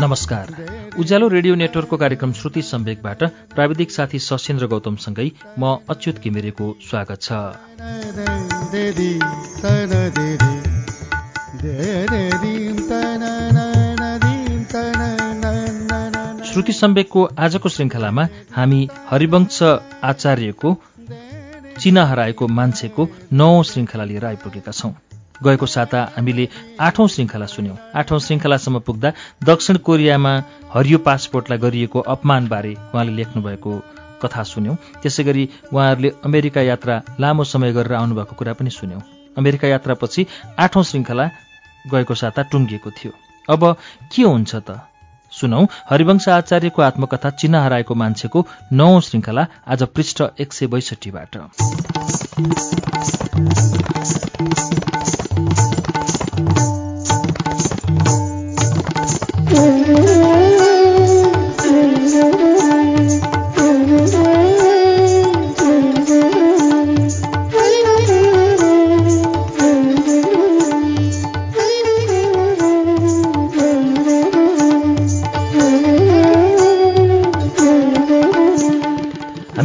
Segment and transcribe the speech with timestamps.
[0.00, 0.46] नमस्कार।
[0.98, 7.32] उज्यालो रेडियो नेटवर्कको कार्यक्रम श्रुति सम्वेकबाट प्राविधिक साथी सशेन्द्र गौतमसँगै म अच्युत घिमिरेको स्वागत छ।
[16.60, 18.78] श्रुति सम्वेकको आजको श्रृङ्खलामा हामी
[19.10, 19.62] हरिवंश
[20.04, 20.70] आचार्यको
[21.80, 24.90] चिना हराएको मान्छेको नौ श्रृङ्खला लिएर आइपुगेका छौं।
[25.44, 26.48] गएको साता हामीले
[26.80, 29.12] आठौं श्रृङ्खला सुन्यौं। आठौं श्रृङ्खलासम्म पुग्दा
[29.44, 30.32] दक्षिण कोरियामा
[30.74, 33.72] हरियो पासपोर्टलाई गरिएको अपमानबारे उहाँले लेख्नुभएको
[34.22, 39.00] कथा सुन्यौं। त्यसै गरी उहाँहरूले अमेरिका यात्रा लामो समय गरेर आउनुभएको कुरा पनि सुन्यौं।
[39.38, 40.26] अमेरिका यात्रापछि
[40.58, 41.30] आठौं श्रृङ्खला
[41.88, 43.12] गएको साता टुङ्गिएको थियो।
[43.48, 43.76] अब
[44.12, 44.89] के हुन्छ त?
[45.32, 51.36] सुनौ हरिवंश आचार्यको आत्मकथा चिना हराएको मान्छेको नौ श्रृङ्खला आज पृष्ठ एक सय बैसठीबाट।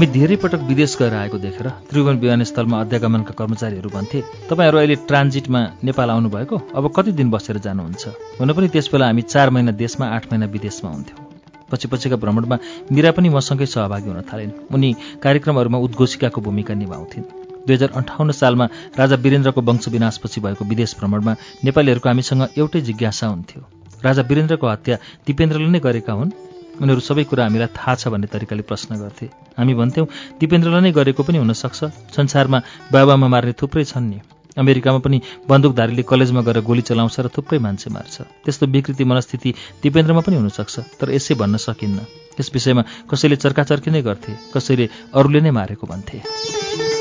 [0.05, 5.61] हामी धेरै पटक विदेश गएर आएको देखेर त्रिभुवन विमानस्थलमा अध्यागमनका कर्मचारीहरू भन्थे तपाईँहरू अहिले ट्रान्जिटमा
[5.81, 6.55] नेपाल आउनुभएको?
[6.77, 8.03] अब कति दिन बसेर जानुहुन्छ?
[8.37, 11.25] हुन पनि त्यसबेला हामी चार महिना देशमा आठ महिना विदेशमा हुन्थ्यौँ।
[11.71, 12.57] पछि पछिका भ्रमणमा
[12.93, 14.89] मिरा पनि मसँगै सहभागी हुन थालिन्। उनी
[15.25, 17.25] कार्यक्रमहरूमा उद्घोषिकाको भूमिका निभाउँथिन्।
[17.65, 21.33] दुई हजार अन्ठाउन्न सालमा राजा वीरेन्द्रको वंश विनाशपछि भएको विदेश भ्रमणमा
[21.65, 23.61] नेपालीहरूको हामीसँग एउटै जिज्ञासा हुन्थ्यो।
[24.05, 24.95] राजा वीरेन्द्रको हत्या
[25.25, 26.44] दिपेन्द्रले नै गरेका हुन्।
[26.81, 29.25] उनीहरू सबै कुरा हामीलाई थाहा छ भन्ने तरिकाले प्रश्न गर्थे।
[29.57, 30.07] हामी भन्थ्यौँ
[30.39, 31.79] दिपेन्द्रले नै गरेको पनि हुनसक्छ।
[32.15, 32.59] संसारमा
[32.91, 34.19] बाबामा मार्ने थुप्रै छन् नि।
[34.55, 35.17] अमेरिकामा पनि
[35.51, 39.49] बन्दुकधारीले कलेजमा गएर गोली चलाउँछ र थुप्रै मान्छे मार्छ। त्यस्तो विकृति मनस्थिति
[39.83, 41.99] दिपेन्द्रमा पनि हुनसक्छ। तर यसै भन्न सकिन्न।
[42.39, 46.94] यस विषयमा कसैले चर्काचर्की नै गर्थे कसैले अरूले नै मारेको भन्थे।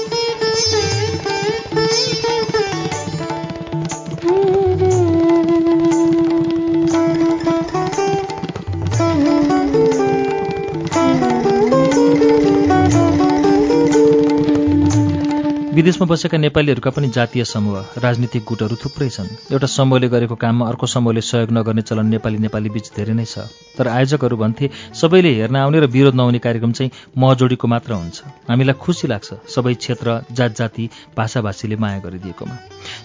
[15.75, 20.87] विदेशमा बसेका नेपालीहरूका पनि जातीय समूह राजनीतिक गुटहरू थुप्रै छन्। एउटा समूहले गरेको काममा अर्को
[20.87, 25.57] समूहले सहयोग नगर्ने चलन नेपाली नेपाली बीच धेरै नै छ। तर आयोजकहरू भन्थे सबैले हेर्न
[25.59, 30.53] आउने र विरोध नहुने कार्यक्रम चाहिँ महजोडीको मात्र हुन्छ। हामीलाई खुसी लाग्छ सबै क्षेत्र जात
[30.55, 30.85] जाति
[31.19, 32.55] भाषाभाषीले माया गरिदिएकोमा।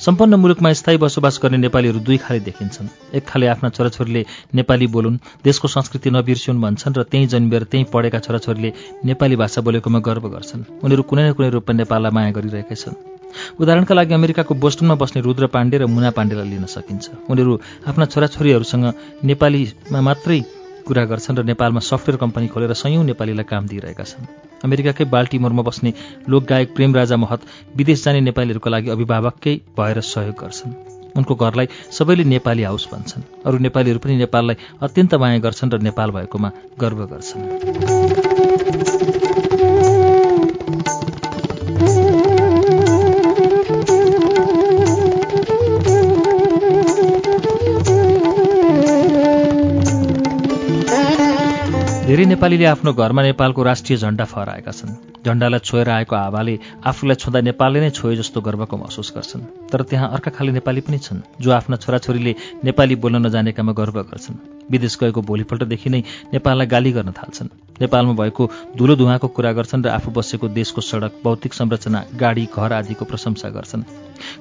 [0.05, 4.21] सम्पन्न मुलुकमा स्थायी बसोबास गर्ने नेपालीहरू दुई खाले देखिन्छन्। एक खाले आफ्ना छोराछोरीले
[4.53, 8.73] नेपाली बोलुन् देशको संस्कृति नबिर्सिउन् भन्छन् र त्यहीँ जन्मेर त्यहीँ पढेका छोराछोरीले
[9.09, 12.95] नेपाली भाषा बोलेकोमा गर्व गर्छन्। उनीहरू कुनै न कुनै रूपमा नेपाललाई माया गरिरहेका छन्
[13.61, 17.53] उदाहरणका लागि अमेरिकाको बोस्टनमा बस्ने रुद्र पाण्डे र मुना पाण्डेलाई लिन सकिन्छ। उनीहरू
[17.85, 18.85] आफ्ना छोराछोरीहरूसँग
[19.23, 20.39] नेपालीमा मात्रै
[20.87, 24.25] कुरा गर्छन् र नेपालमा सफ्टवेयर कम्पनी खोलेर सयौँ नेपालीलाई काम दिइरहेका छन्।
[24.65, 25.93] अमेरिकाकै बाल्टिमोरमा बस्ने
[26.25, 27.41] लोकगायक प्रेमराजा महत
[27.77, 30.73] विदेश जाने नेपालीहरूको लागि अभिभावककै भएर सहयोग गर्छन्।
[31.17, 36.09] उनको घरलाई सबैले नेपाली हाउस भन्छन्। अरू नेपालीहरू पनि नेपाललाई अत्यन्त माया गर्छन् र नेपाल
[36.11, 36.49] भएकोमा
[36.81, 37.98] गर्व गर्छन्।
[52.09, 54.93] धेरै नेपालीले आफ्नो घरमा नेपालको राष्ट्रिय झण्डा फहराएका छन्।
[55.25, 60.09] झण्डालाई छोएर आएको हावाले आफूलाई छुँदा नेपालले नै छोए जस्तो गर्वको महसुस गर्छन्। तर त्यहाँ
[60.15, 64.35] अर्का खाले नेपाली पनि छन् जो आफ्ना छोराछोरीले नेपाली बोल्न नजानेकामा गर्व गर्छन्।
[64.71, 66.01] विदेश गएको भोलिपल्टदेखि नै
[66.33, 67.49] नेपाललाई गाली गर्न थाल्छन्।
[67.81, 68.43] नेपालमा भएको
[68.77, 73.49] धुलो धुवाँको कुरा गर्छन् र आफू बसेको देशको सडक भौतिक संरचना गाडी घर आदिको प्रशंसा
[73.49, 73.83] गर्छन्।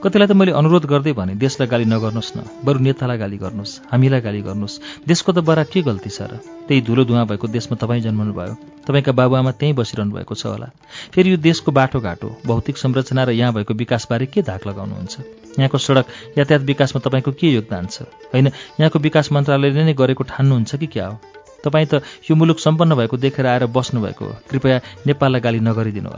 [0.03, 4.21] कतिलाई त मैले अनुरोध गर्दै भने देशलाई गाली नगर्नुहोस् न बरु नेतालाई गाली गर्नुहोस् हामीलाई
[4.21, 6.42] गाली गर्नुहोस्। देशको त बरा के गल्ती छ र?
[6.66, 8.54] त्यही धुलो धुवाँ भएको देशमा तपाईँ जन्मनु भयो
[8.88, 10.70] तपाईँका बाबुआमा त्यहीँ बसिरहनु भएको छ होला।
[11.12, 15.20] फेरि यो देशको बाटोघाटो भौतिक संरचना र यहाँ भएको विकासबारे के धाक लगाउनुहुन्छ?
[15.58, 16.06] यहाँको सडक
[16.38, 18.02] यातायात विकासमा तपाईँको के योगदान छ?
[18.32, 18.46] होइन
[18.80, 21.20] यहाँको विकास मन्त्रालयले नै गरेको ठान्नुहुन्छ कि क्या हो?
[21.64, 21.94] तपाईँ त
[22.30, 26.10] यो मुलुक सम्पन्न भएको देखेर आएर बस्नुभएको कृपया नेपाललाई गाली नगरिदिनु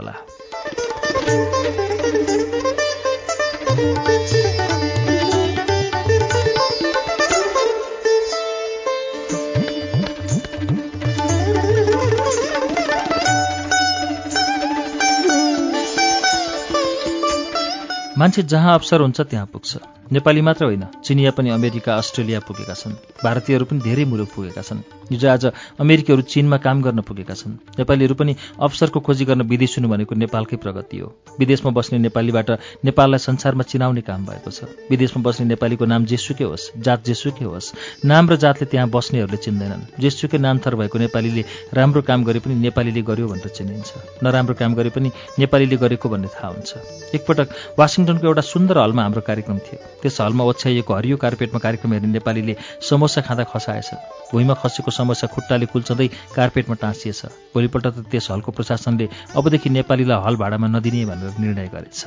[18.21, 22.93] मान्छे जहाँ अवसर हुन्छ त्यहाँ पुग्छ। नेपाली मात्र होइन चिनिया पनि अमेरिका अस्ट्रेलिया पुगेका छन्।
[23.23, 25.45] भारतीयहरू पनि धेरै मुलुक पुगेका छन्। हिजो आज
[25.79, 30.57] अमेरिकीहरू चीनमा काम गर्न पुगेका छन्। नेपालीहरू पनि अवसरको खोजी गर्न विदेश हुनु भनेको नेपालकै
[30.59, 31.07] प्रगति हो।
[31.39, 32.49] विदेशमा बस्ने नेपालीबाट
[32.83, 37.71] नेपाललाई संसारमा चिनाउने काम भएको छ। विदेशमा बस्ने नेपालीको नाम जेसुकै होस् जात जेसुकै होस्
[38.03, 42.59] नाम र जातले त्यहाँ बस्नेहरूले चिन्दैनन्। जेसुकै नाम थर भएको नेपालीले राम्रो काम गरे पनि
[42.59, 45.07] नेपालीले गर्यो भनेर चिनिन्छ। नराम्रो काम गरे पनि
[45.39, 46.69] नेपालीले गरेको भन्ने थाहा हुन्छ।
[47.15, 52.11] एकपटक वासिङटनको एउटा सुन्दर हलमा हाम्रो कार्यक्रम थियो। त्यस हलमा ओछ्याइएको हरियो कार्पेटमा कार्यक्रम हेर्ने
[52.11, 52.55] नेपालीले
[52.89, 53.89] समोसा खाँदा खसाएछ।
[54.31, 57.21] भुइँमा खसेको समस्या खुट्टाले कुल्चँदै कार्पेटमा टाँसिएछ।
[57.53, 59.05] भोलिपल्ट त त्यस हलको प्रशासनले
[59.35, 61.99] अबदेखि नेपालीलाई हल भाडामा नदिने भनेर निर्णय गरेछ।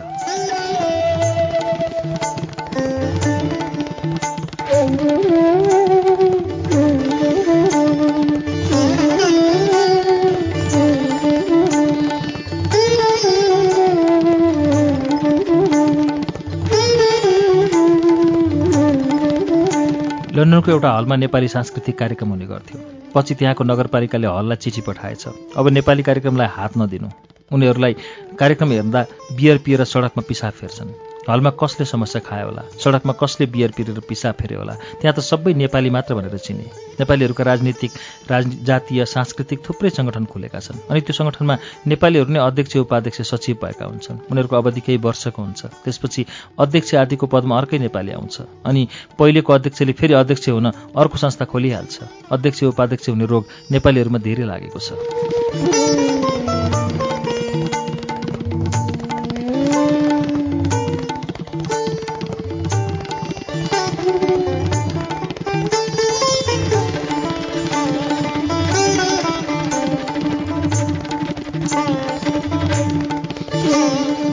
[20.36, 22.78] लन्डनको एउटा हलमा नेपाली सांस्कृतिक कार्यक्रम हुने गर्थ्यो।
[23.14, 25.26] पछि त्यहाँको नगरपालिकाले हललाई चिठी पठाएछ।
[25.56, 27.08] अब नेपाली कार्यक्रमलाई हात नदिनु।
[27.52, 27.94] उनीहरूलाई
[28.38, 30.90] कार्यक्रम हेर्दा बियर पिएर सडकमा पिसाब फेर्छन्।
[31.28, 32.62] हलमा कसले समस्या खायो होला?
[32.76, 34.74] सडकमा कसले बियर पिरेर पिसाब फेऱ्यो होला?
[35.00, 36.66] त्यहाँ त सबै नेपाली मात्र भनेर चिने।
[37.00, 37.90] नेपालीहरूका राजनीतिक
[38.30, 41.54] राज जातीय सांस्कृतिक थुप्रै सङ्गठन खुलेका छन् अनि त्यो सङ्गठनमा
[41.88, 46.22] नेपालीहरू नै अध्यक्ष उपाध्यक्ष सचिव भएका हुन्छन्। उनीहरूको अवधि केही वर्षको हुन्छ। त्यसपछि
[46.58, 48.82] अध्यक्ष आदिको पदमा अर्कै नेपाली आउँछ अनि
[49.18, 51.96] पहिलेको अध्यक्षले फेरि अध्यक्ष हुन अर्को संस्था खोलिहाल्छ।
[52.30, 56.13] अध्यक्ष उपाध्यक्ष हुने रोग नेपालीहरूमा धेरै लागेको छ।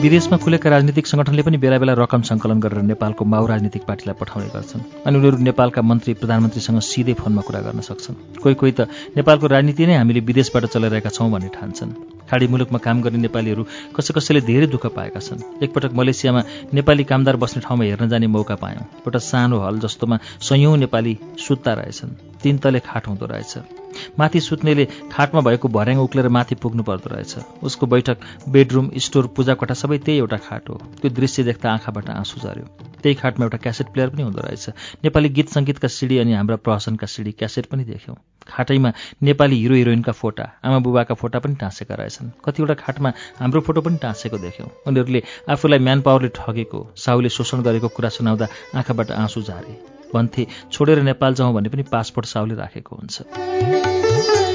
[0.02, 4.48] विदेशमा खुलेका राजनीतिक सङ्गठनले पनि बेला बेला रकम सङ्कलन गरेर नेपालको माउ राजनीतिक पार्टीलाई पठाउने
[4.54, 9.46] गर्छन् अनि उनीहरू नेपालका मन्त्री प्रधानमन्त्रीसँग सिधै फोनमा कुरा गर्न सक्छन्। कोही कोही त नेपालको
[9.54, 11.92] राजनीति नै हामीले विदेशबाट चलाइरहेका छौँ भन्ने ठान्छन्।
[12.30, 13.62] खाडी मुलुकमा काम गर्ने नेपालीहरू
[13.94, 16.42] कसै कसैले धेरै दुःख पाएका छन्। एकपटक मलेसियामा
[16.74, 20.18] नेपाली कामदार बस्ने ठाउँमा हेर्न जाने मौका पायौँ। एउटा सानो हल जस्तोमा
[20.48, 21.14] सयौँ नेपाली
[21.46, 23.81] सुत्ता रहेछन्। तिन तले खाट हुँदो रहेछ।
[24.18, 28.16] माथि सुत्नेले खाटमा भएको भर्याङ उक्लेर माथि पुग्नु पर्दो रहेछ। उसको बैठक
[28.48, 32.66] बेडरुम स्टोर पूजा कोठा सबै त्यही एउटा खाट हो। त्यो दृश्य देख्दा आँखाबाट आँसु झऱ्यो
[33.02, 34.68] त्यही खाटमा एउटा क्यासेट प्लेयर पनि हुँदो रहेछ।
[35.04, 38.16] नेपाली गीत सङ्गीतका सिडी अनि हाम्रा प्रहसनका सिडी क्यासेट पनि देख्यौँ।
[38.48, 38.92] खाटैमा
[39.22, 43.96] नेपाली हिरो हिरोइनका फोटा आमा बुबाका फोटा पनि टाँसेका रहेछन्। कतिवटा खाटमा हाम्रो फोटो पनि
[44.02, 50.01] टाँसेको देख्यौँ। उनीहरूले आफूलाई म्यान पावरले ठगेको साहुले शोषण गरेको कुरा सुनाउँदा आँखाबाट आँसु झारे।
[50.14, 54.51] भन्थे छोडेर नेपाल जाउँ भने पनि पासपोर्ट साउले राखेको हुन्छ।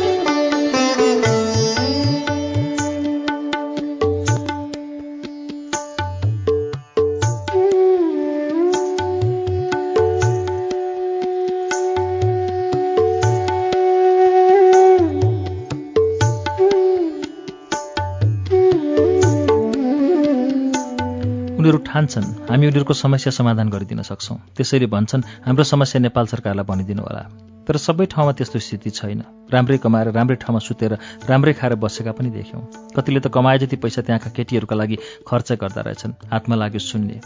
[21.67, 27.03] उनीहरू ठान्छन् हामी उनीहरूको समस्या समाधान गरिदिन सक्छौँ। त्यसैले भन्छन् हाम्रो समस्या नेपाल सरकारलाई भनिदिनु
[27.03, 29.21] होला। तर सबै ठाउँमा त्यस्तो स्थिति छैन।
[29.53, 30.93] राम्रै कमाएर राम्रै ठाउँमा सुतेर
[31.29, 32.61] राम्रै खाएर बसेका पनि देख्यौँ।
[32.95, 34.97] कतिले त कमाए जति पैसा त्यहाँका केटीहरूका लागि
[35.27, 37.19] खर्च गर्दा रहेछन् हातमा लाग्यो शून्य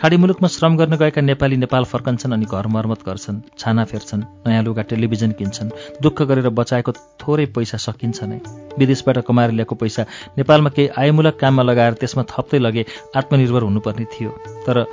[0.00, 4.62] खाडी मुलुकमा श्रम गर्न गएका नेपाली नेपाल फर्कन्छन् अनि घर मर्मत गर्छन् छाना फेर्छन् नयाँ
[4.62, 5.70] लुगा टेलिभिजन किन्छन्
[6.02, 8.40] दुःख गरेर बचाएको थोरै पैसा सकिन्छ नै।
[8.78, 10.02] विदेशबाट कमाएर ल्याएको पैसा
[10.38, 12.86] नेपालमा केही आयमूलक काममा लगाएर त्यसमा थप्दै लगे
[13.16, 14.30] आत्मनिर्भर हुनुपर्ने थियो।
[14.66, 14.84] तर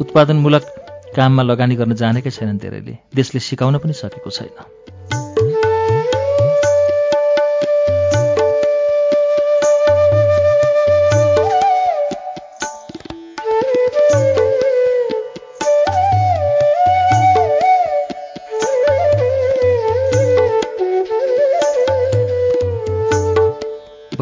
[0.00, 0.64] उत्पादनमूलक
[1.14, 4.85] काममा लगानी गर्न जानेकै छैनन् धेरैले देशले सिकाउन पनि सकेको छैन।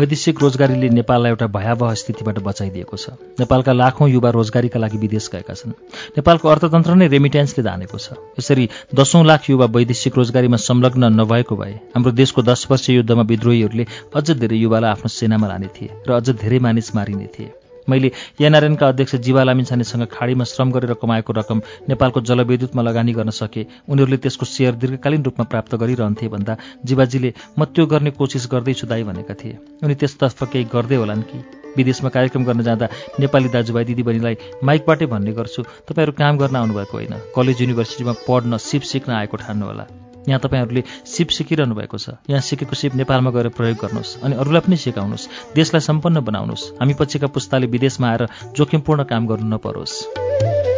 [0.04, 5.54] वैदेशिक रोजगारीले नेपाललाई एउटा भयावह स्थितिबाट बचाइदिएको छ। नेपालका लाखौँ युवा रोजगारीका लागि विदेश गएका
[5.56, 5.73] छन्।
[6.20, 11.75] नेपालको अर्थतन्त्र नै रेमिट्यान्सले धानेको छ। यसरी दसौँ लाख युवा वैदेशिक रोजगारीमा संलग्न नभएको भए
[11.96, 16.37] हाम्रो देशको दस वर्ष युद्धमा विद्रोहीहरूले अझ धेरै युवालाई आफ्नो सेनामा लाने थिए र अझ
[16.37, 18.10] धेरै मानिस मारिने थिए। मैले
[18.40, 24.16] एनआरएनका अध्यक्ष जीवा लामिछानेसँग खाडीमा श्रम गरेर कमाएको रकम नेपालको जलविद्युतमा लगानी गर्न सके। उनीहरूले
[24.16, 29.34] त्यसको सेयर दीर्घकालीन रूपमा प्राप्त गरिरहन्थे भन्दा जीवाजीले म त्यो गर्ने कोसिस गर्दैछु दाई भनेका
[29.34, 31.38] थिए। उनी त्यसतर्फ केही गर्दै होलान् कि?
[31.76, 32.86] विदेशमा कार्यक्रम गर्न जाँदा
[33.20, 38.82] नेपाली दाजुभाइ दिदीबहिनीलाई माइकबाटै भन्ने गर्छु। तपाईँहरू काम गर्न आउनुभएको होइन। कलेज युनिभर्सिटीमा पढ्न सिप
[38.82, 43.78] सिक्न आएको ठान्नुहोला यहाँ तपाईँहरूले सिप सिकिरहनु भएको छ। यहाँ सिकेको सिप नेपालमा गएर प्रयोग
[43.78, 49.26] गर्नुहोस् अनि अरूलाई पनि सिकाउनुहोस्। देशलाई सम्पन्न बनाउनुहोस्। हामी पछिका पुस्ताले विदेशमा आएर जोखिमपूर्ण काम
[49.26, 50.74] गर्नु नपरोस्।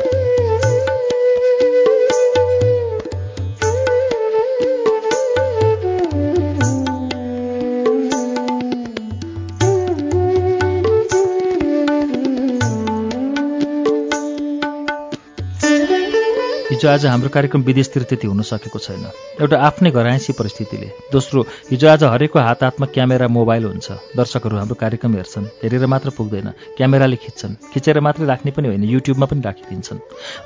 [16.76, 19.04] हिजो आज हाम्रो कार्यक्रम विदेशतिर त्यति हुन सकेको छैन।
[19.40, 21.40] एउटा आफ्नै घरायसी परिस्थितिले। दोस्रो
[21.73, 26.52] हिजो आज हरेकको हात हातमा क्यामेरा मोबाइल हुन्छ। दर्शकहरू हाम्रो कार्यक्रम हेर्छन् हेरेर मात्र पुग्दैन।
[26.76, 29.99] क्यामेराले खिच्छन्। खिचेर मात्रै राख्ने पनि होइन युट्युबमा पनि राखिदिन्छन्।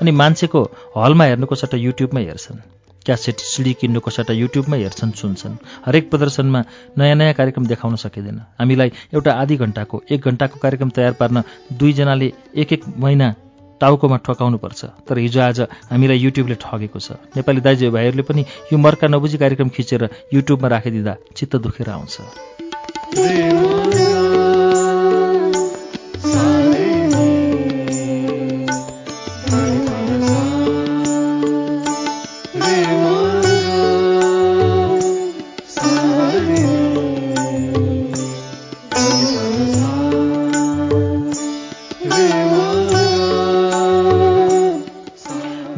[0.03, 0.61] अनि मान्छेको
[0.97, 2.63] हलमा हेर्नुको सट्टा युट्युबमै हेर्छन्।
[3.07, 6.65] क्यासेट सिडी किन्नुको सट्टा युट्युबमै हेर्छन् सुन्छन्। हरेक प्रदर्शनमा
[6.99, 11.43] नयाँ नयाँ कार्यक्रम देखाउन सकिँदैन। हामीलाई एउटा आधी घन्टाको एक घन्टाको कार्यक्रम तयार पार्न
[11.75, 13.35] दुईजनाले एक एक महिना
[13.81, 15.61] टाउकोमा ठकाउनुपर्छ। तर हिजो आज
[15.91, 20.03] हामीलाई युट्युबले ठगेको छ। नेपाली दाजुभाइहरूले पनि यो मर्का नबुझी कार्यक्रम खिचेर
[20.35, 22.15] युट्युबमा राखिदिँदा चित्त दुखेर आउँछ।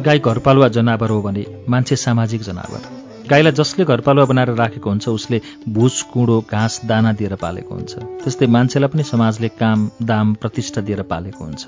[0.03, 2.81] गाई घरपालुवा जनावर हो भने मान्छे सामाजिक जनावर।
[3.29, 7.93] गाईलाई जसले घरपालुवा बनाएर राखेको हुन्छ उसले भुस कुँडो घाँस दाना दिएर पालेको हुन्छ।
[8.23, 11.63] त्यस्तै मान्छेलाई पनि समाजले काम दाम प्रतिष्ठा दिएर पालेको हुन्छ।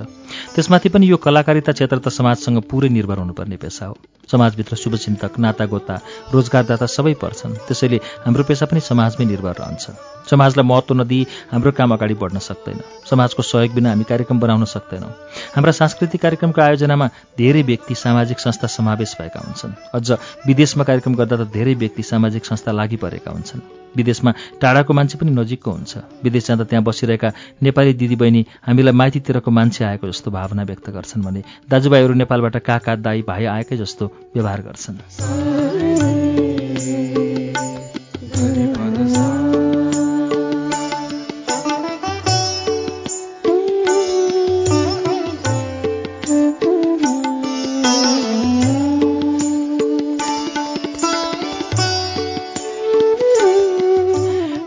[0.55, 5.95] त्यसमाथि पनि यो कलाकारिता क्षेत्र त समाजसँग पुरै निर्भर हुनुपर्ने पेसा हो। समाजभित्र शुभचिन्तक नातागोता
[6.33, 11.93] रोजगारदाता सबै पर्छन्। त्यसैले हाम्रो पेसा पनि समाजमै निर्भर रहन्छ। समाजलाई महत्त्व नदिई हाम्रो काम
[11.93, 12.79] अगाडि बढ्न सक्दैन।
[13.09, 15.11] समाजको सहयोग बिना हामी कार्यक्रम बनाउन सक्दैनौँ।
[15.55, 20.11] हाम्रा सांस्कृतिक कार्यक्रमको आयोजनामा धेरै व्यक्ति सामाजिक संस्था समावेश भएका हुन्छन्। अझ
[20.47, 23.61] विदेशमा कार्यक्रम गर्दा त धेरै व्यक्ति सामाजिक संस्था लागि परेका हुन्छन्।
[23.95, 27.31] विदेशमा टाढाको मान्छे पनि नजिकको हुन्छ। विदेश जाँदा त्यहाँ बसिरहेका
[27.63, 33.21] नेपाली दिदीबहिनी हामीलाई माइतीतिरको मान्छे आएको जस्तो भावना व्यक्त गर्छन् भने दाजुभाइहरू नेपालबाट काका दाई
[33.23, 36.44] भाइ आएकै जस्तो व्यवहार गर्छन्।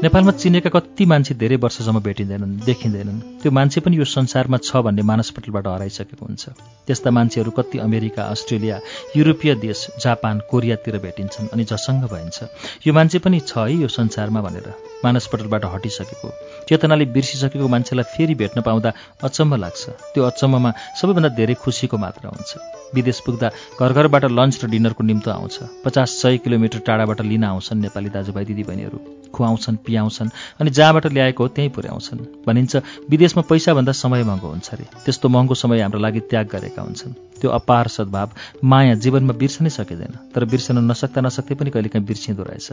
[0.09, 5.03] नेपालमा चिनेका कति मान्छे धेरै वर्षसम्म भेटिँदैनन् देखिँदैनन्। त्यो मान्छे पनि यो संसारमा छ भन्ने
[5.05, 6.45] मानसपटलबाट हराइसकेको हुन्छ।
[6.89, 8.81] त्यस्ता मान्छेहरू कति अमेरिका अस्ट्रेलिया
[9.17, 12.39] युरोपीय देश जापान कोरियातिर भेटिन्छन् अनि झसङ्ग भइन्छ।
[12.89, 14.73] यो मान्छे पनि छ है यो संसारमा भनेर।
[15.05, 16.29] मानसपटलबाट हटिसकेको।
[16.69, 18.91] चेतनाले बिर्सिसकेको मान्छेलाई फेरि भेट्न पाउँदा
[19.23, 19.83] अचम्म लाग्छ।
[20.15, 22.51] त्यो अचम्ममा सबैभन्दा धेरै खुसीको मात्रा हुन्छ।
[22.95, 23.49] विदेश पुग्दा
[23.81, 28.45] घर घरबाट लन्च र डिनरको निम्तो आउँछ। पचास सय किलोमिटर टाढाबाट लिन आउँछन् नेपाली दाजुभाइ
[28.45, 30.29] दिदीबहिनीहरू। खुवाउँछन् पियाउँछन्
[30.61, 32.77] अनि जहाँबाट ल्याएको हो त्यहीँ पुर्याउँछन्। भनिन्छ
[33.11, 37.51] विदेशमा पैसाभन्दा समय महँगो हुन्छ अरे त्यस्तो महँगो समय हाम्रो लागि त्याग गरेका हुन्छन्। त्यो
[37.51, 38.29] अपार सद्भाव
[38.65, 42.73] माया जीवनमा बिर्सनै सकिँदैन। तर बिर्सन नसक्दा नसक्दै पनि कहिलेकाहीँ बिर्सिँदो रहेछ।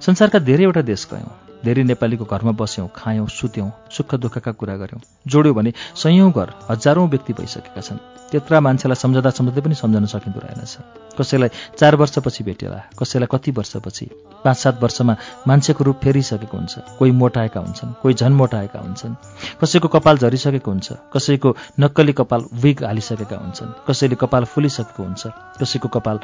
[0.00, 5.54] संसारका धेरैवटा देश गयौँ। धेरै नेपालीको घरमा बस्यौँ खायौँ सुत्यौँ सुख दुःखका कुरा गऱ्यौँ जोड्यौँ
[5.54, 7.98] भने सयौँ घर हजारौँ व्यक्ति भइसकेका छन्।
[8.30, 10.76] त्यत्रा मान्छेलाई सम्झँदा सम्झँदै पनि सम्झन सकिँदो रहेनछ
[11.18, 11.48] कसैलाई
[11.78, 14.06] चार वर्षपछि भेटेला कसैलाई कति वर्षपछि
[14.44, 15.16] पाँच सात वर्षमा
[15.48, 19.14] मान्छेको रूप फेरिसकेको हुन्छ। कोही मोटाएका हुन्छन् कोही झन मोटाएका हुन्छन्।
[19.60, 25.26] कसैको कपाल झरिसकेको हुन्छ कसैको नक्कली कपाल विग हालिसकेका हुन्छन्। कसैले कपाल फुलिसकेको हुन्छ
[25.60, 26.20] कसैको कपाल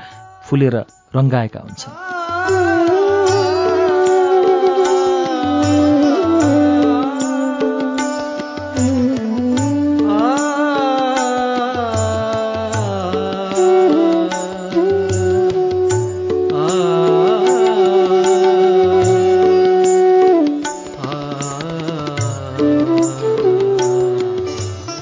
[0.46, 0.76] फुलेर
[1.16, 2.25] रङ्गाएका हुन्छन्।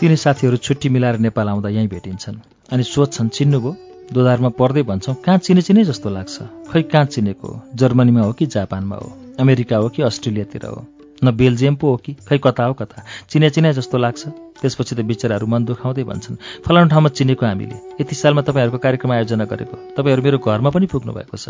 [0.04, 2.36] तिनी साथीहरू छुट्टी मिलाएर नेपाल आउँदा यहीँ भेटिन्छन्।
[2.72, 3.76] अनि सोध्छन् चिन्नुभयो
[4.12, 6.42] दोधारमा पढ्दै भन्छौँ कहाँ चिने चिने जस्तो लाग्छ?
[6.68, 7.48] खै कहाँ चिनेको?
[7.74, 9.08] जर्मनीमा हो कि जापानमा हो?
[9.40, 10.86] अमेरिका हो कि अस्ट्रेलियातिर हो?
[11.24, 12.12] न बेल्जियम पो हो कि?
[12.28, 13.04] खै कता हो कता?
[13.30, 14.28] चिने चिने जस्तो लाग्छ?
[14.60, 17.76] त्यसपछि त बिचराहरू मन दुखाउँदै भन्छन् फलानु ठाउँमा चिनेको हामीले?
[18.00, 19.76] यति सालमा तपाईँहरूको कार्यक्रम आयोजना गरेको?
[19.96, 21.48] तपाईँहरू मेरो घरमा पनि पुग्नु भएको छ।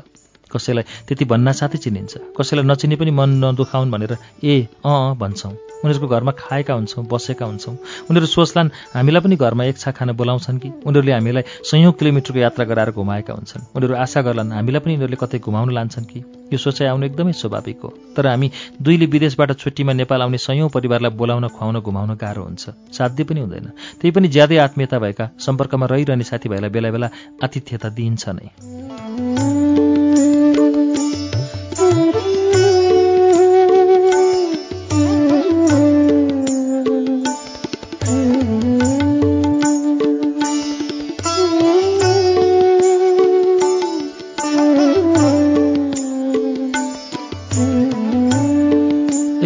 [0.54, 5.52] कसैलाई त्यति भन्ना साथै चिनिन्छ। कसैलाई नचिने पनि मन नदुखाउन् भनेर ए अँ भन्छौँ।
[5.84, 7.76] उनीहरूको घरमा खाएका हुन्छौँ बसेका हुन्छौँ।
[8.08, 10.68] उनीहरू सोच्लान् हामीलाई पनि घरमा एक छा खान बोलाउँछन् कि?
[10.87, 15.38] उनीहरूले हामीलाई सयौँ किलोमिटरको यात्रा गराएर घुमाएका हुन्छन्। उनीहरू आशा गर्लान् हामीलाई पनि यिनीहरूले कतै
[15.44, 16.25] घुमाउन लान्छन् कि?
[16.52, 21.11] यो सोचाइ आउनु एकदमै स्वाभाविक हो। तर हामी दुईले विदेशबाट छुट्टीमा नेपाल आउने सयौँ परिवारलाई
[21.11, 23.66] बोलाउन खुवाउन घुमाउन गाह्रो हुन्छ। साध्य पनि हुँदैन।
[24.00, 27.08] त्यही पनि ज्यादै आत्मीयता भएका सम्पर्कमा रहिरहने साथीभाइलाई बेला बेला
[27.42, 29.33] आतिथ्यता दिइन्छ नै।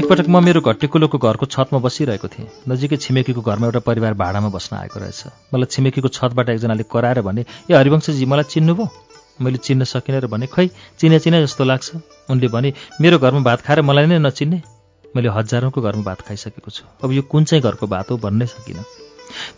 [0.08, 4.76] एकपटक म मेरो घट्टेकुलोको घरको छतमा बसिरहेको थिएँ। नजिकै छिमेकीको घरमा एउटा परिवार भाडामा बस्न
[4.80, 8.88] आएको रहेछ। मलाई छिमेकीको छतबाट एकजनाले कराएर भने ए हरिवंशजी मलाई चिन्नुभयो
[9.44, 13.60] मैले चिन्न सकिनँ र भने खै चिने चिने जस्तो लाग्छ। उनले भने मेरो घरमा भात
[13.60, 14.62] खाएर मलाई नै नचिन्ने।
[15.12, 19.07] मैले हजारौँको घरमा भात खाइसकेको छु। अब यो कुन चाहिँ घरको भात हो भन्नै सकिनँ।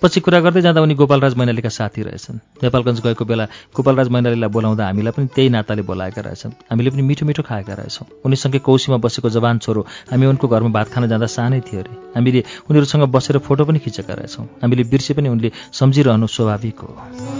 [0.02, 3.44] पछि कुरा गर्दै जाँदा उनी गोपालराज मैनालीका साथी रहेछन्। नेपालगञ्ज गएको बेला
[3.76, 8.06] गोपालराज मैनालीलाई बोलाउँदा हामीलाई पनि त्यही नाताले बोलाएका रहेछन्। हामीले पनि मिठो मिठो खाएका रहेछौँ।
[8.24, 12.44] उनीसँगै कौशीमा बसेको जवान छोरो हामी उनको घरमा भात खान जाँदा सानै थियो अरे। हामीले
[12.68, 17.39] उनीहरूसँग बसेर फोटो पनि खिचेका रहेछौँ। हामीले बिर्से पनि उनले सम्झिरहनु स्वाभाविक हो।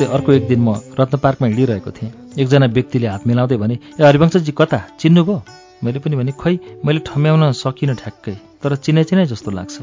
[0.00, 4.02] त्यस्तै अर्को एक दिन म रत्न पार्कमा हिँडिरहेको थिएँ। एकजना व्यक्तिले हात मिलाउँदै भने ए
[4.08, 4.78] हरिवंशजी कता?
[4.96, 5.36] चिन्नुभयो
[5.84, 9.76] मैले पनि भने खै मैले ठम्याउन सकिनँ ठ्याक्कै तर चिने चिने जस्तो लाग्छ।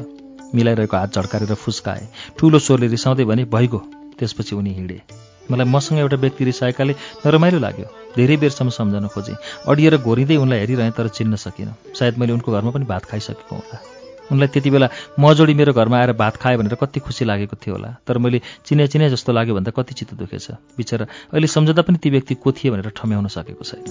[0.58, 2.02] मिलाइरहेको हात झड्काएर फुस्काए।
[2.34, 3.80] ठुलो स्वरले रिसाउँदै भने भइगयो।
[4.18, 4.98] त्यसपछि उनी हिँडे।
[5.50, 9.38] मलाई मसँग एउटा व्यक्ति रिसाएकाले नरमाइलो लाग्यो। धेरै बेरसम्म सम्झन खोजेँ।
[9.70, 13.97] अडिएर घोरिँदै उनलाई हेरिरहेँ तर चिन्न सकिनँ। सायद मैले उनको घरमा पनि भात खाइसकेको होला।
[14.32, 14.88] उनलाई त्यति बेला
[15.20, 18.40] म जोडी मेरो घरमा आएर भात खायो भनेर कति खुसी लागेको थियो होला। तर मैले
[18.66, 22.52] चिने चिने जस्तो लाग्यो भन्दा कति चित्त दुखेछ। बिचरा अहिले सम्झँदा पनि ती व्यक्ति को
[22.52, 23.84] थिए भनेर ठम्याउन सकेको छैन।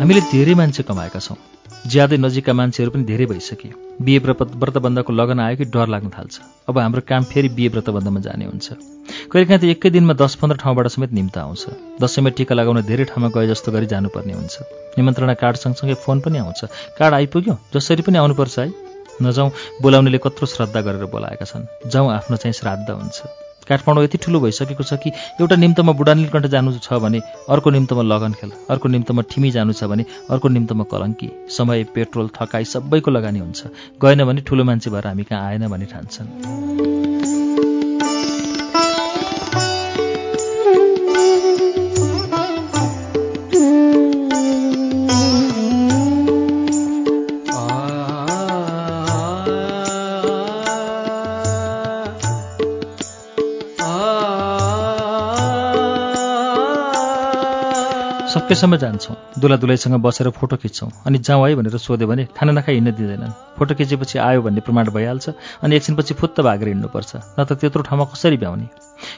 [0.00, 1.36] हामीले धेरै मान्छे कमाएका छौँ।
[1.92, 3.68] ज्यादै नजिकका मान्छेहरू पनि धेरै भइसके
[4.04, 6.34] बिहे व्रतबन्धको लगन आयो कि डर लाग्न थाल्छ।
[6.68, 8.66] अब हाम्रो काम फेरि बिहे व्रतबन्धमा जाने हुन्छ।
[9.30, 11.62] कहिलेकाहीँ त एकै दिनमा दस पन्ध्र ठाउँबाट समेत निम्ता आउँछ।
[12.02, 14.54] दसैँमा टिका लगाउन धेरै ठाउँमा गए जस्तो गरी जानुपर्ने हुन्छ।
[14.98, 16.60] निमन्त्रणा कार्ड सँगसँगै फोन पनि आउँछ।
[16.98, 18.68] कार्ड आइपुग्यो जसरी पनि आउनुपर्छ है।
[19.22, 19.50] नजाउँ
[19.82, 24.84] बोलाउनेले कत्रो श्रद्धा गरेर बोलाएका छन्। जाउँ आफ्नो चाहिँ श्राद्ध हुन्छ। काठमाडौँ यति ठुलो भइसकेको
[24.84, 29.50] छ कि एउटा निम्तमा बुढानीलकण्ठ जानु छ भने अर्को निम्तमा लगन खेल अर्को निम्तमा ठिमी
[29.50, 33.66] जानु छ भने अर्को निम्तमा कलङ्की। समय पेट्रोल थकाइ सबैको लगानी हुन्छ।
[34.02, 37.35] गएन भने ठुलो मान्छे भएर हामी कहाँ आएन भने ठान्छन्।
[58.26, 62.74] सकेसम्म जान्छौँ। दुला दुलैसँग बसेर फोटो खिच्छौँ अनि जाउँ है भनेर सोध्यो भने खाना नखाइ
[62.74, 65.28] हिँड्न दिँदैनन्। फोटो खिचेपछि आयो भन्ने प्रमाण भइहाल्छ
[65.62, 68.66] अनि एकछिनपछि फुत्त भागेर हिँड्नुपर्छ। न त त्यत्रो ठाउँमा कसरी भ्याउने?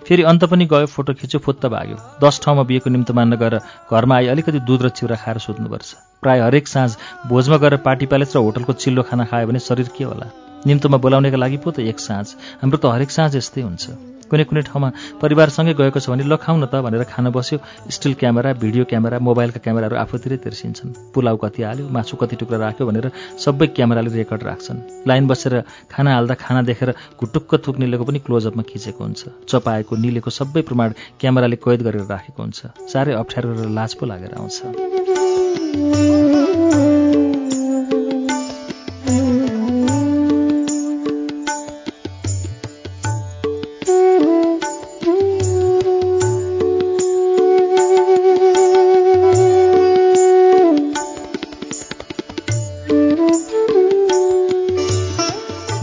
[0.07, 4.17] फेरि अन्त पनि गयो फोटो खिच्यो फुत्त भाग्यो। दस ठाउँमा बिहेको निम्तो मान्न गएर घरमा
[4.17, 6.91] आइ अलिकति दुध र चिउरा खाएर सोध्नुपर्छ। प्रायः हरेक साँझ
[7.29, 10.27] भोजमा गएर पार्टी प्यालेस र होटलको चिल्लो खाना खायो भने शरीर के होला?
[10.67, 12.27] निम्तोमा बोलाउनेका लागि पो त एक साँझ।
[12.61, 14.89] हाम्रो त हरेक साँझ यस्तै हुन्छ। कुनै कुनै ठाउँमा
[15.23, 17.59] परिवारसँगै गएको छ भने ल खाउँ न त भनेर खान बस्यो।
[17.91, 22.87] स्टिल क्यामेरा भिडियो क्यामेरा मोबाइलका क्यामेराहरू आफूतिरै तिर्सिन्छन्। पुलाउ कति हाल्यो मासु कति टुक्रा राख्यो
[22.87, 23.07] भनेर
[23.39, 25.55] सबै क्यामेराले रेकर्ड राख्छन्। लाइन बसेर
[25.91, 30.89] खाना हाल्दा खाना देखेर घुटुक्क थुक्नेलेको पनि क्लोजअपमा खिचेको हुन्छ। चपाएको निलेको सबै प्रमाण
[31.21, 32.61] क्यामेराले कैद गरेर राखेको हुन्छ।
[32.93, 34.57] साह्रै अप्ठ्यारो र लाज पो लागेर आउँछ।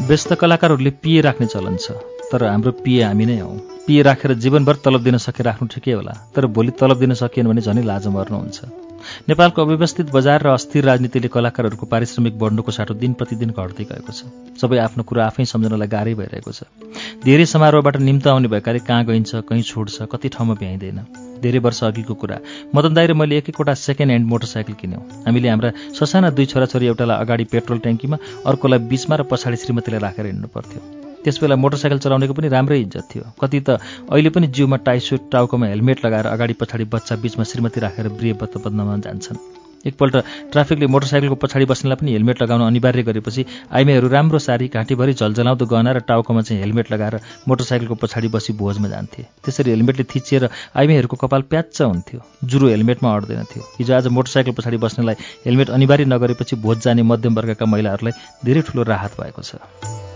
[0.08, 1.98] व्यस्त कलाकारहरूले पिए राख्ने चलन छ।
[2.30, 3.50] तर हाम्रो पिए हामी नै हौ।
[3.86, 7.62] पिए राखेर जीवनभर तलब दिन सके राख्नु ठिकै होला तर भोलि तलब दिन सकिएन भने
[7.66, 8.60] झनै लाज मर्नुहुन्छ।
[9.30, 14.30] नेपालको अव्यवस्थित बजार र अस्थिर राजनीतिले कलाकारहरूको पारिश्रमिक बढ्नुको साटो दिन प्रतिदिन घट्दै गएको छ।
[14.62, 16.70] सबै आफ्नो कुरो आफै सम्झनलाई गाह्रै भइरहेको छ।
[17.26, 22.14] धेरै समारोहबाट निम्त आउने भएकाले कहाँ गइन्छ कहीँ छोड्छ कति ठाउँमा भ्याइँदैन। धेरै वर्ष अघिको
[22.14, 22.38] कुरा।
[22.76, 26.86] मदन दाई र मैले एक एकवटा सेकेन्ड ह्यान्ड मोटरसाइकल किन्यौँ। हामीले हाम्रा ससाना दुई छोराछोरी
[26.86, 30.80] एउटालाई अगाडि पेट्रोल ट्याङ्कीमा अर्कोलाई बिचमा र पछाडि श्रीमतीलाई राखेर हिँड्नु पर्थ्यो।
[31.26, 33.82] त्यसबेला मोटरसाइकल चलाउनेको पनि राम्रै इज्जत थियो। कति त
[34.14, 38.08] अहिले पनि जिउमा टाइसुट टाउकोमा हेलमेट लगाएर अगाडि पछाडि बच्चा बिचमा श्रीमती राखेर
[38.42, 39.55] बत्त बद्नमा जान्छन्।
[39.86, 40.16] एकपल्ट
[40.52, 45.92] ट्राफिकले मोटरसाइकलको पछाडि बस्नेलाई पनि हेलमेट लगाउन अनिवार्य गरेपछि आइमेहरू राम्रो सारी घाँटीभरि झलझलाउँदो गहना
[45.92, 51.42] र टाउकोमा चाहिँ हेलमेट लगाएर मोटरसाइकलको पछाडि बसी भोजमा जान्थे। त्यसरी हेलमेटले थिचिएर आइमेहरूको कपाल
[51.50, 56.82] प्याच्च हुन्थ्यो। जुरो हेलमेटमा अड्दैन थियो। हिजो आज मोटरसाइकल पछाडि बस्नेलाई हेलमेट अनिवार्य नगरेपछि भोज
[56.82, 58.14] जाने मध्यम वर्गका महिलाहरूलाई
[58.46, 60.15] धेरै ठुलो राहत भएको छ।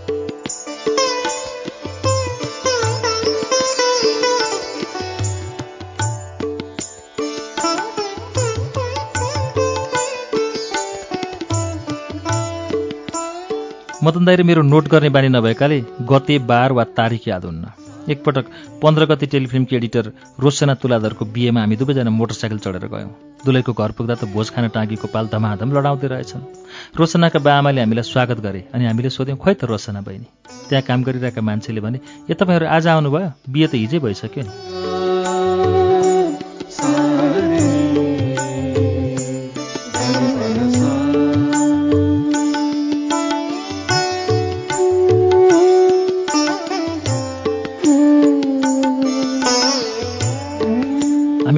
[14.02, 15.78] मदन दाइले मेरो नोट गर्ने बानी नभएकाले
[16.10, 17.66] गते बार वा तारिक याद हुन्न।
[18.08, 18.44] एकपटक
[18.82, 20.10] पन्ध्र गते टेलिफिल्मकी एडिटर
[20.40, 23.10] रोशना तुलाधरको बिहेमा हामी दुवैजना मोटरसाइकल चढेर गयौँ।
[23.44, 26.48] दुलैको घर पुग्दा त भोज खान टाँगेको पाल धमाधम लडाउँदै रहेछन्।
[26.96, 30.28] रोशनाका बा आमाले हामीलाई स्वागत गरे अनि हामीले सोध्यौँ खोइ त रोशना बहिनी
[30.68, 33.32] त्यहाँ काम गरिरहेका मान्छेले भने ए तपाईँहरू आज आउनुभयो?
[33.52, 34.79] बिहे त हिजै भइसक्यो नि।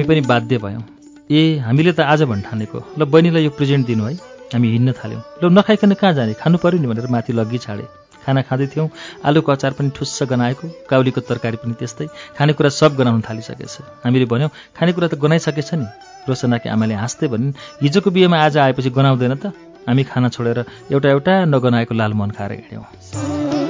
[0.03, 0.83] हामी पनि बाध्य भयौँ।
[1.31, 4.13] ए हामीले त आज भन्ठानेको ल बहिनीलाई यो प्रेजेन्ट दिनु है।
[4.51, 6.33] हामी हिँड्न थाल्यौँ। ल नखाइकन कहाँ जाने?
[6.35, 7.87] खानु पऱ्यो नि भनेर माथि लग्गी छाडे
[8.19, 8.89] खाना खाँदै थियौँ।
[9.23, 14.51] आलुको अचार पनि ठुस्स गनाएको। काउलीको तरकारी पनि त्यस्तै। खानेकुरा सब गनाउन थालिसकेछ। हामीले भन्यौँ
[14.75, 15.87] खानेकुरा त गनाइसकेछ नि।
[16.27, 19.55] रोशनाकी आमाले हाँस्दै भनिन् हिजोको बिहेमा आज आएपछि गनाउँदैन त?
[19.87, 20.59] हामी खाना छोडेर
[20.91, 23.62] एउटा एउटा नगनाएको लालमोहन खाएर हिँड्यौँ।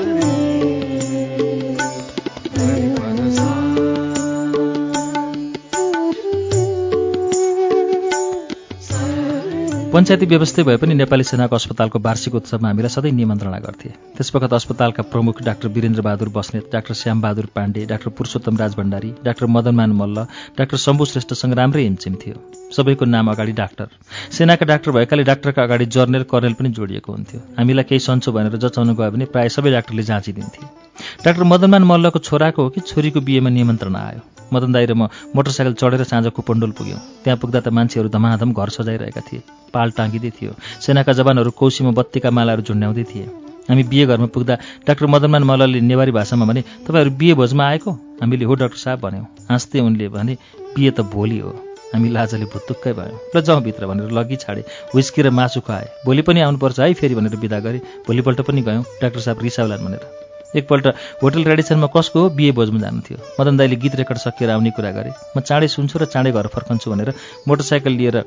[9.93, 15.03] पञ्चायती व्यवस्था भए पनि नेपाली सेनाको अस्पतालको वार्षिक उत्सवमा हामीलाई सधैँ निमन्त्रणा गर्थे। त्यसवखत अस्पतालका
[15.05, 20.25] प्रमुख doctor Birendra Bahadur Basnet doctor Shyambahadur Pande doctor Purushottam Raj Bhandari doctor Madanman Malla
[20.57, 22.41] doctor Shambhu श्रेष्ठसँग राम्रै हिमचिम थियो।
[22.73, 23.87] सबैको नाम अगाडि डाक्टर।
[24.33, 28.95] सेनाका डाक्टर भएकाले डाक्टरका अगाडि जर्नेल कर्नेल पनि जोडिएको हुन्थ्यो। हामीलाई केही सन्चो भनेर जचाउनु
[28.95, 30.82] गयो भने प्रायः सबै डाक्टरले जाँचिदिन्थे।
[31.25, 34.21] डाक्टर मदनमान मल्लको छोराको हो कि छोरीको बिहेमा निमन्त्रणा आयो।
[34.53, 38.69] मदन दाई र म मोटरसाइकल चढेर साँझ कुपन्डोल पुग्यौँ। त्यहाँ पुग्दा त मान्छेहरू धमाधम घर
[38.69, 39.41] सजाइरहेका थिए।
[39.73, 43.25] पाल टाँगिँदै थियो। सेनाका जवानहरू कौसीमा बत्तीका मालाहरू झुन्ड्याउँदै थिए।
[43.69, 44.55] हामी बिहे घरमा पुग्दा
[44.87, 47.91] डाक्टर मदनमान मल्लले नेवारी भाषामा भने तपाईँहरू बिहे भोजमा आएको?
[48.21, 50.37] हामीले हो डाक्टर साहब भन्यौँ। हाँस्दै उनले भने
[50.75, 51.49] बिहे त भोलि हो।
[51.93, 54.63] हामी लाजले भुत्तुक्कै भयौँ। र जाउँ भित्र भनेर लगी छाडे।
[54.95, 58.83] विस्की र मासु खुवाए। भोलि पनि आउनुपर्छ है फेरि भनेर बिदा गरे। भोलिपल्ट पनि गयौँ।
[59.01, 60.22] डाक्टर साहब रिसाउलान् भनेर।
[60.55, 60.87] एकपल्ट
[61.23, 64.91] होटल रेडिसनमा कसको हो बिहे भोजमा जानु थियो मदन दाईले गीत रेकर्ड सकिएर आउने कुरा
[64.91, 67.13] गरे। म चाँडै सुन्छु र चाँडै घर फर्कन्छु भनेर
[67.47, 68.17] मोटरसाइकल लिएर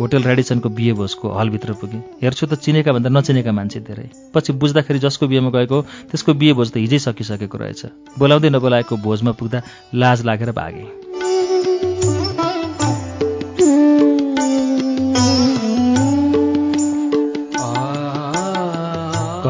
[0.00, 4.98] होटल रेडिसनको बिहे भोजको हलभित्र पुगेँ। हेर्छु त चिनेका भन्दा नचिनेका मान्छे धेरै। पछि बुझ्दाखेरि
[4.98, 9.60] जसको बिहेमा गएको त्यसको बिहे भोज त हिजै सकिसकेको रहेछ। बोलाउँदै नबोलाएको भोजमा पुग्दा
[9.92, 11.09] लाज लागेर भागेँ।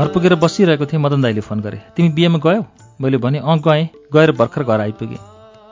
[0.00, 2.62] घर पुगेर बसिरहेको थिएँ मदन दाईले फोन गरे। तिमी बिहेमा गयौ?
[3.00, 5.18] मैले भने अँ गएँ। गएर भर्खर घर आइपुगेँ।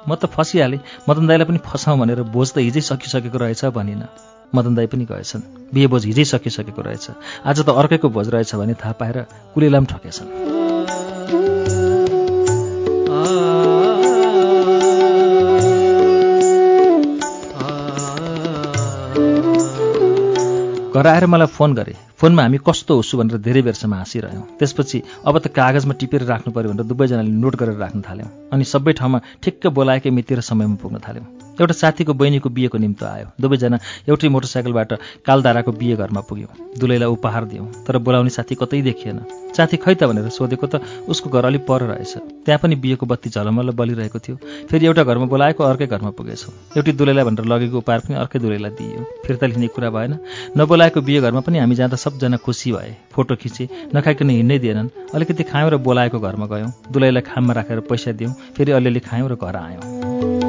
[0.04, 4.04] म त फसिहालेँ मदन दाईलाई पनि फसाउँ भनेर भोज त हिजै सकिसकेको रहेछ भनिन।
[4.52, 7.10] मदन दाई पनि गएछन्। बिहे भोज हिजै सकिसकेको रहेछ।
[7.40, 9.16] आज त अर्कैको भोज रहेछ भने थाहा पाएर
[9.56, 10.57] कुलेलाम ठकेछन्
[20.88, 25.38] घर आएर मलाई फोन गरे। फोनमा हामी कस्तो होस्छु भनेर धेरै बेरसम्म हाँसिरह्यौँ। त्यसपछि अब
[25.38, 29.66] त कागजमा टिपेर राख्नु पऱ्यो भनेर दुवैजनाले नोट गरेर राख्न थाल्यौँ। अनि सबै ठाउँमा ठिक्क
[29.68, 34.92] बोलाएकै मिति र समयमा पुग्न थाल्यौँ। एउटा साथीको बहिनीको बिहेको निम्ति आयो। दुवैजना एउटै मोटरसाइकलबाट
[35.26, 39.20] कालधाराको बिहे घरमा पुग्यौँ। दुलैलाई उपहार दियौँ तर बोलाउने साथी कतै देखिएन।
[39.56, 43.30] साथी खै त भनेर सोधेको त उसको घर अलिक पर रहेछ। त्यहाँ पनि बिहेको बत्ती
[43.30, 44.36] झलमल्ल बलिरहेको थियो।
[44.70, 48.70] फेरि एउटा घरमा बोलाएको अर्कै घरमा पुगेछौँ। एउटी दुलैलाई भनेर लगेको उपहार पनि अर्कै दुलैलाई
[48.78, 50.18] दिइयो। फिर्ता लिने कुरा भएन।
[50.56, 55.42] नबोलाएको बिहे घरमा पनि हामी जाँदा सबजना खुसी भए। फोटो खिचे नखाइकन हिँड्नै दिएनन्। अलिकति
[55.50, 59.56] खायौँ र बोलाएको घरमा गयौँ। दुलैलाई खाममा राखेर पैसा दियौँ। फेरि अलिअलि खायौँ र घर
[59.56, 60.47] आयौँ।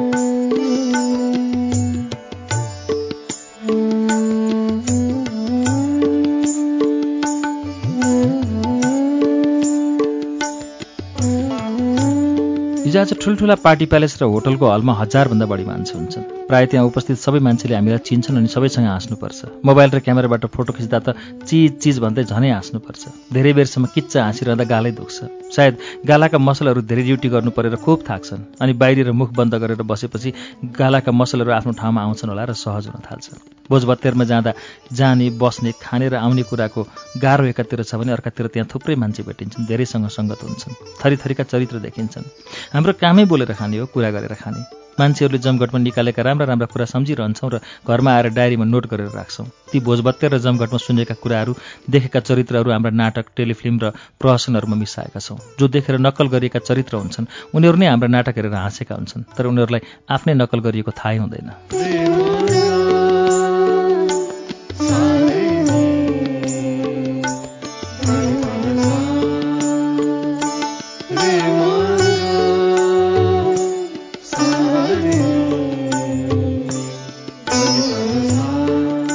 [12.90, 17.16] हिजो आज ठुल्ठुला पार्टी प्यालेस र होटलको हलमा हजारभन्दा बढी मान्छे हुन्छन्। प्रायः त्यहाँ उपस्थित
[17.22, 21.14] सबै मान्छेले हामीलाई चिन्छन् अनि सबैसँग हाँस्नुपर्छ। मोबाइल र क्यामेराबाट फोटो खिच्दा त
[21.46, 25.16] चिज चिज भन्दै झनै हाँस्नुपर्छ। धेरै बेरसम्म किच्चा हाँसिरहँदा गालै दुख्छ।
[25.56, 30.30] सायद गालाका मसलहरू धेरै ड्युटी गर्नु परेर खुब थाक्छन् अनि बाहिर मुख बन्द गरेर बसेपछि
[30.78, 33.38] गालाका मसलहरू आफ्नो ठाउँमा आउँछन् होला र सहज हुन थाल्छन्।
[33.70, 34.52] भोजभत्तेरमा जाँदा
[34.92, 36.86] जाने बस्ने खाने र आउने कुराको
[37.18, 42.30] गाह्रो एकातिर छ भने अर्कातिर त्यहाँ थुप्रै मान्छे भेटिन्छन् धेरैसँग सङ्गत हुन्छन् थरीथरीका चरित्र देखिन्छन्।
[42.74, 47.50] हाम्रो कामै बोलेर खाने हो कुरा गरेर खाने। मान्छेहरूले जमघटमा निकालेका राम्रा राम्रा कुरा सम्झिरहन्छौँ
[47.50, 51.52] र घरमा आएर डायरीमा नोट गरेर राख्छौँ। ती भोजभत्ते र जमघटमा सुनेका कुराहरू
[51.90, 53.86] देखेका चरित्रहरू हाम्रा नाटक टेलिफिल्म र
[54.20, 58.94] प्रहसनहरूमा मिसाएका छौँ। जो देखेर नक्कल गरिएका चरित्र हुन्छन् उनीहरू नै हाम्रा नाटक हेरेर हाँसेका
[58.94, 62.39] हुन्छन् तर उनीहरूलाई आफ्नै नक्कल गरिएको थाहै हुँदैन।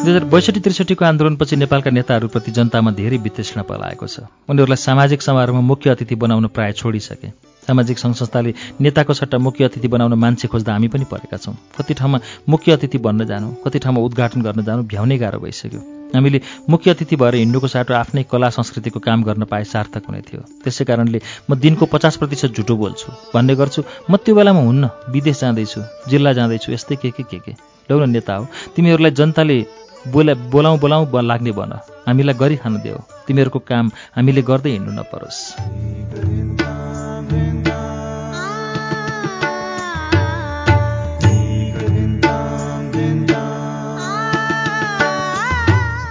[0.06, 5.62] दुई हजार बैसठी त्रिसठीको आन्दोलनपछि नेपालका नेताहरूप्रति जनतामा धेरै वितृष्णा पलाएको छ। उनीहरूलाई सामाजिक समारोहमा
[5.66, 7.30] मुख्य अतिथि बनाउन प्राय छोडिसके।
[7.66, 8.54] सामाजिक सङ्घ संस्थाले
[8.86, 12.98] नेताको सट्टा मुख्य अतिथि बनाउन मान्छे खोज्दा हामी पनि परेका छौँ। कति ठाउँमा मुख्य अतिथि
[13.02, 15.82] बन्न जानु कति ठाउँमा उद्घाटन गर्न जानु भ्याउनै गाह्रो भइसक्यो।
[16.14, 20.42] हामीले मुख्य अतिथि भएर हिँड्नुको साटो आफ्नै कला संस्कृतिको काम गर्न पाए सार्थक हुने थियो।
[20.64, 25.42] त्यसै कारणले म दिनको पचास प्रतिशत झुटो बोल्छु। भन्ने गर्छु म त्यो बेलामा हुन्न विदेश
[25.42, 27.54] जाँदैछु जिल्ला जाँदैछु यस्तै के के के के?
[27.90, 29.58] लौ नेता हो। तिमीहरूलाई जनताले
[30.08, 31.72] बोला बोलाउँ बोलाउँ लाग्ने भन।
[32.08, 35.40] हामीलाई गरिखान देऊ। तिमीहरूको काम हामीले गर्दै हिँड्नु नपरोस्।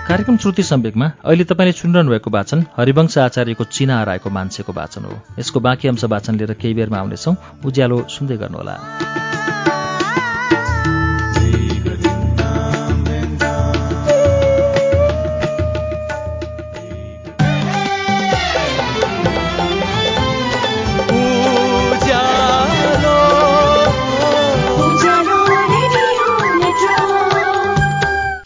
[0.09, 5.15] कार्यक्रम श्रुति सम्वेकमा अहिले तपाईँले सुनिरहनु भएको वाचन हरिवंश आचार्यको चिना हराएको मान्छेको वाचन हो।
[5.39, 9.34] यसको बाँकी अंश वाचन लिएर केही बेरमा आउनेछौँ। उज्यालो सुन्दै गर्नुहोला।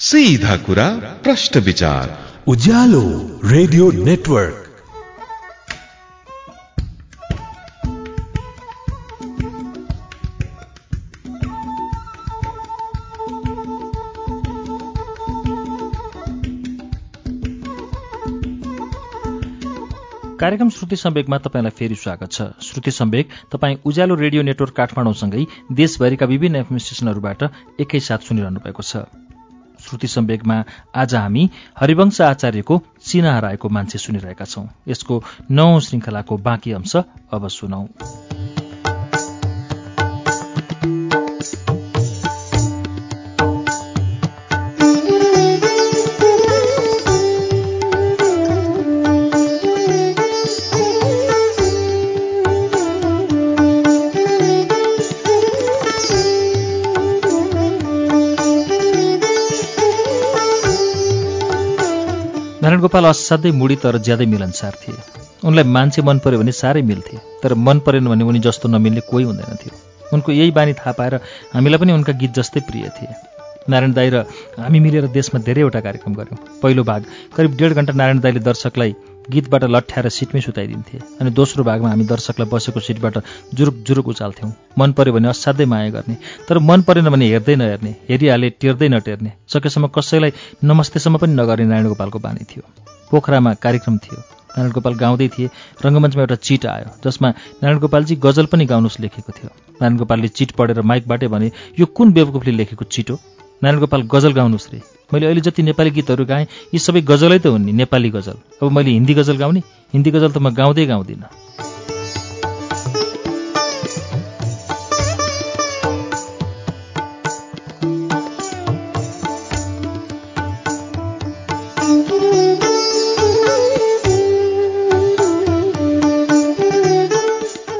[0.08, 0.88] सीधा कुरा
[1.22, 2.10] प्रश्न विचार।
[2.46, 3.00] Ujyaalo
[3.44, 4.64] radio network.
[20.40, 26.26] कार्यक्रम श्रुति सम्वेकमा तपाईँलाई फेरि स्वागत छ। श्रुति सम्वेक तपाईँ उज्यालो रेडियो नेटवर्क काठमाडौँसँगै देशभरिका
[26.26, 27.48] विभिन्न एफएम
[27.80, 29.27] एकैसाथ सुनिरहनु भएको छ।
[29.80, 30.64] श्रुति सम्वेकमा
[30.94, 37.48] आज हामी हरिवंश आचार्यको चिना हराएको मान्छे सुनिरहेका छौं। यसको नौ श्रृङ्खलाको बाँकी अंश अब
[37.48, 37.88] सुनौ।
[62.78, 64.94] नारायण गोपाल असाध्यै मुडी तर ज्यादै मिलनसार थिए।
[65.42, 69.24] उनलाई मान्छे मन पर्यो भने साह्रै मिल्थे तर मन परेन भने उनी जस्तो नमिल्ने कोही
[69.26, 69.74] हुँदैन थियो।
[70.14, 71.14] उनको यही बानी थाहा पाएर
[71.54, 73.10] हामीलाई पनि उनका गीत जस्तै प्रिय थिए।
[73.66, 74.16] नारायण दाई र
[74.62, 77.02] हामी मिलेर देशमा धेरैवटा कार्यक्रम गऱ्यौँ। पहिलो भाग
[77.34, 78.92] करिब डेढ घन्टा नारायण दाईले दर्शकलाई
[79.32, 83.16] गीतबाट लट्ठ्याएर सिटमै सुताइदिन्थे अनि दोस्रो भागमा हामी दर्शकलाई बसेको सिटबाट
[83.54, 86.16] जुरुक जुरुक उचाल्थ्यौँ। मन पऱ्यो भने असाध्यै माया गर्ने
[86.48, 90.32] तर मन परेन भने हेर्दै नहेर्ने हेरिहाले टेर्दै नटेर्ने सकेसम्म कसैलाई
[90.64, 92.62] नमस्तेसम्म पनि नगर्ने नारायण गोपालको बानी थियो।
[93.10, 95.48] पोखरामा कार्यक्रम थियो। नारायण गोपाल गाउँदै थिए
[95.84, 97.28] रङ्गमञ्चमा एउटा चिट आयो जसमा
[97.62, 102.12] नारायण गोपालजी गजल पनि गाउनुहोस् लेखेको थियो। नारायण गोपालले चिट पढेर माइकबाटै भने यो कुन
[102.12, 103.16] बेवकुफले लेखेको चिट हो?
[103.62, 107.46] नारायण गोपाल गजल गाउनुहोस् रे। मैले अहिले जति नेपाली गीतहरू गाएँ यी सबै गजलै त
[107.50, 109.60] हुन् नि नेपाली गजल। अब मैले हिन्दी गजल गाउने
[109.94, 111.26] हिन्दी गजल त म गाउँदै गाउँदिनँ।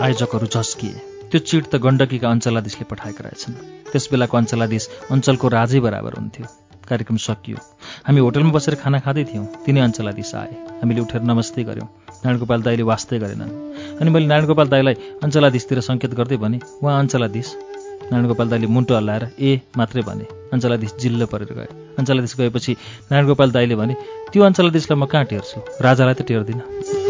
[0.02, 3.54] आयोजकहरू झस्किए। त्यो चिट त गण्डकीका अञ्चलाधीशले पठाएका रहेछन्।
[3.92, 6.46] त्यस बेलाको अञ्चलाधीश अञ्चलको राजै बराबर हुन्थ्यो।
[6.88, 7.58] कार्यक्रम सकियो।
[8.08, 11.88] हामी होटलमा बसेर खाना खाँदै थियौँ। तिनै अञ्चलाधीश आए। हामीले उठेर नमस्ते गऱ्यौँ
[12.24, 13.52] नारायण गोपाल दाईले वास्तै गरेनन्।
[14.00, 17.48] अनि मैले नारायण गोपाल दाईलाई अञ्चलाधीशतिर सङ्केत गर्दै भने उहाँ अञ्चलाधीश?
[18.08, 21.68] नारायण गोपाल दाईले मुन्टो हल्लाएर ए मात्रै भने। अञ्चलाधीश जिल्लो परेर गए।
[22.00, 22.72] अञ्चलाधीश गएपछि
[23.12, 23.94] नारायण गोपाल दाईले भने
[24.32, 25.60] त्यो अञ्चलाधीशलाई म कहाँ टेर्छु?
[25.84, 27.07] राजालाई त टेर्दिनँ।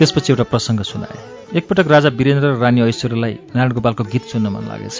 [0.00, 1.16] त्यसपछि एउटा प्रसङ्ग सुनाए।
[1.60, 4.98] एकपटक राजा वीरेन्द्र र रानी ऐश्वर्यलाई नारायण गोपालको गीत सुन्न मन लागेछ।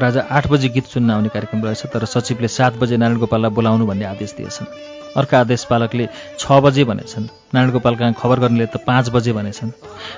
[0.00, 3.84] राजा आठ बजी गीत सुन्न आउने कार्यक्रम रहेछ तर सचिवले सात बजे नारायण गोपाललाई बोलाउनु
[3.86, 4.72] भन्ने आदेश दिएछन्।
[5.16, 6.06] अर्का आदेश पालकले
[6.38, 9.70] छ बजे भनेछन्। नारायण गोपाल कहाँ खबर गर्नेले त पाँच बजे भनेछन्।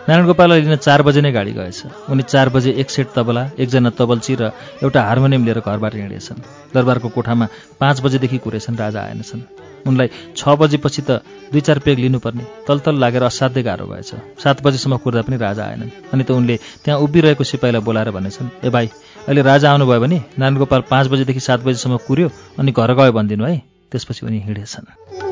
[0.06, 3.90] नारायण गोपाललाई लिन चार बजे नै गाडी गएछ। उनी चार बजे एक सेट तबला एकजना
[3.98, 7.46] तबल्ची र एउटा हार्मोनियम लिएर घरबाट हिँडेछन्। दरबारको कोठामा
[7.80, 11.10] पाँच बजेदेखि कुरेछन् राजा आएनछन्। उनलाई छ बजेपछि त
[11.52, 14.10] दुई चार पेग लिनुपर्ने। तलतल लागेर असाध्यै गाह्रो भएछ।
[14.42, 18.68] सात बजीसम्म कुर्दा पनि राजा आएनन्। अनि त उनले त्यहाँ उभिरहेको सिपाहीलाई बोलाएर भनेछन् ए
[18.70, 18.86] भाइ
[19.28, 23.44] अहिले राजा आउनुभयो भने नारायण गोपाल पाँच बजेदेखि सात बजीसम्म कुर्यो अनि घर गयो भनिदिनु
[23.44, 23.56] है।
[23.90, 25.29] त्यसपछि उनी हिँडेछन्।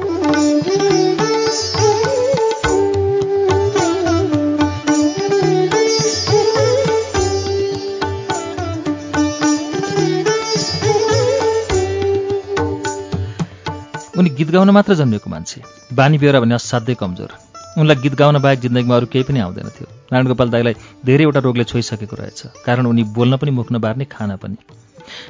[14.18, 15.61] उनी गीत गाउन मात्र जन्मिएको मान्छे।
[15.94, 17.31] बानी बेहोरा भने असाध्यै कमजोर।
[17.78, 20.74] उनलाई गीत गाउन बाहेक जिन्दगीमा अरू केही पनि आउँदैन थियो। नारायण गोपाल दाईलाई
[21.07, 24.57] धेरैवटा रोगले छोइसकेको रहेछ कारण उनी बोल्न पनि मुख नबार्ने खाना पनि।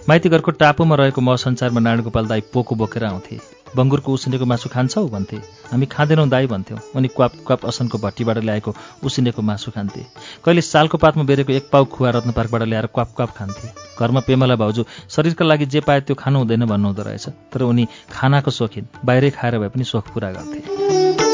[0.09, 5.09] माइतीघरको टापुमा रहेको महसञ्चारमा नारायण गोपाल दाई पोको बोकेर आउँथे। बङ्गुरको उसिनेको मासु खान्छौ?
[5.09, 5.37] भन्थे।
[5.73, 10.03] हामी खाँदैनौँ दाई भन्थ्यौँ। उनी क्वाप क्वाप असनको भट्टीबाट ल्याएको उसिनेको मासु खान्थे।
[10.45, 13.69] कहिले सालको पातमा बेरेको एक पाउ खुवा रत्न पार्कबाट ल्याएर क्वाप क्वाप खान्थे।
[14.01, 18.51] घरमा पेमला भाउजू शरीरका लागि जे पाए त्यो खानु हुँदैन भन्नुहुँदो रहेछ। तर उनी खानाको
[18.51, 21.28] सोखिन बाहिरै खाएर भए पनि सोख पुरा गर्थे।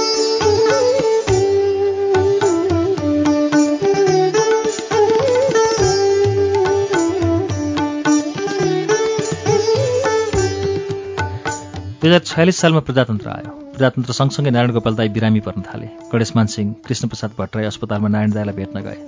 [12.04, 16.46] दुई हजार छयालिस सालमा प्रजातन्त्र आयो। प्रजातन्त्र सँगसँगै नारायण गोपाल दाई बिरामी पर्न थाले। गणेशमान
[16.52, 18.98] सिंह कृष्णप्रसाद भट्टराई अस्पतालमा नारायण दाईलाई भेट्न गए।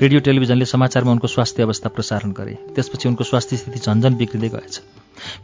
[0.00, 4.80] रेडियो टेलिभिजनले समाचारमा उनको स्वास्थ्य अवस्था प्रसारण गरे। त्यसपछि उनको स्वास्थ्य स्थिति झन्झन बिग्रिँदै गएछ।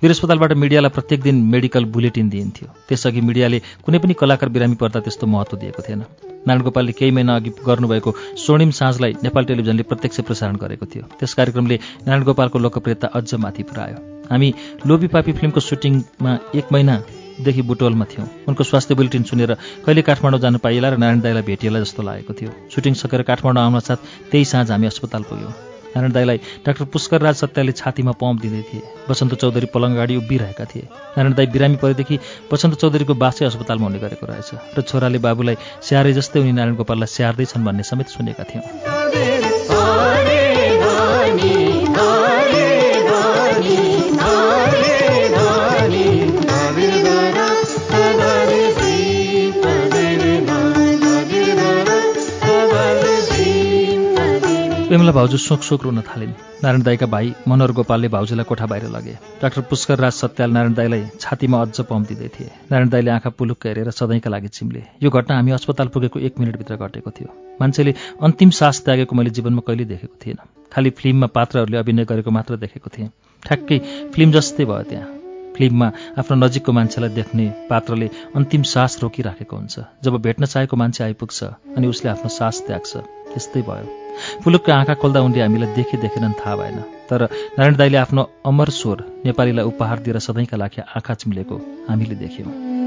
[0.03, 5.01] वीर अस्पतालबाट मिडियालाई प्रत्येक दिन मेडिकल बुलेटिन दिइन्थ्यो। त्यसअघि मिडियाले कुनै पनि कलाकार बिरामी पर्दा
[5.01, 6.05] त्यस्तो महत्त्व दिएको थिएन।
[6.45, 11.35] नारायण गोपालले केही महिना अघि गर्नुभएको स्वर्णिम साँझलाई नेपाल टेलिभिजनले प्रत्यक्ष प्रसारण गरेको थियो। त्यस
[11.41, 14.49] कार्यक्रमले नारायण गोपालको लोकप्रियता अझ माथि पुऱ्यायो। हामी
[14.87, 19.55] लोभी पापी फिल्मको सुटिङमा एक महिनादेखि बुटोलमा थियौँ। उनको स्वास्थ्य बुलेटिन सुनेर
[19.87, 23.81] कहिले काठमाडौँ जानु पाइएला र नारायण दाईलाई भेटिएला जस्तो लागेको थियो। सुटिङ सकेर काठमाडौँ आउन
[23.81, 25.53] साथ त्यही साँझ हामी अस्पताल पुग्यौँ।
[25.89, 30.65] नारायण दाईलाई डाक्टर पुष्कर राज सत्याले छातीमा पम्प दिँदै थिए। बसन्त चौधरी पलङ अगाडि उभिरहेका
[30.69, 30.85] थिए।
[31.17, 32.19] नारायण दाई बिरामी परेदेखि
[32.53, 37.15] बसन्त चौधरीको बासै अस्पतालमा हुने गरेको रहेछ र छोराले बाबुलाई स्याहारे जस्तै उनी नारायण गोपाललाई
[37.17, 39.58] स्याहार्दैछन् भन्ने समेत सुनेका थियौँ।
[55.09, 59.13] पेमला भाउजू सोक सोक रुन थालिन्। नारायण दाईका भाइ मनोहर गोपालले भाउजूलाई कोठा बाहिर लगे।
[59.41, 63.67] डाक्टर पुष्कर राज सत्याल नारायण दाईलाई छातीमा अझ पम्प दिँदै थिए। नारायण दाईले आँखा पुलुक्क
[63.67, 68.51] हेरेर सधैँका लागि चिम्ले। यो घटना हामी अस्पताल पुगेको एक मिनटभित्र घटेको थियो। मान्छेले अन्तिम
[68.53, 70.39] सास त्यागेको मैले जीवनमा कहिले देखेको थिएन।
[70.73, 73.09] खालि फिल्ममा पात्रहरूले अभिनय गरेको मात्र देखेको थिएँ।
[73.43, 73.79] ठ्याक्कै
[74.13, 75.09] फिल्म जस्तै भयो त्यहाँ।
[75.57, 75.89] फिल्ममा
[76.21, 81.39] आफ्नो नजिकको मान्छेलाई देख्ने पात्रले अन्तिम सास रोकिराखेको हुन्छ। जब भेट्न चाहेको मान्छे आइपुग्छ
[81.77, 82.93] अनि उसले आफ्नो सास त्याग्छ
[83.33, 83.98] त्यस्तै भयो।
[84.45, 87.23] पुलुकको आँखा खोल्दा उनले हामीलाई देखे देखेनन् थाहा भएन। तर
[87.59, 91.57] नारायण दाईले आफ्नो अमर स्वर नेपालीलाई उपहार दिएर सधैँका लागि आँखा चिम्लेको
[91.89, 92.78] हामीले देख्यौँ।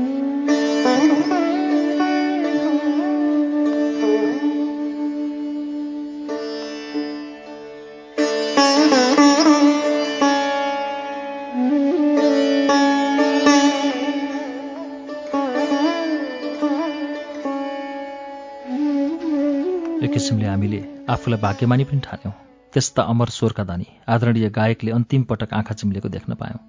[20.22, 20.80] किसिमले हामीले
[21.10, 22.34] आफूलाई भाग्यमानी पनि ठान्यौँ।
[22.74, 26.60] त्यस्ता अमर स्वरका धनी आदरणीय गायकले अन्तिम पटक आँखा चिम्लेको देख्न पायौँ।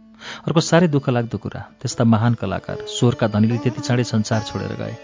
[0.48, 4.94] अर्को साह्रै दुःख लाग्दो कुरा त्यस्ता महान कलाकार स्वरका धनीले त्यति चाँडै संसार छोडेर गए।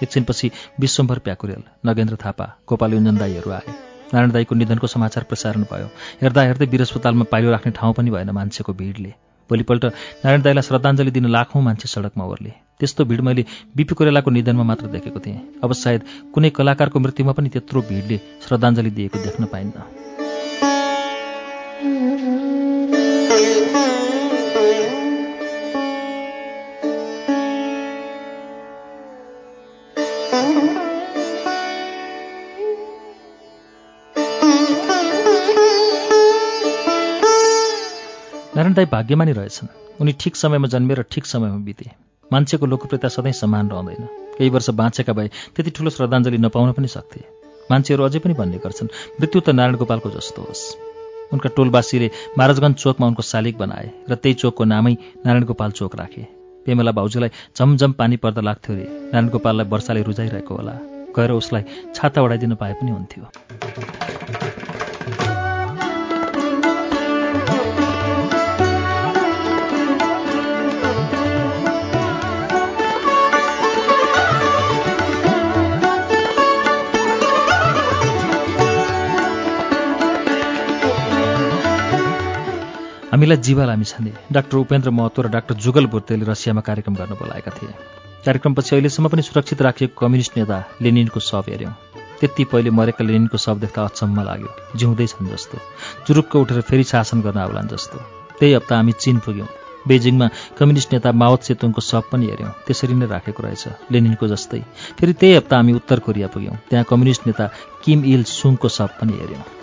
[0.00, 3.68] एकछिनपछि विश्वम्भर प्याकुरेल नगेन्द्र थापा गोपाल युञ्जन दाईहरू आए।
[4.14, 5.92] नारायण दाईको निधनको समाचार प्रसारण भयो।
[6.24, 9.12] हेर्दा हेर्दै वीर अस्पतालमा पाइलो राख्ने ठाउँ पनि भएन मान्छेको भिडले।
[9.50, 9.84] भोलिपल्ट
[10.24, 13.44] नारायण दाईलाई श्रद्धाञ्जली दिन लाखौँ मान्छे सडकमा ओर्ले। त्यस्तो भिड मैले
[13.76, 16.02] बिपी कोरेलाको निधनमा मात्र देखेको थिएँ। अब सायद
[16.34, 19.88] कुनै कलाकारको मृत्युमा पनि त्यत्रो भिडले श्रद्धाञ्जली दिएको देख्न पाइन्न।
[38.56, 39.68] नारायण दाई भाग्यमानी रहेछन्।
[40.00, 41.90] उनी ठिक समयमा जन्मेर ठिक समयमा बिते।
[42.32, 44.06] मान्छेको लोकप्रियता सधैँ समान रहँदैन।
[44.38, 47.20] केही वर्ष बाँचेका भए त्यति ठुलो श्रद्धाञ्जली नपाउन पनि सक्थे।
[47.70, 48.88] मान्छेहरू अझै पनि भन्ने गर्छन्
[49.20, 50.64] मृत्यु त नारायण गोपालको जस्तो होस्।
[51.32, 54.94] उनका टोलवासीले महाराजगञ्ज चोकमा उनको शालिग बनाए र त्यही चोकको नामै
[55.26, 56.26] नारायण गोपाल चोक राखे।
[56.66, 60.74] पेमेला भाउजूलाई झमझम पानी पर्दा लाग्थ्यो अरे नारायण गोपाललाई वर्षाले रुजाइरहेको होला।
[61.16, 61.62] गएर उसलाई
[61.94, 63.99] छाता उडाइदिन पाए पनि हुन्थ्यो।
[83.10, 87.50] हामीलाई जीवा लामी छाने डाक्टर उपेन्द्र महतो र डाक्टर जुगल बुर्तेले रसियामा कार्यक्रम गर्न बोलाएका
[87.50, 87.74] थिए।
[88.24, 91.74] कार्यक्रमपछि अहिलेसम्म पनि सुरक्षित राखिएको कम्युनिस्ट नेता लेनिनको शव हेऱ्यौँ।
[92.20, 95.58] त्यति पहिले मरेका लेनिनको शव देख्दा अचम्म लाग्यो। जिउँदैछन् जस्तो।
[96.06, 97.98] जुरुक्क उठेर फेरि शासन गर्न आउलान् जस्तो।
[98.38, 99.48] त्यही हप्ता हामी चीन पुग्यौँ।
[99.88, 100.26] बेजिङमा
[100.58, 104.62] कम्युनिस्ट नेता माओत सेतुङको शव पनि हेऱ्यौँ। त्यसरी नै राखेको रहेछ लेनिनको जस्तै।
[104.98, 107.50] फेरि त्यही हप्ता हामी उत्तर कोरिया पुग्यौँ। त्यहाँ कम्युनिस्ट नेता
[107.84, 109.59] किम इल सुङको शव पनि हेऱ्यौँ।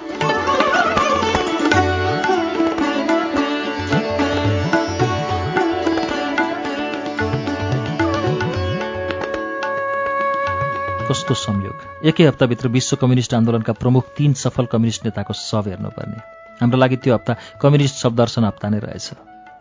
[11.07, 12.05] कस्तो संयोग?
[12.05, 16.19] एकै हप्ताभित्र विश्व कम्युनिस्ट आन्दोलनका प्रमुख तीन सफल कम्युनिस्ट नेताको शव हेर्नुपर्ने।
[16.61, 19.07] हाम्रो लागि त्यो हप्ता कम्युनिस्ट शव दर्शन हप्ता नै रहेछ।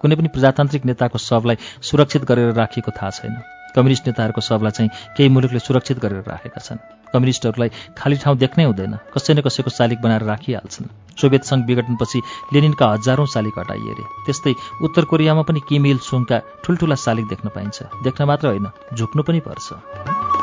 [0.03, 3.35] कुनै पनि प्रजातान्त्रिक नेताको शवलाई सुरक्षित गरेर राखिएको थाहा छैन।
[3.77, 6.83] कम्युनिस्ट नेताहरूको शवलाई चाहिँ केही मुलुकले सुरक्षित गरेर राखेका छन्।
[7.15, 12.19] कम्युनिस्टहरूलाई खाली ठाउँ देख्नै हुँदैन। कसै न कसैको शालिक बनाएर राखिहाल्छन्। सोभियत सङ्घ विघटनपछि
[12.53, 17.49] लेनिनका हजारौँ शालिक हटाइए अरे त्यस्तै उत्तर कोरियामा पनि किम इल सुङका ठुल्ठुला शालिक देख्न
[17.55, 18.67] पाइन्छ। देख्न मात्र होइन
[18.99, 20.36] झुक्नु पनि पर्छ।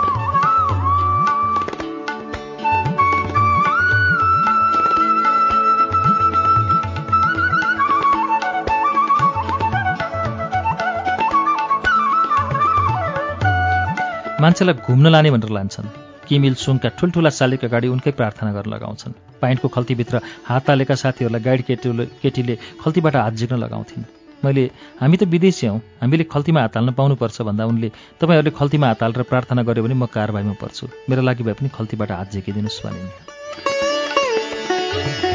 [14.44, 15.88] मान्छेलाई घुम्न लाने भनेर लान्छन्।
[16.28, 21.62] किमिल सुङका ठुल्ठुला शालिक अगाडि उनकै प्रार्थना गर्न लगाउँछन्। पाइन्टको खल्तीभित्र हात हालेका साथीहरूलाई गाइड
[21.64, 24.04] केटीले केटीले खल्तीबाट हात झिक्न लगाउँथिन्।
[24.44, 24.64] मैले
[25.00, 27.90] हामी त विदेशी हौँ। हामीले खल्तीमा हात हाल्न पाउनुपर्छ भन्दा उनले
[28.20, 32.12] तपाईँहरूले खल्तीमा हात हालेर प्रार्थना गर्यो भने म कारवाहीमा पर्छु। मेरो लागि भए पनि खल्तीबाट
[32.12, 35.33] हात झिकिदिनुहोस् भनिन्।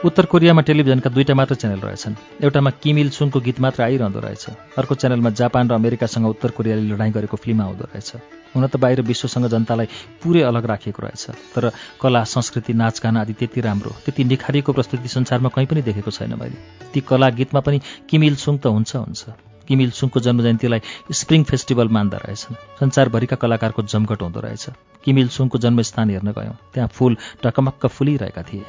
[0.00, 4.44] उत्तर कोरियामा टेलिभिजनका दुईटा मात्र च्यानल रहेछन्। एउटामा किमिल सुङको गीत मात्र आइरहँदो रहेछ।
[4.80, 8.10] अर्को च्यानलमा जापान र अमेरिकासँग उत्तर कोरियाले लडाइँ गरेको फिल्म आउँदो रहेछ।
[8.56, 9.86] हुन त बाहिर विश्वसँग जनतालाई
[10.24, 11.70] पुरै अलग राखिएको रहेछ। तर
[12.00, 16.56] कला संस्कृति नाचगान आदि त्यति राम्रो त्यति निखारिएको प्रस्तुति संसारमा कहीँ पनि देखेको छैन मैले।
[16.92, 19.36] ती कला गीतमा पनि किमिल सुङ त हुन्छ हुन्छ।
[19.68, 20.80] किमिल सुङको जन्मजयन्तीलाई
[21.12, 24.64] स्प्रिङ फेस्टिभल मान्दा रहेछन्। संसारभरिका कलाकारको जमघट हुँदो रहेछ।
[25.04, 28.64] किमिल सुङको जन्मस्थान हेर्न गयौँ। त्यहाँ फुल टकमक्क फुलिरहेका थिए।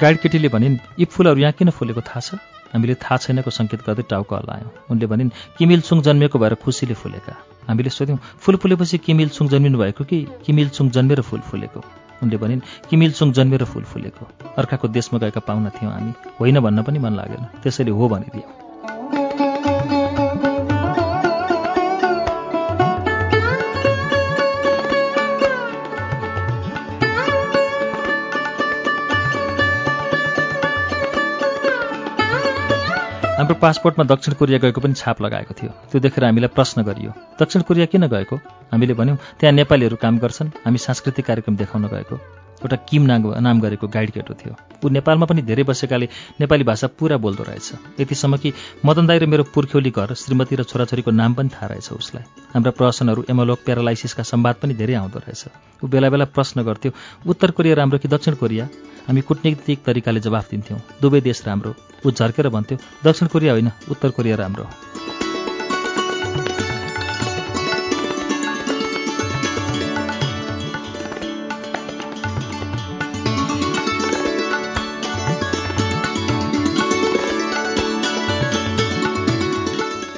[0.00, 2.34] गाइड केटीले भनिन् यी फुलहरू यहाँ किन फुलेको थाहा छ?
[2.74, 7.32] हामीले थाहा छैनको सङ्केत गर्दै टाउको हल्लायौँ। उनले भनिन् किमिल सुङ जन्मेको भएर खुसीले फुलेका।
[7.68, 10.26] हामीले सोध्यौँ फुल फुलेपछि किमिल सुङ जन्मिनु भएको कि?
[10.46, 11.80] किमिल सुङ जन्मेर फुल फुलेको?
[12.22, 16.82] उनले भनिन् किमिल सुङ जन्मेर फुल फुलेको। अर्काको देशमा गएका पाहुना थियौँ हामी। होइन भन्न
[16.82, 18.65] पनि मन लागेन। त्यसैले हो भनिदियौँ।
[33.46, 37.62] हाम्रो पासपोर्टमा दक्षिण कोरिया गएको पनि छाप लगाएको थियो। त्यो देखेर हामीलाई प्रश्न गरियो दक्षिण
[37.62, 38.36] कोरिया किन गएको?
[38.74, 42.18] हामीले भन्यौँ त्यहाँ नेपालीहरू काम गर्छन् हामी सांस्कृतिक कार्यक्रम देखाउन गएको।
[42.56, 44.54] एउटा किम नाम नाम गरेको गाइड केटो थियो।
[44.84, 46.08] ऊ नेपालमा पनि धेरै बसेकाले
[46.40, 48.52] नेपाली भाषा पुरा बोल्दो रहेछ। यतिसम्म कि
[48.84, 52.70] मदन दाई र मेरो पुर्ख्यौली घर श्रीमती र छोराछोरीको नाम पनि थाहा रहेछ उसलाई। हाम्रा
[52.70, 55.44] प्रश्नहरू एमोलोक प्यारालाइसिसका सम्वाद पनि धेरै आउँदो रहेछ।
[55.84, 56.92] ऊ बेला बेला प्रश्न गर्थ्यो
[57.26, 58.68] उत्तर कोरिया राम्रो कि दक्षिण कोरिया?
[59.08, 61.74] हामी कुटनीतिक तरिकाले जवाफ दिन्थ्यौँ दुवै देश राम्रो।
[62.06, 64.66] ऊ झर्केर भन्थ्यो दक्षिण कोरिया होइन उत्तर कोरिया राम्रो।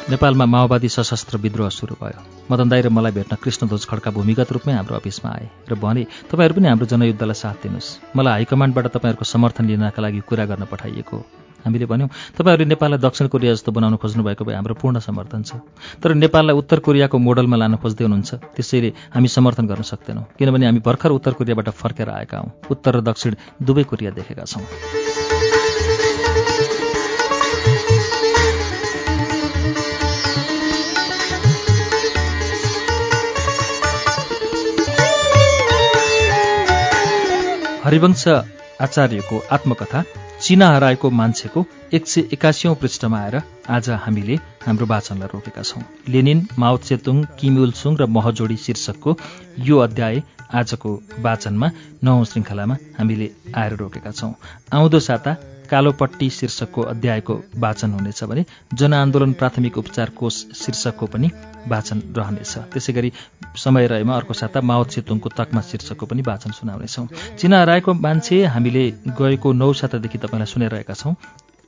[0.09, 4.72] नेपालमा माओवादी सशस्त्र विद्रोह सुरु भयो। मदन दाई र मलाई भेट्न कृष्णध्वज खड्का भूमिगत रूपमै
[4.72, 6.02] हाम्रो अफिसमा आए र भने
[6.32, 11.16] तपाईँहरू पनि हाम्रो जनयुद्धलाई साथ दिनुहोस्। मलाई हाइकमान्डबाट तपाईँहरूको समर्थन लिनका लागि कुरा गर्न पठाइएको
[11.61, 12.09] हामीले भन्यौँ
[12.40, 15.61] तपाईँहरूले नेपाललाई दक्षिण कोरिया जस्तो बनाउन खोज्नु भएको भए हाम्रो पूर्ण समर्थन छ।
[16.00, 20.80] तर नेपाललाई उत्तर कोरियाको मोडलमा लान खोज्दै हुनुहुन्छ। त्यसैले हामी समर्थन गर्न सक्दैनौँ। किनभने हामी
[20.80, 24.64] भर्खर उत्तर कोरियाबाट फर्केर आएका हौँ। उत्तर र दक्षिण दुवै कोरिया देखेका छौँ।
[37.89, 38.26] हरिवंश
[38.84, 40.03] आचार्यको आत्मकथा
[40.41, 43.36] चिना हराएको मान्छेको एक सय एकासीौँ पृष्ठमा आएर
[43.68, 44.34] आज हामीले
[44.66, 49.16] हाम्रो वाचनलाई रोकेका छौँ। लेनिन माओ चेतुङ किम्युल सुङ र महजोडी शीर्षकको
[49.64, 50.22] यो अध्याय
[50.61, 51.70] आजको वाचनमा
[52.05, 54.34] नौ श्रृङ्खलामा हामीले आएर रोकेका छौँ।
[54.72, 55.36] आउँदो साता
[55.70, 58.44] कालोपट्टि शीर्षकको अध्यायको वाचन हुनेछ भने
[58.74, 61.30] जनआन्दोलन प्राथमिक उपचार कोष शीर्षकको पनि
[61.68, 63.12] वाचन रहनेछ। त्यसै गरी
[63.56, 67.06] समय रहेमा अर्को साता माओ चेतुङको तकमा शीर्षकको पनि वाचन सुनाउनेछौँ।
[67.38, 68.84] चिना हराएको मान्छे हामीले
[69.18, 71.14] गएको नौ सातादेखि तपाईँलाई सुनाइरहेका छौँ।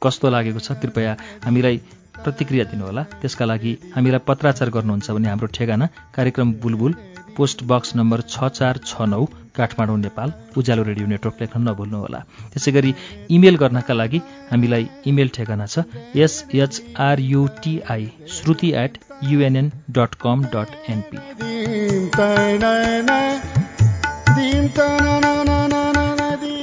[0.02, 0.72] कस्तो लागेको छ?
[0.80, 1.76] कृपया हामीलाई
[2.24, 5.86] प्रतिक्रिया दिनुहोला। त्यसका लागि हामीलाई पत्राचार गर्नुहुन्छ भने हाम्रो ठेगाना
[6.16, 6.92] कार्यक्रम बुलबुल
[7.36, 9.22] पोस्ट बक्स नम्बर छ चार छ नौ
[9.56, 12.20] काठमाडौँ नेपाल उज्यालो रेडियो नेटवर्क लेख्न नभुल्नुहोला।
[12.52, 12.92] त्यसै गरी
[13.36, 14.20] इमेल गर्नका लागि
[14.50, 15.76] हामीलाई इमेल ठेगाना छ
[16.24, 18.04] S H R U T I
[18.34, 18.98] Shruti at
[19.30, 21.18] UNN dot com dot NP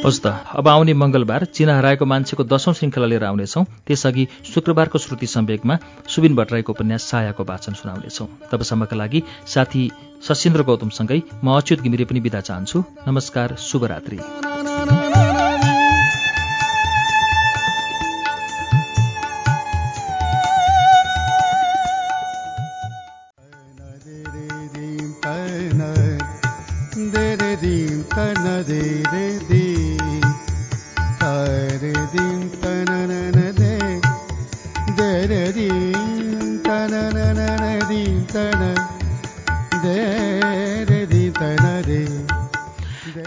[0.08, 5.28] हस् त। अब आउने मङ्गलबार चिना हराएको मान्छेको दशौं श्रृङ्खला लिएर आउनेछौँ। त्यसअघि शुक्रबारको श्रुति
[5.28, 5.76] सम्वेकमा
[6.08, 9.20] सुबिन भट्टराईको उपन्यास सायाको वाचन सुनाउनेछौँ। तबसम्मका लागि
[9.52, 9.84] साथी
[10.24, 14.20] सशिन्द्र गौतमसँगै म अच्युत घिमिरे पनि बिदा चाहन्छु। नमस्कार शुभरात्री।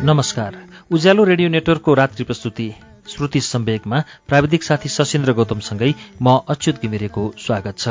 [0.02, 0.54] नमस्कार
[0.90, 2.68] उज्यालो रेडियो नेटवर्कको रात्रि प्रस्तुति
[3.08, 3.98] श्रुति सम्वेकमा
[4.28, 5.92] प्राविधिक साथी सशिन्द्र गौतमसँगै
[6.22, 7.88] म अच्युत घिमिरेको स्वागत छ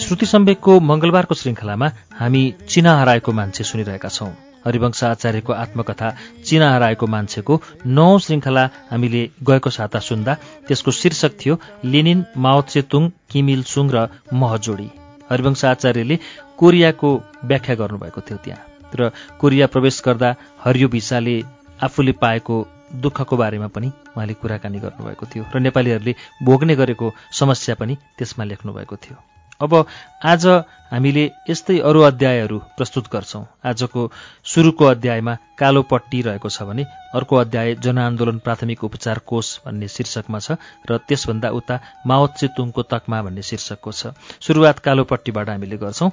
[0.00, 4.32] श्रुति सम्वेकको मङ्गलबारको श्रृङ्खलामा हामी चिना हराएको मान्छे सुनिरहेका छौं
[4.64, 6.10] हरिवंश आचार्यको आत्मकथा
[6.44, 10.34] चिना हराएको मान्छेको नौ श्रृङ्खला हामीले गएको साता सुन्दा
[10.68, 14.88] त्यसको शीर्षक थियो लेनिन माओत्सेतुङ किमिल सुङ र महजोडी
[15.30, 16.18] हरिवंश आचार्यले
[16.58, 17.10] कोरियाको
[17.44, 18.62] व्याख्या गर्नुभएको थियो त्यहाँ।
[18.94, 19.10] र
[19.40, 20.34] कोरिया प्रवेश गर्दा
[20.64, 21.36] हरियो भिसाले
[21.82, 22.56] आफूले पाएको
[23.02, 28.96] दुःखको बारेमा पनि उहाँले कुराकानी गर्नुभएको थियो र नेपालीहरूले भोग्ने गरेको समस्या पनि त्यसमा लेख्नुभएको
[28.96, 29.33] थियो।
[29.64, 29.72] अब
[30.24, 30.46] आज
[30.92, 34.00] हामीले यस्तै अरू अध्यायहरू प्रस्तुत गर्छौँ। आजको
[34.44, 36.84] सुरुको अध्यायमा कालो पट्टी रहेको छ भने
[37.14, 40.56] अर्को अध्याय जनआन्दोलन प्राथमिक उपचार कोष भन्ने शीर्षकमा छ
[40.86, 46.10] र त्यसभन्दा उता माओत्सेतुङको तकमा भन्ने शीर्षकको छ। सुरुवात कालो पट्टीबाट हामीले गर्छौँ।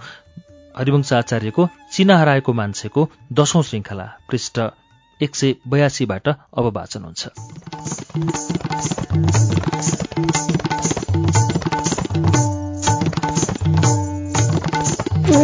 [0.76, 3.02] हरिवंश आचार्यको चिना हराएको मान्छेको
[3.34, 4.60] दशौं श्रृङ्खला पृष्ठ
[5.20, 7.22] एक सय बयासीबाट अब वाचन हुन्छ।
[15.32, 15.40] दुई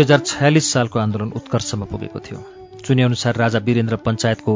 [0.00, 2.38] हजार छयालिस सालको आन्दोलन उत्कर्षमा पुगेको थियो।
[2.84, 4.52] चुनेअनुसार राजा वीरेन्द्र पञ्चायतको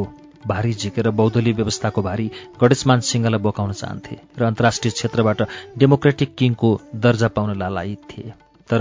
[0.46, 5.42] भारी झिकेर बौद्धली व्यवस्थाको भारी गणेशमान सिंहलाई बोकाउन चाहन्थे र अन्तर्राष्ट्रिय क्षेत्रबाट
[5.78, 8.32] डेमोक्रेटिक किङको दर्जा पाउन लालायित थिए।
[8.70, 8.80] तर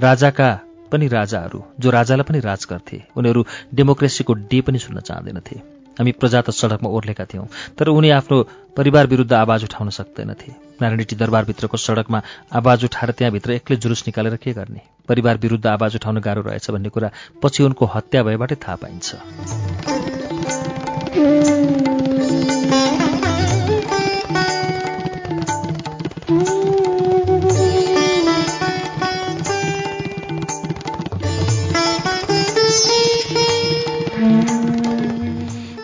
[0.00, 0.48] राजाका
[0.94, 3.40] पनि राजाहरू जो राजालाई पनि राज गर्थे उनीहरू
[3.74, 5.56] डेमोक्रेसीको डे पनि सुन्न चाहँदैनथे।
[5.98, 7.46] हामी प्रजा त सडकमा ओर्लेका थियौँ
[7.78, 8.36] तर उनी आफ्नो
[8.76, 10.50] परिवार विरुद्ध आवाज उठाउन सक्दैनथे।
[10.82, 12.18] नारायणटी दरबारभित्रको सडकमा
[12.52, 14.82] आवाज उठाएर त्यहाँभित्र एक्लै जुलुस निकालेर के गर्ने?
[15.08, 17.10] परिवार विरुद्ध आवाज उठाउन गाह्रो रहेछ भन्ने कुरा
[17.42, 19.08] पछि उनको हत्या भएबाटै थाहा पाइन्छ।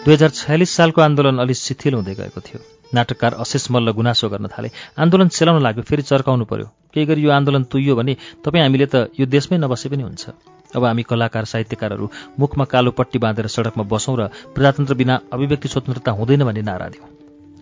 [0.04, 2.60] दुई हजार छयालिस सालको आन्दोलन अलि शिथिल हुँदै गएको थियो।
[2.96, 7.30] नाटककार अशेष मल्ल गुनासो गर्न थाले। आन्दोलन चलाउन लाग्यो फेरि चर्काउनु पर्यो। केही गरी यो
[7.30, 10.24] आन्दोलन तुइयो भने तपाईँ हामीले त यो देशमै नबसे पनि हुन्छ।
[10.72, 16.10] अब हामी कलाकार साहित्यकारहरू मुखमा कालो पट्टी बाँधेर सडकमा बसौँ र प्रजातन्त्र बिना अभिव्यक्ति स्वतन्त्रता
[16.16, 17.08] हुँदैन भन्ने नारा दिउँ।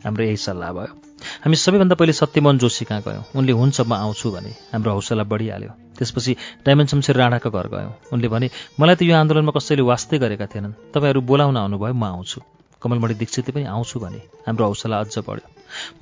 [0.06, 3.24] हाम्रो यही सल्लाह भयो। हामी सबैभन्दा पहिले सत्यमोहन जोशी कहाँ गयौँ?
[3.36, 8.28] उनले हुन्छ म आउँछु भने। हाम्रो हौसला बढिहाल्यो। त्यसपछि डायमन्ड शमशेर राणाका घर गयौँ। उनले
[8.28, 8.50] भने
[8.80, 12.40] मलाई त यो आन्दोलनमा कसैले वास्तै गरेका थिएनन्। तपाईँहरू बोलाउन आउनुभयो म आउँछु।
[12.82, 15.46] कमलमणि दीक्षितले पनि आउँछु भने। हाम्रो हौसला अझ बढ्यो।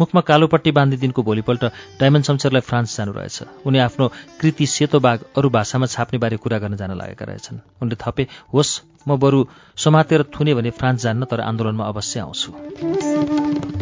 [0.01, 1.65] मुखमा कालोपट्टि बाँधी दिनको भोलिपल्ट
[2.01, 4.09] डायमन्ड शमशेरलाई फ्रान्स जानु रहेछ। उनी आफ्नो
[4.41, 8.81] कृति सेतो बाघ अरू भाषामा छाप्ने बारे कुरा गर्न जान लागेका रहेछन्। उनले थपे होस्
[9.09, 9.45] म बरु
[9.77, 13.76] समातेर थुने भने फ्रान्स जान्न तर आन्दोलनमा अवश्य आउँछु।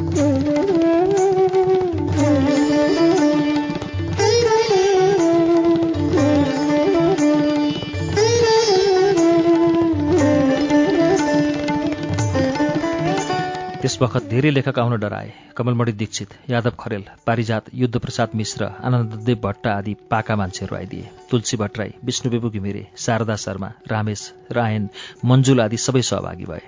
[13.84, 19.66] त्यस बखत धेरै लेखक आउन डराए। कमलमणि दीक्षित यादव खरेल पारिजात युद्धप्रसाद मिश्र आनन्ददेव भट्ट
[19.68, 24.22] आदि पाका मान्छेहरू आइदिए। तुलसी भट्टराई विष्णुबेबु घिमिरे शारदा शर्मा रामेश
[24.56, 24.88] रायन
[25.24, 26.64] मन्जुल आदि सबै सहभागी भए।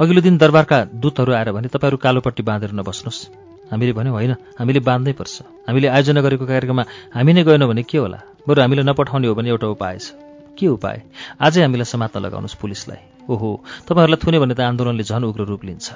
[0.00, 3.20] अघिल्लो दिन दरबारका दूतहरू आएर भने तपाईँहरू कालोपट्टि बाँधेर नबस्नुहोस्।
[3.68, 5.36] हामीले भन्यौँ होइन हामीले बाँध्नै पर्छ।
[5.68, 8.24] हामीले आयोजना गरेको कार्यक्रममा हामी नै गएनौँ भने के होला?
[8.48, 10.27] बरु हामीलाई नपठाउने हो भने एउटा उपाय छ।
[10.58, 11.02] के उपाय?
[11.40, 13.00] आजै हामीलाई समात्न लगाउनुहोस् पुलिसलाई।
[13.30, 13.50] ओहो
[13.86, 15.86] तपाईँहरूलाई थुने भने त आन्दोलनले झन् उग्र रूप लिन्छ।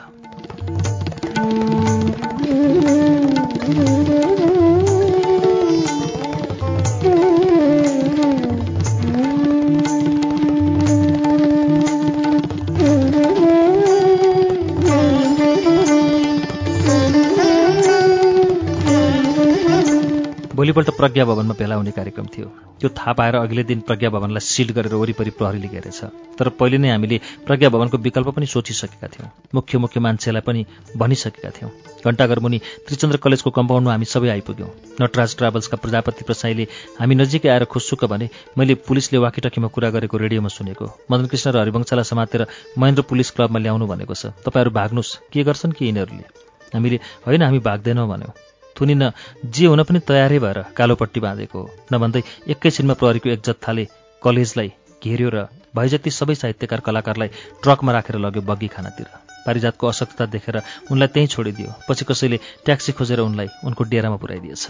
[20.63, 22.47] भोलिपल्ट प्रज्ञा भवनमा भेला हुने कार्यक्रम थियो।
[22.79, 26.01] त्यो थाहा पाएर अघिल्लै दिन प्रज्ञा भवनलाई सिल्ड गरेर वरिपरि प्रहरीले घेरेछ
[26.39, 30.61] तर पहिले नै हामीले प्रज्ञा भवनको विकल्प पनि सोचिसकेका थियौँ। मुख्य मुख्य मान्छेलाई पनि
[30.95, 31.71] भनिसकेका थियौँ।
[32.07, 34.71] घण्टाघर मुनि त्रिचन्द्र कलेजको कम्पाउन्डमा हामी सबै आइपुग्यौँ।
[35.03, 36.65] नटराज ट्राभल्सका प्रजापति प्रसाईले
[37.01, 41.57] हामी नजिकै आएर खुसुक भने मैले पुलिसले वाकीटकीमा कुरा गरेको रेडियोमा सुनेको। मदन कृष्ण र
[41.59, 42.47] हरिवंशलाई समातेर
[42.79, 46.25] महेन्द्र पुलिस क्लबमा ल्याउनु भनेको छ। तपाईँहरू भाग्नुहोस्। के गर्छन् कि यिनीहरूले?
[46.71, 48.52] हामीले होइन हामी भाग्दैनौँ भन्यौँ।
[48.83, 49.05] थुनिन
[49.47, 51.61] जे हुन पनि तयारै भएर कालोपट्टि बाँधेको।
[51.93, 52.23] नभन्दै
[52.53, 53.85] एकैछिनमा प्रहरीको एक जत्थाले
[54.23, 54.69] कलेजलाई
[55.03, 55.37] घेर्यो र
[55.77, 57.31] भएजति सबै साहित्यकार कलाकारलाई
[57.63, 59.07] ट्रकमा राखेर लग्यो बग्गी खानातिर।
[59.47, 60.57] पारिजातको अशक्तता देखेर
[60.91, 64.63] उनलाई त्यहीँ छोडिदियो। पछि कसैले ट्याक्सी खोजेर उनलाई उनको डेरामा पुर्याइदिएछ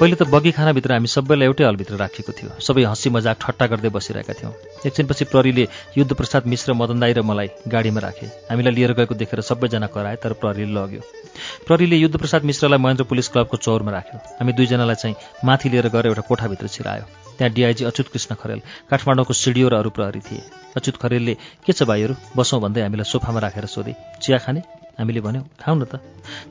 [0.00, 3.88] पहिले त बगी खानाभित्र हामी सबैलाई एउटै हलभित्र राखिएको थियो। सबै हँसी मजाक ठट्टा गर्दै
[3.92, 4.52] बसिरहेका थियौँ।
[4.88, 9.40] एकछिनपछि प्रहरीले युद्ध प्रसाद मिश्र मदन दाई र मलाई गाडीमा राखे। हामीलाई लिएर गएको देखेर
[9.44, 11.00] सबैजना कराए तर प्रहरीले लग्यो।
[11.68, 16.06] प्रहरीले युद्ध प्रसाद मिश्रलाई महेन्द्र पुलिस क्लबको चौरमा राख्यो। हामी दुईजनालाई चाहिँ माथि लिएर गएर
[16.06, 17.04] एउटा कोठाभित्र छिरायो।
[17.36, 20.40] त्यहाँ डिआइजी अच्युत कृष्ण खरेल काठमाडौँको सिडिओ र अरू प्रहरी थिए।
[20.80, 22.16] अच्युत खरेलले के छ भाइहरू?
[22.36, 23.92] बसौँ भन्दै हामीलाई सोफामा राखेर सोधे।
[24.24, 24.60] चिया खाने?
[24.96, 26.00] हामीले भन्यौँ खाउँ न त।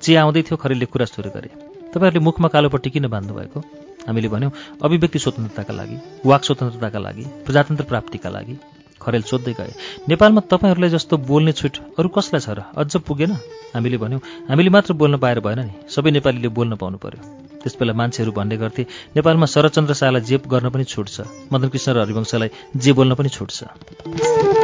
[0.01, 3.59] चिया आउँदै थियो खरेलले कुरा सुरु गरे। तपाईँहरूले मुखमा कालोपट्टि किन बाँध्नुभएको?
[4.07, 4.51] हामीले भन्यौँ
[4.83, 8.55] अभिव्यक्ति स्वतन्त्रताका लागि वाक स्वतन्त्रताका लागि प्रजातन्त्र प्राप्तिका लागि
[9.01, 9.73] खरेल सोध्दै गए।
[10.09, 12.59] नेपालमा तपाईँहरूलाई जस्तो बोल्ने छुट अरू कसलाई छ र?
[12.75, 13.31] अझ पुगेन?
[13.75, 17.21] हामीले भन्यौँ हामीले मात्र बोल्न पाएर भएन नि। सबै नेपालीले बोल्न पाउनु पर्यो
[17.63, 18.83] त्यसबेला मान्छेहरू भन्ने गर्थे
[19.15, 21.17] नेपालमा शरदचन्द्र शाहलाई जे गर्न पनि छुट छ।
[21.51, 24.58] मदन कृष्ण र हरिवंशलाई जे बोल्न पनि छुट छ।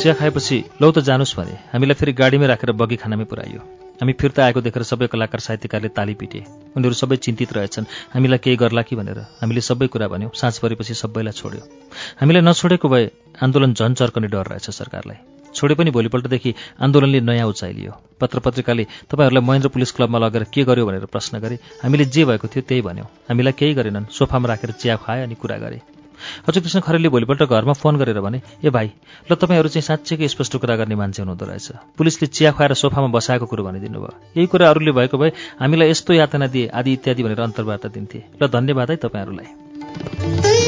[0.00, 3.60] चिया खाएपछि लौ त जानुस् भने। हामीलाई फेरि गाडीमै राखेर बगी खानामै पुऱ्याइयो।
[4.00, 6.40] हामी फिर्ता आएको देखेर सबै कलाकार साहित्यकारले ताली पिटे।
[6.72, 7.84] उनीहरू सबै चिन्तित रहेछन्।
[8.16, 11.60] हामीलाई केही गर्ला कि भनेर हामीले सबै कुरा भन्यौँ। साँझ परेपछि सबैलाई छोड्यो।
[12.16, 13.04] हामीलाई नछोडेको भए
[13.44, 15.20] आन्दोलन झन् चर्कने डर रहेछ सरकारलाई।
[15.52, 20.64] छोडे पनि भोलिपल्टदेखि आन्दोलनले नयाँ उचाइ लियो पत्र पत्रिकाले तपाईँहरूलाई महेन्द्र पुलिस क्लबमा लगेर के
[20.64, 24.70] गर्यो भनेर प्रश्न गरे। हामीले जे भएको थियो त्यही भन्यौँ। हामीलाई केही गरेनन्। सोफामा राखेर
[24.80, 25.99] चिया खुवाए अनि कुरा गरे।
[26.48, 28.90] अझ कृष्ण खरेलले भोलिपल्ट घरमा फोन गरेर भने ए भाइ
[29.30, 31.68] ल तपाईँहरू चाहिँ साँच्चैकै स्पष्ट कुरा गर्ने मान्छे हुनुहुँदो रहेछ।
[31.98, 36.12] पुलिसले चिया खुवाएर सोफामा बसाएको कुरो भनिदिनु भयो यही कुरा अरूले भएको भए हामीलाई यस्तो
[36.14, 40.59] यातना दिए आदि इत्यादि भनेर अन्तर्वार्ता दिन्थे। ल धन्यवाद है तपाईँहरूलाई।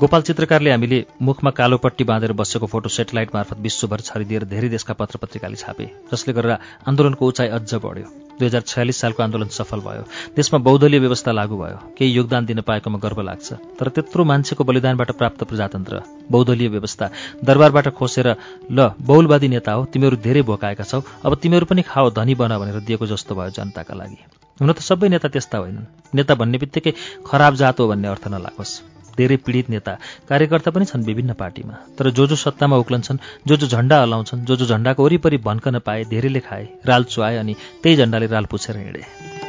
[0.00, 4.94] गोपाल चित्रकारले हामीले मुखमा कालो पट्टी बाँधेर बसेको फोटो सेटेलाइट मार्फत विश्वभर छरिदिएर धेरै देशका
[4.94, 8.04] पत्र पत्रिकाले छापे जसले गर्दा आन्दोलनको उचाइ अझ बढ्यो।
[8.38, 10.02] दुई हजार छयालिस सालको आन्दोलन सफल भयो।
[10.36, 15.10] देशमा बहुदलीय व्यवस्था लागू भयो। केही योगदान दिन पाएकोमा गर्व लाग्छ। तर त्यत्रो मान्छेको बलिदानबाट
[15.16, 17.10] प्राप्त प्रजातन्त्र बहुदलीय व्यवस्था
[17.44, 18.28] दरबारबाट खोसेर
[18.70, 22.80] ल बहुलवादी नेता हो तिमीहरू धेरै भोकाएका छौ अब तिमीहरू पनि खाओ धनी बन भनेर
[22.84, 24.20] दिएको जस्तो भयो जनताका लागि।
[24.60, 26.92] हुन त सबै नेता त्यस्ता होइनन्। नेता भन्ने बित्तिकै
[27.24, 29.98] खराब जात हो भन्ने अर्थ नलागोस्। धेरै पीडित नेता
[30.28, 34.56] कार्यकर्ता पनि छन् विभिन्न पार्टीमा। तर जो जो सत्तामा उक्लन्छन् जो जो झण्डा हलाउँछन् जो
[34.56, 39.45] जो झण्डाको वरिपरि भन्कन पाए धेरैले खाए राल चुहाए अनि त्यही झण्डाले राल पुछेर हिँडे।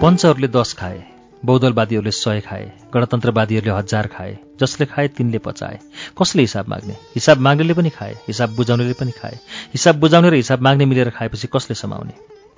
[0.00, 0.98] पञ्चहरूले दस खाए
[1.44, 5.78] बहुदलवादीहरूले सय खाए गणतन्त्रवादीहरूले हजार खाए जसले खाए तिनले पचाए।
[6.18, 6.94] कसले हिसाब माग्ने?
[7.14, 9.36] हिसाब माग्नेले पनि खाए हिसाब बुझाउनेले पनि खाए।
[9.74, 12.14] हिसाब बुझाउने र हिसाब माग्ने मिलेर खाएपछि कसले समाउने?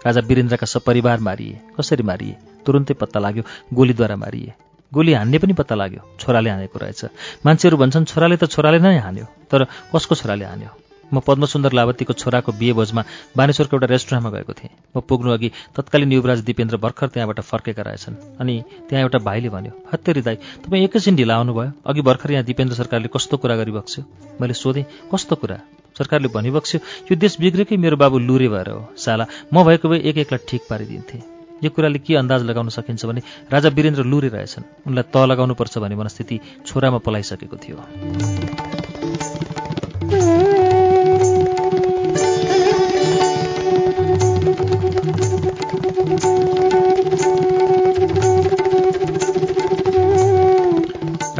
[0.06, 2.36] राजा वीरेन्द्रका सपरिवार मारिए। कसरी मारिए?
[2.66, 3.42] तुरुन्तै पत्ता लाग्यो
[3.74, 4.52] गोलीद्वारा मारिए।
[4.92, 7.04] गोली हान्ने पनि पत्ता लाग्यो छोराले हानेको रहेछ।
[7.46, 10.70] मान्छेहरू भन्छन् छोराले त छोराले नै हान्यो तर कसको छोराले हान्यो?
[11.12, 13.02] म पद्मसुन्दर लावतीको छोराको बिहे भोजमा
[13.36, 18.40] बानेश्वरको एउटा रेस्टुरेन्टमा गएको थिएँ। म पुग्नु अघि तत्कालीन युवराज दिपेन्द्र भर्खर त्यहाँबाट फर्केका रहेछन्
[18.40, 18.54] अनि
[18.88, 23.08] त्यहाँ एउटा भाइले भन्यो हत्तेरी दाई तपाईँ एकैछिन ढिला आउनुभयो। अघि भर्खर यहाँ दिपेन्द्र सरकारले
[23.12, 24.04] कस्तो कुरा गरिबक्स्यो?
[24.40, 25.58] मैले सोधेँ कस्तो कुरा?
[25.98, 30.16] सरकारले भनिबक्स्यो यो देश बिग्रेकै मेरो बाबु लुरे भएर हो। साला म भएको भए एक
[30.24, 31.20] एकलाई ठिक पारिदिन्थेँ।
[31.62, 33.20] यो कुराले के अन्दाज लगाउन सकिन्छ भने
[33.52, 38.71] राजा वीरेन्द्र लुरे रहेछन्। उनलाई त लगाउनुपर्छ भन्ने मनस्थिति छोरामा पलाइसकेको थियो।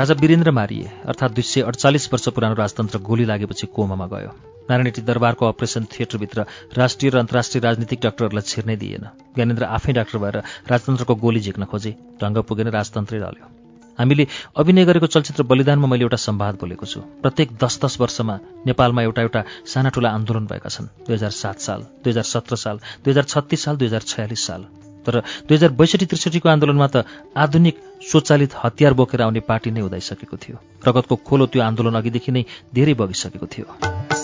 [0.03, 4.31] राजा वीरेन्द्र मारिए अर्थात् दुई सय अडचालिस वर्ष पुरानो राजतन्त्र गोली लागेपछि कोमामा गयो।
[4.71, 6.45] नारायणटी दरबारको अपरेसन थिएटरभित्र
[6.77, 9.05] राष्ट्रिय र अन्तर्राष्ट्रिय राजनीतिक डाक्टरहरूलाई छिर्नै दिएन।
[9.37, 10.37] ज्ञानेन्द्र आफै डाक्टर भएर
[10.73, 13.47] राजतन्त्रको गोली झिक्न खोजे ढङ्ग पुगेन राजतन्त्रै डल्यो
[13.99, 14.27] हामीले
[14.59, 19.23] अभिनय गरेको चलचित्र बलिदानमा मैले एउटा सम्वाद बोलेको छु। प्रत्येक दस दस वर्षमा नेपालमा एउटा
[19.23, 23.13] एउटा साना ठुला आन्दोलन भएका छन्। दुई हजार सात साल दुई हजार सत्र साल दुई
[23.13, 24.63] हजार छत्तिस साल दुई हजार छयालिस साल।
[25.07, 25.15] तर
[25.47, 27.05] दुई हजार बैसठी त्रिसठीको आन्दोलनमा त
[27.37, 27.77] आधुनिक
[28.11, 32.43] स्वचालित हतियार बोकेर आउने पार्टी नै उदाइसकेको थियो। रगतको खोलो त्यो आन्दोलन अघिदेखि नै
[32.75, 34.22] धेरै बगिसकेको थियो।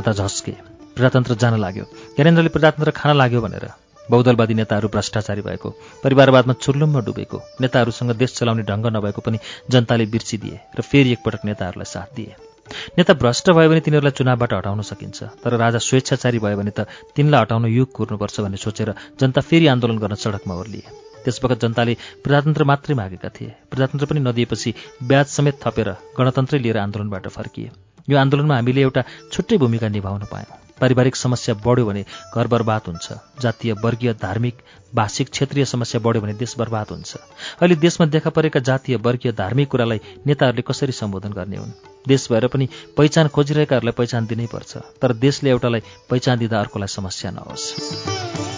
[0.00, 0.52] जनता झस्के
[0.96, 1.84] प्रजातन्त्र जान लाग्यो।
[2.16, 3.64] ज्ञानेन्द्रले प्रजातन्त्र खान लाग्यो भनेर
[4.08, 5.68] बहुदलवादी नेताहरू भ्रष्टाचारी भएको
[6.04, 9.38] परिवारवादमा चुर्लुममा डुबेको नेताहरूसँग देश चलाउने ढङ्ग नभएको पनि
[9.70, 12.32] जनताले बिर्सिदिए र फेरि एकपटक नेताहरूलाई साथ दिए।
[12.96, 17.40] नेता भ्रष्ट भयो भने तिनीहरूलाई चुनावबाट हटाउन सकिन्छ तर राजा स्वेच्छाचारी भयो भने त तिनलाई
[17.44, 20.88] हटाउन युग कुर्नुपर्छ भन्ने सोचेर जनता फेरि आन्दोलन गर्न सडकमा ओर्लिए।
[21.24, 21.94] त्यसवखत जनताले
[22.24, 24.70] प्रजातन्त्र मात्रै मागेका थिए। प्रजातन्त्र पनि नदिएपछि
[25.04, 29.02] ब्याज समेत थपेर गणतन्त्रै लिएर आन्दोलनबाट फर्किए। यो आन्दोलनमा हामीले एउटा
[29.32, 32.04] छुट्टै भूमिका निभाउन पायौँ। पारिवारिक समस्या बढ्यो भने
[32.34, 34.62] घर बर्बाद हुन्छ। जातीय वर्गीय धार्मिक
[34.94, 37.16] भाषिक क्षेत्रीय समस्या बढ्यो भने देश बर्बाद हुन्छ।
[37.60, 41.76] अहिले देशमा देखा परेका जातीय वर्गीय धार्मिक कुरालाई नेताहरूले कसरी सम्बोधन गर्ने हुन्?
[42.08, 45.80] देश भएर पनि पहिचान खोजिरहेकाहरूलाई पहिचान दिनै पर्छ। तर देशले एउटालाई
[46.10, 48.49] पहिचान दिँदा अर्कोलाई समस्या नहोस्।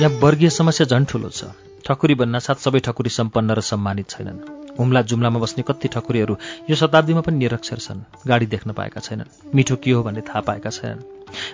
[0.00, 1.44] यहाँ वर्गीय समस्या झन् ठुलो छ।
[1.84, 4.38] ठकुरी भन्नासाथ सबै ठकुरी सम्पन्न र सम्मानित छैनन्।
[4.78, 6.36] हुम्ला जुम्लामा बस्ने कति ठकुरीहरू
[6.70, 10.70] यो शताब्दीमा पनि निरक्षर छन्। गाडी देख्न पाएका छैनन्। मिठो के हो भन्ने थाहा पाएका
[10.70, 11.04] छैनन्।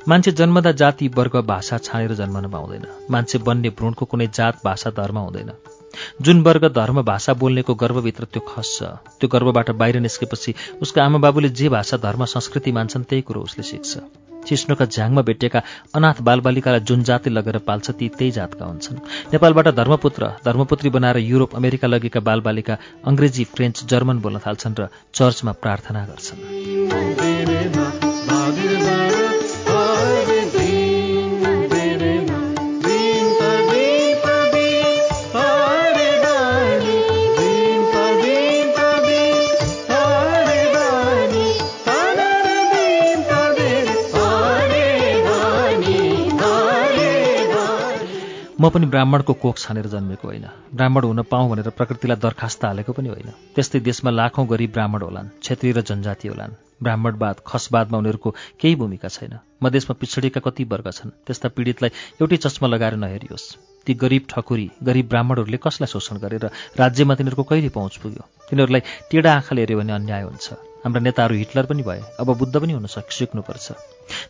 [0.08, 5.18] मान्छे जन्मदा जाति वर्ग भाषा छानेर जन्मन पाउँदैन। मान्छे बन्ने भ्रूणको कुनै जात भाषा धर्म
[5.18, 5.50] हुँदैन।
[6.22, 8.82] जुन वर्ग धर्म भाषा बोल्नेको गर्वभित्र त्यो खस्छ
[9.18, 13.64] त्यो गर्वबाट बाहिर निस्केपछि उसको आमा बाबुले जे भाषा धर्म संस्कृति मान्छन् त्यही कुरो उसले
[13.64, 15.60] सिक्छ। चिस्नोका झ्याङमा भेटिएका
[15.94, 18.98] अनाथ बालबालिकालाई जुन जाति लगेर पाल्छ ती त्यही जातका हुन्छन्।
[19.32, 22.74] नेपालबाट धर्मपुत्र धर्मपुत्री बनाएर युरोप अमेरिका लगेका बालबालिका
[23.06, 24.82] अङ्ग्रेजी फ्रेन्च जर्मन बोल्न थाल्छन् र
[25.14, 26.40] चर्चमा प्रार्थना गर्छन्।
[48.66, 53.08] म पनि ब्राह्मणको कोख छानेर जन्मेको होइन। ब्राह्मण हुन पाऊँ भनेर प्रकृतिलाई दरखास्त हालेको पनि
[53.08, 58.74] होइन। त्यस्तै देशमा लाखौँ गरी ब्राह्मण होलान् क्षेत्रीय र जनजाति होलान्। ब्राह्मणवाद खसवादमा उनीहरूको केही
[58.74, 63.46] भूमिका छैन। मधेसमा पिछडिएका कति वर्ग छन् त्यस्ता पीडितलाई एउटै चस्मा लगाएर नहेरियोस्।
[63.86, 68.22] ती गरिब ठकुरी गरिब ब्राह्मणहरूले कसलाई शोषण गरेर राज्यमा तिनीहरूको कहिले पहुँच पुग्यो?
[68.50, 70.46] तिनीहरूलाई टेढा आँखाले हेऱ्यो भने अन्याय हुन्छ।
[70.86, 73.72] हाम्रा नेताहरू हिटलर पनि भए अब बुद्ध पनि हुन सक सिक्नुपर्छ।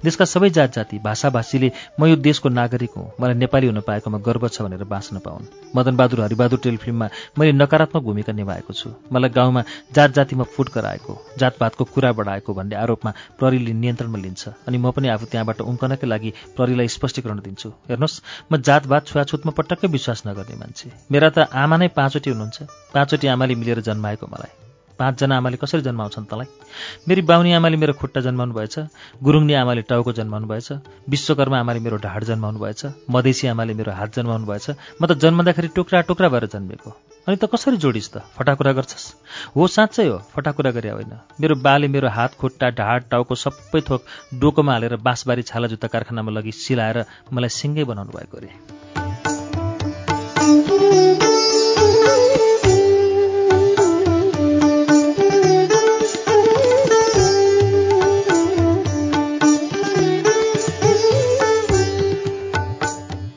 [0.04, 1.68] देशका सबै जात जाति भाषाभाषीले
[2.00, 5.44] म यो देशको नागरिक हुँ मलाई नेपाली हुन पाएकोमा गर्व छ भनेर बाँच्न पाउन्।
[5.76, 11.84] मदनबहादुर हरिबहादुर टेलिफिल्ममा मैले नकारात्मक भूमिका निभाएको छु। मलाई गाउँमा जात जातिमा फुट गराएको जातपातको
[11.92, 16.88] कुरा बढाएको भन्ने आरोपमा प्रहरीले नियन्त्रणमा लिन्छ अनि म पनि आफू त्यहाँबाट उम्कनकै लागि प्रहरीलाई
[16.88, 22.30] स्पष्टीकरण दिन्छु। हेर्नुहोस् म जातभात छुवाछुतमा पटक्कै विश्वास नगर्ने मान्छे। मेरा त आमा नै पाँचवटी
[22.32, 22.58] हुनुहुन्छ।
[22.96, 24.65] पाँचवटी आमाले मिलेर जन्माएको मलाई।
[24.98, 26.46] पाँचजना आमाले कसरी जन्माउँछन् तँलाई?
[27.08, 28.78] मेरी बाहुनी आमाले मेरो खुट्टा जन्माउनु भएछ
[29.22, 30.68] गुरुङनी आमाले टाउको जन्माउनु भएछ
[31.08, 34.66] विश्वकर्मा आमाले मेरो ढाड जन्माउनु भएछ मधेसी आमाले मेरो हात जन्माउनु भएछ
[35.02, 36.90] म त जन्मदाखेरि टुक्रा टुक्रा भएर जन्मेको।
[37.28, 38.22] अनि त कसरी जोडिस् त?
[38.38, 39.06] फटाकुरा गर्छस्?
[39.56, 44.00] हो साँच्चै हो फटाकुरा गरे होइन। मेरो बाले मेरो हात खुट्टा ढाड टाउको सबै थोक
[44.40, 48.50] डोकोमा हालेर बाँसबारी छाला जुत्ता कारखानामा लगी सिलाएर मलाई सिङ्गै बनाउनु भएको अरे।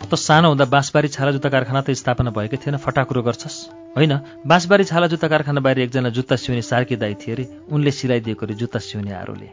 [0.09, 3.57] त सानो हुँदा बाँसबारी छाला जुत्ता कारखाना त स्थापना भएकै थिएन फटाकुरो गर्छस्।
[3.95, 4.13] होइन
[4.47, 8.55] बाँसबारी छाला जुत्ता कारखाना बाहिर एकजना जुत्ता सिउने सार्की दाई थिए अरे उनले सिलाइदिएको अरे
[8.55, 9.49] जुत्ता सिउने आरोले।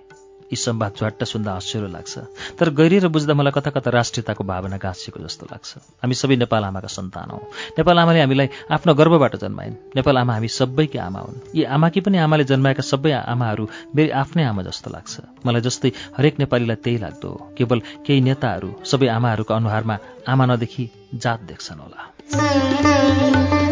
[0.47, 2.18] यी सम्वाद झ्वाट्ट सुन्दा हँस्यलो लाग्छ।
[2.59, 6.88] तर गहिरिएर बुझ्दा मलाई कता कता राष्ट्रियताको भावना गाँसिएको जस्तो लाग्छ। हामी सबै नेपाल आमाका
[6.88, 7.42] सन्तान हौँ।
[7.78, 12.18] नेपाल आमाले हामीलाई आफ्नो गर्वबाट जन्माइन्। नेपाल आमा हामी सबैकी आमा हुन्। यी आमाकी पनि
[12.18, 17.28] आमाले जन्माएका सबै आमाहरू मेरी आफ्नै आमा जस्तो लाग्छ। मलाई जस्तै हरेक नेपालीलाई त्यही लाग्दो
[17.28, 23.65] हो। केवल केही नेताहरू सबै आमाहरूको अनुहारमा आमा नदेखि जात देख्छन् होला।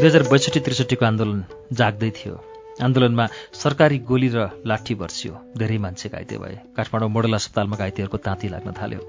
[0.00, 1.40] दुई हजार बैसठी त्रिसठीको आन्दोलन
[1.76, 2.34] जाग्दै थियो।
[2.80, 8.48] आन्दोलनमा सरकारी गोली र लाठी बर्सियो। धेरै मान्छे घाइते भए। काठमाडौँ मोडल अस्पतालमा घाइतेहरूको ताती
[8.48, 9.00] लाग्न थाल्यो।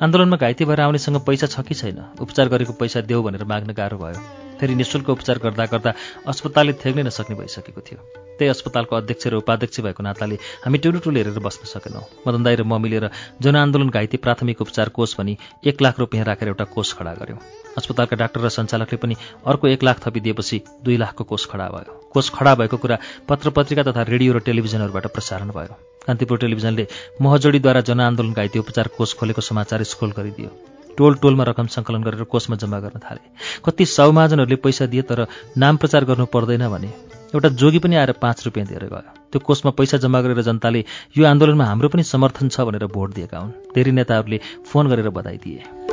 [0.00, 2.00] आन्दोलनमा घाइते भएर आउनेसँग पैसा छ कि छैन?
[2.24, 4.16] उपचार गरेको पैसा देऊ भनेर माग्न गाह्रो भयो।
[4.56, 5.92] फेरि निशुल्क उपचार गर्दा गर्दा
[6.24, 8.00] अस्पतालले थ्याग्नै नसक्ने भइसकेको थियो।
[8.40, 12.64] त्यही अस्पतालको अध्यक्ष र उपाध्यक्ष भएको नाताले हामी टुलुटुल हेरेर बस्न सकेनौँ। मदन दाई र
[12.64, 13.12] म मिलेर
[13.44, 15.36] जनआन्दोलन घाइते प्राथमिक उपचार कोष भनी
[15.68, 17.40] एक लाख रुपियाँ राखेर एउटा कोष खडा गऱ्यौँ
[17.80, 19.14] अस्पतालका डाक्टर र सञ्चालकले पनि
[19.46, 23.82] अर्को एक लाख थपिदिएपछि दुई लाखको कोष खडा भयो। कोष खडा भएको कुरा पत्र पत्रिका
[23.82, 25.74] तथा रेडियो र टेलिभिजनहरूबाट प्रसारण भयो।
[26.06, 26.86] कान्तिपुर टेलिभिजनले
[27.20, 30.50] महजोडीद्वारा जनआन्दोलन घाइते उपचार कोष खोलेको समाचार स्क्रोल गरिदियो।
[30.98, 33.22] टोल टोलमा रकम सङ्कलन गरेर कोषमा जम्मा गर्न थाले।
[33.64, 35.26] कति साउमाजनहरूले पैसा दिए तर
[35.56, 36.90] नाम प्रचार गर्नु पर्दैन भने
[37.34, 40.84] एउटा जोगी पनि आएर पाँच रुपियाँ दिएर गयो। त्यो कोषमा पैसा जम्मा गरेर जनताले
[41.16, 45.38] यो आन्दोलनमा हाम्रो पनि समर्थन छ भनेर भोट दिएका हुन्। धेरै नेताहरूले फोन गरेर बधाई
[45.38, 45.89] दिए।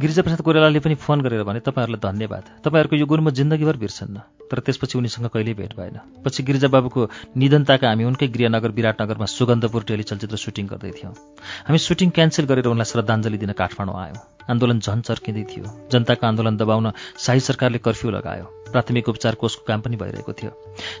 [0.00, 4.16] गिरिजाप्रसाद कोइरालाले पनि फोन गरेर भने तपाईँहरूलाई धन्यवाद। तपाईँहरूको यो गुरु म जिन्दगीभर बिर्सन्न।
[4.50, 7.00] तर त्यसपछि उनीसँग कहिल्यै भेट भएन। पछि गिरिजाबाबुको
[7.36, 11.14] निधनताका हामी उनकै गृहनगर विराटनगरमा सुगन्धपुर टेलिचलचित्र सुटिङ गर्दै थियौँ।
[11.68, 16.56] हामी सुटिङ क्यान्सल गरेर उनलाई श्रद्धाञ्जली दिन काठमाडौँ आयौँ। आन्दोलन झन् चर्किँदै थियो। जनताको आन्दोलन
[16.56, 16.86] दबाउन
[17.18, 20.50] शाही सरकारले कर्फ्यू लगायो। प्राथमिक उपचार कोषको काम पनि भइरहेको थियो।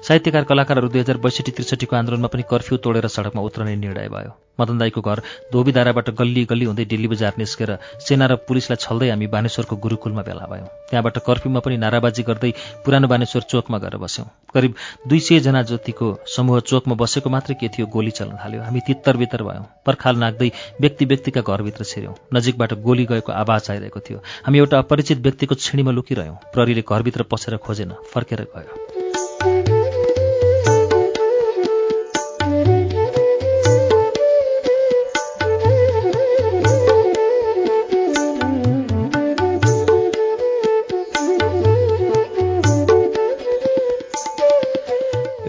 [0.02, 4.78] साहित्यकार कलाकारहरू दुई हजार बैसठी त्रिसठीको आन्दोलनमा पनि कर्फ्यू तोडेर सडकमा उत्रने निर्णय भयो। मदन
[4.78, 5.20] दाईको घर
[5.52, 10.44] धोबीधाराबाट गल्ली गल्ली हुँदै दिल्ली बजार निस्केर सेना र पुलिसलाई छल्दै हामी बानेश्वरको गुरुकुलमा भेला
[10.46, 12.50] भयौँ। त्यहाँबाट कर्फ्यूमा पनि नाराबाजी गर्दै
[12.84, 14.74] पुरानो बानेश्वर चोकमा गएर बस्यौँ। करिब
[15.08, 19.42] दुई सयजना जतिको समूह चोकमा बसेको मात्रै के थियो गोली चल्न थाल्यो। हामी तित्तर बित्तर
[19.42, 20.50] भयौँ। पर्खाल नाग्दै
[20.80, 25.92] व्यक्ति व्यक्तिका घरभित्र छिर्यौँ। नजिकबाट गोली गएको आवाज आइरहेको थियो। हामी एउटा अपरिचित व्यक्तिको छिणीमा
[25.92, 28.78] लुकिरह्यौँ। प्रहरीले घरभित्र पसेर खोजेन फर्केर गयो।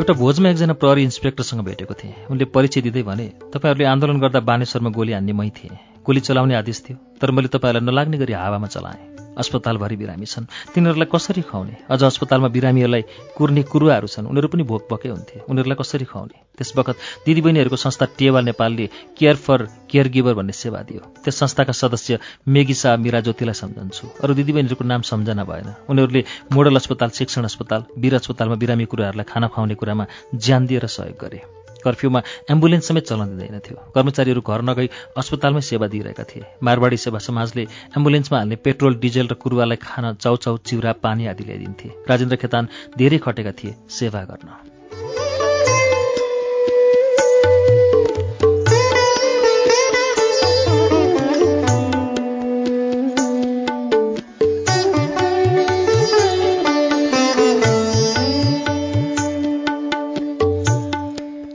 [0.02, 4.90] एउटा भोजमा एकजना प्रहरी इन्सपेक्टरसँग भेटेको थिएँ। उनले परिचय दिँदै भने तपाईँहरूले आन्दोलन गर्दा बानेश्वरमा
[4.90, 9.21] गोली हान्ने मै थिएँ। गोली चलाउने आदेश थियो तर मैले तपाईँहरूलाई नलाग्ने गरी हावामा चलाएँ।
[9.38, 11.76] अस्पतालभरि बिरामी छन्। तिनीहरूलाई कसरी खुवाउने?
[11.90, 13.02] अझ अस्पतालमा बिरामीहरूलाई
[13.38, 16.38] कुर्ने कुरुवाहरू छन्। उनीहरू पनि भोक भोकै हुन्थे। उनीहरूलाई कसरी खुवाउने?
[16.58, 21.74] त्यस बखत दिदीबहिनीहरूको संस्था टेवा नेपालले केयर फर केयर गिभर भन्ने सेवा दियो। त्यस संस्थाका
[21.74, 26.24] सदस्य मेगिसा मिरा ज्योतिलाई सम्झन्छु। अरू दिदीबहिनीहरूको नाम सम्झना भएन। उनीहरूले
[26.54, 30.06] मोडल अस्पताल शिक्षण अस्पताल वीर अस्पतालमा बिरामी कुराहरूलाई खाना खुवाउने कुरामा
[30.36, 36.24] ज्यान दिएर सहयोग गरे। कर्फ्यूमा एम्बुलेन्स समेत चल्न दिँदैनथ्यो कर्मचारीहरू घर नगई अस्पतालमै सेवा दिइरहेका
[36.24, 37.64] थिए। मारवाडी सेवा समाजले
[37.98, 42.68] एम्बुलेन्समा हाल्ने पेट्रोल डिजेल र कुरुवालाई खान चाउचाउ चिउरा पानी आदि ल्याइदिन्थे। राजेन्द्र खेतान
[42.98, 44.71] धेरै खटेका थिए सेवा गर्न।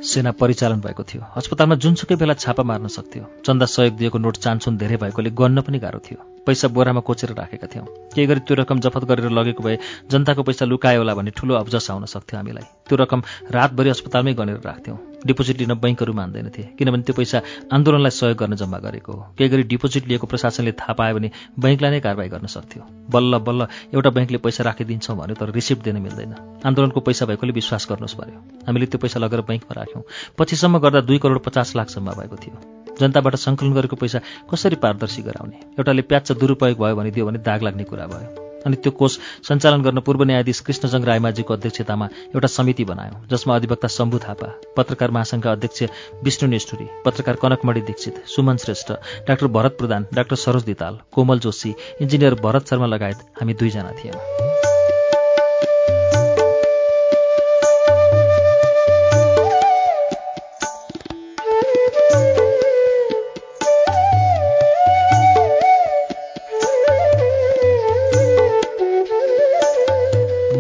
[0.07, 4.77] सेना परिचालन भएको थियो। अस्पतालमा जुनसुकै बेला छापा मार्न सक्थ्यो। चन्दा सहयोग दिएको नोट चान्सुन
[4.77, 8.79] धेरै भएकोले गन्न पनि गाह्रो थियो। पैसा बोरामा कोचेर राखेका थियौँ। केही गरी त्यो रकम
[8.81, 9.79] जफत गरेर लगेको भए
[10.11, 14.61] जनताको पैसा लुकायो होला भन्ने ठुलो अब्जस आउन सक्थ्यो हामीलाई। त्यो रकम रातभरि अस्पतालमै गनेर
[14.65, 17.43] राख्थ्यौँ। डिपोजिट लिन बैङ्कहरू मान्दैनथे किनभने त्यो पैसा
[17.73, 21.91] आन्दोलनलाई सहयोग गर्न जम्मा गरेको हो। केही गरी डिपोजिट लिएको प्रशासनले थाहा पायो भने बैङ्कलाई
[21.91, 26.63] नै कारवाही गर्न सक्थ्यो। बल्ल बल्ल एउटा बैङ्कले पैसा राखिदिन्छौँ भन्यो तर रिसिप्ट दिन मिल्दैन।
[26.63, 28.39] आन्दोलनको पैसा भएकोले विश्वास गर्नुहोस् पर्यो।
[28.71, 30.03] हामीले त्यो पैसा लगेर बैङ्कमा राख्यौँ।
[30.39, 34.21] पछिसम्म गर्दा दुई करोड पचास लाख जम्मा भएको थियो। जनताबाट सङ्कलन गरेको पैसा
[34.51, 35.57] कसरी पारदर्शी गराउने?
[35.79, 39.17] एउटाले प्याच दुरुपयोग भयो भने दियो भने दाग लाग्ने कुरा भयो। अनि त्यो कोष
[39.47, 45.11] सञ्चालन गर्न पूर्व न्यायाधीश कृष्णजङ रायमाझीको अध्यक्षतामा एउटा समिति बनायो जसमा अधिवक्ता शम्भु थापा पत्रकार
[45.15, 45.83] महासङ्घका अध्यक्ष
[46.25, 48.93] विष्णु नेष्ठुरी पत्रकार Kanakmani Dixit Suman Shrestha
[49.29, 54.66] doctor Bharat Pradhan doctor Saroj Dital Komal Joshi engineer Bharat Sharma लगायत हामी दुईजना थियौँ।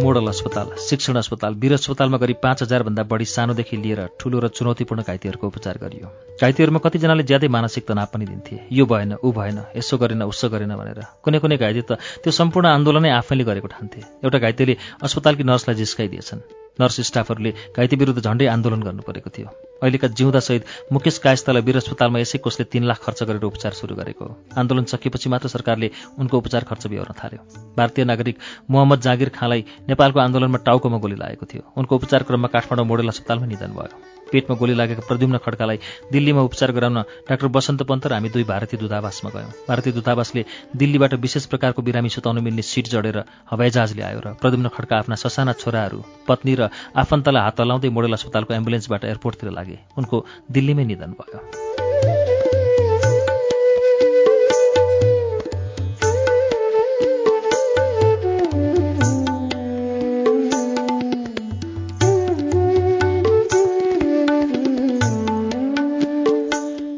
[0.07, 5.03] मोडल अस्पताल शिक्षण अस्पताल वीर अस्पतालमा गरी पाँच हजारभन्दा बढी सानोदेखि लिएर ठूलो र चुनौतीपूर्ण
[5.03, 6.07] घाइतेहरूको उपचार गरियो।
[6.41, 10.77] घाइतेहरूमा कतिजनाले ज्यादै मानसिक तनाव पनि दिन्थे। यो भएन ऊ भएन यसो गरेन उसो गरेन
[10.79, 15.77] भनेर। कुनै कुनै घाइते त त्यो सम्पूर्ण आन्दोलनै आफैले गरेको ठान्थे। एउटा घाइतेले अस्पतालकी नर्सलाई
[15.83, 19.49] जिस्काइदिएछन्। नर्स स्टाफहरूले घाइते विरुद्ध झण्डै आन्दोलन गर्नु परेको थियो।
[19.83, 23.95] अहिलेका जिउँदा सहित मुकेश कायस्तालाई वीर अस्पतालमा यसै कोषले तीन लाख खर्च गरेर उपचार सुरु
[23.95, 24.24] गरेको।
[24.57, 27.41] आन्दोलन सकिएपछि मात्र सरकारले उनको उपचार खर्च बिहोर्न थाल्यो।
[27.77, 28.37] भारतीय नागरिक
[28.70, 33.47] मोहम्मद जागिर खाँलाई नेपालको आन्दोलनमा टाउकोमा गोली लागेको थियो। उनको उपचार क्रममा काठमाडौँ मोडेल अस्पतालमा
[33.47, 35.78] निधन भयो। पेटमा गोली लागेको प्रद्युम्न खड्कालाई
[36.12, 40.45] दिल्लीमा उपचार गराउन डाक्टर बसन्त पन्त र हामी दुई भारतीय दूतावासमा गयौँ। भारतीय दूतावासले
[40.76, 43.18] दिल्लीबाट विशेष प्रकारको बिरामी सुताउन मिल्ने सिट जडेर
[43.51, 48.55] हवाईजहाज ल्यायो र प्रद्युम्न खड्का आफ्ना ससाना छोराहरू पत्नी र आफन्तलाई हात हलाउँदै मोडेल अस्पतालको
[48.55, 50.16] एम्बुलेन्सबाट एयरपोर्टतिर लागे। उनको
[50.53, 51.86] दिल्लीमै निधन भयो।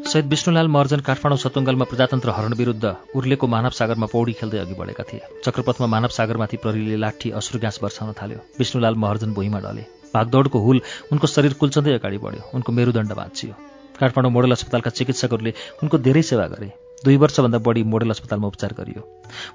[0.09, 5.03] सहित विष्णुलाल महर्जन काठमाडौँ सतुङ्गलमा प्रजातन्त्र हरण विरुद्ध उर्लेको मानव सागरमा पौडी खेल्दै अघि बढेका
[5.05, 10.59] थिए। चक्रपथमा मानव सागरमाथि प्रहरीले लाठी अश्रु ग्यास वर्षाउन थाल्यो। विष्णुलाल महर्जन भुइँमा डले। भागदौडको
[10.59, 10.81] हुल
[11.11, 13.53] उनको शरीर कुल्चँदै अगाडि बढ्यो। उनको मेरुदण्ड बाँचियो।
[13.99, 15.53] काठमाडौँ मोडल अस्पतालका चिकित्सकहरूले
[15.83, 19.01] उनको धेरै सेवा गरे। दुई वर्षभन्दा बढी मोडेल अस्पतालमा उपचार गरियो।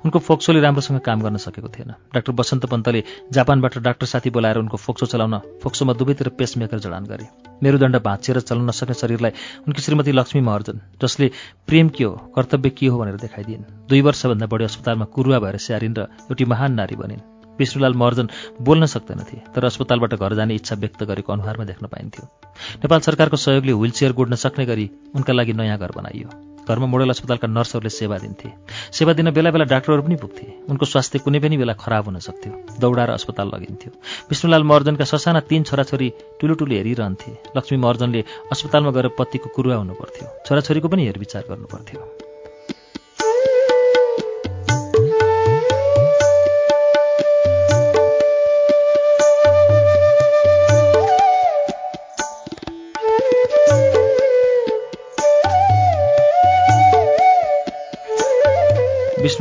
[0.05, 4.76] उनको फोक्सोले राम्रोसँग काम गर्न सकेको थिएन। डाक्टर बसन्त पन्तले जापानबाट डाक्टर साथी बोलाएर उनको
[4.76, 7.26] फोक्सो चलाउन फोक्सोमा दुवैतिर पेसमेकर जडान गरे।
[7.62, 9.30] मेरुदण्ड भाँचिएर चल्न नसक्ने शरीरलाई
[9.68, 11.30] उनकी श्रीमती लक्ष्मी महर्जन जसले
[11.66, 15.99] प्रेम के हो कर्तव्य के हो भनेर देखाइदिइन्। दुई वर्षभन्दा बढी अस्पतालमा कुरुवा भएर स्यारिन्
[15.99, 17.20] र एउटी महान नारी बनिन्।
[17.59, 18.28] विष्णुलाल महर्जन
[18.62, 22.24] बोल्न सक्दैनथे तर अस्पतालबाट घर जाने इच्छा व्यक्त गरेको अनुहारमा देख्न पाइन्थ्यो।
[22.82, 27.11] नेपाल सरकारको सहयोगले व्हील चेयर गोड्न सक्ने गरी उनका लागि नयाँ घर बनाइयो। घरमा मोडल
[27.11, 28.49] अस्पतालका नर्सहरूले सेवा दिन्थे।
[28.93, 32.81] सेवा दिन बेला बेला डाक्टरहरू पनि पुग्थे। उनको स्वास्थ्य कुनै पनि बेला खराब हुन सक्थ्यो।
[32.81, 33.93] दौडाएर अस्पताल लगिन्थ्यो।
[34.31, 40.29] विष्णुलाल महर्जनका ससाना तीन छोराछोरी ठुलो ठुलो हेरिरहन्थे। लक्ष्मी महर्जनले अस्पतालमा गएर पतिको कुरुवा हुनुपर्थ्यो।
[40.47, 42.24] छोराछोरीको पनि हेरविचार गर्नुपर्थ्यो।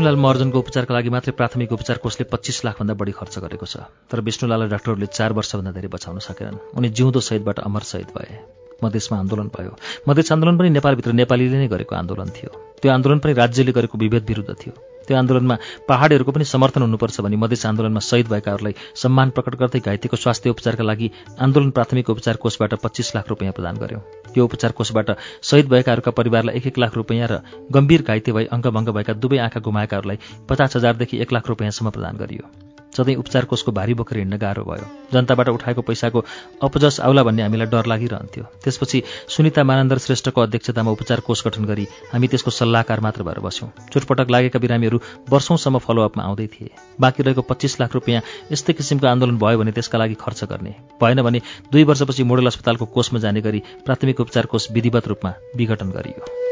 [0.03, 4.19] विष्णुलाल महर्जनको उपचारका लागि मात्रै प्राथमिक उपचार कोषले पच्चिस लाखभन्दा बढी खर्च गरेको छ तर
[4.19, 8.35] विष्णुलाललाई डाक्टरहरूले चार वर्षभन्दा धेरै बचाउन सकेनन्। उनी जिउँदो सहितबाट अमर सहित भए।
[8.83, 9.71] मधेसमा आन्दोलन भयो।
[10.03, 12.51] मधेस आन्दोलन पनि नेपालभित्र नेपालीले नै गरेको आन्दोलन थियो।
[12.83, 14.73] त्यो आन्दोलन पनि राज्यले गरेको विभेद विरुद्ध थियो।
[15.07, 15.55] त्यो आन्दोलनमा
[15.87, 20.83] पहाडहरूको पनि समर्थन हुनुपर्छ भनी मधेस आन्दोलनमा शहीद भएकाहरूलाई सम्मान प्रकट गर्दै घाइतेको स्वास्थ्य उपचारका
[20.83, 25.11] लागि आन्दोलन प्राथमिक उपचार कोषबाट पच्चिस लाख रुपियाँ प्रदान गर्यो। यो उपचार कोषबाट
[25.43, 29.59] शहीद भएकाहरूका परिवारलाई एक एक लाख रुपियाँ र गम्भीर घाइते भई अङ्गभङ्ग भएका दुवै आँखा
[29.59, 30.17] गुमाएकाहरूलाई
[30.49, 34.85] पचास हजारदेखि एक लाख रुपियाँसम्म प्रदान गरियो। सधैँ उपचार कोषको भारी बोकेर हिँड्न गाह्रो भयो।
[35.13, 36.23] जनताबाट उठाएको पैसाको
[36.63, 41.87] अपजस आउला भन्ने हामीलाई डर लागिरहन्थ्यो। त्यसपछि सुनिता मानन्दर श्रेष्ठको अध्यक्षतामा उपचार कोष गठन गरी
[42.13, 46.69] हामी त्यसको सल्लाहकार मात्र भएर बस्यौँ। चोटपटक लागेका बिरामीहरू वर्षौंसम्म फलोअपमा आउँदै थिए।
[46.99, 48.21] बाँकी रहेको पच्चिस लाख रुपियाँ
[48.51, 51.41] यस्तै किसिमको आन्दोलन भयो भने त्यसका लागि खर्च गर्ने। भएन भने
[51.71, 56.42] दुई वर्षपछि मोडल अस्पतालको कोषमा जाने गरी प्राथमिक उपचार कोष विधिवत रूपमा विघटन गरियो।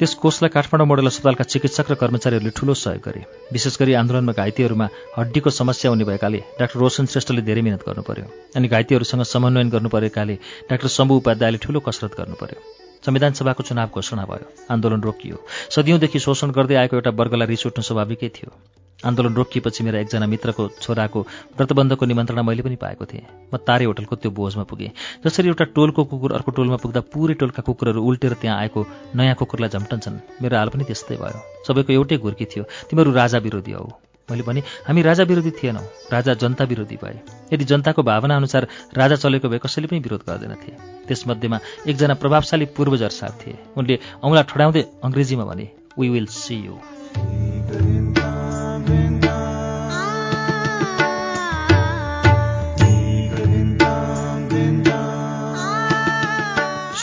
[0.00, 3.20] त्यस कोषलाई काठमाडौँ मोडल अस्पतालका चिकित्सक र कर्मचारीहरूले ठूलो सहयोग गरे।
[3.52, 4.86] विशेष गरी आन्दोलनमा घाइतेहरूमा
[5.18, 8.24] हड्डीको समस्या हुने भएकाले डाक्टर रोशन श्रेष्ठले धेरै मिहिनेत गर्नु पर्यो
[8.56, 10.38] अनि घाइतेहरूसँग समन्वयन गर्नु परेकाले
[10.72, 12.64] डाक्टर शम्भु उपाध्यायले ठूलो कसरत गर्नु पर्यो
[13.04, 15.36] संविधान सभाको चुनाव घोषणा भयो। आन्दोलन रोकियो।
[15.76, 20.68] सदियौँदेखि शोषण गर्दै आएको एउटा वर्गलाई रिस उठ्नु स्वाभाविकै थियो। आन्दोलन रोकिएपछि मेरा एकजना मित्रको
[20.80, 21.20] छोराको
[21.56, 24.92] व्रतबन्धको निमन्त्रणा मैले पनि पाएको थिएँ। म तारे होटलको त्यो बोझमा पुगेँ।
[25.24, 28.80] जसरी एउटा टोलको कुकुर अर्को टोलमा पुग्दा पुरै टोलका कुकुरहरू उल्टेर त्यहाँ आएको
[29.16, 33.72] नयाँ कुकुरलाई झम्टन्छन् मेरो हाल पनि त्यस्तै भयो। सबैको एउटै घुर्की थियो तिमीहरू राजा विरोधी
[33.72, 33.88] हौ।
[34.28, 37.18] मैले भने हामी राजा विरोधी थिएनौँ। राजा जनता विरोधी भए।
[37.52, 40.70] यदि जनताको भावना अनुसार राजा चलेको भए कसैले पनि विरोध गर्दैनथे।
[41.08, 45.66] त्यसमध्येमा एकजना प्रभावशाली पूर्वजर साथ थिए। उनले औँला ठडाउँदै अङ्ग्रेजीमा भने
[45.98, 46.76] we will see you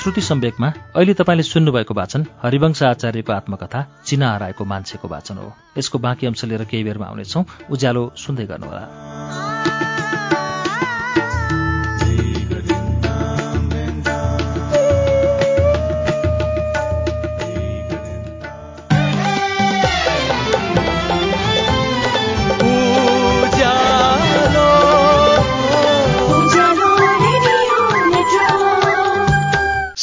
[0.08, 6.00] Shruti सम्वेकमा अहिले तपाईँले सुन्नुभएको वाचन हरिवंश आचार्यको आत्मकथा चिना हराएको मान्छेको वाचन हो। यसको
[6.00, 8.84] बाँकी अंश लिएर केही बेरमा आउनेछौँ। उज्यालो सुन्दै गर्नुहोला।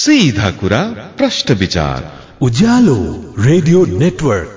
[0.05, 0.81] सीधा कुरा
[1.19, 2.03] प्रश्न विचार।
[2.43, 2.97] Ujyaalo
[3.39, 4.51] radio network.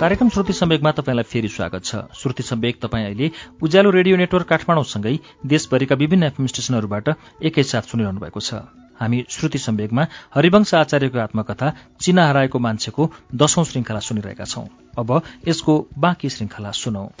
[0.00, 3.30] कार्यक्रम श्रुति सम्वेकमा तपाईँलाई फेरि स्वागत छ। श्रुति सम्वेक तपाईँ अहिले
[3.62, 8.54] उज्यालो रेडियो नेटवर्क काठमाडौँसँगै देशभरिका विभिन्न एफएम स्टेशनहरूबाट एकैसाथ सुनिरहनु भएको छ।
[9.00, 14.64] हामी श्रुति सम्वेकमा हरिवंश आचार्यको आत्मकथा चिना हराएको मान्छेको दशौं श्रृङ्खला सुनिरहेका छौं।
[14.98, 17.12] अब यसको बाँकी श्रृङ्खला सुनौ।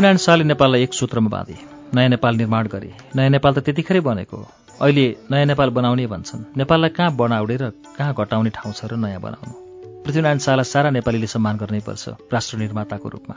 [0.00, 1.54] पृथ्वीनारायण शाहले नेपाललाई एक सूत्रमा बाँधे।
[1.94, 4.36] नयाँ नेपाल निर्माण गरे। नयाँ नेपाल त त्यतिखेरै बनेको।
[4.80, 7.68] अहिले नयाँ नेपाल बनाउने भन्छन्। नेपाललाई कहाँ बनाउने र
[8.00, 9.52] कहाँ घटाउने ठाउँ छ र नयाँ बनाउनु?
[10.00, 13.36] पृथ्वीनारायण शाहलाई सारा नेपालीले सम्मान गर्नै पर्छ राष्ट्र निर्माताको रूपमा।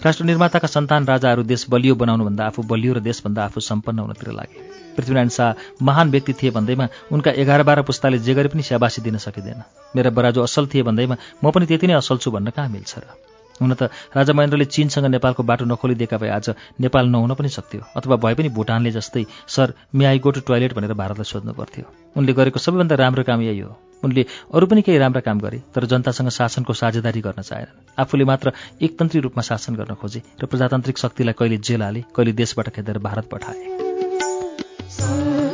[0.00, 4.56] राष्ट्र निर्माताका सन्तान राजाहरू देश बलियो बनाउनुभन्दा आफू बलियो र देशभन्दा आफू सम्पन्न हुनतिर लागे।
[4.96, 9.20] पृथ्वीनारायण शाह महान व्यक्ति थिए भन्दैमा उनका एघार बाह्र पुस्ताले जे गरे पनि स्याबासी दिन
[9.20, 9.60] सकिँदैन।
[9.92, 13.12] मेरा बराजु असल थिए भन्दैमा म पनि त्यति नै असल छु भन्न कहाँ मिल्छ र?
[13.60, 18.16] हुन त राजा महेन्द्रले चीनसँग नेपालको बाटो नखोलिदिएका भए आज नेपाल नहुन पनि सक्थ्यो अथवा
[18.16, 21.84] भए पनि भुटानले जस्तै sir may I go to toilet भनेर भारतलाई सोध्नु पर्थ्यो।
[22.16, 25.86] उनले गरेको सबैभन्दा राम्रो काम यही हो। उनले अरू पनि केही राम्रा काम गरे तर
[25.86, 28.52] जनतासँग शासनको साझेदारी गर्न चाहेनन्। आफूले मात्र
[28.82, 33.26] एकतन्त्री रूपमा शासन गर्न खोजे र प्रजातान्त्रिक शक्तिलाई कहिले जेल हाले कहिले देशबाट खेदेर भारत
[33.26, 35.47] पठाए।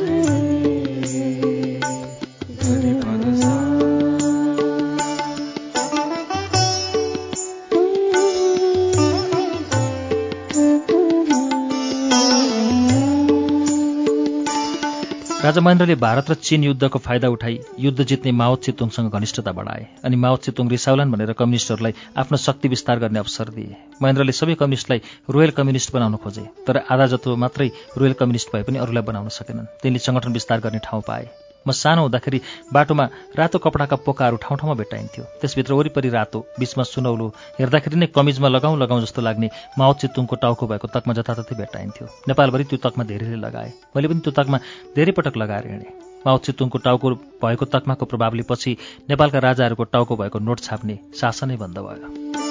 [15.45, 20.15] राजा महेन्द्रले भारत र चीन युद्धको फाइदा उठाई युद्ध जित्ने माओ चेतुङसँग घनिष्ठता बढाए अनि
[20.15, 25.51] माओ चेतुङ रिसाउलान् भनेर कम्युनिस्टहरूलाई आफ्नो शक्ति विस्तार गर्ने अवसर दिए। महेन्द्रले सबै कम्युनिस्टलाई रोयल
[25.53, 29.99] कम्युनिस्ट बनाउन खोजे तर आधा जतो मात्रै रोयल कम्युनिस्ट भए पनि अरूलाई बनाउन सकेनन्। तिनले
[30.01, 32.39] सङ्गठन विस्तार गर्ने ठाउँ पाए। म सानो हुँदाखेरि
[32.73, 33.05] बाटोमा
[33.35, 37.27] रातो कपडाका पोकाहरू ठाउँ ठाउँमा भेट्टाइन्थ्यो। त्यसभित्र वरिपरि रातो बिचमा सुनौलो
[37.59, 39.49] हेर्दाखेरि नै कमिजमा लगाउँ लगाउँ जस्तो लाग्ने
[39.79, 44.33] माओ चितुङको टाउको भएको तकमा जताततै भेट्टाइन्थ्यो। नेपालभरि त्यो तकमा धेरैले लगाए। मैले पनि त्यो
[44.37, 44.57] तकमा
[44.95, 45.93] धेरै पटक लगाएर हिँडेँ।
[46.25, 47.09] माओ चितुङको टाउको
[47.41, 48.77] भएको तकमाको प्रभावले पछि
[49.09, 52.44] नेपालका राजाहरूको टाउको भएको नोट छाप्ने शासनै बन्द भयो।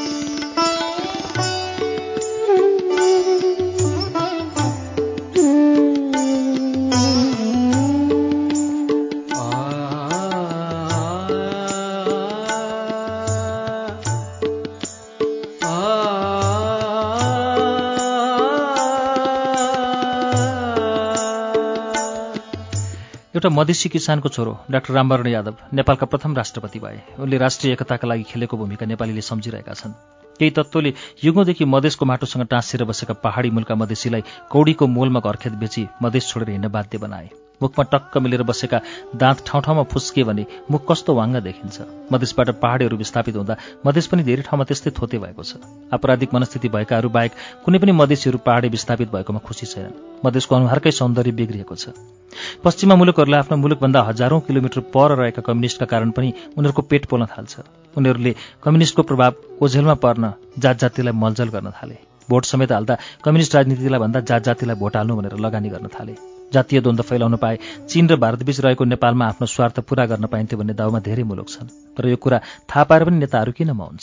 [23.34, 28.22] एउटा मधेसी किसानको छोरो डाक्टर रामवरण यादव नेपालका प्रथम राष्ट्रपति भए। उनले राष्ट्रिय एकताका लागि
[28.22, 29.92] खेलेको भूमिका नेपालीले सम्झिरहेका छन्।
[30.38, 30.92] केही तत्त्वले
[31.24, 36.68] युगौँदेखि मधेसको माटोसँग टाँसिएर बसेका पहाडी मुलका मधेसीलाई कौडीको मोलमा घरखेत बेची मधेस छोडेर हिँड्न
[36.68, 37.30] बाध्य बनाए।
[37.60, 38.80] मुखमा टक्क मिलेर बसेका
[39.14, 41.80] दाँत ठाउँ ठाउँमा फुस्के भने मुख कस्तो वाङ्ग देखिन्छ।
[42.12, 43.56] मधेसबाट पहाडीहरू विस्थापित हुँदा
[43.86, 45.62] मधेस पनि धेरै ठाउँमा त्यस्तै थोते भएको छ।
[45.94, 47.32] आपराधिक मनस्थिति भएकाहरू बाहेक
[47.64, 51.94] कुनै पनि मधेसीहरू पहाडी विस्थापित भएकोमा खुसी छैनन्। मधेसको अनुहारकै सौन्दर्य बिग्रिएको छ।
[52.64, 57.83] पश्चिमा मुलुकहरूलाई आफ्नो मुलुकभन्दा हजारौं किलोमिटर पर रहेका कम्युनिस्टका कारण पनि उनीहरूको पेट पोल्न थाल्छ।
[57.96, 61.96] उनीहरूले कम्युनिस्टको प्रभाव ओझेलमा पर्न जात जातिलाई मलजल गर्न थाले।
[62.28, 62.94] भोट समेत हाल्दा
[63.24, 66.14] कम्युनिस्ट राजनीतिलाई भन्दा जात जातिलाई भोट हाल्नु भनेर लगानी गर्न थाले।
[66.52, 67.58] जातीय द्वन्द्व फैलाउन पाए
[67.88, 71.68] चीन र भारतबीच रहेको नेपालमा आफ्नो स्वार्थ पूरा गर्न पाइन्थ्यो भन्ने दाउमा धेरै मुलुक छन्।
[71.96, 72.38] तर यो कुरा
[72.70, 73.96] थाहा पाएर पनि नेताहरू किन मौन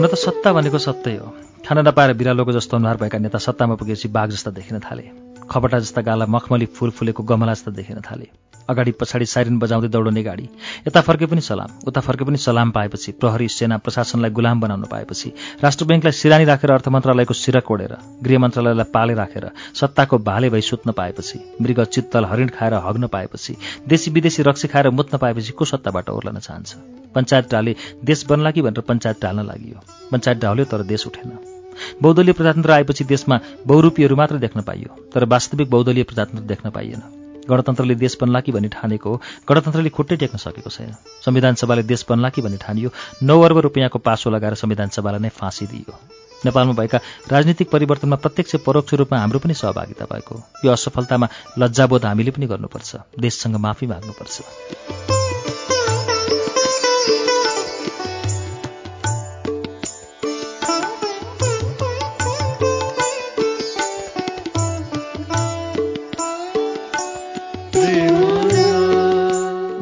[0.00, 1.26] हुन त सत्ता भनेको सत्तै हो।
[1.60, 5.02] खान नपाएर बिरालोको जस्तो अनुहार भएका नेता सत्तामा पुगेपछि बाघ जस्ता देखिन थाले।
[5.44, 8.28] खपटा जस्ता गाला मखमली फुल फुलेको गमला जस्ता देखिन थाले।
[8.64, 10.48] अगाडि पछाडि साइरन बजाउँदै दौडने गाडी।
[10.88, 15.32] यता फर्के पनि सलाम उता फर्के पनि सलाम पाएपछि प्रहरी सेना प्रशासनलाई गुलाम बनाउन पाएपछि
[15.64, 20.60] राष्ट्र ब्याङ्कलाई सिरानी राखेर अर्थ मन्त्रालयको सिरक ओढेर गृह मन्त्रालयलाई पाले राखेर सत्ताको भाले भई
[20.70, 23.56] सुत्न पाएपछि मृग चित्तल हरिण खाएर हग्न पाएपछि
[23.88, 26.99] देशी विदेशी रक्सी खाएर मुत्न पाएपछि को सत्ताबाट ओर्लन चाहन्छ?
[27.14, 27.74] पञ्चायत डाले
[28.04, 29.74] देश बन्ला कि भनेर पञ्चायत डाल्न लागि
[30.12, 31.38] पञ्चायत डाल्यो तर देश उठेन।
[32.02, 37.02] बहुदलीय प्रजातन्त्र आएपछि देशमा बहुरूपीहरू मात्र देख्न पाइयो तर वास्तविक बहुदलीय प्रजातन्त्र देख्न पाइएन।
[37.50, 42.04] गणतन्त्रले देश बन्ला कि भन्ने ठानेको हो गणतन्त्रले खुट्टै टेक्न सकेको छैन। संविधान सभाले देश
[42.08, 42.90] बन्ला कि भन्ने ठानियो
[43.22, 45.94] नौ अर्ब रुपियाँको पासो लगाएर संविधान सभालाई नै फाँसी दिइयो
[46.44, 46.98] नेपालमा भएका
[47.32, 51.28] राजनीतिक परिवर्तनमा प्रत्यक्ष परोक्ष रूपमा हाम्रो पनि सहभागिता भएको। यो असफलतामा
[51.58, 55.29] लज्जाबोध हामीले पनि गर्नुपर्छ। देशसँग माफी माग्नुपर्छ।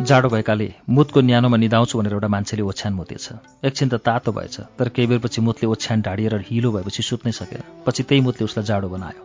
[0.09, 3.27] जाडो भएकाले मुतको न्यानोमा निदाउँछु भनेर एउटा मान्छेले ओछ्यान मुतेछ।
[3.65, 8.03] एकछिन त तातो भएछ तर केही बेरपछि मुतले ओछ्यान ढाडिएर हिलो भएपछि सुत्नै सकेन। पछि
[8.03, 9.23] त्यही मुतले उसलाई जाडो बनायो।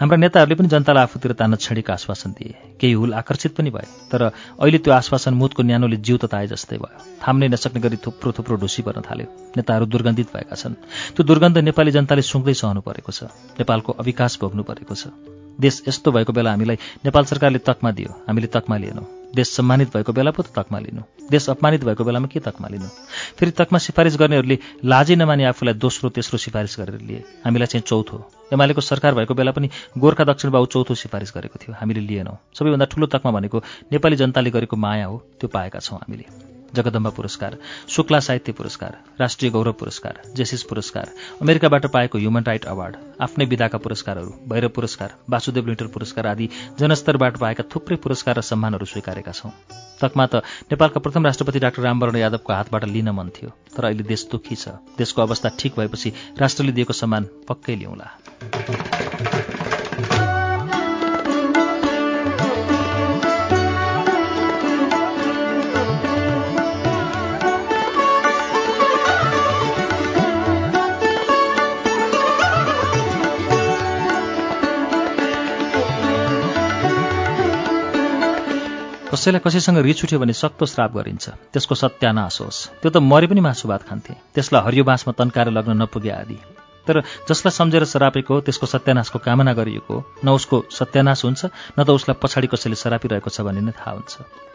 [0.00, 4.22] हाम्रा नेताहरूले पनि जनतालाई आफूतिर तान्न छेडेको आश्वासन दिए। केही हुल आकर्षित पनि भए तर
[4.58, 8.82] अहिले त्यो आश्वासन मुतको न्यानोले जिउ तताए जस्तै भयो। थाम्नै नसक्ने गरी थुप्रो थुप्रो ढुसी
[8.82, 9.26] पर्न थाल्यो।
[9.56, 10.74] नेताहरू दुर्गन्धित भएका छन्।
[11.14, 13.30] त्यो दुर्गन्ध नेपाली जनताले सुँग्दै सहनु परेको छ।
[13.62, 15.14] नेपालको अविकास भोग्नु परेको छ।
[15.60, 20.12] देश यस्तो भएको बेला हामीलाई नेपाल सरकारले तकमा दियो। हामीले तकमा लिएनौँ। देश सम्मानित भएको
[20.12, 22.86] बेला पो त तकमा लिनु। देश अपमानित भएको बेलामा के तकमा लिनु?
[23.38, 28.30] फेरि तकमा सिफारिस गर्नेहरूले लाजै नमाने आफूलाई दोस्रो तेस्रो सिफारिस गरेर लिए। हामीलाई चाहिँ चौथो।
[28.52, 32.84] एमालेको सरकार भएको बेला पनि गोर्खा दक्षिण बाबु चौथो सिफारिस गरेको थियो। हामीले लिएनौँ। सबैभन्दा
[32.84, 33.62] ठुलो तकमा भनेको
[33.92, 37.56] नेपाली जनताले गरेको माया हो। त्यो पाएका छौँ हामीले। जगदम्बा पुरस्कार
[37.88, 41.10] शुक्ला साहित्य पुरस्कार राष्ट्रिय गौरव पुरस्कार जेसिस पुरस्कार
[41.42, 46.48] अमेरिकाबाट पाएको ह्युमन राइट अवार्ड आफ्नै विधाका पुरस्कारहरू भैरव पुरस्कार वासुदेव लिन्टर पुरस्कार आदि
[46.78, 49.52] जनस्तरबाट पाएका थुप्रै पुरस्कार र सम्मानहरू स्वीकारेका छौँ।
[50.00, 54.26] तकमा त नेपालका प्रथम राष्ट्रपति डाक्टर रामवरण यादवको हातबाट लिन मन थियो तर अहिले देश
[54.32, 59.09] दुःखी छ। देशको अवस्था ठिक भएपछि राष्ट्रले दिएको सम्मान पक्कै लिउँला
[79.20, 83.40] कसैलाई कसैसँग रिस उठ्यो भने सक्तो श्राप गरिन्छ। त्यसको सत्यानाश होस्। त्यो त मरे पनि
[83.44, 86.36] मासु भात खान्थे। त्यसलाई हरियो बाँसमा तन्काएर लग्न नपुगे आदि।
[86.88, 91.40] तर जसलाई सम्झेर सरापेको त्यसको सत्यानाशको कामना गरिएको न उसको सत्यानाश हुन्छ
[91.76, 94.12] न त उसलाई पछाडि कसैले सरापिरहेको छ भन्ने नै थाहा हुन्छ।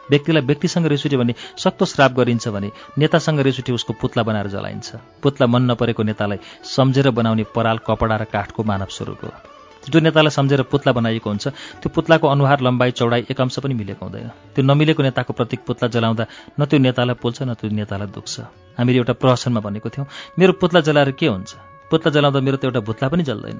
[0.09, 4.49] व्यक्तिलाई व्यक्तिसँग रिस उठ्यो भने सक्तो श्राप गरिन्छ भने नेतासँग रिस उठ्यो उसको पुत्ला बनाएर
[4.49, 9.54] जलाइन्छ। पुत्ला मन नपरेको नेतालाई सम्झेर बनाउने पराल कपडा र काठको मानव स्वरूप हो।
[9.89, 11.47] जो नेतालाई सम्झेर पुत्ला बनाइएको हुन्छ।
[11.81, 15.87] त्यो पुत्लाको अनुहार लम्बाइ चौडाइ एक अंश पनि मिलेको हुँदैन। त्यो नमिलेको नेताको प्रतीक पुत्ला
[15.89, 16.25] जलाउँदा
[16.59, 18.33] न त्यो नेतालाई पोल्छ न त्यो नेतालाई दुख्छ।
[18.77, 20.07] हामीले एउटा प्रहसनमा भनेको थियौँ
[20.39, 21.51] मेरो पुत्ला जलाएर के हुन्छ?
[21.91, 23.59] पुत्ला जलाउँदा मेरो त एउटा भुत्ला पनि जल्दैन।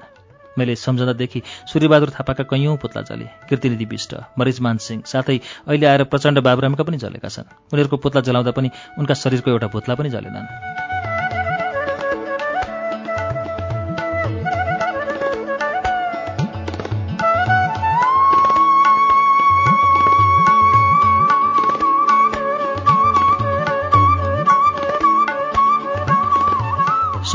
[0.58, 5.36] मैले सम्झँदादेखि सूर्यबहादुर थापाका कैयौँ पुत्ला जले। कीर्तिनिधि विष्ट मरिजमान सिंह साथै
[5.68, 9.94] अहिले आएर प्रचण्ड बाबुरामका पनि जलेका छन्। उनीहरूको पुत्ला जलाउँदा पनि उनका शरीरको एउटा भुत्ला
[9.94, 10.95] पनि जलेनन्।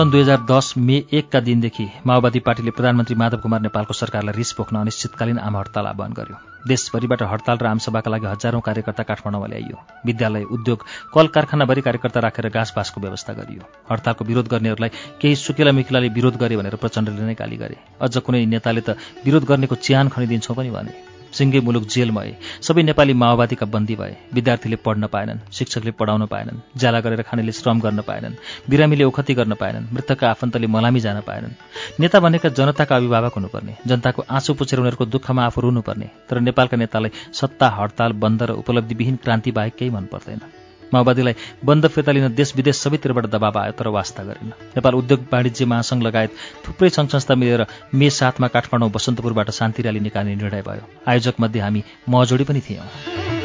[0.01, 4.51] सन् दुई हजार दस मे एकका दिनदेखि माओवादी पार्टीले प्रधानमन्त्री माधव कुमार नेपालको सरकारलाई रिस
[4.57, 6.37] पोख्न अनिश्चितकालीन आम हडताल आह्वान गर्यो।
[6.67, 12.49] देशभरिबाट हडताल र आमसभाका लागि हजारौं कार्यकर्ता काठमाडौँमा ल्याइयो। विद्यालय उद्योग कल कारखानाभरि कार्यकर्ता राखेर
[12.49, 13.61] घाँस बाँसको व्यवस्था गरियो।
[13.91, 14.89] हडतालको विरोध गर्नेहरूलाई
[15.21, 19.45] केही सुकेला मिकिलाले विरोध गरे भनेर प्रचण्डले नै गाली गरे। अझ कुनै नेताले त विरोध
[19.45, 22.31] गर्नेको च्यान खनिदिन्छौँ पनि भने। सिङ्गे मुलुक जेल भए
[22.61, 27.79] सबै नेपाली माओवादीका बन्दी भए। विद्यार्थीले पढ्न पाएनन् शिक्षकले पढाउन पाएनन् ज्याला गरेर खानेले श्रम
[27.79, 28.39] गर्न पाएनन्
[28.69, 31.53] बिरामीले ओखती गर्न पाएनन् मृतकका आफन्तले मलामी जान पाएनन्।
[31.99, 37.11] नेता भनेका जनताका अभिभावक हुनुपर्ने जनताको आँसु पुछेर उनीहरूको दुःखमा आफू रुनुपर्ने तर नेपालका नेतालाई
[37.33, 40.41] सत्ता हडताल बन्द र उपलब्धिविहीन क्रान्ति बाहेक केही मन पर्दैन।
[40.93, 41.35] माओवादीलाई
[41.65, 46.03] बन्द फिर्ता लिन देश विदेश सबैतिरबाट दबाव आयो तर वास्ता गरेन। नेपाल उद्योग वाणिज्य महासङ्घ
[46.03, 46.31] लगायत
[46.67, 51.61] थुप्रै सङ्घ संस्था मिलेर मे सातमा काठमाडौँ बसन्तपुरबाट शान्ति र्याली निकाल्ने निर्णय भयो। आयोजक मध्ये
[51.61, 53.40] हामी महजोडी पनि थियौँ।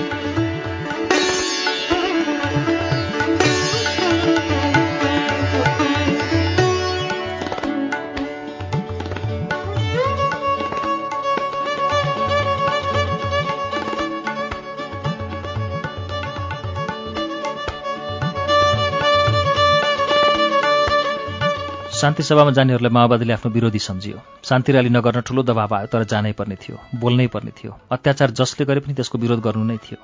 [21.97, 26.33] शान्ति सभामा जानेहरूलाई माओवादीले आफ्नो विरोधी सम्झियो। शान्ति र्याली नगर्न ठुलो दबाव आयो तर जानै
[26.37, 29.97] पर्ने थियो बोल्नै पर्ने थियो। अत्याचार जसले गरे पनि त्यसको विरोध गर्नु नै थियो।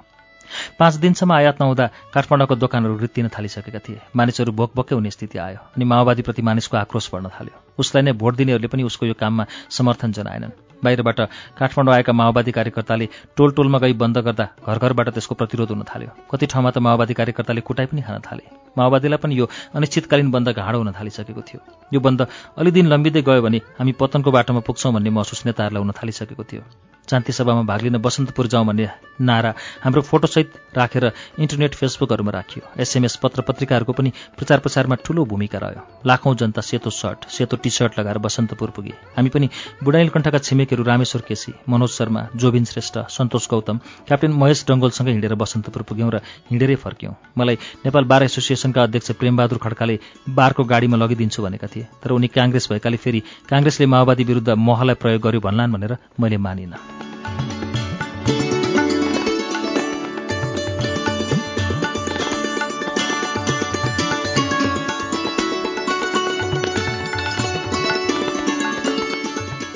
[0.81, 5.85] पाँच दिनसम्म आयात नहुँदा काठमाडौँको दोकानहरू रित्तिन थालिसकेका थिए। मानिसहरू भोकभक्कै हुने स्थिति आयो अनि
[5.85, 10.72] माओवादीप्रति मानिसको आक्रोश बढ्न थाल्यो। उसलाई नै भोट दिनेहरूले पनि उसको यो काममा समर्थन जनाएनन्।
[10.85, 11.21] बाहिरबाट
[11.59, 16.11] काठमाडौँ आएका माओवादी कार्यकर्ताले टोल टोलमा गई बन्द गर्दा घर घरबाट त्यसको प्रतिरोध हुन थाल्यो।
[16.31, 18.45] कति ठाउँमा त माओवादी कार्यकर्ताले कुटाइ पनि खान थाले।
[18.79, 21.61] माओवादीलाई पनि यो अनिश्चितकालीन बन्द घाँडो हुन थालिसकेको थियो।
[21.93, 22.27] यो बन्द
[22.59, 26.63] अलि दिन लम्बिँदै गयो भने हामी पतनको बाटोमा पुग्छौँ भन्ने महसुस नेताहरूलाई हुन थालिसकेको थियो।
[27.09, 28.89] शान्ति सभामा भाग लिन बसन्तपुर जाउँ भन्ने
[29.21, 31.05] नारा हाम्रो फोटोसहित राखेर
[31.39, 36.91] इन्टरनेट फेसबुकहरूमा राखियो। एसएमएस पत्र पत्रिकाहरूको पनि प्रचार प्रसारमा ठूलो भूमिका रह्यो। लाखौँ जनता सेतो
[36.91, 39.49] सर्ट सेतो टी सर्ट लगाएर बसन्तपुर पुगे। हामी पनि
[39.85, 45.83] बुढाइलकण्ठका छिमेकीहरू रामेश्वर केसी मनोज शर्मा जोबिन श्रेष्ठ सन्तोष गौतम क्याप्टेन महेश डङ्गोलसँगै हिँडेर बसन्तपुर
[45.83, 46.21] पुग्यौँ र
[46.51, 49.99] हिँडेरै फर्क्यौँ। मलाई नेपाल बार एसोसिएसनका अध्यक्ष प्रेमबहादुर खड्काले
[50.31, 55.23] बारको गाडीमा लगिदिन्छु भनेका थिए तर उनी काङ्ग्रेस भएकाले फेरि काङ्ग्रेसले माओवादी विरुद्ध महलाई प्रयोग
[55.23, 56.92] गर्यो भन्लान् भनेर मैले मानिनँ।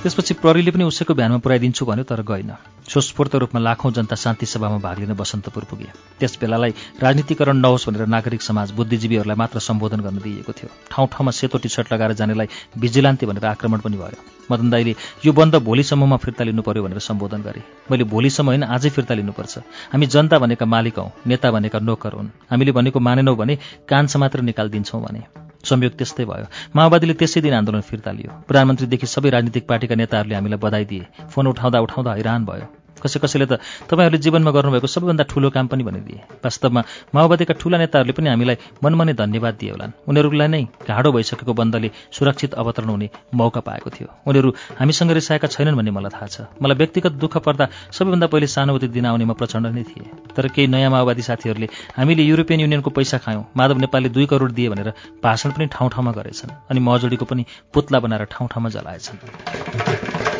[0.06, 2.54] त्यसपछि प्रहरीले पनि उसैको भ्यानमा पुऱ्याइदिन्छु भन्यो तर गएन।
[2.86, 6.70] स्वस्फूर्त रूपमा लाखौँ जनता शान्ति सभामा भाग लिन बसन्तपुर पुगे। त्यस बेलालाई
[7.02, 11.68] राजनीतिकरण नहोस् भनेर नागरिक समाज बुद्धिजीवीहरूलाई मात्र सम्बोधन गर्न दिइएको थियो। ठाउँ ठाउँमा सेतो टी
[11.68, 12.46] सर्ट लगाएर जानेलाई
[12.78, 14.94] भिजिलान्ती भनेर आक्रमण पनि भयो। मदन दाईले
[15.26, 19.58] यो बन्द भोलिसम्ममा फिर्ता लिनु पर्यो भनेर सम्बोधन गरे। मैले भोलिसम्म होइन आजै फिर्ता लिनुपर्छ।
[19.90, 23.58] हामी जनता भनेका मालिक हौँ नेता भनेका नोकर हुन्। हामीले भनेको मानेनौँ भने
[23.90, 29.30] कान समातेर निकालिदिन्छौँ भने। संयोग त्यस्तै भयो। माओवादीले त्यसै दिन आन्दोलन फिर्ता लियो। प्रधानमन्त्रीदेखि सबै
[29.30, 34.18] राजनीतिक पार्टीका नेताहरूले हामीलाई बधाई दिए। फोन उठाउँदा उठाउँदा हैरान भयो। कसै कसैले त तपाईँहरूले
[34.18, 36.82] जीवनमा गर्नुभएको सबैभन्दा ठूलो काम पनि भनिदिए। वास्तवमा
[37.14, 42.54] माओवादीका ठूला नेताहरूले पनि हामीलाई मनमनै धन्यवाद दिए होलान्। उनीहरूलाई नै घाँडो भइसकेको बन्दले सुरक्षित
[42.54, 47.12] अवतरण हुने मौका पाएको थियो। उनीहरू हामीसँग रिसाएका छैनन् भन्ने मलाई थाहा छ। मलाई व्यक्तिगत
[47.22, 50.04] दुःख पर्दा सबैभन्दा पहिले सानुभूति दिन आउनेमा प्रचण्ड नै थिए।
[50.36, 54.68] तर केही नयाँ माओवादी साथीहरूले हामीले युरोपियन युनियनको पैसा खायौँ माधव नेपालले दुई करोड दिए
[54.68, 54.92] भनेर
[55.22, 60.35] भाषण पनि ठाउँ ठाउँमा गरेछन् अनि महजोडीको पनि पुतला बनाएर ठाउँ ठाउँमा जलाएछन्।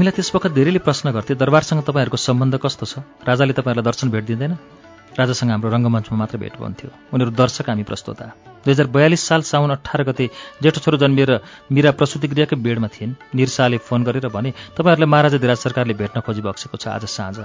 [0.00, 3.04] हामीलाई त्यस वखत धेरैले प्रश्न गर्थे दरबारसँग तपाईँहरूको सम्बन्ध कस्तो छ?
[3.20, 4.56] राजाले तपाईँहरूलाई दर्शन भेट दिँदैन?
[5.12, 8.24] राजासँग हाम्रो रङ्गमञ्चमा मात्र भेट हुन्थ्यो। उनीहरू दर्शक हामी प्रस्तोता।
[8.64, 10.30] दुई हजार बयालिस साल साउन अठार गते
[10.64, 15.58] जेठो छोरो जन्मिएर मिरा प्रसुति गृहकै बेडमा थिइन्। निरसाले फोन गरेर भने तपाईँहरूलाई महाराजा धिराज
[15.68, 17.36] सरकारले भेट्न खोजी बक्सेको छ आज साँझ।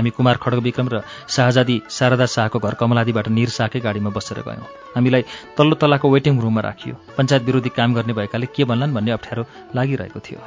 [0.00, 4.96] हामी कुमार खड्ग विक्रम र शाहजादी शारदा शाहको घर कमलादीबाट निर शाहकै गाडीमा बसेर गयौँ।
[4.96, 5.22] हामीलाई
[5.52, 9.44] तल्लो तलाको वेटिङ रुममा राखियो। पञ्चायत विरोधी काम गर्ने भएकाले के भन्लान् भन्ने अप्ठ्यारो
[9.76, 10.40] लागिरहेको थियो।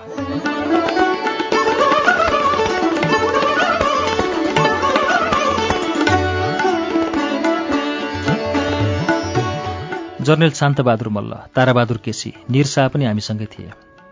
[10.24, 13.72] जर्नेल शान्तबहादुर मल्ल ताराबहादुर केसी निर शाह पनि हामीसँगै थिए।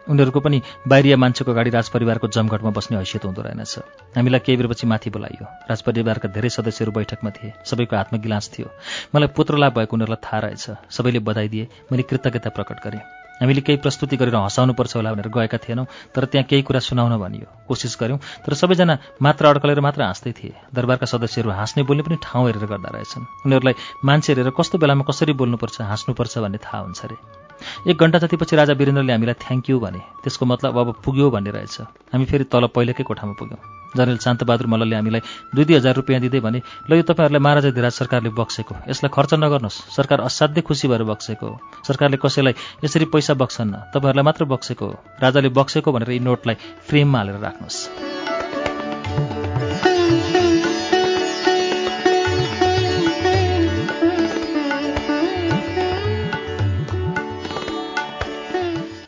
[0.09, 3.79] उनीहरूको पनि बाहिरिया मान्छेको गाडी राजपरिवारको जमघटमा बस्ने हैसियत हुँदो रहेनछ।
[4.17, 8.67] हामीलाई केही बेरपछि माथि बोलाइयो। राजपरिवारका धेरै सदस्यहरू बैठकमा थिए। सबैको हातमा गिलास थियो।
[9.15, 13.77] मलाई पुत्रलाभ भएको उनीहरूलाई थाहा रहेछ। सबैले बधाई दिए। मैले कृतज्ञता प्रकट गरेँ। हामीले केही
[13.81, 15.85] प्रस्तुति गरेर हँसाउनुपर्छ होला भनेर गएका थिएनौँ
[16.15, 20.53] तर त्यहाँ केही कुरा सुनाउन भनियो। कोसिस गऱ्यौँ तर सबैजना मात्र अड्कलेर मात्र हाँस्दै थिए।
[20.73, 25.33] दरबारका सदस्यहरू हाँस्ने बोल्ने पनि ठाउँ हेरेर गर्दा रहेछन्। उनीहरूलाई मान्छे हेरेर कस्तो बेलामा कसरी
[25.33, 27.40] बोल्नुपर्छ हाँस्नुपर्छ भन्ने थाहा हुन्छ अरे।
[27.87, 31.81] एक घन्टा जतिपछि राजा वीरेन्द्रले हामीलाई थ्याङ्क यू भने त्यसको मतलब अब पुग्यो भन्ने रहेछ।
[32.13, 33.61] हामी फेरि तल पहिलेकै कोठामा पुग्यौँ।
[33.91, 35.21] जनरल शान्तबहादुर मल्लले हामीलाई
[35.51, 39.31] दुई दुई हजार रुपियाँ दिँदै भने ल यो तपाईँहरूलाई महाराजा धिराज सरकारले बक्सेको यसलाई खर्च
[39.35, 44.85] नगर्नुहोस्। सरकार असाध्यै खुसी भएर बक्सेको हो। सरकारले कसैलाई यसरी पैसा बक्सन्न तपाईँहरूलाई मात्र बक्सेको
[44.85, 46.55] हो। राजाले बक्सेको भनेर यी नोटलाई
[46.87, 48.50] फ्रेममा हालेर राख्नुहोस्।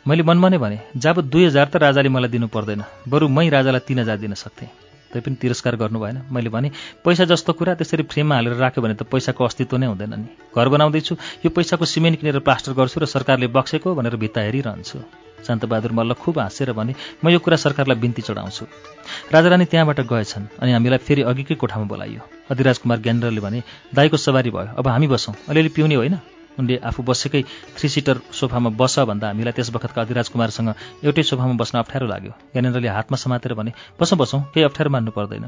[0.06, 3.80] मैले मनमा नै भने जब दुई हजार त राजाले मलाई दिनु पर्दैन बरु मै राजालाई
[3.88, 4.68] तिन हजार दिन सक्थेँ।
[5.08, 6.68] तै पनि तिरस्कार गर्नु भएन। मैले भने
[7.00, 10.68] पैसा जस्तो कुरा त्यसरी फ्रेममा हालेर राख्यो भने त पैसाको अस्तित्व नै हुँदैन नि। घर
[10.68, 14.98] बनाउँदैछु यो पैसाको सिमेन्ट किनेर प्लास्टर गर्छु र सरकारले बक्सेको भनेर भित्ता हेरिरहन्छु।
[15.40, 16.92] शान्तबहादुर मल्ल खुब हाँसेर भने
[17.24, 18.64] म यो कुरा सरकारलाई बिन्ती चढाउँछु।
[19.32, 22.20] राजारानी त्यहाँबाट गएछन् अनि हामीलाई फेरि अघिकै कोठामा बोलाइयो।
[22.52, 23.60] अधिराज कुमार ज्ञानेन्द्रले भने
[23.94, 26.16] दाईको सवारी भयो अब हामी बसौँ। अलिअलि पिउने होइन?
[26.58, 27.42] उनले आफू बसेकै
[27.76, 30.68] थ्री सिटर सोफामा बस भन्दा हामीलाई त्यस बखतका अधिराज कुमारसँग
[31.04, 35.44] एउटै सोफामा बस्न अप्ठ्यारो लाग्यो। ज्ञानेन्द्रले हातमा समातेर भने बसौँ बसौँ केही अप्ठ्यारो मान्नु पर्दैन।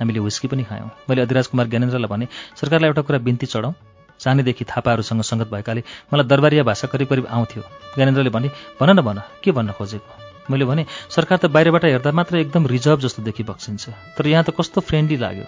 [0.00, 2.26] हामीले हुस्की पनि खायौँ। मैले अधिराज कुमार ज्ञानेन्द्रलाई भने
[2.56, 3.74] सरकारलाई एउटा कुरा बिन्ती चढाउँ।
[4.20, 7.62] सानैदेखि थापाहरूसँग सङ्गत भएकाले मलाई दरबारिया भाषा करिब करिब आउँथ्यो।
[7.94, 8.48] ज्ञानेन्द्रले भने
[8.80, 10.12] भन न भन के भन्न खोजेको?
[10.50, 14.56] मैले भने सरकार त बाहिरबाट हेर्दा मात्र एकदम रिजर्भ जस्तो देखि बक्सिन्छ। तर यहाँ त
[14.56, 15.44] कस्तो फ्रेन्डली लाग्यो।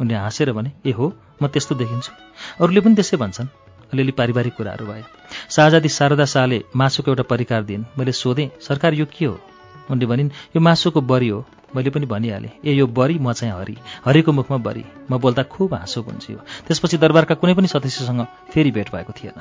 [0.00, 1.12] उनले हाँसेर भने ए हो
[1.42, 2.12] म त्यस्तो देखिन्छु।
[2.62, 5.04] अरूले पनि त्यसै भन्छन्। अलिअलि पारिवारिक कुराहरू भए।
[5.50, 9.40] शाहजादी शारदा शाहले मासुको एउटा परिकार दिइन्। मैले सोधेँ सरकार यो के हो?
[9.90, 11.44] उनले भनिन् यो मासुको बरी हो।
[11.76, 15.74] मैले पनि भनिहालेँ ए यो बरी म चाहिँ हरि। हरिको मुखमा बरी। म बोल्दा खुब
[15.74, 16.38] हाँसो गुन्जियो।
[16.68, 19.36] त्यसपछि दरबारका कुनै पनि सदस्यसँग फेरि भेट भएको थिएन।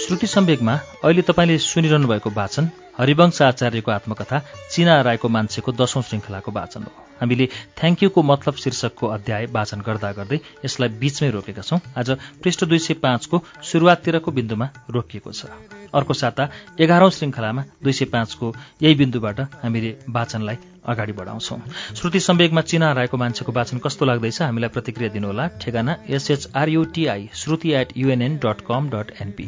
[0.00, 2.64] श्रुति सम्वेकमा अहिले तपाईँले सुनिरहनु भएको वाचन
[2.98, 9.06] हरिवंश आचार्यको आत्मकथा चिना राईको मान्छेको दशौं श्रृङ्खलाको वाचन हो। हामीले थ्याङ्क यूको मतलब शीर्षकको
[9.08, 12.10] अध्याय वाचन गर्दा गर्दै यसलाई बीचमै रोकेका छौं। आज
[12.44, 15.48] पृष्ठ दुई सय पाँचको सुरुवाततिरको बिन्दुमा रोकिएको छ।
[15.94, 16.48] अर्को साता
[16.78, 18.52] एघारौं श्रृङ्खलामा दुई सय पाँचको
[18.82, 21.58] यही बिन्दुबाट हामीले वाचनलाई अगाडि बढाउँछौं।
[21.96, 27.96] श्रुति सम्वेकमा चिना राईको मान्छेको वाचन कस्तो लाग्दैछ हामीलाई प्रतिक्रिया दिनुहोला। ठेगाना S H R U T I Shruti at
[27.96, 29.46] UNN dot com dot NP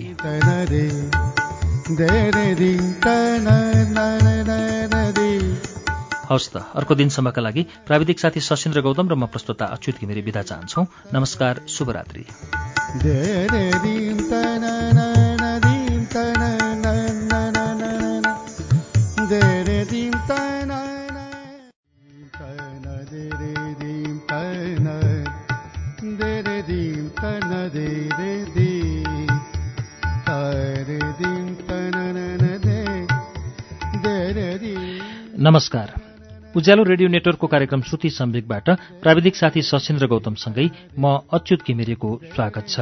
[6.31, 10.43] हवस् त अर्को दिनसम्मका लागि प्राविधिक साथी सशिन्द्र गौतम र म प्रस्तुता अच्युत घिमिरे विदा
[10.43, 12.25] चाहन्छौ। नमस्कार शुभरात्रि।
[35.43, 35.89] नमस्कार।
[36.57, 38.69] उज्यालो रेडियो नेटवर्कको कार्यक्रम श्रुति सम्वेकबाट
[39.03, 40.67] प्राविधिक साथी सशिन्द्र गौतमसँगै
[40.99, 42.79] म अच्युत घिमिरेको स्वागत छ।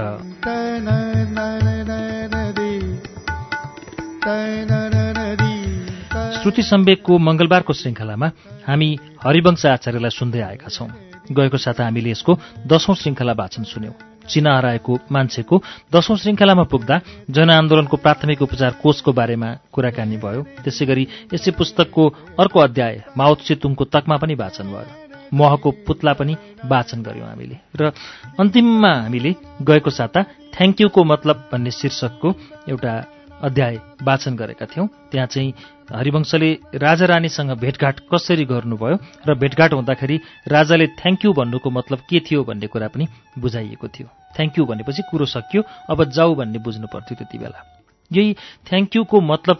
[6.42, 8.28] श्रुति सम्वेकको मंगलबारको श्रृङ्खलामा
[8.68, 8.90] हामी
[9.24, 10.88] हरिवंश आचार्यलाई सुन्दै आएका छौं।
[11.32, 15.56] गएको साता हामीले यसको दशौं श्रृङ्खला वाचन सुन्यौं। चिना हराएको मान्छेको
[15.92, 16.96] दशौं श्रृङ्खलामा पुग्दा
[17.30, 21.04] जनआन्दोलनको प्राथमिक उपचार कोषको बारेमा कुराकानी भयो। त्यसै गरी
[21.34, 22.02] यसै पुस्तकको
[22.38, 26.34] अर्को अध्याय माओ सेतुङको तकमा पनि वाचन भयो। महको पुतला पनि
[26.66, 27.92] वाचन गर्यौं हामीले। र
[28.40, 29.32] अन्तिममा हामीले
[29.62, 30.20] गएको साता
[30.54, 32.28] थ्याङ्क यूको मतलब भन्ने शीर्षकको
[32.68, 32.92] एउटा
[33.42, 35.52] अध्याय वाचन गरेका थियौं। त्यहाँ चाहिँ
[35.92, 38.96] हरिवंशले राजा रानीसँग भेटघाट कसरी गर्नुभयो
[39.28, 40.16] र भेटघाट हुँदाखेरि
[40.48, 43.06] राजाले थ्याङ्क यू भन्नुको मतलब के थियो भन्ने कुरा पनि
[43.38, 47.58] बुझाइएको थियो। थ्याङ्क यू भनेपछि कुरो सकियो अब जाऊ भन्ने बुझ्नु पर्थ्यो त्यति बेला।
[48.10, 48.34] यही
[48.68, 49.58] थ्याङ्क यूको मतलब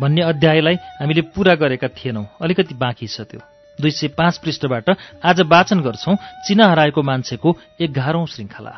[0.00, 3.40] भन्ने अध्यायलाई हामीले पूरा गरेका थिएनौं अलिकति बाँकी छ त्यो।
[3.78, 4.90] दुई सय पाँच पृष्ठबाट
[5.24, 8.74] आज वाचन गर्छौं चिना हराएको मान्छेको एघारौं श्रृङ्खला।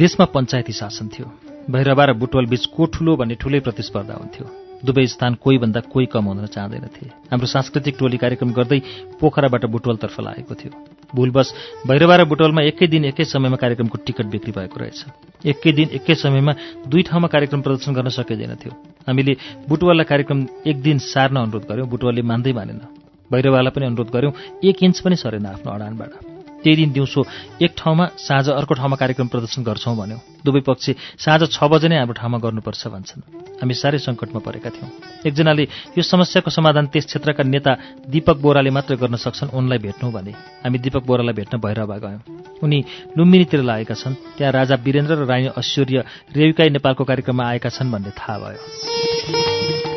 [0.00, 1.26] देशमा पञ्चायती शासन थियो।
[1.68, 4.46] भैरवा र बुटवल बीच को ठुलो भन्ने ठुलै प्रतिस्पर्धा हुन्थ्यो।
[4.80, 8.80] दुवै स्थान कोही भन्दा कोही कम हुन चाहँदैनथे। हाम्रो सांस्कृतिक टोली कार्यक्रम गर्दै
[9.20, 10.72] पोखराबाट बुटवलतर्फ लागेको थियो।
[11.12, 11.48] भुलबस
[11.84, 15.00] भैरवा र बुटवलमा एकै दिन एकै समयमा कार्यक्रमको टिकट बिक्री भएको रहेछ।
[15.44, 16.52] एकै दिन एकै समयमा
[16.88, 18.72] दुई ठाउँमा कार्यक्रम प्रदर्शन गर्न सकिँदैन थियो
[19.04, 19.36] हामीले
[19.68, 22.80] बुटवललाई कार्यक्रम एक दिन सार्न अनुरोध गऱ्यौँ बुटवलले मान्दै मानेन।
[23.28, 24.32] भैरवालाई पनि अनुरोध गऱ्यौँ
[24.64, 26.29] एक इन्च पनि सरेन आफ्नो अडानबाट।
[26.62, 27.20] त्यही दिन दिउँसो
[27.62, 31.96] एक ठाउँमा साँझ अर्को ठाउँमा कार्यक्रम प्रदर्शन गर्छौँ भन्यौँ। दुवै पक्ष साँझ छ बजे नै
[31.98, 33.20] हाम्रो ठाउँमा गर्नुपर्छ भन्छन्।
[33.60, 34.90] हामी साह्रै सङ्कटमा परेका थियौँ।
[35.26, 35.64] एकजनाले
[35.96, 37.72] यो समस्याको समाधान त्यस क्षेत्रका नेता
[38.08, 40.32] दीपक बोराले मात्र गर्न सक्छन् उनलाई भेट्नु भने।
[40.64, 42.20] हामी दीपक बोरालाई भेट्न भैरवा गयौँ।
[42.62, 42.78] उनी
[43.16, 46.04] लुम्बिनीतिर लागेका छन्। त्यहाँ राजा वीरेन्द्र र रानी ऐश्वर्य
[46.36, 49.89] रेविकाई नेपालको कार्यक्रममा आएका छन् भन्ने थाहा भयो।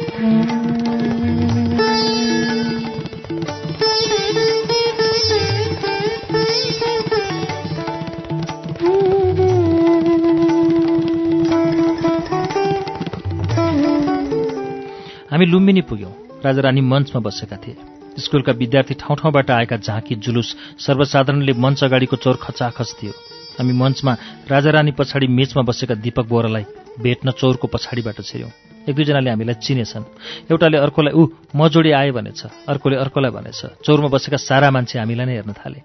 [15.34, 16.12] हामी लुम्बिनी पुग्यौँ।
[16.46, 17.76] राजा रानी मञ्चमा बसेका थिए।
[18.22, 23.14] स्कुलका विद्यार्थी ठाउँ ठाउँबाट आएका झाँकी जुलुस सर्वसाधारणले मञ्च अगाडिको चौर खचाखच थियो।
[23.58, 24.14] हामी मञ्चमा
[24.46, 26.66] राजा रानी पछाडि मेचमा बसेका दीपक बोरालाई
[27.02, 28.52] भेट्न चौरको पछाडिबाट छिर्यौँ।
[28.86, 30.06] एक दुईजनाले हामीलाई चिनेछन्।
[30.54, 31.26] एउटाले अर्कोलाई ऊ
[31.66, 35.82] जोडी आए भनेछ। अर्कोले अर्कोलाई भनेछ। चौरमा बसेका सारा मान्छे हामीलाई नै हेर्न थाले।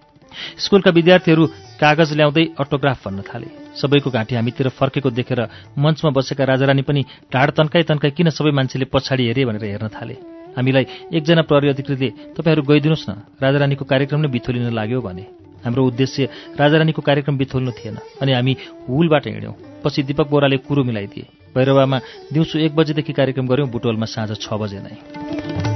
[0.59, 1.45] स्कुलका विद्यार्थीहरू
[1.81, 5.41] कागज ल्याउँदै अटोग्राफ भन्न थाले। सबैको घाँटी हामीतिर फर्केको देखेर
[5.79, 7.03] मञ्चमा बसेका राजारानी पनि
[7.33, 10.15] ढाड तन्काई तन्काई किन सबै मान्छेले पछाडि हेरे भनेर हेर्न थाले?
[10.57, 15.25] हामीलाई एकजना प्रहरी अधिकृतले तपाईँहरू गइदिनुहोस् न राजारानीको कार्यक्रम नै बिथोलिन लाग्यो भने।
[15.59, 16.29] हाम्रो उद्देश्य
[16.59, 18.57] राजारानीको कार्यक्रम बिथोल्नु थिएन अनि हामी
[18.89, 21.99] हुलबाट हिँड्यौँ। पछि दीपक बोराले कुरो मिलाइदिए। भैरवामा
[22.33, 25.68] दिउँसो एक बजेदेखि कार्यक्रम गऱ्यौँ बुटवलमा साँझ छ बजे नै।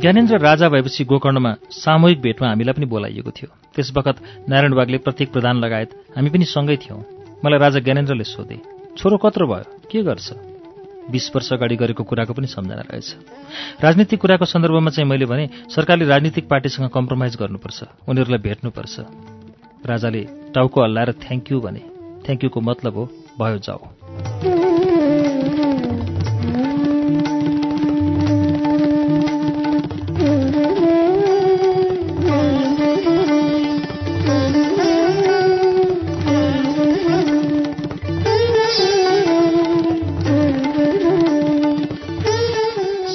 [0.00, 4.16] ज्ञानेन्द्र राजा भएपछि गोकर्णमा सामूहिक भेटमा हामीलाई पनि बोलाइएको थियो। त्यस बखत
[4.48, 7.00] नारायण बागले प्रत्येक प्रधान लगायत हामी पनि सँगै थियौँ।
[7.44, 8.56] मलाई राजा ज्ञानेन्द्रले सोधे
[8.96, 9.64] छोरो कत्रो भयो?
[9.90, 10.28] के गर्छ?
[11.10, 13.08] बिस वर्ष अगाडि गरेको कुराको पनि सम्झना रहेछ।
[13.84, 18.94] राजनीतिक कुराको सन्दर्भमा चाहिँ मैले भने सरकारले राजनीतिक पार्टीसँग कम्प्रोमाइज गर्नुपर्छ। उनीहरूलाई भेट्नुपर्छ।
[19.86, 20.22] राजाले
[20.54, 21.82] टाउको हल्लाएर थ्याङ्क यू भने
[22.24, 23.04] थ्याङ्क यूको मतलब हो
[23.40, 24.59] भयो जाऊ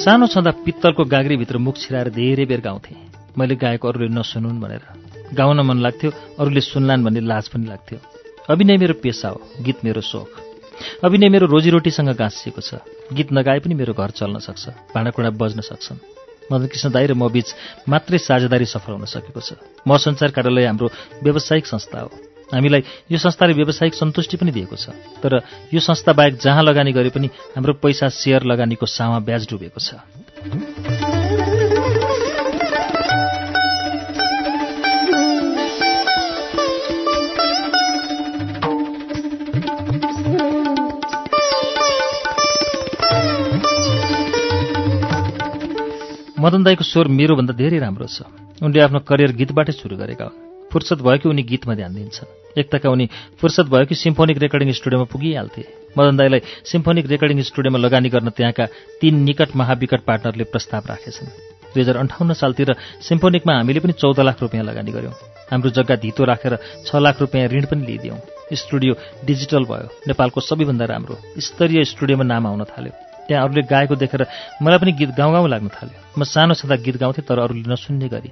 [0.06, 2.94] सानो छँदा पित्तलको गाग्रीभित्र मुख छिराएर धेरै बेर गाउँथेँ।
[3.34, 7.98] मैले गाएको अरूले नसुनुन् भनेर। गाउन मन लाग्थ्यो अरूले सुन्लान् भन्ने लाज पनि लाग्थ्यो।
[8.46, 10.30] अभिनय मेरो पेसा हो गीत मेरो सोख
[11.02, 12.78] अभिनय मेरो रोजीरोटीसँग गाँसिएको छ।
[13.10, 15.98] गीत नगाए पनि मेरो घर चल्न सक्छ भाँडाकुँडा बज्न सक्छन्।
[16.54, 17.50] मदन कृष्ण दाई र म बीच
[17.90, 20.86] मात्रै साझेदारी सफल हुन सकेको छ। म सञ्चार कार्यालय हाम्रो
[21.18, 22.10] व्यावसायिक संस्था हो।
[22.46, 25.42] हामीलाई यो संस्थाले व्यावसायिक सन्तुष्टि पनि दिएको छ। तर
[25.74, 29.98] यो संस्था बाहेक जहाँ लगानी गरे पनि हाम्रो पैसा सेयर लगानीको सामा ब्याज डुबेको छ।
[46.38, 48.22] मदन दाईको स्वर मेरोभन्दा धेरै राम्रो छ।
[48.62, 52.90] उनले आफ्नो करियर गीतबाटै सुरु गरेका हुन्। फुर्सद भयो कि उनी गीतमा ध्यान दिन्छन्। एकताका
[52.90, 53.08] उनी
[53.40, 55.62] फुर्सद भयो कि सिम्फोनिक रेकर्डिङ स्टुडियोमा पुगिहाल्थे?
[55.98, 58.64] मदन दाईलाई सिम्फोनिक रेकर्डिङ स्टुडियोमा लगानी गर्न त्यहाँका
[59.00, 61.28] तीन निकट महाविकट पार्टनरले प्रस्ताव राखेछन्।
[61.72, 62.74] दुई हजार अन्ठाउन्न सालतिर
[63.04, 65.14] सिम्फोनिकमा हामीले पनि चौध लाख रुपियाँ लगानी गऱ्यौँ।
[65.52, 66.56] हाम्रो जग्गा धितो राखेर
[66.86, 68.18] छ लाख रुपियाँ ऋण पनि लिइदियौँ।
[68.52, 68.92] स्टुडियो
[69.26, 72.92] डिजिटल भयो। नेपालको सबैभन्दा राम्रो स्तरीय स्टुडियोमा नाम आउन थाल्यो।
[73.28, 74.26] त्यहाँ अरूले गाएको देखेर
[74.62, 78.08] मलाई पनि गीत गाउँ गाउँ लाग्न थाल्यो। म सानो छँदा गीत गाउँथेँ तर अरूले नसुन्ने
[78.08, 78.30] गरी।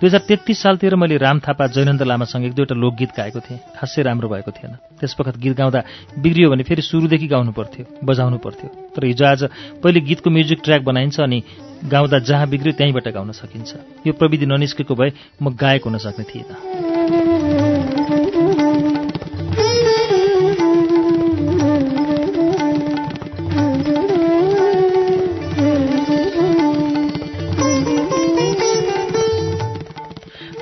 [0.00, 4.02] दुई हजार तेत्तिस सालतिर मैले राम थापा जयनन्द लामासँग एक दुईवटा लोकगीत गाएको थिएँ। खासै
[4.02, 5.80] राम्रो भएको थिएन। त्यसवखत गीत गाउँदा
[6.18, 9.42] बिग्रियो भने फेरि सुरुदेखि गाउनु पर्थ्यो बजाउनु पर्थ्यो। तर हिजो आज
[9.82, 11.42] पहिले गीतको म्युजिक ट्र्याक बनाइन्छ अनि
[11.90, 15.12] गाउँदा जहाँ बिग्रियो त्यहीँबाट गाउन सकिन्छ। यो प्रविधि ननिस्केको भए
[15.42, 16.91] म गायक हुन सक्ने थिइनँ।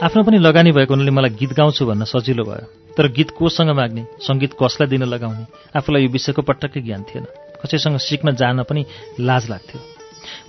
[0.00, 2.64] आफ्नो पनि लगानी भएको हुनाले मलाई गीत गाउँछु भन्न सजिलो भयो।
[2.96, 5.44] तर गीत कोसँग माग्ने सङ्गीत कसलाई दिन लगाउने
[5.76, 7.24] आफूलाई यो विषयको पटक्कै ज्ञान थिएन।
[7.60, 8.84] कसैसँग सिक्न जान पनि
[9.20, 9.80] लाज लाग्थ्यो।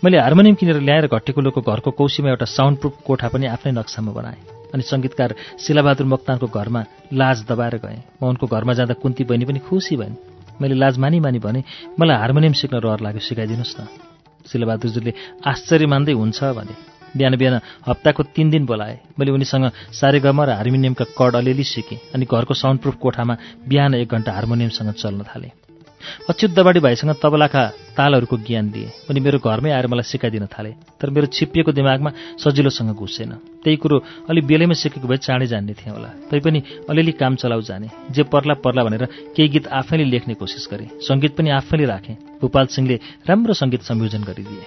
[0.03, 4.39] मैले हार्मोनियम किनेर ल्याएर घट्टेकुलोको घरको कौसीमा एउटा साउन्ड प्रुफ कोठा पनि आफ्नै नक्सामा बनाएँ
[4.71, 9.59] अनि सङ्गीतकार शिलाबहादुर मोक्तानको घरमा लाज दबाएर गएँ। म उनको घरमा जाँदा कुन्ती बहिनी पनि
[9.67, 10.15] खुसी भइन्।
[10.63, 11.63] मैले लाज मानी मानी भने
[11.99, 13.83] मलाई हार्मोनियम सिक्न रहर लाग्यो सिकाइदिनुहोस् न।
[14.47, 15.11] शिलाबहादुरजीले
[15.43, 21.05] आश्चर्य मान्दै हुन्छ भने बिहान बिहान हप्ताको तिन दिन बोलाए। मैले उनीसँग सारेगमा र हार्मोनियमका
[21.17, 25.51] कड अलिअलि सिकेँ अनि घरको साउन्डप्रुफ कोठामा बिहान एक घन्टा हार्मोनियमसँग चल्न थालेँ।
[26.01, 27.61] अच्युत दबाडी भाइसँग तबलाका
[27.93, 32.11] तालहरूको ज्ञान दिए। उनी मेरो घरमै आएर मलाई सिकाइदिन थाले तर मेरो छिप्पिएको दिमागमा
[32.41, 33.31] सजिलोसँग घुसेन।
[33.61, 37.87] त्यही कुरो अलि बेलैमा सिकेको भए चाँडै जान्ने थिएँ होला। तैपनि अलिअलि काम चलाउ जाने
[38.09, 39.05] जे पर्ला पर्ला भनेर
[39.37, 44.23] केही गीत आफैले लेख्ने कोसिस गरेँ। सङ्गीत पनि आफैले राखेँ। भूपाल सिंहले राम्रो सङ्गीत संयोजन
[44.25, 44.65] गरिदिए।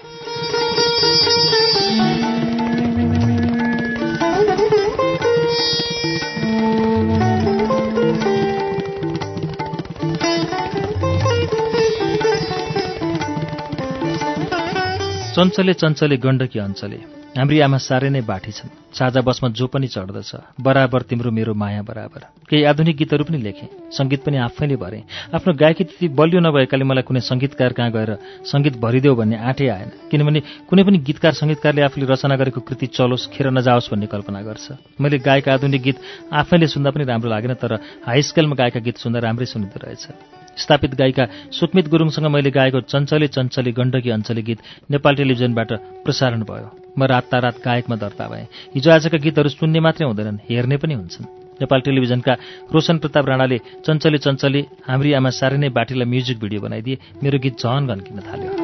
[15.37, 20.62] चञ्चले चञ्चले गण्डकी अञ्चले। हाम्री आमा साह्रै नै बाठी छन्। साझा बसमा जो पनि चढ्दछ
[20.62, 25.02] बराबर तिम्रो मेरो माया बराबर। केही आधुनिक गीतहरू पनि लेखेँ सङ्गीत पनि आफैले भरेँ।
[25.35, 28.11] आफ्नो गायकी त्यति बलियो नभएकाले मलाई कुनै सङ्गीतकार कहाँ गएर
[28.47, 30.40] सङ्गीत भरिदेऊ भन्ने आँटै आएन। किनभने
[30.70, 35.19] कुनै पनि गीतकार सङ्गीतकारले आफूले रचना गरेको कृति चलोस् खेर नजाओस् भन्ने कल्पना गर्छ। मैले
[35.19, 35.98] गाएका आधुनिक गीत
[36.31, 40.06] आफैले सुन्दा पनि राम्रो लागेन तर हाई स्केलमा गाएका गीत सुन्दा राम्रै सुनिँदो रहेछ।
[40.55, 45.70] स्थापित गायिका सुकमित गुरुङसँग मैले गाएको चञ्चले चञ्चले गण्डकी अञ्चली गीत नेपाल टेलिभिजनबाट
[46.06, 50.95] प्रसारण भयो। म रातारात गायकमा दर्ता भएँ। हिजो आजका गीतहरू सुन्ने मात्रै हुँदैनन् हेर्ने पनि
[50.95, 51.27] हुन्छन्।
[51.61, 52.33] नेपाल टेलिभिजनका
[52.75, 57.55] रोशन प्रताप राणाले चञ्चले चञ्चले हाम्री आमा साह्रै नै बाटीलाई म्युजिक भिडियो बनाइदिए। मेरो गीत
[57.62, 58.64] झन गन्किन थाल्यो।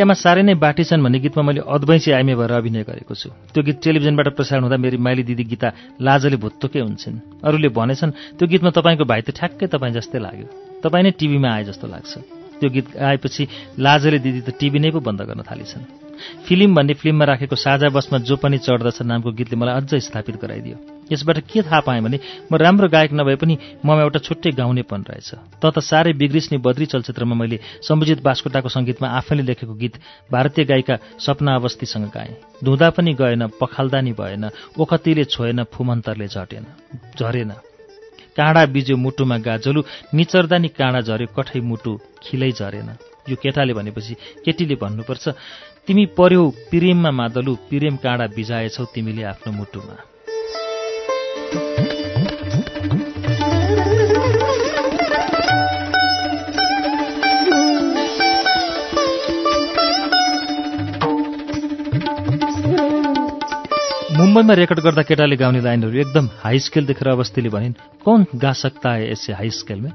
[0.00, 3.62] आमा साह्रै नै बाटी छन् भन्ने गीतमा मैले अद्वैंसी आइमे भएर अभिनय गरेको छु। त्यो
[3.62, 5.68] गीत टेलिभिजनबाट प्रसारण हुँदा मेरी माइली दिदी गीता
[6.00, 10.46] लाजले भुत्तुकै हुन्छन्। अरूले भनेछन् त्यो गीतमा तपाईँको भाइ त ठ्याक्कै तपाईँ जस्तै लाग्यो।
[10.82, 12.12] तपाईँ नै टिभीमा आए जस्तो लाग्छ।
[12.60, 13.42] त्यो गीत गाएपछि
[13.78, 15.84] लाजले दिदी त टिभी नै पो बन्द गर्न थालिछन्।
[16.46, 20.93] फिल्म भन्ने फिल्ममा राखेको साझा बसमा जो पनि चढ्दछ नामको गीतले मलाई अझ स्थापित गराइदियो।
[21.12, 22.18] यसबाट के थाहा पाएँ भने
[22.52, 26.86] म राम्रो गायक नभए पनि ममा एउटा छुट्टै गाउनेपन रहेछ। त त साह्रै बिग्रिस्ने बद्री
[26.86, 29.94] चलचित्रमा मैले सम्बुजित बास्कोटाको सङ्गीतमा आफैले लेखेको गीत
[30.32, 34.44] भारतीय गायिका सपना अवस्थीसँग गाएँ। धुँदा पनि गएन पखाल्दा नि भएन
[34.80, 36.64] ओखतीले छोएन फुमन्तरले झटेन
[37.20, 37.52] झरेन।
[38.36, 39.82] काँडा बिज्यो मुटुमा गाजलु
[40.14, 42.90] निचर्दा नि काँडा झऱ्यो कठै मुटु खिलै झरेन।
[43.28, 44.14] यो केटाले भनेपछि
[44.44, 45.24] केटीले भन्नुपर्छ
[45.86, 50.13] तिमी पर्यौ पिरेममा मादलु पिरेम काँडा बिजाएछौ तिमीले आफ्नो मुटुमा।
[64.34, 68.92] मुम्बईमा रेकर्ड गर्दा केटाले गाउने लाइनहरू एकदम हाई स्केल देखेर अवस्थीले भनिन् कौन गा सकता
[68.92, 69.90] है यससे हाई स्केलमा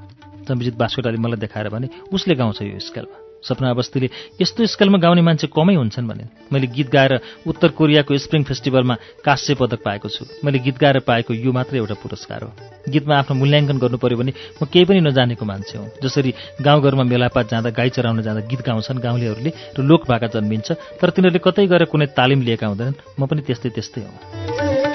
[0.48, 4.10] सम्बिजित बास्कोटाले मलाई देखाएर भने उसले गाउँछ यो स्केलमा सपना अवस्थीले
[4.42, 7.14] यस्तो स्केलमा गाउने मान्छे कमै हुन्छन् भने मैले गीत गाएर
[7.48, 8.96] उत्तर कोरियाको स्प्रिङ फेस्टिभलमा
[9.26, 12.52] काँस्य पदक पाएको छु। मैले गीत गाएर पाएको यो मात्रै एउटा पुरस्कार हो।
[12.90, 17.50] गीतमा आफ्नो मूल्याङ्कन गर्नु पर्यो भने म केही पनि नजानेको मान्छे हुँ। जसरी गाउँघरमा मेलापात
[17.50, 21.84] जाँदा गाई चराउन जाँदा गीत गाउँछन् गाउँलेहरूले र लोक भाका जन्मिन्छ तर तिनीहरूले कतै गएर
[21.88, 24.89] कुनै तालिम लिएका हुँदैनन् म पनि त्यस्तै त्यस्तै हुँ।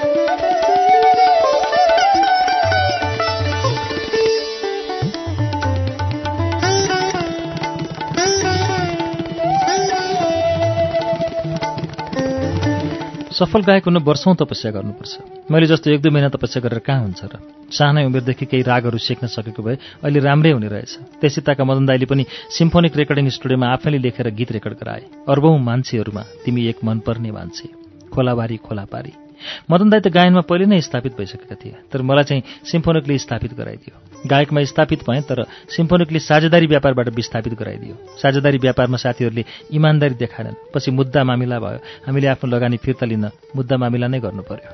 [13.35, 17.21] सफल गायक हुन वर्षौँ तपस्या गर्नुपर्छ। मैले जस्तो एक दुई महिना तपस्या गरेर कहाँ हुन्छ
[17.27, 17.35] र?
[17.67, 22.23] सानै उमेरदेखि केही रागहरू सिक्न सकेको भए अहिले राम्रै हुने रहेछ। त्यसैताका मदन दाईले पनि
[22.55, 27.67] सिम्फोनिक रेकर्डिङ स्टुडियोमा आफैले लेखेर गीत रेकर्ड गराए। अर्बौँ मान्छेहरूमा तिमी एक मनपर्ने मान्छे।
[28.07, 29.24] खोलाबारी खोलापारी
[29.71, 33.93] मदन दाई त गायनमा पहिले नै स्थापित भइसकेका थिए तर मलाई चाहिँ सिम्फोनिकले स्थापित गराइदियो।
[34.27, 40.91] गायकमा स्थापित भएँ तर सिम्फोनिकले साझेदारी व्यापारबाट विस्थापित गराइदियो। साझेदारी व्यापारमा साथीहरूले इमान्दारी देखाएनन् पछि
[40.91, 44.71] मुद्दा मामिला भयो। हामीले आफ्नो लगानी फिर्ता लिन मुद्दा मामिला नै गर्नु पर्यो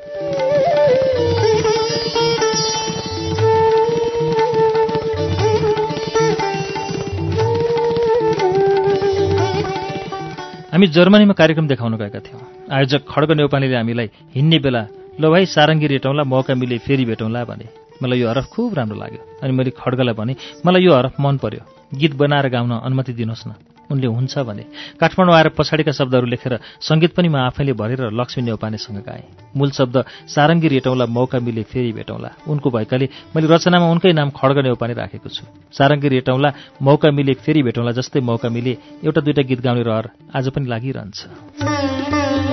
[10.72, 14.82] हामी जर्मनीमा कार्यक्रम देखाउन गएका थियौँ। आयोजक खड्ग नेौपानेले हामीलाई हिँड्ने बेला
[15.20, 17.68] ल भाइ सारङ्गी रेटौँला मौका मिले फेरि भेटौँला भने।
[18.02, 20.34] मलाई यो हरफ खुब राम्रो लाग्यो। अनि मैले खड्गलाई भने
[20.66, 21.62] मलाई यो हरफ मन पर्यो।
[22.00, 23.54] गीत बनाएर गाउन अनुमति दिनुहोस् न।
[23.92, 24.64] उनले हुन्छ भने
[25.04, 29.96] काठमाडौँ आएर पछाडिका शब्दहरू लेखेर सङ्गीत पनि म आफैले भरेर लक्ष्मी नेौपानेसँग गाएँ। मूल शब्द
[30.32, 35.28] सारङ्गी रेटौँला मौका मिले फेरि भेटौँला उनको भएकाले मैले रचनामा उनकै नाम खड्ग नेौपाने राखेको
[35.28, 35.44] छु।
[35.76, 36.50] सारङ्गी रेटौँला
[36.82, 42.51] मौका मिले फेरि भेटौँला जस्तै मौका मिले एउटा दुइटा गीत गाउने रहर आज पनि लागिरहन्छ।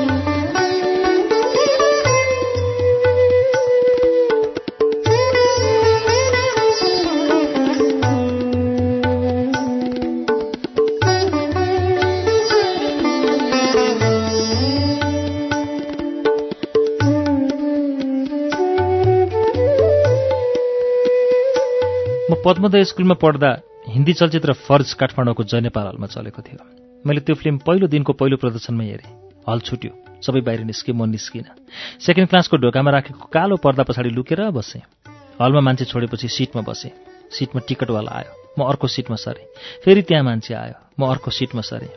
[22.30, 23.50] म पद्मोदय स्कुलमा पढ्दा
[23.88, 26.60] हिन्दी चलचित्र फर्ज काठमाडौँको जय नेपाल हलमा चलेको थियो।
[27.04, 29.12] मैले त्यो फिल्म पहिलो दिनको पहिलो प्रदर्शनमै हेरेँ।
[29.48, 31.56] हल छुट्यो। सबै बाहिर निस्के म निस्किनँ।
[32.04, 34.84] सेकेन्ड क्लासको ढोकामा राखेको कालो पर्दा पछाडि लुकेर बसेँ।
[35.40, 36.92] हलमा मान्छे छोडेपछि सिटमा बसेँ।
[37.32, 39.48] सिटमा टिकटवाला आयो। म अर्को सिटमा सरेँ।
[39.88, 41.88] फेरि त्यहाँ मान्छे आयो। म अर्को सिटमा सरेँ।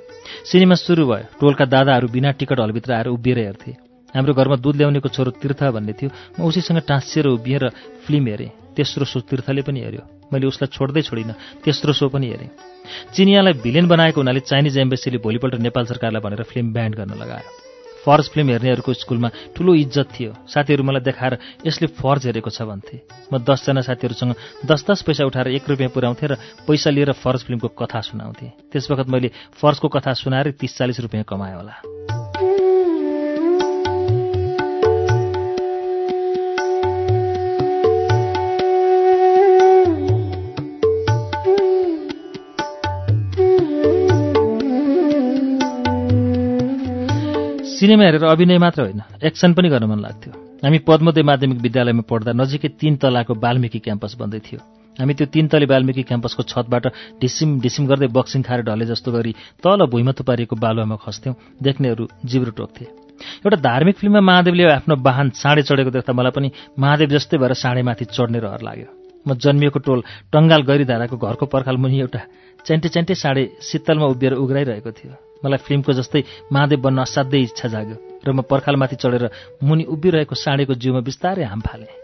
[0.48, 3.72] सिनेमा सुरु भयो। टोलका दादाहरू बिना टिकट हलभित्र आएर उभिएर हेर्थे।
[4.16, 6.10] हाम्रो घरमा दुध ल्याउनेको छोरो तीर्थ भन्ने थियो।
[6.40, 7.64] म उसैसँग टाँसिएर उभिएर
[8.08, 10.04] फिल्म हेरेँ। तेस्रो सो तीर्थले पनि हेऱ्यो।
[10.34, 12.50] मैले उसलाई छोड्दै छोडिनँ तेस्रो सो पनि हेरेँ।
[13.16, 17.50] चिनियालाई भिलेन बनाएको हुनाले चाइनिज एम्बेसीले भोलिपल्ट नेपाल सरकारलाई भनेर फिल्म ब्यान्ड गर्न लगायो।
[18.02, 22.98] फर्ज फिल्म हेर्नेहरूको स्कुलमा ठुलो इज्जत थियो। साथीहरू मलाई देखाएर यसले फर्ज हेरेको छ भन्थे।
[23.30, 26.34] म दसजना साथीहरूसँग दस दस पैसा उठाएर एक रुपियाँ पुऱ्याउँथेँ र
[26.66, 31.30] पैसा लिएर फर्ज फिल्मको कथा सुनाउँथेँ। त्यस वखत मैले फर्जको कथा सुनाएर तिस चालिस रुपियाँ
[31.30, 32.21] कमाएँ होला।
[47.82, 50.32] सिनेमा हेरेर अभिनय मात्र होइन एक्सन पनि गर्न मन लाग्थ्यो।
[50.62, 54.60] हामी पद्मोदय माध्यमिक विद्यालयमा पढ्दा नजिकै तीन तलाको बाल्मिकी क्याम्पस बन्दै थियो।
[54.98, 56.86] हामी त्यो तीन तले बाल्मिकी क्याम्पसको छतबाट
[57.18, 59.34] ढिसिम ढिसिम गर्दै बक्सिङ खाएर ढले जस्तो गरी
[59.66, 62.86] तल भुइँमा थुपारिएको बालुवामा खस्थ्यौँ देख्नेहरू जिब्रो टोक्थे।
[63.42, 68.06] एउटा धार्मिक फिल्ममा महादेवले आफ्नो वाहन साँडे चढेको देख्दा मलाई पनि महादेव जस्तै भएर साँडेमाथि
[68.14, 68.90] चढ्ने रहर लाग्यो।
[69.26, 72.22] म जन्मिएको टोल टङ्गाल गैरीधाराको घरको पर्खाल मुनि एउटा
[72.62, 76.22] च्यान्टे च्यान्टे साँडे शीतलमा उभिएर उग्राइरहेको थियो। मलाई फिल्मको जस्तै
[76.54, 79.24] महादेव बन्न असाध्यै इच्छा जाग्यो र म पर्खालमाथि चढेर
[79.66, 82.00] मुनि उभिरहेको साँडेको जिउमा बिस्तारै हाम फालेँ।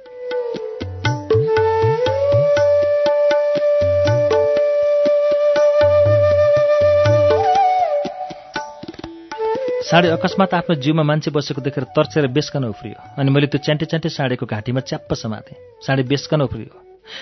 [9.87, 14.09] साँडे अकस्मात आफ्नो जिउमा मान्छे बसेको देखेर तर्सेर बेसकन उफ्रियो अनि मैले त्यो च्यान्टे च्यान्टे
[14.09, 15.55] साँडेको घाँटीमा च्याप्प समातेँ।
[15.85, 16.73] साँडे बेसकन उफ्रियो।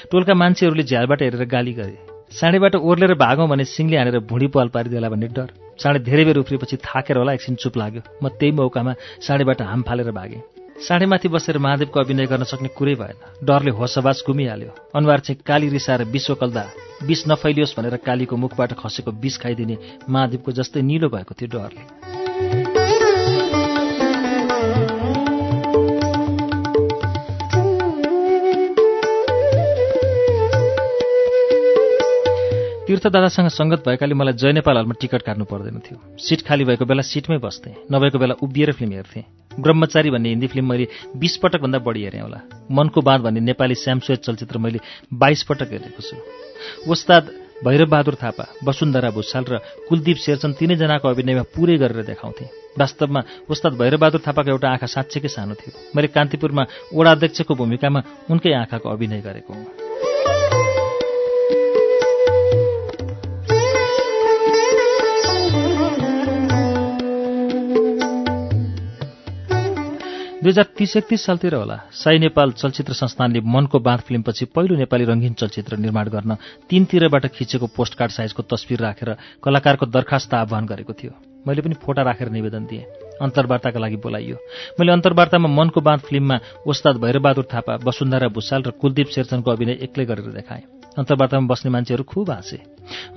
[0.09, 1.97] टोलका मान्छेहरूले झ्यालबाट हेरेर गाली गरे।
[2.33, 6.77] साँडेबाट ओर्लेर भागौँ भने सिङले हानेर भुँडी पाल पारिदेला भन्ने डर। साँडे धेरै बेर उफ्रिएपछि
[6.77, 10.41] थाकेर होला एकछिन चुप लाग्यो। म त्यही मौकामा साँडेबाट हाम फालेर भागेँ।
[10.77, 16.03] साँडेमाथि बसेर महादेवको अभिनय गर्न सक्ने कुरै भएन। डरले होसबास गुमिहाल्यो। अनुहार चाहिँ काली रिसाएर
[16.11, 16.63] विश्वकल्दा
[17.03, 19.77] विष नफैलियोस् भनेर कालीको मुखबाट खसेको विष खाइदिने
[20.09, 21.83] महादेवको जस्तै निलो भएको थियो डरले।
[32.85, 36.85] तीर्थ दादासँग सङ्गत भएकाले मलाई जय नेपाल हलमा टिकट काट्नु पर्दैन थियो। सिट खाली भएको
[36.85, 39.23] बेला सिटमै बस्थेँ। नभएको बेला उभिएर फिल्म हेर्थेँ।
[39.57, 40.87] ब्रह्मचारी भन्ने हिन्दी फिल्म मैले
[41.17, 42.39] बिस पटकभन्दा बढी हेरेँ होला।
[42.69, 44.79] मनको बाँध भन्ने नेपाली श्यामसुवेद चलचित्र मैले
[45.09, 46.15] बाइस पटक हेरेको छु।
[46.85, 47.23] उस्ताद
[47.65, 49.57] भैरबबहादुर थापा वसुन्धरा भुषाल र
[49.89, 52.45] कुलदीप शेरचन तिनैजनाको अभिनयमा पुरै गरेर देखाउँथे।
[52.77, 56.63] वास्तवमा उस्ताद भैरबबहादुर थापाको एउटा आँखा साँच्चैकै सानो थियो। मैले कान्तिपुरमा
[56.93, 60.14] वडाध्यक्षको भूमिकामा उनकै आँखाको अभिनय गरेको हुँ।
[70.45, 75.05] दुई हजार तिस एकतिस सालतिर होला साई नेपाल चलचित्र संस्थानले मनको बाँध फिल्मपछि पहिलो नेपाली
[75.05, 76.35] रङ्गीन चलचित्र निर्माण गर्न
[76.69, 79.09] तीनतिरबाट खिचेको पोस्टकार्ड साइजको तस्विर राखेर
[79.41, 81.11] कलाकारको दरखास्त आह्वान गरेको थियो।
[81.47, 82.85] मैले पनि फोटा राखेर निवेदन दिएँ।
[83.25, 84.37] अन्तर्वार्ताका लागि बोलाइयो।
[84.79, 90.05] मैले अन्तर्वार्तामा मनको बाँध फिल्ममा उस्ताद भैरबहादुर थापा वसुन्धरा भुषाल र कुलदीप शेरचनको अभिनय एक्लै
[90.05, 90.61] गरेर देखाएँ।
[90.93, 92.61] अन्तर्वार्तामा बस्ने मान्छेहरू खुब हाँसे।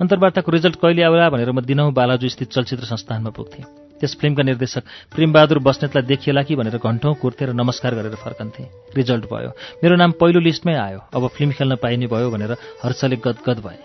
[0.01, 4.83] अन्तर्वार्ताको रिजल्ट कहिले आउला भनेर म दिनहुँ बालाजु स्थित चलचित्र संस्थानमा पुग्थेँ। त्यस फिल्मका निर्देशक
[5.15, 8.63] प्रेमबहादुर बस्नेतलाई देखिएला कि भनेर घन्टौँ कुर्थे र नमस्कार गरेर फर्कन्थे।
[8.95, 9.51] रिजल्ट भयो।
[9.83, 13.79] मेरो नाम पहिलो लिस्टमै आयो। अब फिल्म खेल्न पाइने भयो भनेर हर्षले गदगद भए।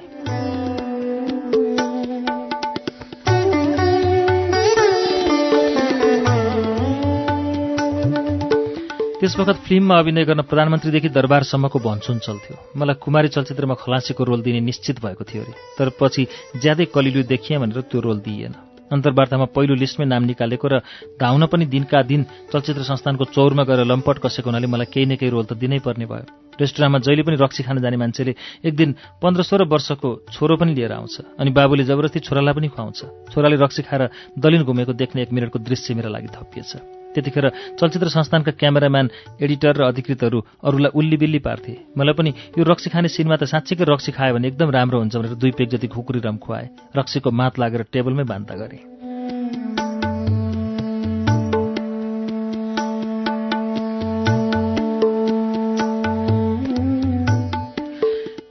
[9.20, 14.60] त्यस वखत फिल्ममा अभिनय गर्न प्रधानमन्त्रीदेखि दरबारसम्मको भन्छुन चल्थ्यो। मलाई कुमारी चलचित्रमा खलासीको रोल दिने
[14.60, 16.26] निश्चित भएको थियो अरे। तर पछि
[16.62, 20.74] ज्यादै कलिलु देखिएँ भनेर त्यो रोल दिइएन। अन्तर्वार्तामा पहिलो लिस्टमै नाम निकालेको र
[21.20, 25.30] धाउन पनि दिनका दिन चलचित्र संस्थानको चौरमा गएर लम्पट कसेको हुनाले मलाई केही न केही
[25.30, 26.26] रोल त दिनै पर्ने भयो।
[26.60, 30.92] रेस्टुराँमा जहिले पनि रक्सी खान जाने मान्छेले एक दिन पन्ध्र सोह्र वर्षको छोरो पनि लिएर
[30.92, 33.00] आउँछ अनि बाबुले जबरजस्ती छोरालाई पनि खुवाउँछ।
[33.34, 34.02] छोराले रक्सी खाएर
[34.38, 37.46] दलिन घुमेको देख्ने एक मिनटको दृश्य मेरा लागि थपिएछ। त्यतिखेर
[37.78, 39.06] चलचित्र संस्थानका क्यामेराम्यान
[39.40, 43.84] एडिटर र अधिकृतहरू अरूलाई उल्ली बिल्ली पार्थे। मलाई पनि यो रक्सी खाने सिनमा त साँच्चैकै
[43.86, 46.66] रक्सी खायो भने एकदम राम्रो हुन्छ भनेर दुई पेक जति खुकुरी रम खुवाए।
[46.96, 48.78] रक्सीको मात लागेर टेबलमै बान्ता गरे।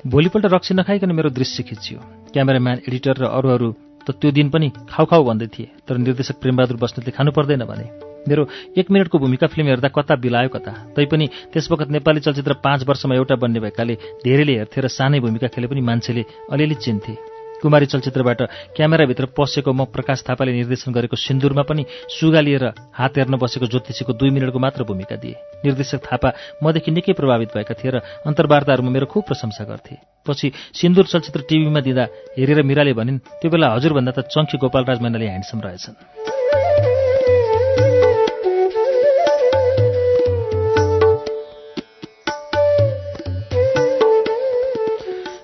[0.05, 1.99] भोलिपल्ट रक्सी नखाइकन मेरो दृश्य खिचियो।
[2.33, 3.69] क्यामेराम्यान एडिटर र अरूहरू
[4.05, 8.12] त त्यो दिन पनि खाउ खाउ भन्दै थिए तर निर्देशक प्रेमबहादुर बस्नेतले खानु पर्दैन भने।
[8.27, 8.47] मेरो
[8.77, 10.71] एक मिनटको भूमिका फिल्म हेर्दा कता बिलायो कता?
[10.95, 15.47] तैपनि त्यस वखत नेपाली चलचित्र पाँच वर्षमा एउटा बन्ने भएकाले धेरैले हेर्थे र सानै भूमिका
[15.47, 17.15] खेले पनि मान्छेले अलिअलि चिन्थे।
[17.63, 18.41] कुमारी चलचित्रबाट
[18.75, 24.13] क्यामेराभित्र पसेको म प्रकाश थापाले निर्देशन गरेको सिन्दुरमा पनि सुगा लिएर हात हेर्न बसेको ज्योतिषीको
[24.19, 26.29] दुई मिनटको मात्र भूमिका दिए। निर्देशक थापा
[26.59, 29.95] मदेखि निकै प्रभावित भएका थिए र अन्तर्वार्ताहरूमा मेरो खुब प्रशंसा गर्थे।
[30.27, 32.03] पछि सिन्दुर चलचित्र टिभीमा दिँदा
[32.35, 35.95] हेरेर मिराले भनिन् त्यो बेला हजुरभन्दा त चङ्खी गोपालराज मैनाली ह्यान्डसम रहेछन्।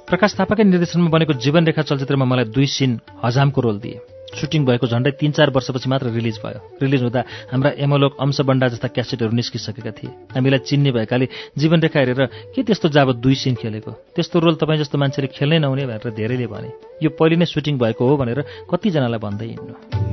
[0.10, 3.98] प्रकाश थापाकै निर्देशनमा बनेको जीवनरेखा चलचित्रमा मलाई दुई सिन हजामको रोल दिए।
[4.42, 7.22] सुटिङ भएको झन्डै तिन चार वर्षपछि मात्र रिलिज भयो। रिलिज हुँदा
[7.54, 12.26] हाम्रा एमोलोक अंशबण्डा जस्ता क्यासेटहरू निस्किसकेका थिए। हामीलाई चिन्ने भएकाले जीवनरेखा हेरेर
[12.58, 13.92] के त्यस्तो जाब दुई सिन खेलेको?
[14.18, 16.70] त्यस्तो रोल तपाईँ जस्तो मान्छेले खेल्नै नहुने भनेर धेरैले भने।
[17.06, 20.09] यो पहिले नै सुटिङ भएको हो भनेर कतिजनालाई भन्दै हिँड्नु।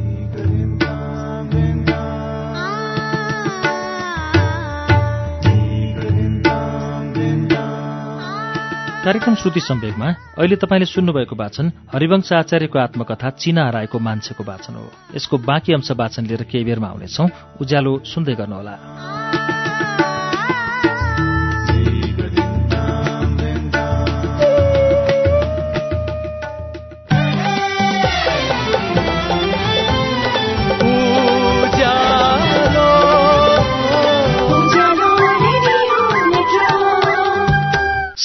[9.06, 10.06] कार्यक्रम श्रुति सम्वेकमा
[10.38, 15.90] अहिले तपाईँले सुन्नुभएको वाचन हरिवंश आचार्यको आत्मकथा चिना हराएको मान्छेको वाचन हो। यसको बाँकी अंश
[15.90, 17.26] वाचन लिएर केही बेरमा आउनेछौ।
[17.60, 19.55] उज्यालो सुन्दै गर्नुहोला।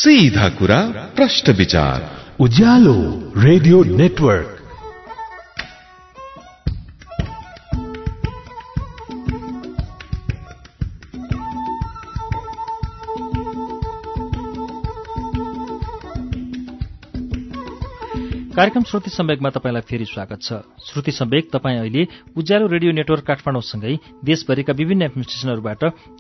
[0.01, 0.81] सीधा कुरा
[1.15, 2.09] प्रश्न विचार।
[2.39, 4.60] Ujyaalo radio network.
[18.61, 20.53] कार्यक्रम श्रुति सम्वेकमा तपाईँलाई फेरि स्वागत छ।
[20.85, 22.07] श्रुति सम्वेक तपाईँ अहिले
[22.37, 25.23] उज्यालो रेडियो नेटवर्क काठमाडौँसँगै देशभरिका विभिन्न एफएम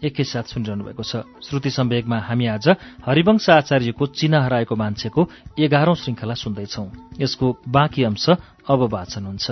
[0.01, 2.69] एकैसाथ सुनिरहनु भएको छ। श्रुति सम्वेकमा हामी आज
[3.05, 5.21] हरिवंश आचार्यको चिना हराएको मान्छेको
[5.59, 6.85] एघारौं श्रृङ्खला सुन्दैछौ।
[7.21, 9.47] यसको बाँकी अंश अब वाचन हुन्छ।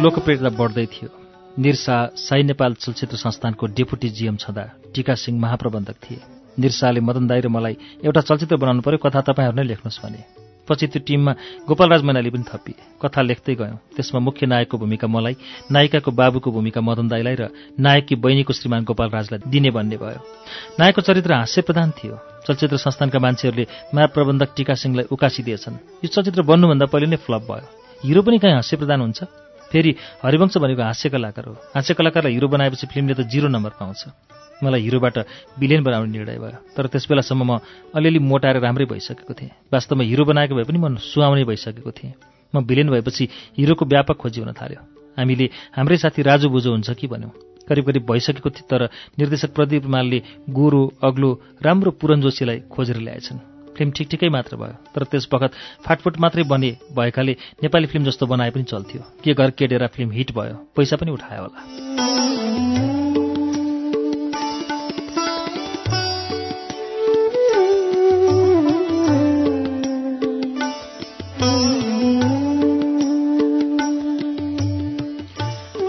[0.00, 1.08] लोकप्रियता बढ्दै थियो।
[1.60, 4.64] निरसा साई नेपाल चलचित्र संस्थानको डेपुटी जिएम छँदा
[4.94, 6.20] टिका सिंह महाप्रबन्धक थिए।
[6.56, 10.20] निरसाले मदन दाई र मलाई एउटा चलचित्र बनाउनु पर्यो कथा तपाईँहरू नै लेख्नुहोस् भने।
[10.64, 11.32] पछि त्यो टिममा
[11.68, 15.36] गोपालराज मैनाली पनि थपिए। कथा लेख्दै गयौँ। त्यसमा मुख्य नायकको भूमिका मलाई
[15.68, 20.20] नायिकाको बाबुको भूमिका मदन दाईलाई र नायककी बहिनीको श्रीमान गोपालराजलाई दिने भन्ने भयो।
[20.80, 22.16] नायकको चरित्र हास्य प्रधान थियो।
[22.48, 27.68] चलचित्र संस्थानका मान्छेहरूले महाप्रबन्धक टिका सिंहलाई उकासिदिएछन् यो चलचित्र बन्नुभन्दा पहिले नै फ्लप भयो।
[28.00, 29.49] हिरो पनि कहीँ हास्य प्रधान हुन्छ?
[29.72, 34.04] फेरि हरिवंश भनेको हास्य कलाकार हो। हास्य कलाकारलाई हिरो बनाएपछि फिल्मले त जिरो नम्बर पाउँछ।
[34.64, 35.18] मलाई हिरोबाट
[35.58, 37.58] बिलियन बनाउने निर्णय भयो। तर त्यस बेलासम्म म
[37.94, 42.12] अलिअलि मोटाएर राम्रै भइसकेको थिएँ। वास्तवमा हिरो बनाएको भए पनि म सुहाउने भइसकेको थिएँ।
[42.54, 43.28] म बिलियन भएपछि
[43.58, 44.80] हिरोको व्यापक खोजी हुन थाल्यो।
[45.16, 47.32] हामीले हाम्रै साथी राजु बुझो हुन्छ कि भन्यौँ।
[47.68, 48.88] करिब करिब भइसकेको थियो तर
[49.18, 50.18] निर्देशक प्रदीप रुमालले
[50.50, 51.30] गोरो अग्लो
[51.62, 53.49] राम्रो पुरन जोशीलाई खोजेर ल्याएछन्।
[53.80, 55.52] फिल्म ठिक ठिकै मात्र भयो। तर त्यस बखत
[55.86, 57.32] फाटफुट मात्रै बने भएकाले
[57.62, 61.10] नेपाली फिल्म जस्तो बनाए पनि चल्थ्यो। के घर के डेरा फिल्म हिट भयो पैसा पनि
[61.10, 61.60] उठायो होला।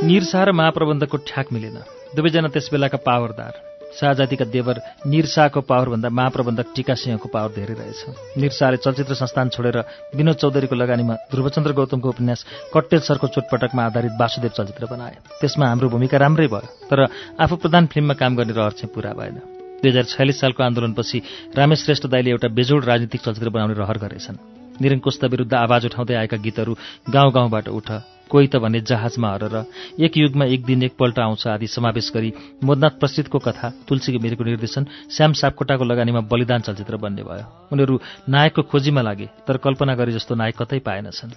[0.04, 1.78] निरसा र महाप्रबन्धकको ठ्याक मिलेन।
[2.16, 8.78] दुवैजना त्यस बेलाका पावरदार। शाहजातिका देवर निरसाको पावरभन्दा महाप्रबन्धक टिका सिंहको पावर धेरै रहेछ। निरसाले
[8.78, 9.78] चलचित्र संस्थान छोडेर
[10.16, 15.90] विनोद चौधरीको लगानीमा ध्रुवचन्द्र गौतमको उपन्यास कट्टेल सरको चोटपटकमा आधारित वासुदेव चलचित्र बनाए त्यसमा हाम्रो
[15.90, 17.00] भूमिका राम्रै भयो तर
[17.40, 19.38] आफू प्रधान फिल्ममा काम गर्ने रहर चाहिँ पूरा भएन।
[19.82, 21.18] दुई हजार छयालिस सालको आन्दोलनपछि
[21.58, 24.38] रामेश श्रेष्ठ दाईले एउटा बेजोड राजनीतिक चलचित्र बनाउने रहर गरेछन्।
[24.82, 26.74] निरङ्कुशता विरुद्ध आवाज उठाउँदै आएका गीतहरू
[27.10, 27.90] गाउँ गाउँबाट उठ
[28.32, 29.56] कोही त भने जहाजमा हरेर
[30.00, 32.32] एक युगमा एक दिन एकपल्ट आउँछ आदि समावेश गरी
[32.64, 38.00] मोदनाथ प्रसिद्धको कथा तुलसी घिमिरेको निर्देशन श्याम सापकोटाको लगानीमा बलिदान चलचित्र बन्ने भयो। उनीहरू
[38.30, 41.32] नायकको खोजीमा लागे तर कल्पना गरे जस्तो नायक कतै पाएनछन्।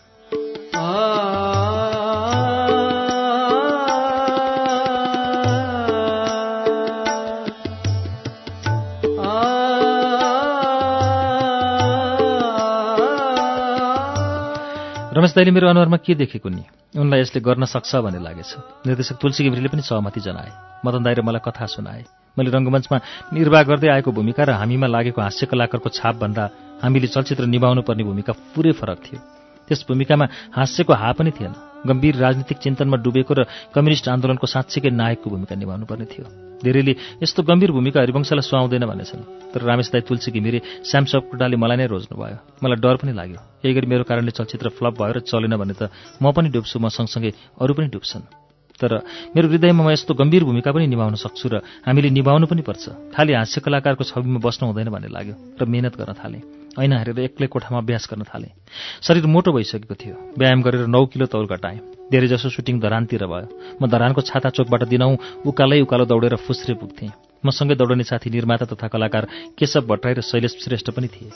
[15.14, 16.62] रमेश दाईले मेरो अनुहारमा के देखेको नि
[16.98, 18.50] उनलाई यसले गर्न सक्छ भन्ने लागेछ।
[18.82, 20.50] निर्देशक तुलसी घिमिरेले पनि सहमति जनाए।
[20.82, 22.02] मदन दाई र मलाई कथा सुनाए।
[22.34, 22.98] मैले रङ्गमञ्चमा
[23.30, 26.44] निर्वाह गर्दै आएको भूमिका र हामीमा लागेको हास्य कलाकारको छापभन्दा
[26.82, 29.18] हामीले चलचित्र निभाउनु पर्ने भूमिका पुरै फरक थियो।
[29.70, 31.54] त्यस भूमिकामा हास्यको हा पनि थिएन।
[31.86, 36.92] गम्भीर राजनीतिक चिन्तनमा डुबेको र कम्युनिस्ट आन्दोलनको साँच्चीकै नायकको भूमिका निभाउनु पर्ने थियो। धेरैले
[37.22, 40.58] यस्तो गम्भीर भूमिका हरिवंशलाई सुहाउँदैन भनेछन्। तर रमेश दाई तुलसी घिमिरे
[40.88, 44.68] श्याम सपकोटाले मलाई नै रोज्नु भयो। मलाई डर पनि लाग्यो। यही गरी मेरो कारणले चलचित्र
[44.72, 45.92] फ्लप भयो र चलेन भने त
[46.22, 47.30] म पनि डुब्छु म सँगसँगै
[47.60, 48.24] अरू पनि डुब्छन्।
[48.80, 48.92] तर
[49.36, 51.54] मेरो हृदयमा म यस्तो गम्भीर भूमिका पनि निभाउन सक्छु र
[51.86, 56.12] हामीले निभाउनु पनि पर्छ। खालि हास्य कलाकारको छविमा बस्नु हुँदैन भन्ने लाग्यो र मेहनत गर्न
[56.18, 58.52] थालेँ। ऐना हेरेर एक्लै कोठामा अभ्यास गर्न थालेँ।
[59.02, 61.78] शरीर मोटो भइसकेको थियो। व्यायाम गरेर नौ किलो तौल घटाएँ।
[62.10, 67.12] धेरैजसो सुटिङ धरानतिर भयो। म धरानको छाता चोकबाट दिनौँ उकालै उकालो दौडेर फुस्रे पुग्थेँ।
[67.46, 69.24] मसँगै दौडने साथी निर्माता तथा कलाकार
[69.58, 71.30] केशव भट्टराई र शैलेश श्रेष्ठ पनि थिए।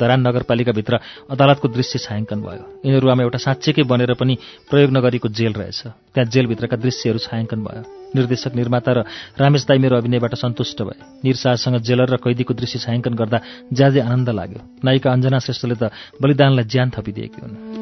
[0.00, 0.98] धरान नगरपालिकाभित्र
[1.30, 4.38] अदालतको दृश्य छायाङ्कन भयो। यिनीहरू आमा एउटा साँच्चैकै बनेर पनि
[4.70, 5.80] प्रयोग नगरेको जेल रहेछ।
[6.16, 8.98] त्यहाँ जेलभित्रका दृश्यहरू छायाङ्कन भयो। निर्देशक निर्माता र
[9.40, 13.38] रामेश दाई मेरो अभिनयबाट सन्तुष्ट भए। निरसासँग जेलर र कैदीको दृश्य छायाङ्कन गर्दा
[13.72, 15.90] ज्यादै आनन्द लाग्यो। नायिका अञ्जना श्रेष्ठले त
[16.22, 17.79] बलिदानलाई ज्यान थपिदिएकी हुन्।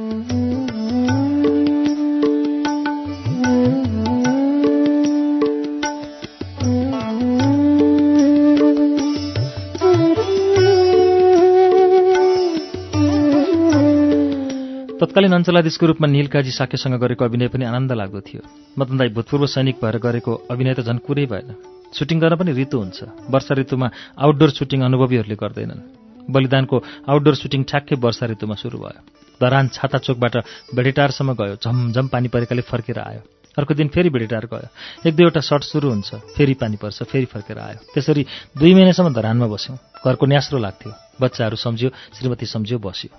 [14.99, 18.43] तत्कालीन अञ्चलाधीशको रूपमा नीलकाजी साक्यसँग गरेको अभिनय पनि आनन्द लाग्दो थियो।
[18.79, 21.55] मदन दाई भूतपूर्व सैनिक भएर गरेको अभिनय त झन् कुरै भएन।
[21.95, 23.87] सुटिङ गर्न पनि ऋतु हुन्छ। वर्षा ऋतुमा
[24.19, 25.81] आउटडोर सुटिङ अनुभवीहरूले गर्दैनन्।
[26.27, 26.77] बलिदानको
[27.07, 29.01] आउटडोर सुटिङ ठ्याक्कै वर्षा ऋतुमा सुरु भयो।
[29.39, 30.35] धरान छाता चोकबाट
[30.75, 33.23] भेडेटारसम्म गयो। झमझम पानी परेकाले फर्केर आयो।
[33.55, 34.69] अर्को दिन फेरि भेडेटार गयो।
[35.07, 38.27] एक दुईवटा सर्ट सुरु हुन्छ। फेरि पानी पर्छ फेरि फर्केर आयो। त्यसरी
[38.59, 40.93] दुई महिनासम्म धरानमा बस्यौँ। घरको न्यास्रो लाग्थ्यो।
[41.23, 41.89] बच्चाहरू सम्झ्यो
[42.19, 43.15] श्रीमती सम्झ्यो बस्यो।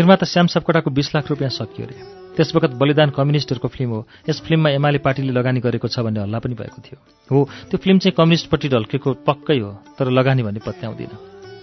[0.00, 1.96] निर्माता श्याम सापकोटाको बिस लाख रुपियाँ सकियो अरे
[2.32, 6.38] त्यस वखत बलिदान कम्युनिस्टहरूको फिल्म हो। यस फिल्ममा एमाले पार्टीले लगानी गरेको छ भन्ने हल्ला
[6.40, 6.98] पनि भएको थियो।
[7.28, 9.70] हो त्यो फिल्म चाहिँ कम्युनिस्टपट्टि ढल्केको पक्कै हो
[10.00, 11.12] तर लगानी भन्ने पत्याउँदिन।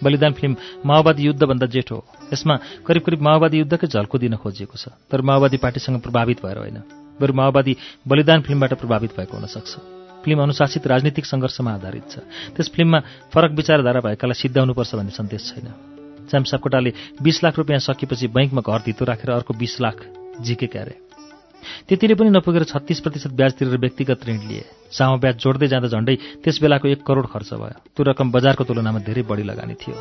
[0.05, 0.53] बलिदान फिल्म
[0.85, 2.55] माओवादी युद्धभन्दा जेठो हो। यसमा
[2.85, 6.77] करिब करिब माओवादी युद्धकै झल्को दिन खोजिएको छ तर माओवादी पार्टीसँग प्रभावित भएर होइन।
[7.18, 7.73] बरु माओवादी
[8.05, 9.73] बलिदान फिल्मबाट प्रभावित भएको हुनसक्छ
[10.22, 12.15] फिल्म अनुशासित राजनीतिक सङ्घर्षमा आधारित छ।
[12.53, 12.99] त्यस फिल्ममा
[13.34, 15.97] फरक विचारधारा भएकालाई सिद्धाउनुपर्छ भन्ने सन्देश छैन।
[16.30, 16.91] श्याम सापकोटाले
[17.22, 19.98] बिस लाख रुपियाँ सकेपछि बैङ्कमा घर धितो राखेर अर्को बिस लाख
[20.44, 20.95] झिके क्यारे।
[21.88, 26.16] त्यतिले पनि नपुगेर छत्तिस प्रतिशत ब्याज तिरेर व्यक्तिगत ऋण लिए। सामो ब्याज जोड्दै जाँदा झण्डै
[26.44, 29.95] त्यस बेलाको एक करोड खर्च भयो। त्यो रकम बजारको तुलनामा धेरै बढी लगानी थियो।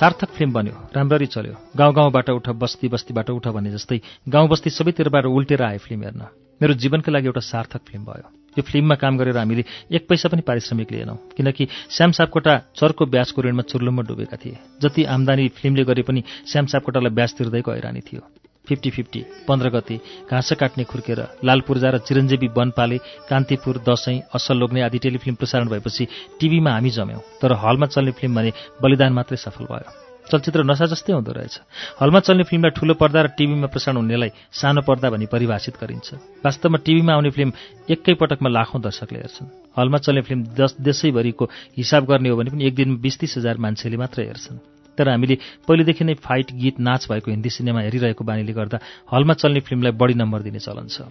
[0.00, 4.70] सार्थक फिल्म बन्यो राम्ररी चल्यो। गाउँ गाउँबाट उठ बस्ती बस्तीबाट उठ भने जस्तै गाउँ बस्ती
[4.70, 6.22] सबैतिरबाट उल्टेर आए फिल्म हेर्न।
[6.60, 10.40] मेरो जीवनको लागि एउटा सार्थक फिल्म भयो। यो फिल्ममा काम गरेर हामीले एक पैसा पनि
[10.40, 16.02] पारिश्रमिक लिएनौँ किनकि श्याम सापकोटा चर्को ब्याजको ऋणमा चुर्लुममा डुबेका थिए। जति आम्दानी फिल्मले गरे
[16.08, 18.24] पनि श्याम सापकोटालाई ब्याज तिर्दैको हैरानी थियो।
[18.66, 19.96] फिफ्टी फिफ्टी पन्ध्र गते
[20.30, 22.98] घाँस काट्ने खुर्केर लालपूर्जा र चिरञ्जीवी वनपाले
[23.30, 26.06] कान्तिपुर दसैँ असल लोग्ने आदि टेलिफिल्म प्रसारण भएपछि
[26.40, 29.90] टिभीमा हामी जम्यौँ। तर हलमा चल्ने फिल्म भने बलिदान मात्रै सफल भयो।
[30.30, 31.58] चलचित्र नसा जस्तै हुँदो रहेछ।
[32.00, 36.14] हलमा चल्ने फिल्मलाई ठूलो पर्दा र टिभीमा प्रसारण हुनेलाई सानो पर्दा भनी परिभाषित गरिन्छ।
[36.46, 37.50] वास्तवमा टिभीमा आउने फिल्म
[37.90, 41.44] एकै पटकमा लाखौँ दर्शकले हेर्छन्। हलमा चल्ने फिल्म दस देशैभरिको
[41.76, 45.36] हिसाब गर्ने हो भने पनि एक दिनमा बिस तिस हजार मान्छेले मात्रै हेर्छन्। तर हामीले
[45.68, 48.78] पहिलेदेखि नै फाइट गीत नाच भएको हिन्दी सिनेमा हेरिरहेको बानीले गर्दा
[49.12, 51.08] हलमा चल्ने फिल्मलाई बढी नम्बर दिने चलन छ।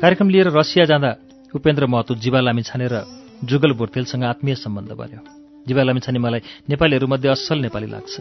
[0.00, 1.10] कार्यक्रम लिएर रसिया जाँदा
[1.54, 3.04] उपेन्द्र महतो जीवा लामिछाने र
[3.44, 8.14] जुगल बोर्तेलसँग आत्मीय सम्बन्ध बन्यो। जीवा लामिछाने मलाई नेपालीहरूमध्ये असल नेपाली लाग्छ।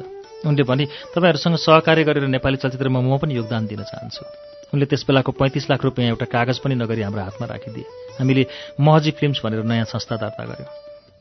[0.46, 0.86] उनले भने
[1.16, 4.24] तपाईँहरूसँग सहकार्य गरेर नेपाली चलचित्रमा म पनि योगदान दिन चाहन्छु।
[4.74, 7.86] उनले त्यस बेलाको पैँतिस लाख रुपियाँ एउटा कागज पनि नगरी हाम्रो हातमा राखिदिए।
[8.20, 8.46] हामीले
[8.80, 10.70] महजी फिल्म्स भनेर नयाँ संस्था दर्ता गऱ्यौँ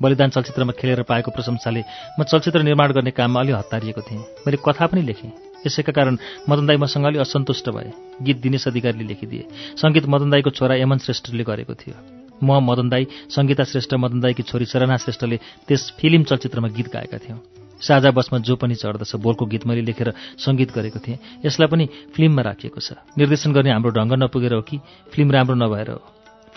[0.01, 1.83] बलिदान चलचित्रमा खेलेर पाएको प्रशंसाले
[2.21, 5.33] म चलचित्र निर्माण गर्ने काममा अलि हतारिएको थिएँ। मैले कथा पनि लेखेँ।
[5.67, 6.19] यसैका कारण
[6.49, 7.91] मदन दाई मसँग अलि असन्तुष्ट भए।
[8.23, 13.07] गीत दिनेश अधिकारीले लेखिदिए। सङ्गीत मदन दाईको छोरा यमन श्रेष्ठले गरेको थियो। म मदन दाई
[13.31, 15.37] सङ्गीता श्रेष्ठ मदन दाईकी छोरी सरना श्रेष्ठले
[15.69, 17.39] त्यस फिल्म चलचित्रमा गीत गाएका थियौँ।
[17.81, 21.85] साझा बसमा जो पनि चढ्दछ बोलको गीत मैले लेखेर सङ्गीत गरेको थिएँ। यसलाई पनि
[22.15, 24.79] फिल्ममा राखिएको छ। निर्देशन गर्ने हाम्रो ढङ्ग नपुगेर हो कि
[25.15, 26.03] फिल्म राम्रो नभएर हो।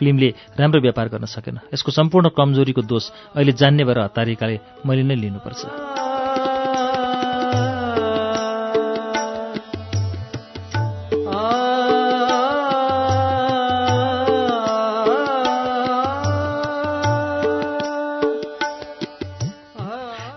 [0.01, 5.15] फिल्मले राम्रो व्यापार गर्न सकेन। यसको सम्पूर्ण कमजोरीको दोष अहिले जान्ने भएर हतारिकाले मैले नै
[5.15, 6.00] लिनुपर्छ।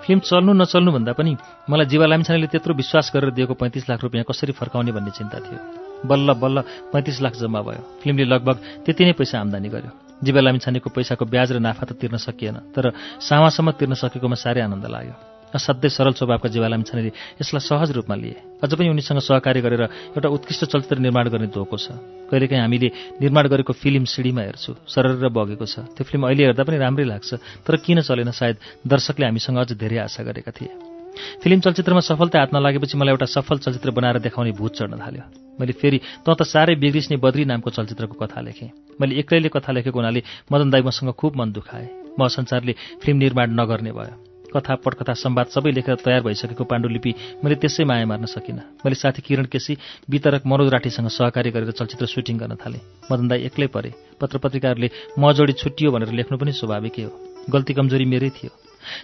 [0.05, 1.33] फिल्म चल्नु नचल्नु भन्दा पनि
[1.65, 5.59] मलाई जीवा लामिछानेले त्यत्रो विश्वास गरेर दिएको पैँतिस लाख रुपियाँ कसरी फर्काउने भन्ने चिन्ता थियो।
[6.05, 6.61] बल्ल बल्ल
[6.93, 9.91] पैँतिस लाख जम्मा भयो। फिल्मले लगभग त्यति नै पैसा आम्दानी गर्यो।
[10.21, 12.93] जीवा लामिछानेको पैसाको ब्याज र नाफा त तिर्न सकिएन तर
[13.25, 17.11] सामासम्म तिर्न सकेकोमा साह्रै आनन्द लाग्यो। असाध्यै सरल स्वभावका जीवा लामिछानेले
[17.41, 19.83] यसलाई सहज रूपमा लिए। अझ पनि उनीसँग सहकार्य गरेर
[20.19, 21.95] एउटा उत्कृष्ट चलचित्र निर्माण गर्ने धोको छ।
[22.31, 22.89] कहिलेकाहीँ हामीले
[23.23, 27.31] निर्माण गरेको फिल्म सिडीमा हेर्छु सरर बगेको छ। त्यो फिल्म अहिले हेर्दा पनि राम्रै लाग्छ
[27.63, 30.75] तर किन चलेन सायद दर्शकले हामीसँग अझ धेरै आशा गरेका थिए।
[31.15, 35.25] फिल्म चलचित्रमा सफलता हात नलागेपछि मलाई एउटा सफल चलचित्र बनाएर देखाउने भूत चढ्न थाल्यो।
[35.55, 39.95] मैले फेरि त त साह्रै बिग्रिस्ने बद्री नामको चलचित्रको कथा लेखेँ। मैले एक्लैले कथा लेखेको
[39.95, 45.15] हुनाले मदन दाई मसँग खुब मन दुखाए। म संसारले फिल्म निर्माण नगर्ने भयो। कथा पटकथा
[45.15, 47.15] संवाद सबै लेखेर तयार भइसकेको पाण्डुलिपि
[47.45, 49.77] मैले त्यसै माया मार्न सकिनँ। मैले साथी किरण केसी
[50.11, 53.91] वितरक मनोज राठीसँग सहकार्य गरेर चलचित्र सुटिङ गर्न थालेँ। मदन दाई एक्लै परे।
[54.21, 57.13] पत्र पत्रिकाहरूले म जोडी छुट्टियो भनेर लेख्नु पनि स्वाभाविकै हो।
[57.51, 58.53] गल्ती कमजोरी मेरै थियो।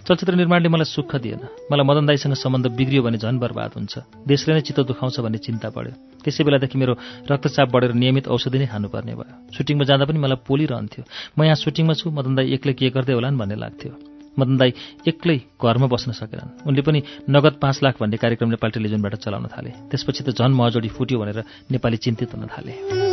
[0.05, 1.41] चलचित्र निर्माणले मलाई सुख दिएन।
[1.71, 3.93] मलाई मदन दाईसँग सम्बन्ध बिग्रियो भने झन् बर्बाद हुन्छ।
[4.29, 6.93] देशले नै चित्त दुखाउँछ भन्ने चिन्ता बढ्यो। त्यसै बेलादेखि मेरो
[7.25, 11.03] रक्तचाप बढेर नियमित औषधि नै खानुपर्ने भयो। सुटिङमा जाँदा पनि मलाई पोलिरहन्थ्यो।
[11.37, 14.71] म यहाँ सुटिङमा छु। मदन दाई एक्लै के गर्दै होलान् भन्ने लाग्थ्यो। मदन दाई
[15.07, 16.99] एक्लै घरमा बस्न सकेनन्। उनले पनि
[17.29, 21.43] नगद पाँच लाख भन्ने कार्यक्रम नेपाल टेलिभिजनबाट चलाउन थाले। त्यसपछि त झन् महजोडी फुट्यो भनेर
[21.71, 23.10] नेपाली चिन्तित हुन थाले।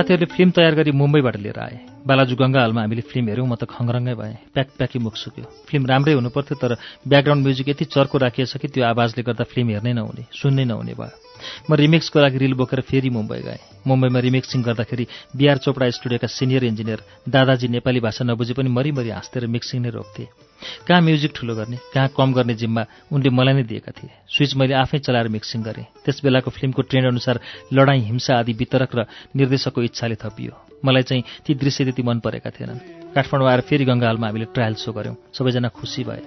[0.00, 1.76] साथीहरूले फिल्म तयार गरी मुम्बईबाट लिएर आए।
[2.08, 5.84] बालाजु गङ्गा हलमा हामीले फिल्म हेऱ्यौँ म त खङ्गरङ्गै भएँ। प्याक प्याकी मुख सुक्यो। फिल्म
[5.84, 6.72] राम्रै हुनुपर्थ्यो तर
[7.04, 11.29] ब्याकग्राउन्ड म्युजिक यति चर्को राखिएछ कि त्यो आवाजले गर्दा फिल्म हेर्नै नहुने सुन्नै नहुने भयो।
[11.70, 15.06] म रिमिक्सको लागि रिल बोकेर फेरि मुम्बई गएँ। मुम्बईमा रिमिक्सिङ गर्दाखेरि
[15.36, 19.90] बिआर चोपडा स्टुडियोका सिनियर इन्जिनियर दादाजी नेपाली भाषा नबुझे पनि मरिमरि हाँस्थे र मिक्सिङ नै
[19.90, 20.24] रोक्थे।
[20.86, 24.74] कहाँ म्युजिक ठुलो गर्ने कहाँ कम गर्ने जिम्मा उनले मलाई नै दिएका थिए। स्विच मैले
[24.76, 27.40] आफै चलाएर मिक्सिङ गरेँ। त्यस बेलाको फिल्मको ट्रेन्ड अनुसार
[27.72, 29.00] लडाईँ हिंसा आदि वितरक र
[29.32, 30.52] निर्देशकको इच्छाले थपियो।
[30.84, 34.92] मलाई चाहिँ ती दृश्य त्यति मन परेका थिएनन्। काठमाडौँ आएर फेरि गङ्गाहालमा हामीले ट्रायल सो
[34.92, 36.22] गऱ्यौँ। सबैजना खुसी भए।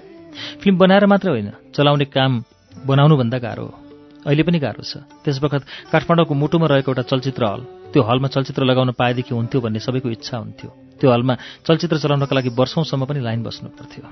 [0.62, 3.83] फिल्म बनाएर मात्र होइन चलाउने काम बनाउनुभन्दा गाह्रो हो।
[4.24, 8.64] अहिले पनि गाह्रो छ। त्यस बखत काठमाडौँको मुटुमा रहेको एउटा चलचित्र हल त्यो हलमा चलचित्र
[8.64, 10.70] लगाउन पाएदेखि हुन्थ्यो भन्ने सबैको इच्छा हुन्थ्यो।
[11.00, 11.34] त्यो हलमा
[11.68, 14.04] चलचित्र चलाउनका लागि वर्षौँसम्म पनि लाइन बस्नु पर्थ्यो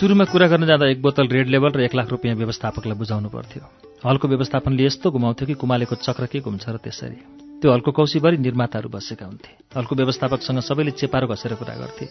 [0.00, 3.62] सुरुमा कुरा गर्न जाँदा एक बोतल रेड लेभल र एक लाख रुपियाँ व्यवस्थापकलाई बुझाउनु पर्थ्यो।
[4.00, 8.88] हलको व्यवस्थापनले यस्तो घुमाउँथ्यो कि कुमालेको चक्र के घुम्छ र त्यसरी। त्यो हलको कौशीभरि निर्माताहरू
[8.88, 12.04] बसेका हुन्थे। हलको व्यवस्थापकसँग सबैले चेपारो घसेर कुरा गर्थे।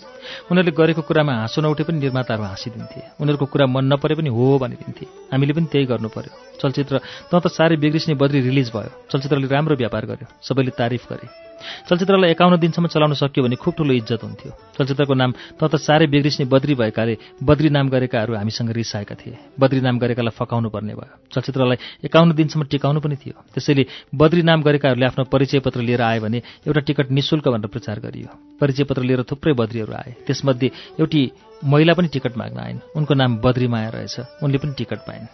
[0.53, 5.05] उनीहरूले गरेको कुरामा हाँसो नउठे पनि निर्माताहरू हाँसिदिन्थे। उनीहरूको कुरा मन नपरे पनि हो भनिदिन्थे।
[5.33, 7.01] हामीले पनि त्यही गर्नु पर्यो। चलचित्र
[7.33, 11.48] त त साह्रै बिग्रिस्ने बद्री रिलिज भयो। चलचित्रले राम्रो व्यापार गर्यो। सबैले तारिफ गरे।
[11.89, 16.07] चलचित्रलाई एकाउन्न दिनसम्म चलाउन सक्यो भने खुब ठुलो इज्जत हुन्थ्यो। चलचित्रको नाम त त साह्रै
[16.07, 21.15] बिग्रिस्ने बद्री भएकाले बद्री नाम गरेकाहरू हामीसँग रिसाएका थिए। बद्री नाम गरेकालाई फकाउनु पर्ने भयो।
[21.33, 26.19] चलचित्रलाई एकाउन्न दिनसम्म टिकाउनु पनि थियो। त्यसैले बद्री नाम गरेकाहरूले आफ्नो परिचय पत्र लिएर आए
[26.19, 28.29] भने एउटा टिकट निशुल्क भनेर प्रचार गरियो।
[28.61, 31.31] परिचय पत्र लिएर थुप्रै बद्रीहरू आए। त्यसमध्ये एउटी
[31.63, 35.25] महिला पनि टिकट माग्न आइन्। उनको नाम बद्रीमाया रहेछ। उनले पनि टिकट पाइन्।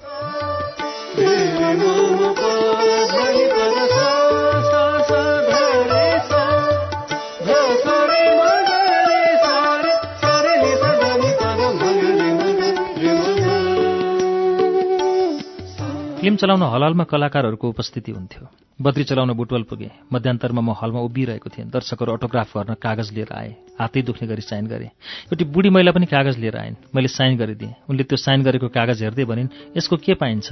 [16.25, 18.47] फिल्म चलाउन हल हलमा कलाकारहरूको उपस्थिति हुन्थ्यो।
[18.81, 23.77] बद्री चलाउन बुटवल पुगे। मध्यान्तरमा म हलमा उभिरहेको थिएँ। दर्शकहरू अटोग्राफ गर्न कागज लिएर आए।
[23.77, 24.85] हातै दुख्ने गरी साइन गरे।
[25.29, 29.03] एउटी बुढी महिला पनि कागज लिएर आइन्। मैले साइन गरिदिएँ। उनले त्यो साइन गरेको कागज
[29.03, 30.49] हेर्दै भनिन् यसको के पाइन्छ?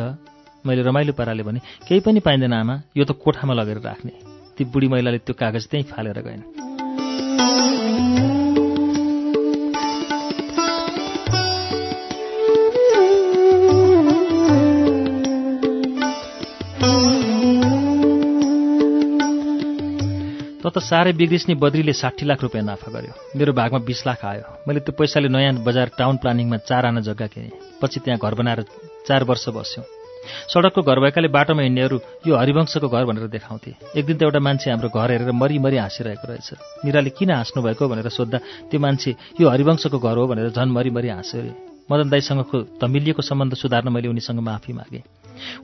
[0.61, 1.59] मैले रमाइलो पाराले भने
[1.89, 4.13] केही पनि पाइँदैन आमा। यो त कोठामा लगेर राख्ने।
[4.53, 6.41] ती बुढी महिलाले त्यो कागज त्यहीँ फालेर गइन्।
[20.64, 24.64] त त साह्रै बिग्रिस्ने बद्रीले साठी लाख रुपियाँ नाफा गर्यो। मेरो भागमा बिस लाख आयो।
[24.64, 27.52] मैले त्यो पैसाले नयाँ बजार टाउन प्लानिङमा चार आना जग्गा किनेँ।
[27.84, 28.64] पछि त्यहाँ घर बनाएर
[29.03, 29.84] चार वर्ष बस्यौँ।
[30.23, 34.72] सडकको घर भएकाले बाटोमा हिँड्नेहरू यो हरिवंशको घर भनेर देखाउँथे। एक दिन त एउटा मान्छे
[34.72, 36.49] हाम्रो घर हेरेर मरिमरि हाँसिरहेको रहेछ।
[36.88, 38.40] मिराले किन हाँस्नु भएको भनेर सोद्धा
[38.72, 39.11] त्यो मान्छे
[39.44, 41.52] यो हरिवंशको घर हो भनेर झन् मरिमरि हाँस्यो अरे
[41.91, 45.03] मदन दाईसँगको तमिलिएको सम्बन्ध सुधार्न मैले उनीसँग माफी मागेँ।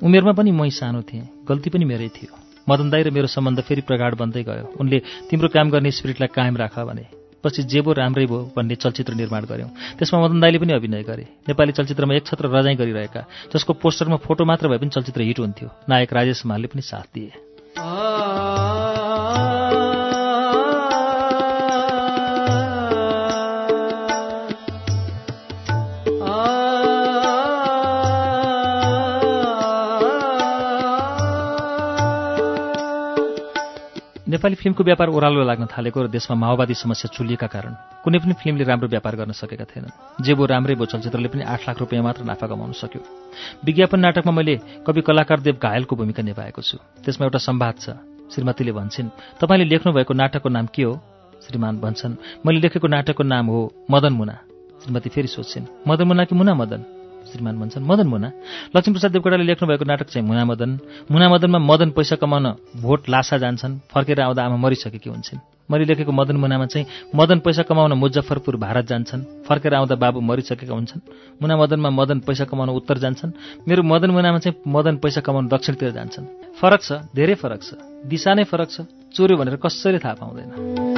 [0.03, 3.81] उमेरमा पनि मै सानो थिएँ। गल्ती पनि मेरै थियो। मदन दाई र मेरो सम्बन्ध फेरि
[3.81, 4.97] प्रगाढ बन्दै गयो। उनले
[5.29, 7.05] तिम्रो काम गर्ने स्पिरिटलाई कायम राख भने
[7.43, 11.25] पछि जे भो राम्रै भयो भन्ने चलचित्र निर्माण गऱ्यौँ त्यसमा मदन दाईले पनि अभिनय गरे।
[11.47, 13.21] नेपाली चलचित्रमा एक छत्र रजाइ गरिरहेका
[13.53, 17.31] जसको पोस्टरमा फोटो मात्र भए पनि चलचित्र हिट हुन्थ्यो। नायक राजेश मालले पनि साथ दिए।
[34.29, 37.73] नेपाली फिल्मको व्यापार ओह्रालो लाग्न थालेको र देशमा माओवादी समस्या चुलिएका कारण
[38.05, 41.65] कुनै पनि फिल्मले राम्रो व्यापार गर्न सकेका थिएनन्। जे बो राम्रै बो चलचित्रले पनि आठ
[41.65, 43.01] लाख रुपियाँ मात्र नाफा कमाउन सक्यो।
[43.65, 47.97] विज्ञापन नाटकमा मैले कवि कलाकार देव घायलको भूमिका निभाएको छु। त्यसमा एउटा सम्वाद छ।
[48.29, 49.09] श्रीमतीले भन्छन्
[49.41, 50.93] तपाईँले लेख्नुभएको नाटकको नाम के हो?
[51.41, 52.13] श्रीमान भन्छन्
[52.45, 54.37] मैले लेखेको नाटकको नाम हो मदन मुना।
[54.85, 56.98] श्रीमती फेरि सोध्छिन् मदन मुना कि मुना मदन?
[57.29, 58.29] श्रीमान भन्छन् मदन मुना।
[58.75, 60.69] लक्ष्मीप्रसाद देवकोटाले लेख्नुभएको नाटक चाहिँ मुना मदन
[61.11, 62.45] मुना मदनमा मदन पैसा कमाउन
[62.81, 65.39] भोट लासा जान्छन् फर्केर आउँदा आमा मरिसकेकी हुन्छन्।
[65.69, 70.73] मैले लेखेको मदन मुनामा चाहिँ मदन पैसा कमाउन मुजफ्फरपुर भारत जान्छन् फर्केर आउँदा बाबु मरिसकेका
[70.73, 71.01] हुन्छन्।
[71.41, 73.31] मुना मदनमा मदन पैसा कमाउन उत्तर जान्छन्
[73.69, 76.25] मेरो मदन मुनामा चाहिँ मदन पैसा कमाउन दक्षिणतिर जान्छन्।
[76.57, 77.69] फरक छ धेरै फरक छ।
[78.09, 78.77] दिशा नै फरक छ
[79.13, 80.88] चोर्यो भनेर कसैले थाहा पाउँदैन।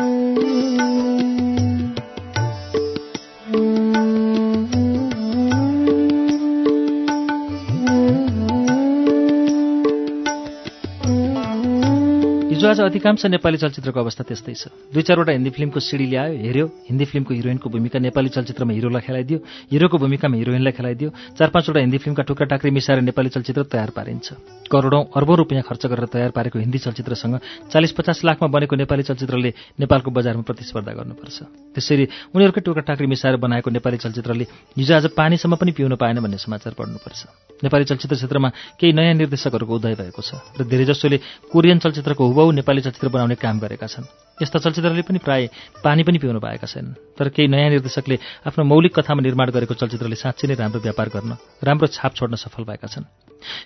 [12.62, 16.66] हिजो आज अधिकांश नेपाली चलचित्रको अवस्था त्यस्तै छ। दुई चारवटा हिन्दी फिल्मको सिडी ल्यायो हेऱ्यो।
[16.94, 19.38] हिन्दी फिल्मको हिरोइनको भूमिका नेपाली चलचित्रमा हिरोलाई खेलाइदियो।
[19.74, 21.10] हिरोको भूमिकामा हिरोइनलाई खेलाइदियो।
[21.42, 24.28] चार पाँचवटा हिन्दी फिल्मका टुक्रा टाक्री मिसाएर नेपाली चलचित्र तयार पारिन्छ।
[24.70, 27.34] करोडौँ अर्बौँ रुपियाँ खर्च गरेर तयार पारेको हिन्दी चलचित्रसँग
[27.74, 31.38] चालिस पचास लाखमा बनेको नेपाली चलचित्रले नेपालको बजारमा प्रतिस्पर्धा गर्नुपर्छ।
[31.74, 34.46] त्यसरी उनीहरूकै टुक्रा टाक्री मिसाएर बनाएको नेपाली चलचित्रले
[34.78, 37.22] हिजो आज पानीसम्म पनि पिउन पाएन भन्ने समाचार पढ्नुपर्छ।
[37.66, 41.18] नेपाली चलचित्र क्षेत्रमा केही नयाँ निर्देशकहरूको उदय भएको छ र धेरैजसोले
[41.52, 44.06] कोरियन चलचित्रको हुबहु नेपाली चलचित्र बनाउने काम गरेका छन्।
[44.42, 45.50] यस्ता चलचित्रले पनि प्राय
[45.84, 48.18] पानी पनि पिउन पाएका छैनन् तर केही नयाँ निर्देशकले
[48.48, 52.64] आफ्नो मौलिक कथामा निर्माण गरेको चलचित्रले साँच्चै नै राम्रो व्यापार गर्न राम्रो छाप छोड्न सफल
[52.64, 53.06] भएका छन्।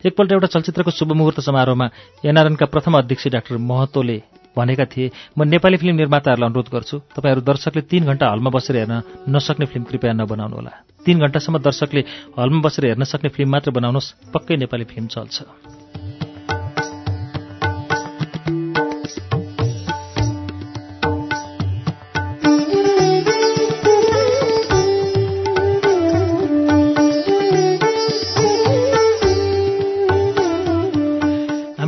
[0.06, 1.88] एकपल्ट एउटा चलचित्रको शुभ मुहुर्त समारोहमा
[2.24, 4.18] एनआरएनका प्रथम अध्यक्ष डाक्टर महतोले
[4.56, 8.96] भनेका थिए म नेपाली फिल्म निर्माताहरूलाई अनुरोध गर्छु तपाईँहरू दर्शकले तीन घण्टा हलमा बसेर हेर्न
[9.28, 10.74] नसक्ने फिल्म कृपया नबनाउनुहोला
[11.06, 12.02] तीन घण्टासम्म दर्शकले
[12.40, 15.75] हलमा बसेर हेर्न सक्ने फिल्म मात्र बनाउनुहोस् पक्कै नेपाली फिल्म चल्छ।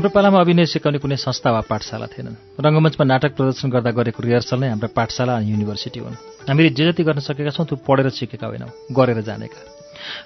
[0.07, 4.59] हाम्रो पालामा अभिनय सिकाउने कुनै संस्था वा पाठशाला थिएनन्। रङ्गमञ्चमा नाटक प्रदर्शन गर्दा गरेको रिहर्सल
[4.63, 6.15] नै हाम्रा पाठशाला अनि युनिभर्सिटी हुन्।
[6.47, 9.59] हामीले जे जति गर्न सकेका छौँ त्यो पढेर सिकेका होइनौँ गरेर जानेका।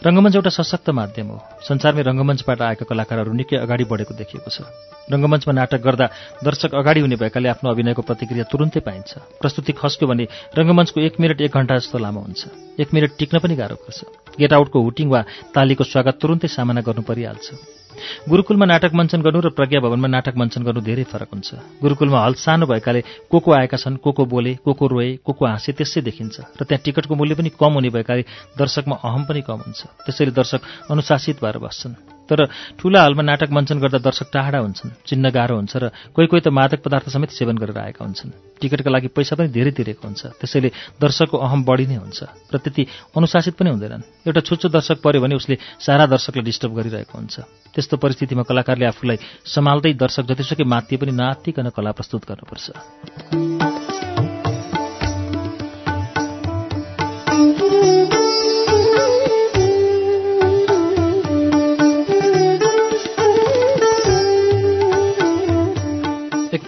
[0.06, 4.70] रङ्गमञ्च एउटा सशक्त माध्यम हो। संसारमै रङ्गमञ्चबाट आएका कलाकारहरू निकै अगाडि बढेको देखिएको छ।
[5.10, 6.06] रङ्गमञ्चमा नाटक गर्दा
[6.46, 10.30] दर्शक अगाडि हुने भएकाले आफ्नो अभिनयको प्रतिक्रिया तुरुन्तै पाइन्छ। प्रस्तुति खस्क्यो भने
[10.62, 12.42] रङ्गमञ्चको एक मिनट एक घण्टा जस्तो लामो हुन्छ।
[12.78, 14.00] एक मिनट टिक्न पनि गाह्रो पर्छ।
[14.38, 17.81] गेट आउटको हुटिङ वा तालीको स्वागत तुरुन्तै सामना गर्नु परिहाल्छ।
[18.30, 21.50] गुरुकुलमा नाटक मञ्चन गर्नु र प्रज्ञा भवनमा नाटक मञ्चन गर्नु धेरै फरक हुन्छ।
[21.82, 23.02] गुरुकुलमा हल सानो भएकाले
[23.32, 26.40] को को आएका छन् को को बोले को को रोए को को हाँसे त्यसै देखिन्छ।
[26.62, 28.24] र त्यहाँ टिकटको मूल्य पनि कम हुने भएकाले
[28.58, 30.62] दर्शकमा अहम पनि कम हुन्छ। त्यसैले दर्शक
[30.92, 32.48] अनुशासित भएर बस्छन्। तर
[32.80, 36.48] ठुला हलमा नाटक मञ्चन गर्दा दर्शक टाढा हुन्छन् चिन्न गाह्रो हुन्छ र कोही कोही त
[36.48, 38.32] मादक पदार्थ समेत सेवन गरेर आएका हुन्छन्।
[38.62, 42.84] टिकटका लागि पैसा पनि धेरै तिरेको हुन्छ त्यसैले दर्शकको अहम बढी नै हुन्छ र त्यति
[43.20, 47.36] अनुशासित पनि हुँदैनन्। एउटा छुच्चो दर्शक पर्यो भने उसले सारा दर्शकलाई डिस्टर्ब गरिरहेको हुन्छ।
[47.76, 53.51] त्यस्तो परिस्थितिमा कलाकारले आफूलाई सम्हाल्दै दर्शक जतिसुकै मात्तिए पनि नातिकन कला प्रस्तुत गर्नुपर्छ।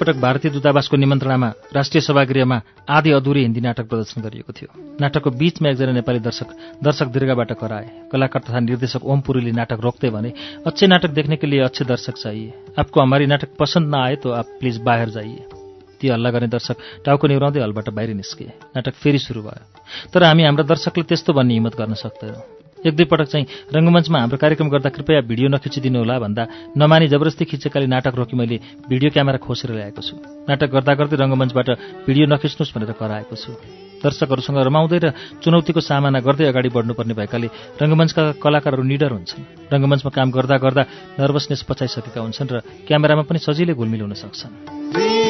[0.03, 2.59] एकपटक भारतीय दूतावासको निमन्त्रणामा राष्ट्रिय सभागृहमा
[2.89, 4.69] आधि अधुरी हिन्दी नाटक प्रदर्शन गरिएको थियो।
[4.99, 6.47] नाटकको बीचमा एकजना नेपाली दर्शक
[6.83, 10.33] दर्शक दीर्घबाट कराए। कलाकार तथा निर्देशक ओम पुरीले नाटक रोक्दै भने
[10.67, 12.51] अच्छे नाटक देखने के लिए अच्छे दर्शक चाहिए?
[12.79, 15.47] आपको हमारी नाटक पसन्द नआए तो आप प्लिज बाहिर जाइए।
[15.99, 16.75] ती हल्ला गर्ने दर्शक
[17.05, 19.63] टाउको निहुराउँदै हलबाट बाहिर निस्के। नाटक फेरि सुरु भयो।
[20.11, 23.45] तर हामी हाम्रा दर्शकले त्यस्तो भन्ने हिम्मत गर्न सक्दैनौँ। एक दुई पटक चाहिँ
[23.75, 26.43] रङ्गमञ्चमा हाम्रो कार्यक्रम गर्दा कृपया भिडियो नखिचिदिनु होला भन्दा
[26.75, 28.57] नमानी जबरजस्ती खिचेकाले नाटक रोकी मैले
[28.91, 30.13] भिडियो क्यामेरा खोसेर ल्याएको छु।
[30.49, 31.69] नाटक गर्दा गर्दै रङ्गमञ्चबाट
[32.07, 33.51] भिडियो नखिच्नुहोस् भनेर कराएको छु।
[34.03, 35.07] दर्शकहरूसँग रमाउँदै र
[35.39, 37.47] चुनौतीको सामना गर्दै अगाडि बढ्नुपर्ने भएकाले
[37.79, 40.83] रङ्गमञ्चका कलाकारहरू निडर हुन्छन्। रङ्गमञ्चमा काम गर्दा गर्दा
[41.23, 45.22] नर्भसनेस पचाइसकेका हुन्छन् र क्यामेरामा पनि सजिलै घुलमिल हुन सक्छन्।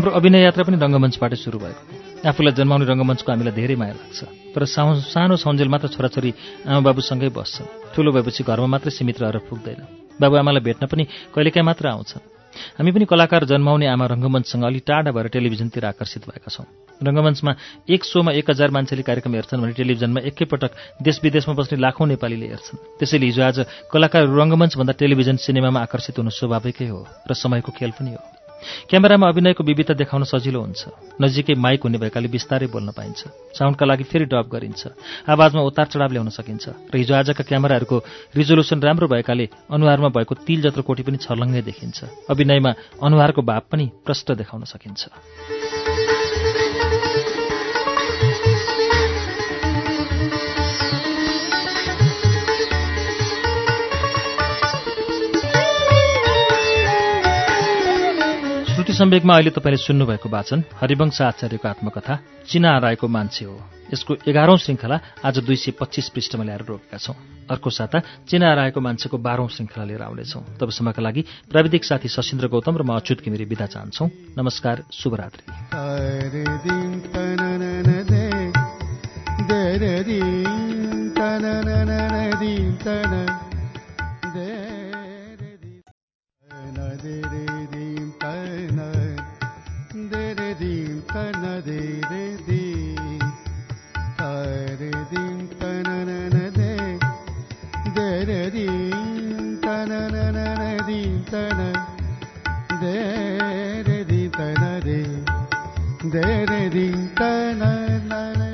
[0.00, 4.20] हाम्रो अभिनय यात्रा पनि रङ्गमञ्चबाटै सुरु भएको आफूलाई जन्माउने रङ्गमञ्चको हामीलाई धेरै माया लाग्छ।
[4.56, 6.30] तर सानो सानो सौन्जेल मात्र छोराछोरी
[6.64, 9.80] आमा बाबुसँगै बस्छन्। ठुलो भएपछि घरमा मात्रै सीमित रहेर पुग्दैन।
[10.16, 11.04] बाबुआमालाई भेट्न पनि
[11.36, 12.24] कहिलेकाहीँ मात्र आउँछन्।
[12.80, 16.64] हामी पनि कलाकार जन्माउने आमा रङ्गमञ्चसँग अलि टाढा भएर टेलिभिजनतिर आकर्षित भएका छौँ।
[17.04, 17.52] रङ्गमञ्चमा
[17.92, 20.72] एक सोमा एक हजार मान्छेले कार्यक्रम हेर्छन् भने टेलिभिजनमा एकैपटक
[21.04, 23.58] देश विदेशमा बस्ने लाखौँ नेपालीले हेर्छन्। त्यसैले हिजो आज
[23.92, 28.39] कलाकारहरू रङ्गमञ्चभन्दा टेलिभिजन सिनेमामा आकर्षित हुनु स्वाभाविकै हो र समयको खेल पनि हो।
[28.88, 30.82] क्यामेरामा अभिनयको विविधता देखाउन सजिलो हुन्छ।
[31.22, 33.20] नजिकै माइक हुने भएकाले बिस्तारै बोल्न पाइन्छ।
[33.58, 34.82] साउन्डका लागि फेरि डब गरिन्छ।
[35.28, 37.96] आवाजमा उतार चढाव ल्याउन सकिन्छ। र हिजो आजका क्यामेराहरूको
[38.36, 41.98] रिजोल्युसन राम्रो भएकाले अनुहारमा भएको तिल जत्रो कोटी पनि छर्लङ्गै देखिन्छ।
[42.30, 42.72] अभिनयमा
[43.02, 45.89] अनुहारको भाव पनि प्रष्ट देखाउन सकिन्छ।
[58.90, 62.14] श्रुति सम्वेकमा अहिले तपाईँले सुन्नुभएको वाचन हरिवंश आचार्यको आत्मकथा
[62.48, 63.54] चिना हराएको मान्छे हो।
[63.94, 67.14] यसको एघारौं श्रृङ्खला आज दुई सय पच्चिस पृष्ठमा ल्याएर रोकेका छौं।
[67.50, 72.74] अर्को साता चिना हराएको मान्छेको बाह्रौं श्रृङ्खला लिएर आउनेछौं। तबसम्मका लागि प्राविधिक साथी सशिन्द्र गौतम
[72.78, 75.46] र म अच्युत घिमिरे विदा चाहन्छौ। नमस्कार शुभरात्रि।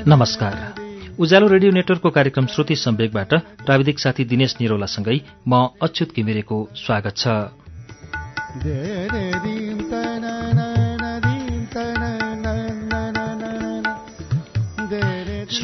[0.09, 0.74] नमस्कार।
[1.18, 7.28] उज्यालो रेडियो नेटवर्कको कार्यक्रम श्रुति सम्वेकबाट प्राविधिक साथी दिनेश निरौलासँगै म अच्युत घिमिरेको स्वागत छ।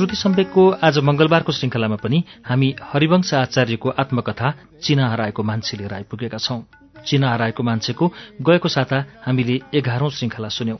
[0.02, 4.48] श्रुति सम्वेकको आज मंगलबारको श्रृङ्खलामा पनि हामी हरिवंश आचार्यको आत्मकथा
[4.82, 6.58] चिना हराएको मान्छे लिएर आइपुगेका छौं।
[7.06, 8.08] चिना हराएको मान्छेको
[8.42, 10.78] गएको साता हामीले एघारौं श्रृङ्खला सुन्यौं।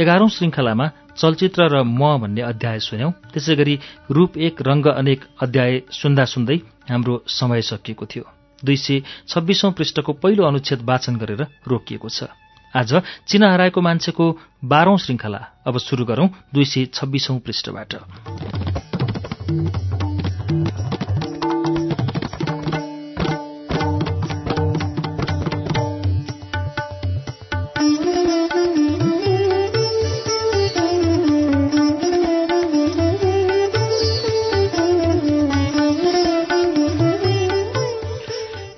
[0.00, 3.78] एघारौं श्रृङ्खलामा चलचित्र र म भन्ने अध्याय सुन्यौं। त्यसै गरी
[4.10, 6.56] रूप एक रंग अनेक अध्याय सुन्दा सुन्दै
[6.88, 8.24] हाम्रो समय सकिएको थियो।
[8.64, 12.32] दुई सय छब्बीसौं पृष्ठको पहिलो अनुच्छेद वाचन गरेर रोकिएको छ।
[12.76, 12.92] आज
[13.28, 14.24] चिना हराएको मान्छेको
[14.64, 17.94] बाह्रौं श्रृङ्खला अब शुरू गरौं दुई सय छब्बीसौं पृष्ठबाट।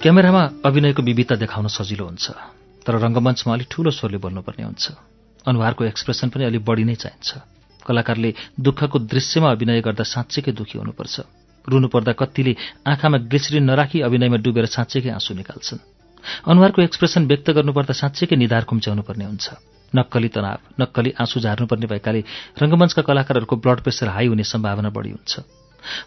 [0.03, 2.31] क्यामेरामा अभिनयको विविधता देखाउन सजिलो हुन्छ।
[2.87, 4.85] तर रङ्गमञ्चमा अलिक ठूलो स्वरले बोल्नुपर्ने हुन्छ।
[5.47, 7.29] अनुहारको एक्सप्रेसन पनि अलिक बढी नै चाहिन्छ।
[7.87, 8.31] कलाकारले
[8.61, 11.15] दुःखको दृश्यमा अभिनय गर्दा साँच्चैकै दुःखी हुनुपर्छ।
[11.67, 12.53] रुनुपर्दा कतिले
[12.87, 15.83] आँखामा ग्लिसरिन नराखी अभिनयमा डुबेर साँच्चैकै आँसु निकाल्छन्।
[16.47, 19.47] अनुहारको एक्सप्रेसन व्यक्त गर्नुपर्दा साँच्चैकै निधार खुम्च्याउनु पर्ने हुन्छ।
[19.95, 22.21] नक्कली तनाव नक्कली आँसु झार्नुपर्ने भएकाले
[22.63, 25.33] रङ्गमञ्चका कलाकारहरूको ब्लड प्रेसर हाई हुने सम्भावना बढी हुन्छ।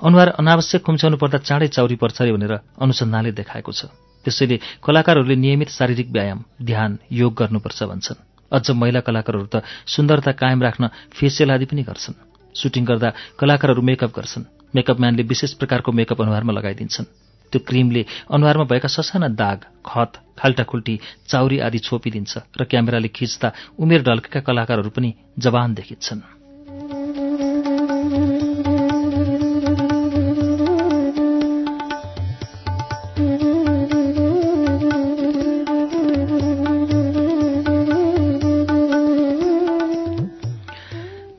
[0.04, 3.88] अनुहार अनावश्यक खुम्च्याउनु पर्दा चाँडै चाउरी पर्छ अरे भनेर अनुसन्धानले देखाएको छ।
[4.26, 10.62] त्यसैले कलाकारहरूले नियमित शारीरिक व्यायाम ध्यान योग गर्नुपर्छ भन्छन्। अझ महिला कलाकारहरू त सुन्दरता कायम
[10.62, 12.16] राख्न फेसियल आदि पनि गर्छन्।
[12.56, 13.10] सुटिङ गर्दा
[13.40, 14.44] कलाकारहरू मेकअप गर्छन्।
[14.76, 17.06] मेकअप म्यानले विशेष प्रकारको मेकअप अनुहारमा लगाइदिन्छन्।
[17.52, 20.96] त्यो क्रिमले अनुहारमा भएका ससाना दाग खत खाल्टाखुल्टी
[21.28, 23.48] चाउरी आदि छोपिदिन्छ र क्यामेराले खिच्दा
[23.80, 25.10] उमेर ढल्केका कलाकारहरू पनि
[25.40, 26.39] जवान देखिन्छन्।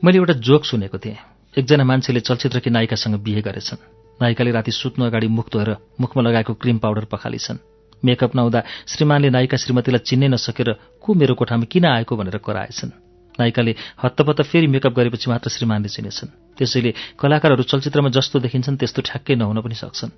[0.03, 1.17] मैले एउटा जोक सुनेको थिएँ।
[1.57, 3.77] एकजना मान्छेले चलचित्रकी नायिकासँग बिहे गरेछन्।
[4.21, 7.57] नायिकाले राति सुत्नु अगाडि मुख धोएर मुखमा लगाएको क्रिम पाउडर पखालिछन्।
[8.05, 10.69] मेकअप नहुँदा श्रीमानले नायिका श्रीमतीलाई चिन्नै नसकेर
[11.01, 12.17] को मेरो कोठामा किन आएको?
[12.17, 12.89] भनेर कराएछन्।
[13.39, 19.35] नायिकाले हत्तपत्त फेरि मेकअप गरेपछि मात्र श्रीमानले चिनेछन्। त्यसैले कलाकारहरू चलचित्रमा जस्तो देखिन्छन् त्यस्तो ठ्याक्कै
[19.37, 20.09] नहुन पनि सक्छन्।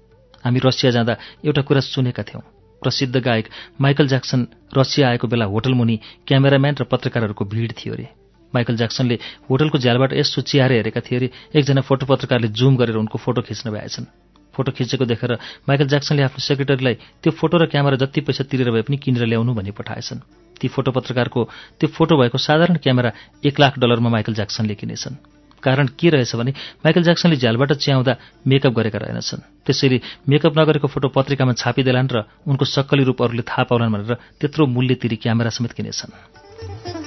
[0.47, 2.43] हामी रसिया जाँदा एउटा कुरा सुनेका थियौँ।
[2.81, 3.45] प्रसिद्ध गायक
[3.81, 4.47] माइकल ज्याक्सन
[4.77, 8.22] रसिया आएको बेला होटल मुनि क्यामेराम्यान र पत्रकारहरूको भिड थियो अरे।
[8.53, 9.15] माइकल ज्याक्सनले
[9.49, 13.71] होटलको झ्यालबाट यसो चियाएर हेरेका थिए अरे एकजना फोटो पत्रकारले जुम गरेर उनको फोटो खिच्न
[13.71, 14.05] भएछन्
[14.53, 15.31] फोटो खिचेको देखेर
[15.65, 19.53] माइकल ज्याक्सनले आफ्नो सेक्रेटरीलाई त्यो फोटो र क्यामेरा जति पैसा तिरेर भए पनि किनेर ल्याउनु
[19.57, 20.21] भनी पठाएछन्।
[20.61, 21.41] ती फोटो पत्रकारको
[21.81, 23.11] त्यो फोटो भएको साधारण क्यामेरा
[23.41, 25.17] एक लाख डलरमा माइकल ज्याक्सनले किनेछन्।
[25.63, 26.51] कारण के रहेछ भने
[26.85, 28.13] माइकल ज्याक्सनले झ्यालबाट च्याउँदा
[28.45, 29.97] मेकअप गरेका रहेनछन्। त्यसैले
[30.29, 34.95] मेकअप नगरेको फोटो पत्रिकामा छापिदेलान् र उनको सक्कली रूप अरूले थाहा पाउलान् भनेर त्यत्रो मूल्य
[35.01, 37.02] तिरी क्यामेरा समेत किनेछन्।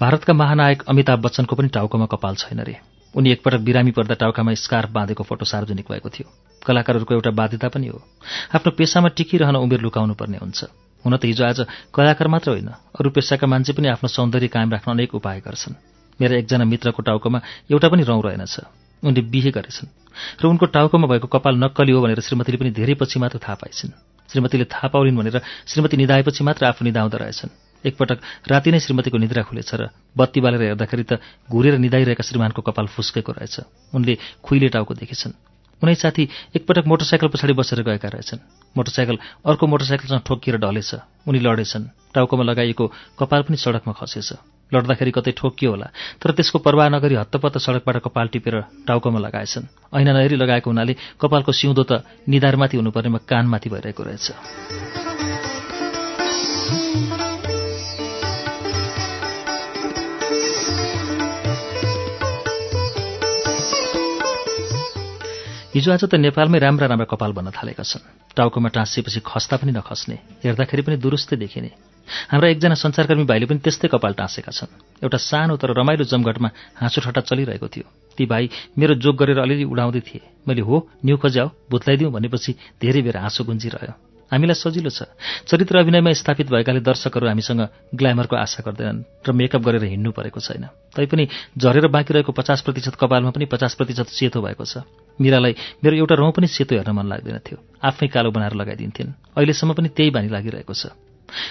[0.00, 2.74] भारतका महानायक अमिताभ बच्चनको पनि टाउकोमा कपाल छैन रे।
[3.14, 6.26] उनी एकपटक बिरामी पर्दा टाउकामा स्कार्फ बाँधेको फोटो सार्वजनिक भएको थियो।
[6.66, 8.02] कलाकारहरूको एउटा बाध्यता पनि हो।
[8.54, 10.64] आफ्नो पेसामा टिकिरहन उमेर लुकाउनु पर्ने हुन्छ।
[11.04, 11.58] हुन त हिजो आज
[11.94, 12.68] कलाकार मात्र होइन
[12.98, 15.74] अरू पेसाका मान्छे पनि आफ्नो सौन्दर्य कायम राख्न अनेक उपाय गर्छन्।
[16.18, 17.38] मेरा एकजना मित्रको टाउकोमा
[17.70, 18.54] एउटा पनि रौँ रहेनछ
[19.02, 19.88] उनले बिहे गरेछन्
[20.42, 23.94] र उनको टाउकोमा भएको कपाल नक्कली हो भनेर श्रीमतीले पनि धेरै पछि मात्र थाहा पाइछन्
[24.28, 25.38] श्रीमतीले थाहा पाउलिन् भनेर
[25.70, 27.50] श्रीमती निधाएपछि मात्र आफू निधाउँदो रहेछन्।
[27.84, 31.20] एकपटक राति नै श्रीमतीको निद्रा खुलेछ र बत्ती बालेर हेर्दाखेरि त
[31.52, 35.32] घुरेर निधाइरहेका श्रीमानको कपाल फुस्केको रहेछ। उनले खुइले टाउको देखेछन्।
[35.82, 36.24] उनै साथी
[36.56, 38.40] एकपटक मोटरसाइकल पछाडि बसेर गएका रहेछन्।
[38.76, 40.90] मोटरसाइकल अर्को मोटरसाइकलसँग ठोकिएर ढलेछ।
[41.28, 41.84] उनी लडेछन्।
[42.14, 42.84] टाउकोमा लगाइएको
[43.18, 44.32] कपाल पनि सडकमा खसेछ।
[44.72, 45.88] लड्दाखेरि कतै ठोकियो होला
[46.22, 48.54] तर त्यसको प्रवाह नगरी हत्तपत्त सडकबाट कपाल टिपेर
[48.88, 51.92] टाउकोमा लगाएछन्। ऐना नहेरी लगाएको हुनाले कपालको सिउँदो त
[52.28, 55.13] निधारमाथि हुनुपर्नेमा कानमाथि भइरहेको रहेछ।
[65.74, 68.06] हिजो आज त नेपालमै राम्रा राम्रा कपाल बन्न थालेका छन्।
[68.38, 71.70] टाउकोमा टाँसिएपछि खस्ता पनि नखस्ने हेर्दाखेरि पनि दुरुस्तै देखिने।
[72.30, 74.70] हाम्रा एकजना सञ्चारकर्मी भाइले पनि त्यस्तै कपाल टाँसेका छन्।
[75.02, 76.48] एउटा सानो तर रमाइलो जमघटमा
[76.78, 78.44] हाँसो ठट्टा चलिरहेको थियो। ती भाइ
[78.78, 83.42] मेरो जोग गरेर अलिअलि उडाउँदै थिए। मैले हो न्यु खोज्याऊ भुत्लाइदिउँ भनेपछि धेरै बेर हाँसो
[83.42, 85.08] गुन्जिरह्यो। हामीलाई सजिलो छ।
[85.46, 87.60] चरित्र अभिनयमा स्थापित भएकाले दर्शकहरू हामीसँग
[87.94, 91.24] ग्ल्यामरको आशा गर्दैनन् र मेकअप गरेर हिँड्नु परेको छैन। तैपनि
[91.58, 94.84] झरेर बाँकी रहेको पचास प्रतिशत कपालमा पनि पचास प्रतिशत सेतो भएको छ।
[95.20, 99.72] मिरालाई मेरो एउटा रौँ पनि सेतो हेर्न मन लाग्दैन थियो। आफै कालो बनाएर लगाइदिन्थिन्। अहिलेसम्म
[99.72, 100.92] पनि त्यही बानी लागिरहेको छ।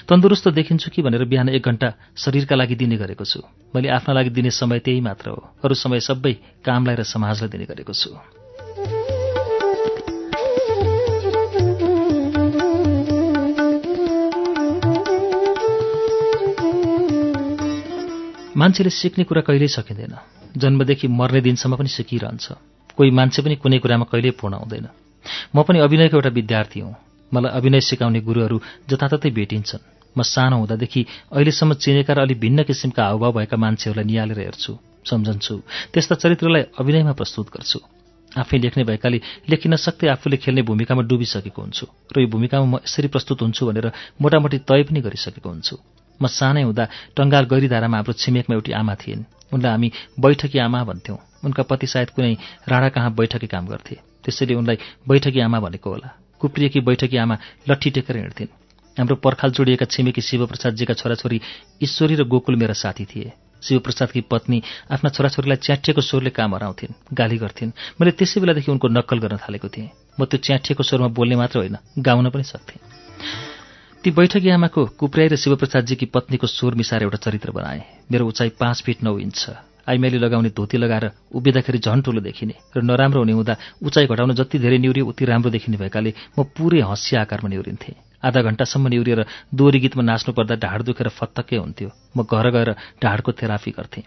[0.07, 3.41] तन्दुरुस्त देखिन्छु कि भनेर बिहान एक घन्टा शरीरका लागि दिने गरेको छु।
[3.75, 6.33] मैले आफ्ना लागि दिने समय त्यही मात्र हो। अरू समय सबै
[6.63, 8.42] कामलाई र समाजलाई दिने गरेको छु।
[18.57, 20.13] मान्छेले सिक्ने कुरा कहिल्यै सकिँदैन।
[20.57, 22.45] जन्मदेखि मर्ने दिनसम्म पनि सिकिरहन्छ।
[22.97, 24.87] कोही मान्छे पनि कुनै कुरामा कहिल्यै पूर्ण हुँदैन।
[25.55, 26.93] म पनि अभिनयको एउटा विद्यार्थी हुँ।
[27.33, 28.57] मलाई अभिनय सिकाउने गुरुहरू
[28.89, 29.81] जताततै भेटिन्छन्।
[30.13, 31.01] म सानो हुँदादेखि
[31.33, 34.73] अहिलेसम्म चिनेका र अलि भिन्न किसिमका हावभाव भएका मान्छेहरूलाई निहालेर हेर्छु
[35.09, 35.55] सम्झन्छु।
[35.93, 37.79] त्यस्ता चरित्रलाई अभिनयमा प्रस्तुत गर्छु।
[38.37, 39.17] आफै लेख्ने भएकाले
[39.49, 43.87] लेखिन सक्दै आफूले खेल्ने भूमिकामा डुबिसकेको हुन्छु। र यो भूमिकामा म यसरी प्रस्तुत हुन्छु भनेर
[44.21, 45.75] मोटामोटी तय पनि गरिसकेको हुन्छु।
[46.23, 46.85] म सानै हुँदा
[47.17, 49.89] टङ्गाल गैरीधारामा हाम्रो छिमेकमा एउटी आमा थिइन्। उनलाई हामी
[50.19, 52.33] बैठकी आमा भन्थ्यौँ। उनका पति सायद कुनै
[52.67, 54.77] राणा कहाँ बैठकी काम गर्थे। त्यसैले उनलाई
[55.07, 56.09] बैठकी आमा भनेको होला।
[56.39, 57.35] कुप्रिएकी बैठकी आमा
[57.69, 58.51] लट्ठी टेकेर हिँड्थिन्।
[58.97, 61.41] हाम्रो पर्खाल जोडिएका छिमेकी शिवप्रसादजीका छोराछोरी
[61.83, 63.31] ईश्वरी र गोकुल मेरा साथी थिए।
[63.63, 69.19] शिवप्रसादकी पत्नी आफ्ना छोराछोरीलाई च्याटिएको स्वरले काम हराउँथिन् गाली गर्थिन्। मैले त्यसै बेलादेखि उनको नक्कल
[69.19, 69.89] गर्न थालेको थिएँ।
[70.19, 72.79] म त्यो च्याटिएको स्वरमा बोल्ने मात्र होइन गाउन पनि सक्थेँ।
[74.03, 77.79] ती बैठकी आमाको कुप्राई र शिवप्रसादजीकी पत्नीको स्वर मिसाएर एउटा चरित्र बनाए।
[78.11, 79.55] मेरो उचाइ पाँच फिट नौ इन्च छ।
[79.87, 84.59] आइमाईले लगाउने धोती लगाएर उभिँदाखेरि झन् ठुलो देखिने र नराम्रो हुने हुँदा उचाइ घटाउन जति
[84.59, 87.95] धेरै निहुरियो उति राम्रो देखिने भएकाले म पुरै हँसिया आकारमा निहुरिन्थेँ।
[88.27, 89.23] आधा घन्टासम्म निहुरिएर
[89.55, 92.69] दोहोरी गीतमा नाच्नु पर्दा ढाड दुखेर फत्तक्कै हुन्थ्यो। म घर गएर
[92.99, 94.03] ढाडको थेरापी गर्थेँ।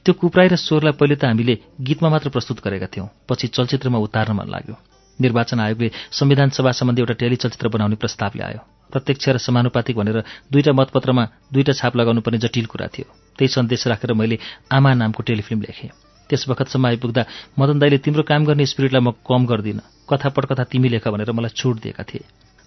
[0.00, 4.32] त्यो कुप्राई र स्वरलाई पहिले त हामीले गीतमा मात्र प्रस्तुत गरेका थियौँ पछि चलचित्रमा उतार्न
[4.32, 4.76] मन लाग्यो।
[5.20, 8.60] निर्वाचन आयोगले संविधान सभा सम्बन्धी एउटा टेलिचलचित्र बनाउने प्रस्ताव ल्यायो
[8.90, 10.18] प्रत्यक्ष र समानुपातिक भनेर
[10.52, 13.06] दुईटा मतपत्रमा दुईटा छाप लगाउनु पर्ने जटिल कुरा थियो।
[13.38, 14.38] त्यही सन्देश राखेर मैले
[14.72, 15.90] आमा नामको टेलिफिल्म लेखेँ।
[16.30, 17.22] त्यस बखतसम्म आइपुग्दा
[17.58, 21.54] मदन दाईले तिम्रो काम गर्ने स्पिरिटलाई म कम गर्दिनँ। कथा पटकथा तिमी लेख भनेर मलाई
[21.54, 22.24] छुट दिएका थिए।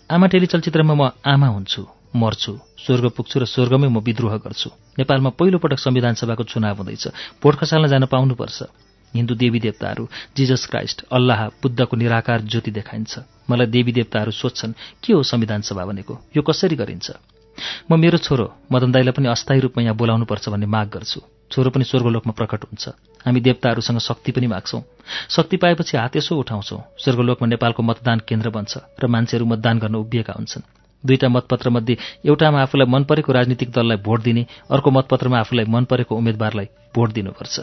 [0.10, 1.82] आमा टेलिचलचित्रमा म आमा हुन्छु
[2.16, 7.08] मर्छु स्वर्ग पुग्छु र स्वर्गमै म विद्रोह गर्छु। नेपालमा पहिलोपटक संविधान सभाको चुनाव हुँदैछ।
[7.44, 10.07] भोट खसाल्न जान पाउनुपर्छ। हिन्दू देवी देवताहरू
[10.38, 13.19] जिजस क्राइस्ट अल्लाह बुद्धको निराकार ज्योति देखाइन्छ।
[13.49, 14.73] मलाई देवी देवताहरू सोध्छन्
[15.03, 16.19] के हो संविधान सभा भनेको?
[16.38, 17.11] यो कसरी गरिन्छ?
[17.91, 21.22] म मेरो छोरो मदन दाईलाई पनि अस्थायी रूपमा यहाँ बोलाउनुपर्छ भन्ने माग गर्छु।
[21.52, 22.88] छोरो पनि स्वर्गलोकमा प्रकट हुन्छ।
[23.26, 24.81] हामी देवताहरूसँग शक्ति पनि माग्छौँ।
[25.30, 30.34] शक्ति पाएपछि हात यसो उठाउँछौँ। स्वर्गलोकमा नेपालको मतदान केन्द्र बन्छ र मान्छेहरू मतदान गर्न उभिएका
[30.38, 30.64] हुन्छन्।
[31.03, 36.15] दुईटा मतपत्रमध्ये एउटामा आफूलाई मन परेको राजनीतिक दललाई भोट दिने अर्को मतपत्रमा आफूलाई मन परेको
[36.15, 37.60] उम्मेद्वारलाई भोट दिनुपर्छ।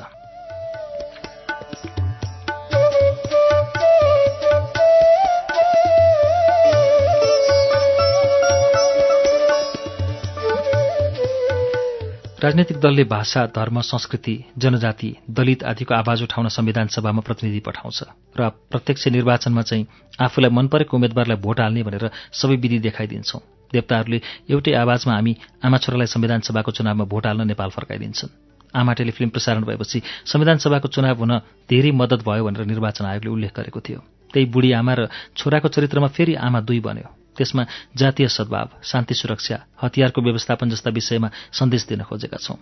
[12.45, 18.03] राजनैतिक दलले भाषा धर्म संस्कृति जनजाति दलित आदिको आवाज उठाउन संविधान सभामा प्रतिनिधि पठाउँछ
[18.41, 19.87] र प्रत्यक्ष निर्वाचनमा चाहिँ
[20.21, 23.41] आफूलाई मन परेको उम्मेद्वारलाई भोट हाल्ने भनेर सबै विधि देखाइदिन्छौँ।
[23.73, 24.21] देवताहरूले
[24.51, 29.65] एउटै आवाजमा हामी आमा छोरालाई संविधान सभाको चुनावमा भोट हाल्न नेपाल फर्काइदिन्छन्। आमा टेलिफिल्म प्रसारण
[29.65, 31.33] भएपछि संविधान सभाको चुनाव हुन
[31.71, 34.01] धेरै मद्दत भयो भनेर निर्वाचन आयोगले उल्लेख गरेको थियो।
[34.33, 37.63] त्यही बुढी आमा र छोराको चरित्रमा फेरि आमा दुई बन्यो। त्यसमा
[37.97, 42.57] जातीय सद्भाव शान्ति सुरक्षा हतियारको व्यवस्थापन जस्ता विषयमा सन्देश दिन खोजेका छौँ।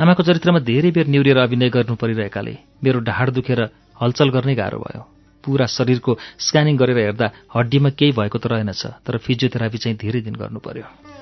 [0.00, 2.54] आमाको चरित्रमा धेरै बेर निहुरिएर अभिनय गर्नु परिरहेकाले
[2.84, 3.60] मेरो ढाड दुखेर
[4.00, 5.02] हलचल गर्नै गाह्रो भयो।
[5.44, 6.12] पुरा शरीरको
[6.42, 11.15] स्क्यानिङ गरेर हेर्दा हड्डीमा केही भएको त रहेनछ तर फिजियोथेरापी चाहिँ धेरै दिन गर्नु पर्यो।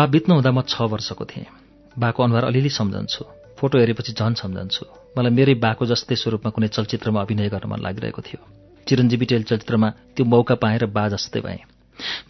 [0.00, 1.44] बा बित्नु हुँदा म छ वर्षको थिएँ।
[1.92, 3.24] बाको अनुहार अलिअलि सम्झन्छु।
[3.60, 8.22] फोटो हेरेपछि झन् सम्झन्छु। मलाई मेरै बाको जस्तै स्वरूपमा कुनै चलचित्रमा अभिनय गर्न मन लागिरहेको
[8.24, 8.40] थियो।
[8.88, 11.60] चिरञ्जीवी टेल चलचित्रमा त्यो मौका पाएर बा जस्तै भएँ।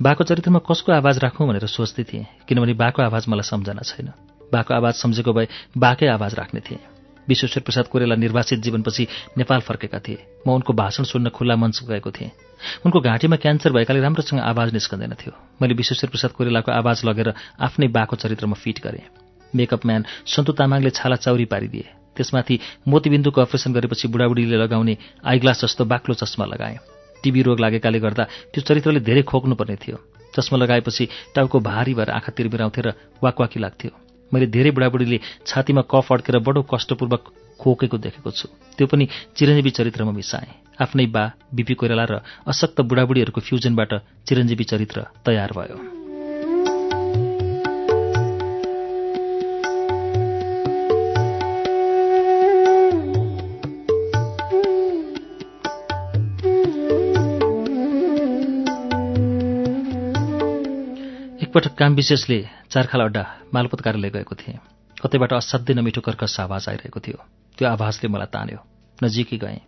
[0.03, 4.11] बाको चरित्रमा कसको आवाज राखौँ भनेर सोच्दै थिएँ किनभने बाको आवाज मलाई सम्झना छैन।
[4.51, 5.47] बाको आवाज सम्झेको भए
[5.79, 6.83] बाकै आवाज राख्ने थिएँ।
[7.29, 9.07] विश्वेश्वर प्रसाद कोइराला निर्वाचित जीवनपछि
[9.39, 12.50] नेपाल फर्केका थिए। म उनको भाषण सुन्न खुल्ला मञ्च गएको थिएँ।
[12.87, 15.33] उनको घाँटीमा क्यान्सर भएकाले राम्रोसँग आवाज निस्कँदैन थियो।
[15.63, 17.29] मैले विश्वेश्वर प्रसाद कोइरालाको आवाज लगेर
[17.61, 19.05] आफ्नै बाको चरित्रमा फिट गरेँ।
[19.53, 22.59] मेकअप म्यान सन्तु तामाङले छाला चाउरी पारिदिए। त्यसमाथि
[22.89, 26.79] मोतीबिन्दुको अपरेसन गरेपछि बुढाबुढीले लगाउने आइग्लास जस्तो बाक्लो चस्मा लगाएँ।
[27.23, 29.97] टिबी रोग लागेकाले गर्दा त्यो चरित्रले धेरै खोक्नुपर्ने थियो।
[30.35, 32.89] चस्मा लगाएपछि टाउको भारी भएर आँखा तिरबिराउँथे र
[33.23, 33.91] वाकवाकी लाग्थ्यो।
[34.33, 37.23] मैले धेरै बुढाबुढीले छातीमा कफ अड्केर बडो कष्टपूर्वक
[37.61, 38.47] खोकेको देखेको छु।
[38.79, 41.25] त्यो पनि चिरञ्जीवी चरित्रमा मिसाएँ। आफ्नै बा
[41.55, 42.15] बिपी कोइराला र
[42.47, 43.93] अशक्त बुढाबुढीहरूको फ्युजनबाट
[44.27, 45.77] चिरञ्जीवी चरित्र तयार भयो।
[61.45, 62.39] एकपटक काम विशेषले
[62.71, 63.23] चारखाल अड्डा
[63.55, 64.59] मालपोत कार्यालय गएको थिएँ।
[65.03, 67.19] कतैबाट असाध्यै नमिठो कर्कश आवाज आइरहेको थियो।
[67.59, 68.70] त्यो आवाजले मलाई तान्यो।
[69.03, 69.61] नजिकै गएँ।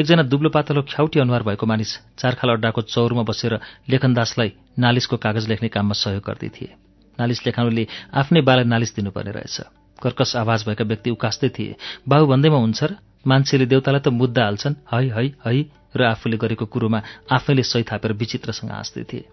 [0.00, 3.58] एकजना दुब्लो पातलो ख्याउटी अनुहार भएको मानिस चारखाल अड्डाको चौरमा बसेर
[3.88, 6.70] लेखनदासलाई नालिसको कागज लेख्ने काममा सहयोग गर्दै थिए।
[7.18, 9.56] नालिस लेखाउनुले आफ्नै बालाई नालिस दिनुपर्ने रहेछ।
[10.02, 11.76] कर्कस आवाज भएका व्यक्ति उकास्दै थिए
[12.08, 12.92] बाबु भन्दैमा हुन्छ र
[13.24, 15.54] मान्छेले देउतालाई त मुद्दा हाल्छन्। है है है
[15.96, 17.00] र आफूले गरेको कुरोमा
[17.30, 19.24] आफैले सही थापेर विचित्रसँग हाँस्दै थिए।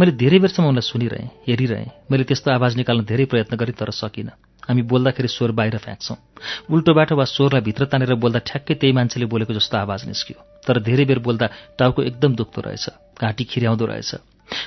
[0.00, 4.47] मैले धेरै बेरसम्म उनलाई सुनिरहेँ हेरिरहेँ। मैले त्यस्तो आवाज निकाल्न धेरै प्रयत्न गरेँ तर सकिनँ।
[4.68, 6.16] हामी बोल्दाखेरि स्वर बाहिर फ्याँक्छौँ।
[6.70, 11.04] उल्टोबाट वा स्वरलाई भित्र तानेर बोल्दा ठ्याक्कै त्यही मान्छेले बोलेको जस्तो आवाज निस्कियो। तर धेरै
[11.08, 11.46] बेर बोल्दा
[11.78, 12.86] टाउको एकदम दुख्दो रहेछ
[13.16, 14.10] घाँटी खिर्याउँदो रहेछ।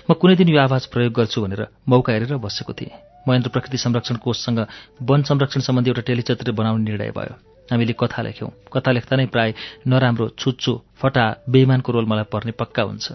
[0.10, 2.94] म कुनै दिन यो आवाज प्रयोग गर्छु भनेर मौका हेरेर बसेको थिएँ।
[3.30, 4.60] महेन्द्र प्रकृति संरक्षण कोषसँग
[5.06, 7.34] वन संरक्षण सम्बन्धी एउटा टेलिचित्र बनाउने निर्णय भयो।
[7.70, 9.54] हामीले कथा लेख्यौँ। कथा लेख्दा नै प्राय
[9.86, 13.12] नराम्रो छुच्चो फटा बेइमानको रोल मलाई पर्ने पक्का हुन्छ।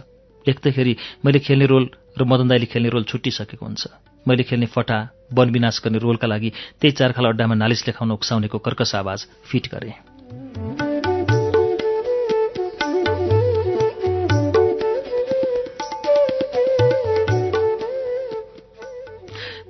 [0.47, 1.85] लेख्दाखेरि मैले खेल्ने रोल
[2.17, 3.87] र मदन दाईले खेल्ने रोल छुट्टिसकेको हुन्छ।
[4.29, 4.99] मैले खेल्ने फटा
[5.33, 9.93] वन विनाश गर्ने रोलका लागि त्यही चारखाल अड्डामा नालिस लेखाउन उक्साउनेको कर्कस आवाज फिट गरेँ।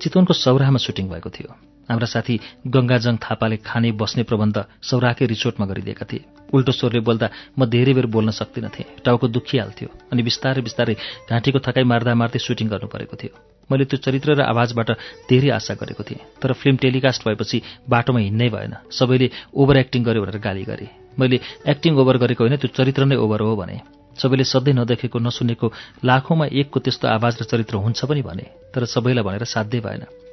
[0.01, 2.35] चितवनको सौराहमा सुटिङ भएको थियो। हाम्रा साथी
[2.67, 7.27] गङ्गाजङ थापाले खाने बस्ने प्रबन्ध सौराकै रिसोर्टमा गरिदिएका थिए। उल्टो स्वरले बोल्दा
[7.59, 10.95] म धेरै बेर बोल्न सक्दिनथेँ टाउको दुखिहाल्थ्यो अनि बिस्तारै बिस्तारै
[11.31, 13.35] घाँटीको थकाइ मार्दा मार्दै सुटिङ गर्नु परेको थियो।
[13.71, 14.89] मैले त्यो चरित्र र आवाजबाट
[15.27, 17.59] धेरै आशा गरेको थिएँ तर फिल्म टेलिकास्ट भएपछि
[17.91, 20.87] बाटोमा हिँड्नै भएन। सबैले ओभर एक्टिङ गर्यो भनेर गाली गरे।
[21.19, 21.37] मैले
[21.67, 23.77] एक्टिङ ओभर गरेको होइन त्यो चरित्र नै ओभर हो भने।
[24.15, 25.67] सबैले सधैँ नदेखेको नसुनेको
[26.07, 30.26] लाखौँमा एकको त्यस्तो आवाज र चरित्र हुन्छ पनि भने तर सबैलाई भनेर साध्यै भएन।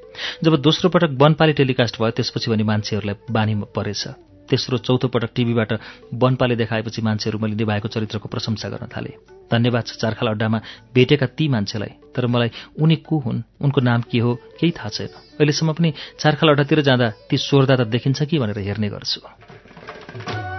[0.43, 4.07] जब दोस्रो पटक वनपाले टेलिकास्ट भयो त्यसपछि भने मान्छेहरूलाई बानी परेछ।
[4.49, 5.73] तेस्रो चौथो पटक टिभीबाट
[6.13, 9.13] वनपाले देखाएपछि मान्छेहरू मैले निभाएको चरित्रको प्रशंसा गर्न थाले।
[9.51, 10.61] धन्यवाद छ चारखाल अड्डामा
[10.93, 13.41] भेटेका ती मान्छेलाई। तर मलाई उनी को हुन्?
[13.61, 14.35] उनको नाम के हो?
[14.59, 20.52] केही थाहा छैन। अहिलेसम्म पनि चारखाल अड्डातिर जाँदा ती स्वरदाता देखिन्छ कि भनेर हेर्ने गर्छु।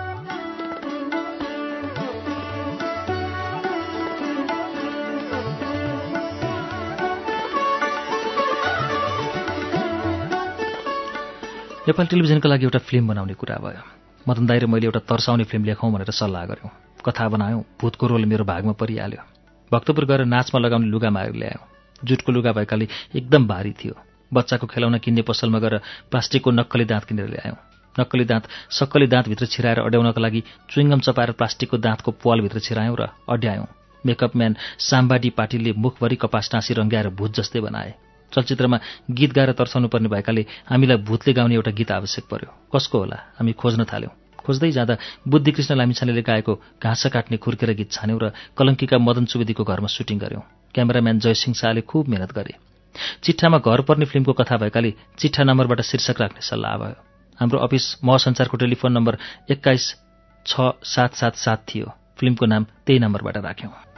[11.85, 13.83] नेपाल टेलिभिजनका लागि एउटा फिल्म बनाउने कुरा भयो।
[14.25, 16.71] मदन दाई र मैले एउटा तर्साउने फिल्म लेखौँ भनेर सल्लाह गऱ्यौँ।
[17.05, 19.21] कथा बनायौँ भूतको रोल मेरो भागमा परिहाल्यो।
[19.71, 21.65] भक्तपुर गएर नाचमा लगाउने लुगा मारेर ल्यायौँ।
[22.01, 23.95] जुटको लुगा भएकाले एकदम भारी थियो।
[24.33, 25.77] बच्चाको खेलाउन किन्ने पसलमा गएर
[26.09, 27.57] प्लास्टिकको नक्कली दाँत किनेर ल्यायौँ।
[28.01, 30.41] नक्कली दाँत सक्कली दाँतभित्र छिराएर अड्याउनका लागि
[30.73, 33.69] चुइङ्गम चपाएर प्लास्टिकको दाँतको पालभित्र छिरायौँ र अड्यायौँ।
[34.05, 37.93] मेकअप म्यान साम्बाडी पाटिलले मुखभरि कपास टाँसी रङ्ग्याएर भूत जस्तै बनाए।
[38.35, 38.79] चलचित्रमा
[39.11, 43.19] गीत गाएर तर्साउनु पर्ने भएकाले हामीलाई भूतले गाउने एउटा गीत आवश्यक पर्यो। कसको होला?
[43.39, 44.13] हामी खोज्न थाल्यौँ।
[44.45, 44.95] खोज्दै जाँदा
[45.25, 46.53] बुद्धिकृष्ण लामिछानेले गाएको
[46.83, 50.45] घाँस काट्ने खुर्केर गीत छान्यौँ र कलङ्कीका मदन सुवेदीको घरमा सुटिङ गऱ्यौँ
[50.75, 52.55] क्यामेराम्यान जयसिंह शाहले खुब मेहनत गरे।
[53.25, 56.99] चिट्ठामा घर पर्ने फिल्मको कथा भएकाले चिट्ठा नम्बरबाट शीर्षक राख्ने सल्लाह भयो।
[57.39, 59.19] हाम्रो अफिस महसञ्चारको टेलिफोन नम्बर
[59.51, 59.85] एक्काइस
[60.47, 61.89] छ सात सात सात थियो।
[62.21, 63.94] फिल्मको नाम त्यही नम्बरबाट राख्यौँ।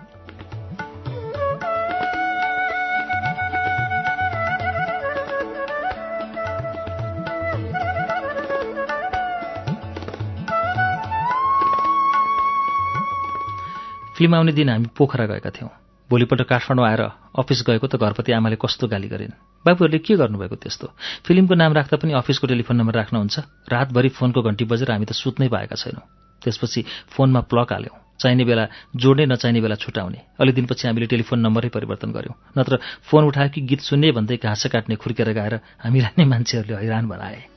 [14.17, 15.71] फिल्म आउने दिन हामी पोखरा गएका थियौँ।
[16.11, 17.03] भोलिपल्ट काठमाडौँ आएर
[17.37, 20.87] अफिस गएको त घरपति आमाले कस्तो गाली गरिन्। बाबुहरूले के गर्नुभएको त्यस्तो?
[21.27, 23.37] फिल्मको नाम राख्दा पनि अफिसको टेलिफोन नम्बर राख्नुहुन्छ
[23.69, 26.05] रातभरि फोनको घन्टी बजेर हामी त सुत्नै पाएका छैनौँ।
[26.43, 26.81] त्यसपछि
[27.13, 28.65] फोनमा प्लक हाल्यौँ। चाहिने बेला
[28.97, 33.61] जोड्ने नचाहिने बेला छुटाउने। अलि दिनपछि हामीले टेलिफोन नम्बरै परिवर्तन गऱ्यौँ नत्र फोन उठायो कि
[33.69, 37.56] गीत सुन्ने भन्दै घाँस काट्ने खुर्केर गाएर हामीलाई नै मान्छेहरूले हैरान बनाए।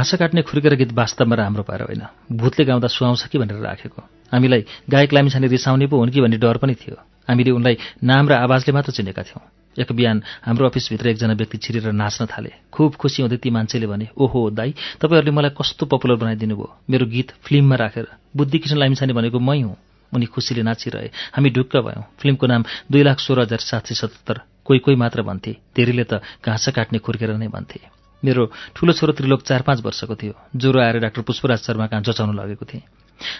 [0.00, 2.02] घाँस काट्ने खुर्केर गीत वास्तवमा राम्रो पाएर होइन।
[2.32, 4.00] भूतले गाउँदा सुहाउँछ कि भनेर राखेको।
[4.32, 6.96] हामीलाई गायक लामिछाने रिसाउने पो हुन् कि भन्ने डर पनि थियो।
[7.28, 9.44] हामीले उनलाई नाम र आवाजले मात्र चिनेका थियौँ।
[9.76, 14.08] एक बिहान हाम्रो अफिसभित्र एकजना व्यक्ति छिरेर नाच्न थाले। खुब खुसी हुँदै ती मान्छेले भने
[14.16, 14.72] ओहो दाई
[15.04, 16.68] तपाईँहरूले मलाई कस्तो पपुलर बनाइदिनु भयो?
[16.88, 19.76] मेरो गीत फिल्ममा राखेर। बुद्धिकृष्ण लामिछाने भनेको मै हुँ
[20.16, 24.40] उनी खुसीले नाचिरहे। हामी ढुक्क भयौँ। फिल्मको नाम दुई लाख सोह्र हजार सात सय सतहत्तर
[24.64, 29.42] कोही कोही मात्र भन्थे। धेरैले त घाँस काट्ने खुर्केर नै भन्थे। मेरो ठुलो छोरो त्रिलोक
[29.42, 32.82] चार पाँच वर्षको थियो। ज्वरो आएर डाक्टर पुष्पराज शर्मा कहाँ जचाउन लगेको थिएँ।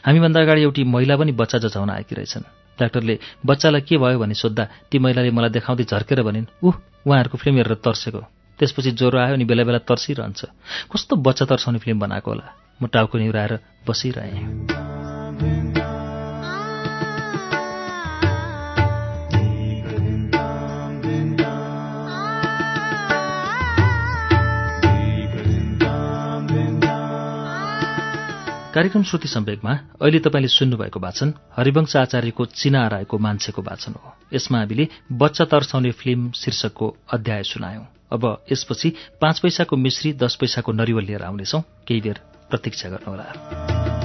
[0.06, 2.44] हामीभन्दा अगाडि एउटी महिला पनि बच्चा जचाउन आएकी रहेछन्।
[2.78, 6.74] डाक्टरले बच्चालाई के भयो भने सोद्धा ती महिलाले मलाई देखाउँदै झर्केर भनिन् उह
[7.06, 8.20] उहाँहरूको फिल्म हेरेर तर्सेको।
[8.58, 10.44] त्यसपछि ज्वरो आयो अनि बेला बेला तर्सिरहन्छ।
[10.92, 12.46] कस्तो बच्चा तर्साउने फिल्म बनाएको होला।
[12.82, 13.58] म टाउको निहुराएर
[13.88, 15.09] बसिरहेँ।
[28.74, 29.72] कार्यक्रम श्रुति सम्वेकमा
[30.02, 35.90] अहिले तपाईँले सुन्नुभएको वाचन हरिवंश आचार्यको चिना रायको मान्छेको वाचन हो। यसमा हामीले बच्चा तर्साउने
[35.90, 42.00] फिल्म शीर्षकको अध्याय सुनायौं। अब यसपछि पाँच पैसाको मिश्री दस पैसाको नरिवल लिएर आउनेछौ। केही
[42.00, 42.20] बेर
[42.50, 43.99] प्रतीक्षा गर्नुहोला।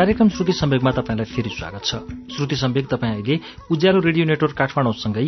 [0.00, 1.94] कार्यक्रम श्रुति सम्वेकमा तपाईँलाई फेरि स्वागत छ।
[2.32, 3.38] श्रुति सम्वेक तपाईँ अहिले
[3.70, 5.26] उज्यालो रेडियो नेटवर्क काठमाडौँसँगै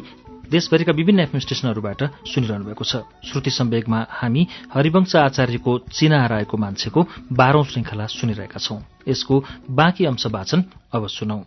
[0.48, 7.06] देशभरिका विभिन्न एफएम स्टेशनहरूबाट सुनिरहनु भएको छ। श्रुति सम्वेकमा हामी हरिवंश आचार्यको चिना हराएको मान्छेको
[7.32, 11.38] बाह्रौं श्रृङ्खला सुनिरहेका छौं। यसको बाँकी अंश वाचन अब सुनौ।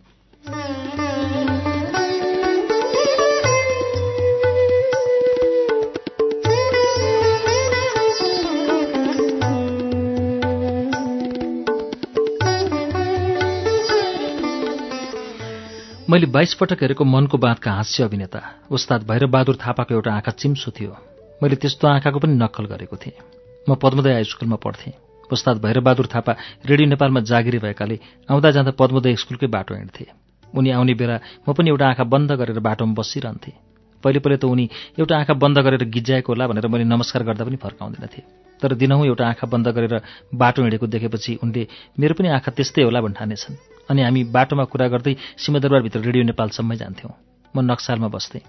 [16.10, 20.96] मैले बाइस पटक हेरेको मनको बाँधका हाँस्य अभिनेता उस्ताद भैरबबहादुर थापाको एउटा आँखा चिम्सो थियो।
[21.42, 23.18] मैले त्यस्तो आँखाको पनि नक्कल गरेको थिएँ।
[23.66, 24.92] म पद्मोदय हाई स्कुलमा पढ्थेँ।
[25.30, 27.98] उस्ताद भैरबबहादुर थापा रेडियो नेपालमा जागिरी भएकाले
[28.30, 30.06] आउँदा जाँदा पद्मोदय स्कुलकै बाटो हिँड्थे।
[30.54, 31.18] उनी आउने बेला
[31.48, 33.65] म पनि एउटा आँखा बन्द गरेर बाटोमा बसिरहन्थेँ।
[34.04, 34.68] पहिले पहिले त उनी
[34.98, 38.22] एउटा आँखा बन्द गरेर गिज्जाएको होला भनेर मैले नमस्कार गर्दा पनि फर्काउँदैनथे
[38.62, 40.00] तर दिनहुँ एउटा आँखा बन्द गरेर
[40.34, 41.66] बाटो हिँडेको देखेपछि उनले
[42.00, 43.56] मेरो पनि आँखा त्यस्तै होला भन्ठानेछन्
[43.90, 47.14] अनि हामी बाटोमा कुरा गर्दै सिंहदरबारभित्र रेडियो नेपालसम्मै जान्थ्यौँ।
[47.54, 48.42] म नक्सालमा बस्थेँ।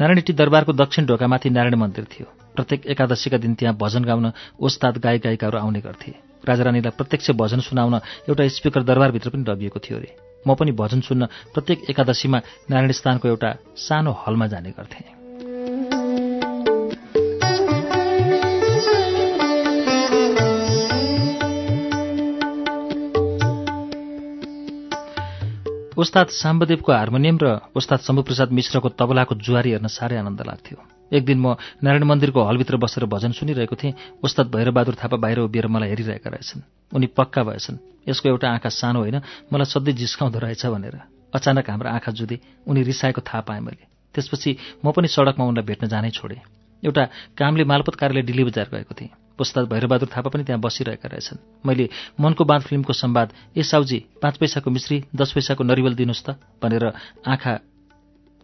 [0.00, 5.22] नारायणटी दरबारको दक्षिण ढोकामाथि नारायण मन्दिर थियो। प्रत्येक एकादशीका दिन त्यहाँ भजन गाउन ओस्ताद गायक
[5.22, 6.12] गायिकाहरू आउने गर्थे।
[6.48, 7.94] राजारानीलाई प्रत्यक्ष भजन सुनाउन
[8.28, 12.38] एउटा स्पिकर दरबारभित्र पनि लगिएको थियो अरे। म पनि भजन सुन्न प्रत्येक एकादशीमा
[12.70, 15.22] नारायण स्थानको एउटा सानो हलमा जाने गर्थेँ।
[25.96, 27.46] उस्ताद साम्बदेवको हार्मोनियम र
[27.76, 32.76] उस्ताद शम्भुप्रसाद मिश्रको तबलाको जुवारी हेर्न साह्रै आनन्द लाग्थ्यो। एक दिन म नारायण मन्दिरको हलभित्र
[32.76, 37.76] बसेर भजन सुनिरहेको थिएँ। उस्ताद भैरबहादुर थापा बाहिर उभिएर मलाई हेरिरहेका रहेछन्। उनी पक्का भएछन्।
[38.08, 39.20] यसको एउटा आँखा सानो होइन
[39.52, 40.96] मलाई सधैँ जिस्काउँदो रहेछ भनेर।
[41.34, 43.84] अचानक हाम्रो आँखा जुधे उनी रिसाएको थाहा पाएँ मैले।
[44.14, 46.40] त्यसपछि म पनि सडकमा उनलाई भेट्न जानै छोडेँ।
[46.82, 47.04] एउटा
[47.38, 49.10] कामले मालपत कार्यालय दिल्ली बजार गएको थिएँ।
[49.40, 51.88] उस्ताद भैरबहादुर थापा पनि त्यहाँ बसिरहेका रहेछन्। मैले
[52.20, 56.84] मनको बाँध फिल्मको संवाद ए साउजी पाँच पैसाको मिश्री दस पैसाको नरिवल दिनुहोस् त भनेर
[57.26, 57.52] आँखा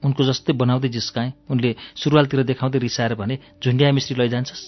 [0.04, 4.62] उनको जस्तै बनाउँदै जिस्काएँ। उनले सुरुवालतिर देखाउँदै रिसाएर भने झुन्ड्या मिश्री लैजान्छस्?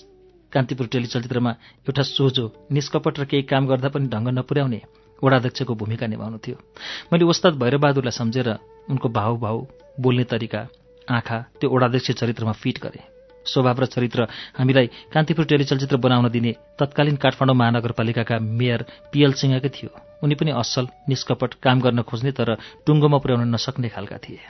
[0.53, 1.51] कान्तिपुर टेलिचलचित्रमा
[1.87, 4.81] एउटा सोझो निष्कपट र केही काम गर्दा पनि ढङ्ग नपुर्याउने
[5.23, 6.57] वडाध्यक्षको भूमिका निभाउनु थियो।
[7.13, 8.49] मैले उस्ताद भैरबहादुरलाई सम्झेर
[8.91, 9.67] उनको भाउ
[10.01, 10.61] बोल्ने तरिका
[11.09, 13.05] आँखा त्यो वडाध्यक्ष चरित्रमा फिट गरेँ।
[13.47, 14.27] स्वभाव र चरित्र
[14.59, 18.81] हामीलाई कान्तिपुर टेलिचलचित्र बनाउन दिने तत्कालीन काठमाडौँ महानगरपालिकाका मेयर
[19.13, 19.91] पिएल सिंहकै थियो।
[20.23, 22.55] उनी पनि असल निष्कपट काम गर्न खोज्ने तर
[22.87, 24.41] टुङ्गोमा पुर्याउन नसक्ने खालका थिए।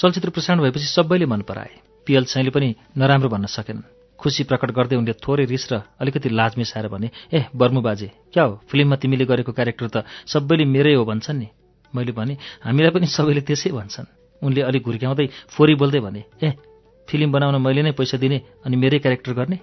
[0.00, 1.70] चलचित्र प्रसारण भएपछि सबैले मन पराए।
[2.06, 3.82] पिएल साईले पनि नराम्रो भन्न सकेनन्।
[4.18, 8.44] खुसी प्रकट गर्दै उनले थोरै रिस र अलिकति लाज मिसाएर भने ए बर्मु बाजे क्या
[8.44, 8.60] हो?
[8.68, 11.48] फिल्ममा तिमीले गरेको क्यारेक्टर त सबैले मेरै हो भन्छन् नि।
[11.92, 14.06] मैले भने हामीलाई पनि सबैले त्यसै भन्छन्।
[14.42, 16.48] उनले अलिक घुर्क्याउँदै फोरी बोल्दै भने ए
[17.08, 19.58] फिल्म बनाउन मैले नै पैसा दिने अनि मेरै क्यारेक्टर गर्ने?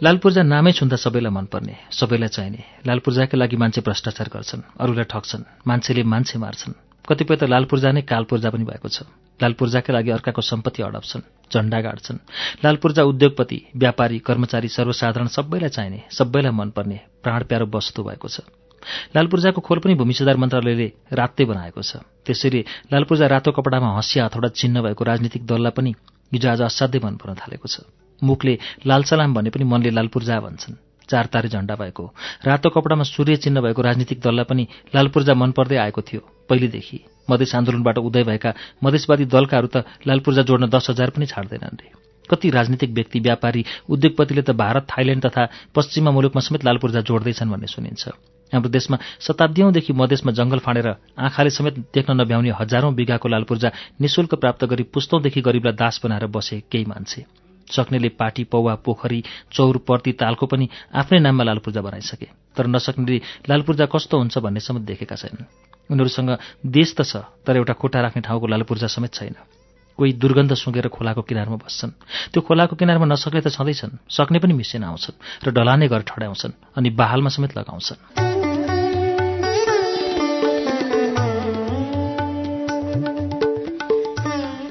[0.00, 6.02] लालपूर्जा नामै छुन्दा सबैलाई मनपर्ने सबैलाई चाहिने। लालपूर्जाकै लागि मान्छे भ्रष्टाचार गर्छन् अरूलाई ठग्छन् मान्छेले
[6.08, 6.72] मान्छे मार्छन्।
[7.04, 9.04] कतिपय त लालपूर्जा नै कालपूर्जा पनि भएको छ।
[9.40, 12.18] लालपूर्जाकै लागि अर्काको सम्पत्ति अडप्छन् झण्डा गाड्छन्।
[12.64, 18.48] लालपूर्जा उद्योगपति व्यापारी कर्मचारी सर्वसाधारण सबैलाई चाहिने सबैलाई मनपर्ने प्राण प्यारो वस्तु भएको छ।
[19.12, 24.48] लालपूर्जाको खोल पनि भूमि सुधार मन्त्रालयले रातै बनाएको छ। त्यसरी लालपूर्जा रातो कपडामा हँसिया हथौडा
[24.56, 25.90] चिन्ह भएको राजनीतिक दललाई पनि
[26.32, 27.84] हिजो आज असाध्यै मन पर्न थालेको छ।
[28.22, 30.76] मुखले लाल सलाम भने पनि मनले लालपूर्जा भन्छन्।
[31.10, 32.04] चार तारे झण्डा भएको।
[32.46, 36.98] रातो कपडामा सूर्य चिन्ह भएको राजनीतिक दललाई पनि लालपूर्जा मन पर्दै आएको थियो पहिलेदेखि।
[37.30, 41.90] मधेस आन्दोलनबाट उदय भएका मधेसवादी दलकाहरू त लालपूर्जा जोड्न दस हजार पनि छाड्दैनन् रे।
[42.30, 47.66] कति राजनीतिक व्यक्ति व्यापारी उद्योगपतिले त भारत थाइल्याण्ड तथा पश्चिमा मुलुकमा समेत लालपूर्जा जोड्दैछन् भन्ने
[47.66, 48.08] सुनिन्छ।
[48.52, 50.86] हाम्रो देशमा शताब्दीौँदेखि मधेसमा जङ्गल फाँडेर
[51.18, 56.62] आँखाले समेत देख्न नभ्याउने हजारौं बिघाको लालपूर्जा निशुल्क प्राप्त गरी पुस्तौंदेखि गरिबलाई दास बनाएर बसे
[56.70, 57.26] केही मान्छे।
[57.68, 63.86] सक्नेले पाटी पौवा पोखरी चौर पर्ती तालको पनि आफ्नै नाममा लालपूर्जा बनाइसके। तर नसक्नेले लालपूर्जा
[63.86, 65.46] कस्तो हुन्छ भन्ने समेत देखेका छैनन्।
[65.90, 66.30] उनीहरूसँग
[66.66, 69.36] देश त छ तर एउटा खुट्टा राख्ने ठाउँको लालपूर्जा समेत छैन।
[69.98, 71.92] कोही दुर्गन्ध सुँगेर खोलाको किनारमा बस्छन्।
[72.32, 76.88] त्यो खोलाको किनारमा नसक्ने त छँदैछन्। सक्ने पनि मिसिन आउँछन् र ढलाने घर ठड्याउँछन् अनि
[76.90, 78.29] बहालमा समेत लगाउँछन्।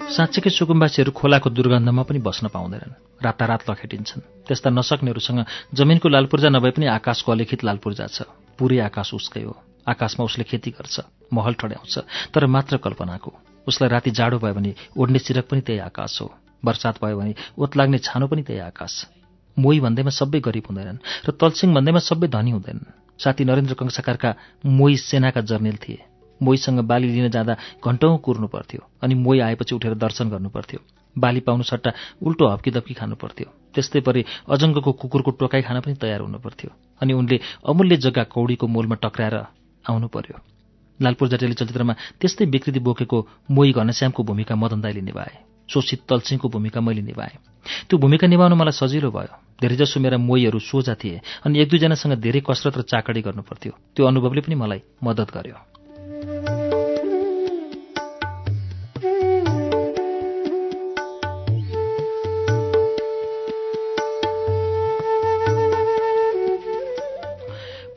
[0.10, 5.40] साँच्चैकै सुकुम्बासीहरू खोलाको दुर्गन्धमा पनि बस्न पाउँदैनन्। रातारात लखेटिन्छन्। त्यस्ता नसक्नेहरूसँग
[5.70, 8.26] जमिनको लालपूर्जा नभए पनि आकाशको अलिखित लालपूर्जा छ।
[8.58, 9.54] पुरै आकाश उसकै हो।
[9.86, 11.96] आकाशमा उसले खेती गर्छ महल ठड्याउँछ
[12.34, 13.32] तर मात्र कल्पनाको।
[13.70, 16.28] उसलाई राति जाडो भयो भने ओड्ने चिरक पनि त्यही आकाश हो।
[16.66, 18.94] वर्षात भयो भने ओत लाग्ने छानो पनि त्यही आकाश।
[19.58, 24.30] मोही भन्दैमा सबै गरिब हुँदैनन् र तलसिङ भन्दैमा सबै धनी हुँदैनन्। साथी नरेन्द्र कंसाकारका
[24.66, 26.09] मोही सेनाका जर्नेल थिए।
[26.42, 27.53] मोहीसँग बाली लिन जाँदा
[27.85, 30.80] घन्टौँ कुर्नु पर्थ्यो अनि मोही आएपछि उठेर दर्शन गर्नु पर्थ्यो।
[31.16, 35.95] बाली पाउनु सट्टा उल्टो हप्की दप्की खानु पर्थ्यो। त्यस्तै परि अजङ्गको कुकुरको टोकाइ खान पनि
[35.95, 36.69] तयार हुनु पर्थ्यो
[37.01, 39.35] अनि उनले अमूल्य जग्गा कौडीको मोलमा टक्राएर
[39.85, 40.38] आउनु पर्यो।
[41.00, 43.18] लालपुर जटेली चलचित्रमा त्यस्तै विकृति बोकेको
[43.51, 45.35] मोही घनश्यामको भूमिका मदन दाईले निभाए।
[45.69, 47.38] शोषित तलसिंहको भूमिका मैले निभाएँ।
[47.90, 52.42] त्यो भूमिका निभाउनु मलाई सजिलो भयो। धेरैजसो मेरा मोहीहरू सोझा थिए अनि एक दुईजनासँग धेरै
[52.42, 55.68] कसरत र चाकडी गर्नु पर्थ्यो। त्यो अनुभवले पनि मलाई मद्दत गर्यो।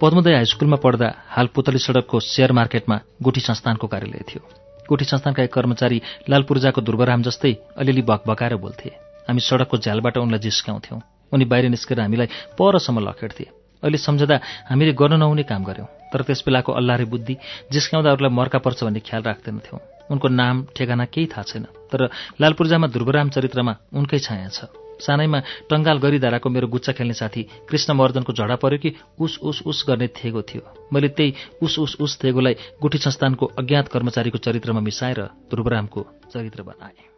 [0.03, 4.43] पद्मोदय हाई स्कुलमा पढ्दा हाल पुतली सडकको सेयर मार्केटमा गुठी संस्थानको कार्यालय थियो।
[4.91, 8.91] गुठी संस्थानका एक कर्मचारी लाल पूर्जाको दुर्गाराम जस्तै अलिअलि भकभकाएर बोल्थे।
[9.31, 11.01] हामी सडकको झ्यालबाट उनलाई जिस्काउँथ्यौँ।
[11.33, 13.47] उनी बाहिर निस्केर हामीलाई परसम्म लखेड्थे
[13.83, 14.41] अहिले सम्झँदा
[14.75, 16.75] हामीले गर्न नहुने काम गऱ्यौँ तर त्यस बेलाको
[17.07, 17.35] बुद्धि
[17.71, 21.65] जिस्काउँदा अरूलाई मर्का पर्छ भन्ने ख्याल राख्दैनथ्यौँ। उनको नाम ठेगाना केही थाहा छैन
[21.95, 22.11] तर
[22.43, 28.33] लालपूर्जामा दुर्गाराम चरित्रमा उनकै छाया छ। सानैमा टङ्गाल गरिधाराको मेरो गुच्चा खेल्ने साथी कृष्ण मर्दनको
[28.33, 30.62] झडा पर्यो कि उस उस उस गर्ने थेगो थियो।
[30.93, 37.12] मैले त्यही उस उस उस थेगोलाई गुठी संस्थानको अज्ञात कर्मचारीको चरित्रमा मिसाएर ध्रुवरामको चरित्र बनाएँ।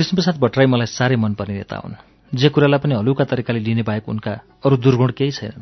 [0.00, 1.94] कृष्णप्रसाद भट्टराई मलाई साह्रै मनपर्ने नेता हुन्।
[2.32, 4.32] जे कुरालाई पनि हलुका तरिकाले लिने बाहेक उनका
[4.64, 5.60] अरू दुर्गुण केही छैनन्।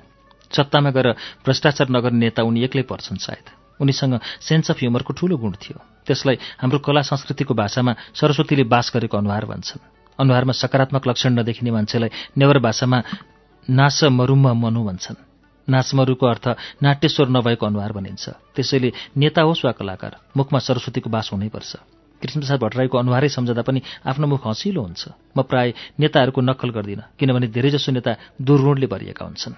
[0.55, 1.09] सत्तामा गएर
[1.43, 3.47] भ्रष्टाचार नगर्ने नेता उनी एक्लै पर्छन् सायद।
[3.83, 9.19] उनीसँग सेन्स अफ ह्युमरको ठूलो गुण थियो। त्यसलाई हाम्रो कला संस्कृतिको भाषामा सरस्वतीले बास गरेको
[9.19, 9.83] अनुहार भन्छन्।
[10.23, 12.99] अनुहारमा सकारात्मक लक्षण नदेखिने मान्छेलाई नेवर भाषामा
[13.67, 15.19] नास मरुम्म मनु भन्छन्।
[15.67, 16.47] नाचमरुको अर्थ
[16.79, 22.99] नाट्यस्वर नभएको अनुहार भनिन्छ। त्यसैले नेता होस् वा कलाकार मुखमा सरस्वतीको बास हुनैपर्छ। कृष्णप्रसाद भट्टराईको
[22.99, 28.17] अनुहारै सम्झँदा पनि आफ्नो मुख हँसिलो हुन्छ। म प्राय नेताहरूको नक्कल गर्दिनँ किनभने धेरैजसो नेता
[28.43, 29.55] दुर्गुणले भरिएका हुन्छन्।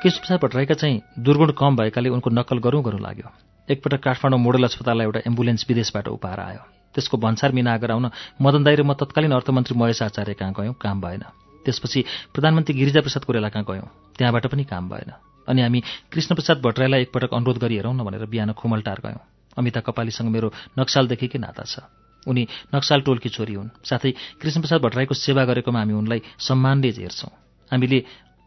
[0.00, 3.28] कृष्णप्रसाद भट्टराईका चाहिँ दुर्गुण कम भएकाले उनको नक्कल गरौँ गरौँ लाग्यो।
[3.70, 6.62] एकपटक काठमाडौँ मोडल अस्पताललाई एउटा एम्बुलेन्स विदेशबाट उपहार आयो।
[6.94, 8.10] त्यसको भन्सार मिना गराउन
[8.42, 11.22] मदन दाई र म तत्कालीन अर्थमन्त्री महेश आचार्य कहाँ गयौँ काम भएन।
[11.62, 12.00] त्यसपछि
[12.34, 15.10] प्रधानमन्त्री गिरिजाप्रसाद कोइराला कहाँ गयौँ त्यहाँबाट पनि काम भएन।
[15.46, 19.22] अनि हामी कृष्णप्रसाद भट्टराईलाई एकपटक अनुरोध गरी हेरौँ न भनेर बिहान खुमलटार गयौँ।
[19.54, 21.86] अमिता कपालीसँग मेरो नक्सालदेखिकै नाता छ?
[22.26, 22.42] उनी
[22.74, 24.10] नक्साल टोलकी छोरी हुन्। साथै
[24.42, 27.32] कृष्णप्रसाद भट्टराईको सेवा गरेकोमा हामी उनलाई सम्मानले हेर्छौँ।
[27.70, 27.98] हामीले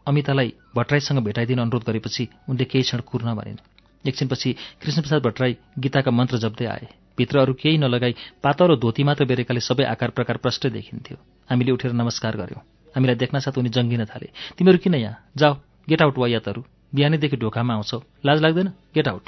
[0.06, 3.73] अमितालाई भट्टराईसँग भेटाइदिन अनुरोध गरेपछि उनले केही क्षण कुर्न भनिन्।
[4.06, 4.52] एकछिनपछि
[4.82, 6.86] कृष्णप्रसाद भट्टराई गीताका मन्त्र जप्दै आए।
[7.18, 11.16] भित्र अरू केही नलगाई पातलो धोती मात्र बेरेकाले सबै आकार प्रकार प्रष्ट देखिन्थ्यो।
[11.50, 12.62] हामीले उठेर नमस्कार गऱ्यौँ
[12.94, 15.16] हामीलाई देख्नासाथ उनी जङ्गिन थाले। तिमीहरू किन यहाँ?
[15.36, 15.54] जाऊ
[15.88, 16.60] गेट आउट वायातहरू
[16.94, 18.68] बिहानैदेखि ढोकामा आउँछौ। लाज लाग्दैन?
[18.94, 19.26] गेट आउट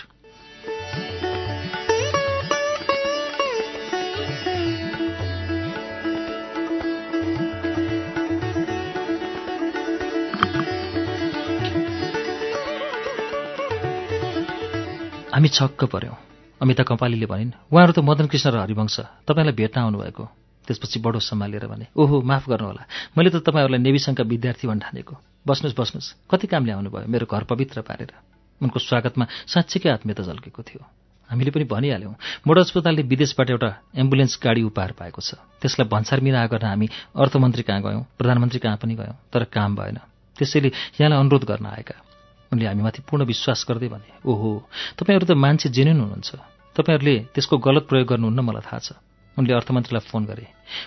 [15.36, 16.16] हामी छक्क पर्यौँ।
[16.62, 18.96] अमिता कपालीले भनिन् उहाँहरू त मदन कृष्ण र हरिवंश।
[19.28, 20.24] तपाईँलाई भेट्न आउनुभएको।
[20.64, 22.82] त्यसपछि बडो सम्हालेर भने ओहो माफ गर्नुहोला।
[23.12, 27.12] मैले त तपाईँहरूलाई नेविसङ्घका विद्यार्थी ठानेको बस्नुहोस् बस्नुहोस्। कति कामले आउनुभयो?
[27.12, 28.16] मेरो घर पवित्र पारेर।
[28.64, 30.80] उनको स्वागतमा साँच्चीकै आत्मीयता झल्केको थियो।
[31.28, 32.16] हामीले पनि भनिहाल्यौँ
[32.48, 37.62] मोड अस्पतालले विदेशबाट एउटा एम्बुलेन्स गाडी उपहार पाएको छ। त्यसलाई भन्सार मिना गर्न हामी अर्थमन्त्री
[37.62, 38.08] कहाँ गयौँ?
[38.16, 39.20] प्रधानमन्त्री कहाँ पनि गयौँ?
[39.28, 40.00] तर काम भएन।
[40.40, 42.05] त्यसैले यहाँलाई अनुरोध गर्न आएका।
[42.52, 44.50] उनले हामीमाथि पूर्ण विश्वास गर्दै भने ओहो
[44.98, 46.30] तपाईँहरू त मान्छे जेन्युन हुनुहुन्छ।
[46.76, 48.88] तपाईँहरूले त्यसको गलत प्रयोग गर्नुहुन्न मलाई थाहा छ।
[49.36, 50.46] उनले अर्थमन्त्रीलाई फोन गरे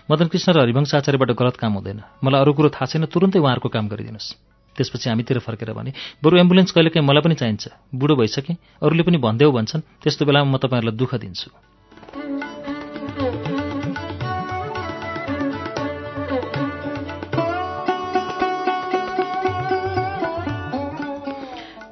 [0.09, 3.69] मदन कृष्ण र हरिवंश आचार्यबाट गलत काम हुँदैन। मलाई अरू कुरो थाहा छैन तुरन्तै उहाँहरूको
[3.69, 4.29] काम गरिदिनुहोस्।
[4.75, 5.91] त्यसपछि हामीतिर फर्केर भने
[6.23, 10.57] बरु एम्बुलेन्स कहिलेकाहीँ मलाई पनि चाहिन्छ। बुढो भइसकेँ अरूले पनि भन्देऊ भन्छन् त्यस्तो बेलामा म
[10.57, 11.68] तपाईँहरूलाई दुःख दिन्छु।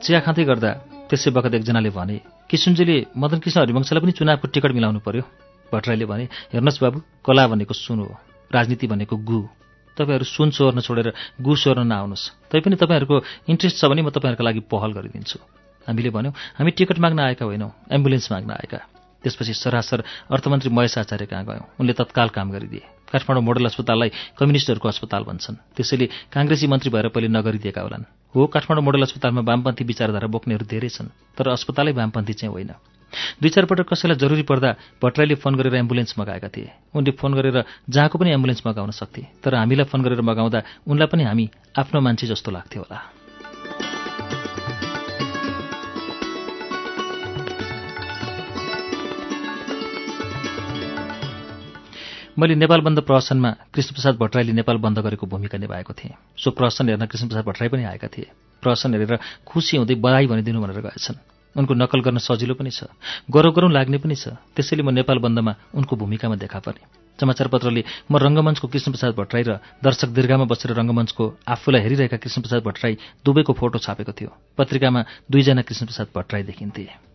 [0.07, 0.71] चिया खाँदै गर्दा
[1.11, 2.15] त्यसै बखत एकजनाले भने
[2.47, 5.23] किसुनजीले मदन कृष्ण हरिवंशलाई पनि चुनावको टिकट मिलाउनु पर्यो?
[5.67, 8.15] भट्टराईले भने हेर्नुहोस् बाबु कला भनेको सुन हो
[8.47, 9.39] राजनीति भनेको गु।
[9.97, 11.11] तपाईँहरू सुन चोर्न छोडेर
[11.43, 13.15] गु चोर्न नआउनुहोस् तैपनि तपाईँहरूको
[13.51, 15.37] इन्ट्रेस्ट छ भने म तपाईँहरूको लागि पहल गरिदिन्छु।
[15.87, 18.79] हामीले भन्यौँ हामी टिकट माग्न आएका होइनौँ एम्बुलेन्स माग्न आएका।
[19.27, 21.75] त्यसपछि सरासर अर्थमन्त्री महेश आचार्य कहाँ गयौँ?
[21.79, 27.27] उनले तत्काल काम गरिदिए। काठमाडौँ मोडल अस्पताललाई कम्युनिस्टहरूको अस्पताल भन्छन्। त्यसैले काङ्ग्रेसी मन्त्री भएर पहिले
[27.27, 28.03] नगरिदिएका होलान्।
[28.35, 32.71] हो काठमाडौँ मोडल अस्पतालमा वामपन्थी विचारधारा बोक्नेहरू धेरै छन् तर अस्पतालै वामपन्थी चाहिँ होइन।
[33.39, 37.63] दुई चार पटक कसैलाई जरुरी पर्दा भट्टराईले फोन गरेर एम्बुलेन्स मगाएका थिए। उनले फोन गरेर
[37.87, 41.45] जहाँको पनि एम्बुलेन्स मगाउन सक्थे तर हामीलाई फोन गरेर मगाउँदा उनलाई पनि हामी
[41.79, 43.26] आफ्नो मान्छे जस्तो लाग्थ्यो होला।
[52.37, 57.05] मैले नेपाल बन्द प्रहसनमा कृष्णप्रसाद भट्टराईले नेपाल बन्द गरेको भूमिका निभाएको थिएँ। सो प्रहसन हेर्न
[57.09, 58.29] कृष्णप्रसाद भट्टराई पनि आएका थिए।
[58.61, 61.17] प्रहसन हेरेर खुसी हुँदै बधाई भनिदिनु भनेर गएछन्
[61.57, 62.93] उनको नकल गर्न सजिलो पनि छ
[63.33, 66.85] गरौँ गरौँ लाग्ने पनि छ। त्यसैले म नेपाल बन्दमा उनको भूमिकामा देखा परेँ
[67.17, 69.51] समाचारपत्रले म रङ्गमञ्चको कृष्णप्रसाद भट्टराई र
[69.81, 72.93] दर्शक दीर्घामा बसेर रङ्गमञ्चको आफूलाई हेरिरहेका कृष्णप्रसाद भट्टराई
[73.25, 77.06] दुवैको फोटो छापेको थियो। पत्रिकामा दुईजना कृष्णप्रसाद भट्टराई देखिन्थे।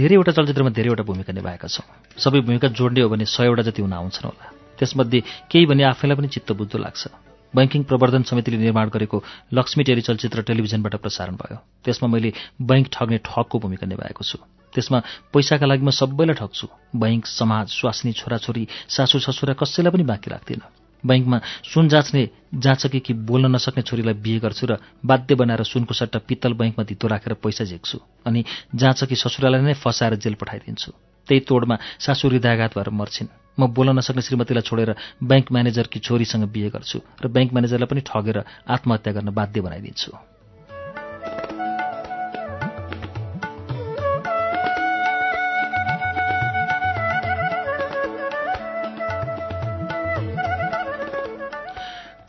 [0.00, 1.84] धेरैवटा चलचित्रमा धेरैवटा भूमिका निभाएका छौँ।
[2.16, 4.46] सबै भूमिका जोड्ने हो भने सयवटा जति हुन आउँछन् होला।
[4.80, 5.20] त्यसमध्ये
[5.52, 7.12] केही भने आफैलाई पनि चित्त बुझ्दो लाग्छ।
[7.52, 9.22] बैङ्किङ प्रवर्धन समितिले निर्माण गरेको
[9.52, 14.38] लक्ष्मी टेली चलचित्र टेलिभिजनबाट प्रसारण भयो। त्यसमा मैले बैङ्क ठग्ने ठगको भूमिका निभाएको छु।
[14.72, 14.98] त्यसमा
[15.36, 20.79] पैसाका लागि म सबैलाई ठग्छु। बैङ्क समाज स्वास्नी छोराछोरी सासू ससुरा कसैलाई पनि बाँकी राख्दिनँ।
[21.06, 26.18] बैङ्कमा सुन जाँच्ने जाँचकी कि बोल्न नसक्ने छोरीलाई बिहे गर्छु र बाध्य बनाएर सुनको सट्टा
[26.28, 30.90] पित्तल बैङ्कमा धितो राखेर पैसा झेक्छु अनि जाँचकी ससुरालाई नै फसाएर जेल पठाइदिन्छु।
[31.28, 33.28] त्यही तोडमा सासू हृदयाघात भएर मर्छिन्।
[33.60, 34.90] म बोल्न नसक्ने श्रीमतीलाई छोडेर
[35.22, 38.38] ब्याङ्क म्यानेजरकी छोरीसँग बिहे गर्छु र ब्याङ्क म्यानेजरलाई पनि ठगेर
[38.68, 40.29] आत्महत्या गर्न बाध्य बनाइदिन्छु।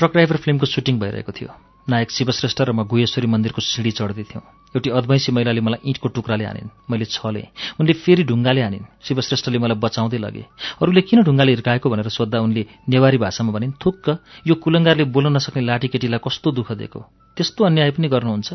[0.02, 1.50] ट्रक ड्राइभर फिल्मको सुटिङ भइरहेको थियो।
[1.86, 4.42] नायक शिवश्रेष्ठ र म गुहेश्वरी मन्दिरको सिँढी चढ्दै थियौँ।
[4.74, 7.44] एउटी अद्वैंसी महिलाले मलाई इँटको टुक्राले हानिन्। मैले छले।
[7.78, 10.44] उनले फेरि ढुङ्गाले हानिन्। शिवश्रेष्ठले मलाई बचाउँदै लगे।
[10.82, 14.06] अरूले किन ढुङ्गाले हिर्काएको भनेर सोद्धा उनले नेवारी भाषामा भनिन् थुक्क
[14.50, 17.00] यो कुलङ्गारले बोल्न नसक्ने लाठीकेटीलाई कस्तो दुःख दिएको?
[17.38, 18.50] त्यस्तो अन्याय पनि गर्नुहुन्छ?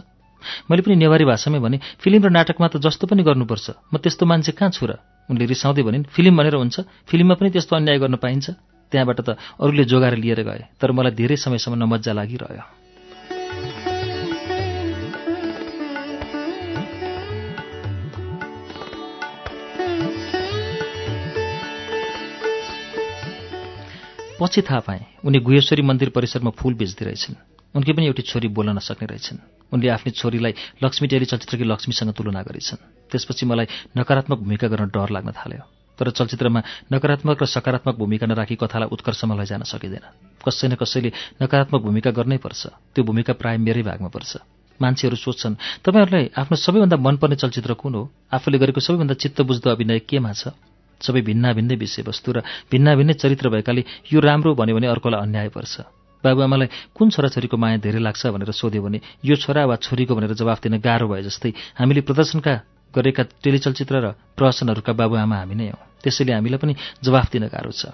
[0.67, 4.51] मैले पनि नेवारी भाषामै भने फिल्म र नाटकमा त जस्तो पनि गर्नुपर्छ। म त्यस्तो मान्छे
[4.51, 4.99] कहाँ छु र?
[5.31, 9.29] उनले रिसाउँदै भनिन् फिल्म भनेर हुन्छ। फिल्ममा पनि त्यस्तो अन्याय गर्न पाइन्छ। त्यहाँबाट त
[9.61, 12.65] अरूले जोगाएर लिएर गए तर मलाई धेरै समयसम्म नमज्जा लागिरह्यो।
[24.41, 27.35] पछि थाहा पाएँ उनी गुहेश्वरी मन्दिर परिसरमा फूल बेच्दै रहेछन्।
[27.75, 29.39] उनकी पनि एउटी छोरी बोल्न नसक्ने रहेछन्।
[29.73, 30.53] उनले आफ्नै छोरीलाई
[30.85, 33.67] लक्ष्मी टेली चलचित्रकी लक्ष्मीसँग तुलना गरेछन्। त्यसपछि मलाई
[33.97, 36.61] नकारात्मक भूमिका गर्न डर लाग्न थाल्यो। तर चलचित्रमा
[36.93, 40.05] नकारात्मक र सकारात्मक भूमिका नराखी कथालाई उत्कर्षमा लैजान सकिँदैन।
[40.45, 41.11] कसै न कसैले
[41.43, 42.63] नकारात्मक भूमिका गर्नै पर्छ।
[42.95, 44.33] त्यो भूमिका प्राय मेरै भागमा पर्छ।
[44.81, 48.03] मान्छेहरू सोध्छन् तपाईँहरूलाई आफ्नो सबैभन्दा मनपर्ने चलचित्र कुन हो?
[48.29, 50.53] आफूले गरेको सबैभन्दा चित्त बुझ्दो अभिनय केमा छ?
[51.01, 52.39] सबै भिन्ना भिन्नै विषयवस्तु र
[52.73, 55.75] भिन्ना भिन्नै चरित्र भएकाले यो राम्रो भन्यो भने अर्कोलाई अन्याय पर्छ।
[56.25, 60.59] बाबुआमालाई कुन छोराछोरीको माया धेरै लाग्छ भनेर सोध्यो भने यो छोरा वा छोरीको भनेर जवाफ
[60.61, 62.53] दिन गाह्रो भए जस्तै हामीले प्रदर्शनका
[62.95, 64.07] गरेका टेलिचलचित्र र
[64.37, 67.93] प्रहसनहरूका बाबुआमा हामी नै हौँ। त्यसैले हामीलाई पनि जवाफ दिन गाह्रो छ।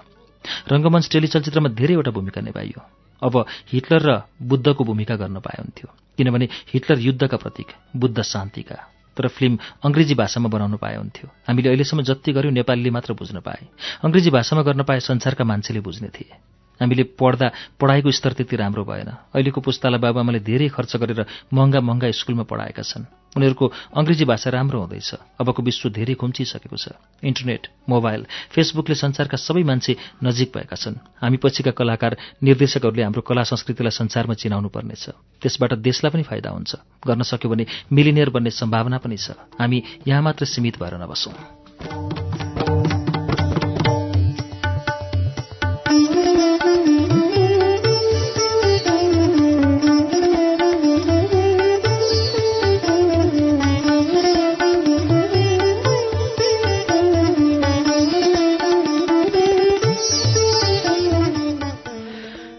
[0.71, 2.81] रङ्गमञ्च टेलिचलचित्रमा धेरैवटा भूमिका निभाइयो।
[3.21, 3.33] अब
[3.71, 8.77] हिटलर र बुद्धको भूमिका गर्न पाए हुन्थ्यो। किनभने हिटलर युद्धका प्रतीक बुद्ध शान्तिका।
[9.17, 13.67] तर फिल्म अङ्ग्रेजी भाषामा बनाउनु पाए हुन्थ्यो। हामीले अहिलेसम्म जति गऱ्यौँ नेपालीले मात्र बुझ्न पाए।
[14.03, 16.33] अङ्ग्रेजी भाषामा गर्न पाए संसारका मान्छेले बुझ्ने थिए।
[16.81, 22.11] हामीले पढ्दा पढाइको स्तर त्यति राम्रो भएन। अहिलेको पुस्तालाई बाबाआमाले धेरै खर्च गरेर महँगा महँगा
[22.11, 23.65] स्कुलमा पढाएका छन्। उनीहरूको
[23.97, 28.21] अङ्ग्रेजी भाषा राम्रो हुँदैछ। अबको विश्व धेरै खुम्चिसकेको छ। इन्टरनेट मोबाइल
[28.53, 34.33] फेसबुकले संसारका सबै मान्छे नजिक भएका छन्। हामी पछिका कलाकार निर्देशकहरूले हाम्रो कला संस्कृतिलाई संसारमा
[34.37, 35.03] चिनाउनु पर्नेछ
[35.41, 36.71] त्यसबाट देशलाई पनि फाइदा हुन्छ।
[37.01, 42.22] गर्न सक्यो भने मिलिनियर बन्ने सम्भावना पनि छ। हामी यहाँ मात्र सीमित भएर नबसौँ।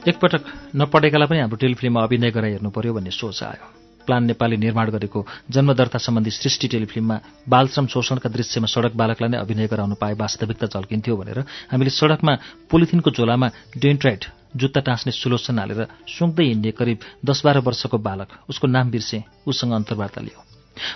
[0.09, 0.43] एकपटक
[0.77, 3.67] नपढेकालाई पनि हाम्रो टेलिफिल्ममा अभिनय गराइ हेर्नु पर्यो भन्ने सोच आयो।
[4.07, 7.17] प्लान नेपालले निर्माण गरेको जन्मदर्ता सम्बन्धी सृष्टि टेलिफिल्ममा
[7.49, 11.39] बालश्रम शोषणका दृश्यमा सडक बालकलाई नै अभिनय गराउनु पाए वास्तविकता झल्किन्थ्यो भनेर
[11.73, 12.33] हामीले सडकमा
[12.71, 13.49] पोलिथिनको झोलामा
[13.81, 14.25] डेन्ट्राइट
[14.61, 19.73] जुत्ता टाँस्ने सुलोसन हालेर सुँग्दै हिँड्ने करिब दस बाह्र वर्षको बालक उसको नाम बिर्से उसँग
[19.73, 20.41] अन्तर्वार्ता लियो।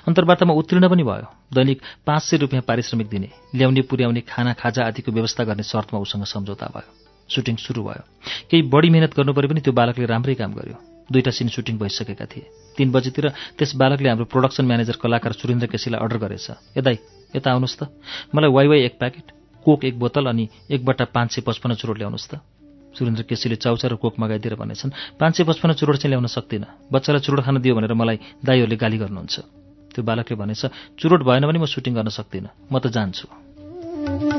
[0.08, 5.12] अन्तर्वार्तामा उत्तीर्ण पनि भयो। दैनिक पाँच सय रुपियाँ पारिश्रमिक दिने ल्याउने पुर्याउने खाना खाजा आदिको
[5.12, 6.97] व्यवस्था गर्ने शर्तमा उसँग सम्झौता भयो।
[7.28, 8.02] सुटिङ सुरु भयो।
[8.50, 10.76] केही बढी मेहनत गर्नु परे पनि त्यो बालकले राम्रै काम गर्यो।
[11.12, 16.00] दुईटा सिन सुटिङ भइसकेका थिए। तीन बजीतिर त्यस बालकले हाम्रो प्रोडक्सन म्यानेजर कलाकार सुरेन्द्र केसीलाई
[16.00, 16.96] अर्डर गरेछ। यदाई
[17.36, 17.82] यता आउनुहोस् त।
[18.34, 19.26] मलाई वाइवाई एक प्याकेट
[19.64, 22.40] कोक एक बोतल अनि एक बट्टा पाँच सय पचपन्न चुरोट ल्याउनुहोस् त।
[22.96, 27.20] सुरेन्द्र केसीले चाउचा र कोक मगाइदिएर भनेछन् पाँच सय पचपन्न चुरोट चाहिँ ल्याउन सक्दिनँ। बच्चालाई
[27.20, 29.36] चुरोट खान दियो भनेर मलाई दाईहरूले गाली गर्नुहुन्छ।
[29.92, 30.62] त्यो बालकले भनेछ
[30.96, 34.37] चुरोट भएन भने म सुटिङ गर्न सक्दिनँ। म त जान्छु।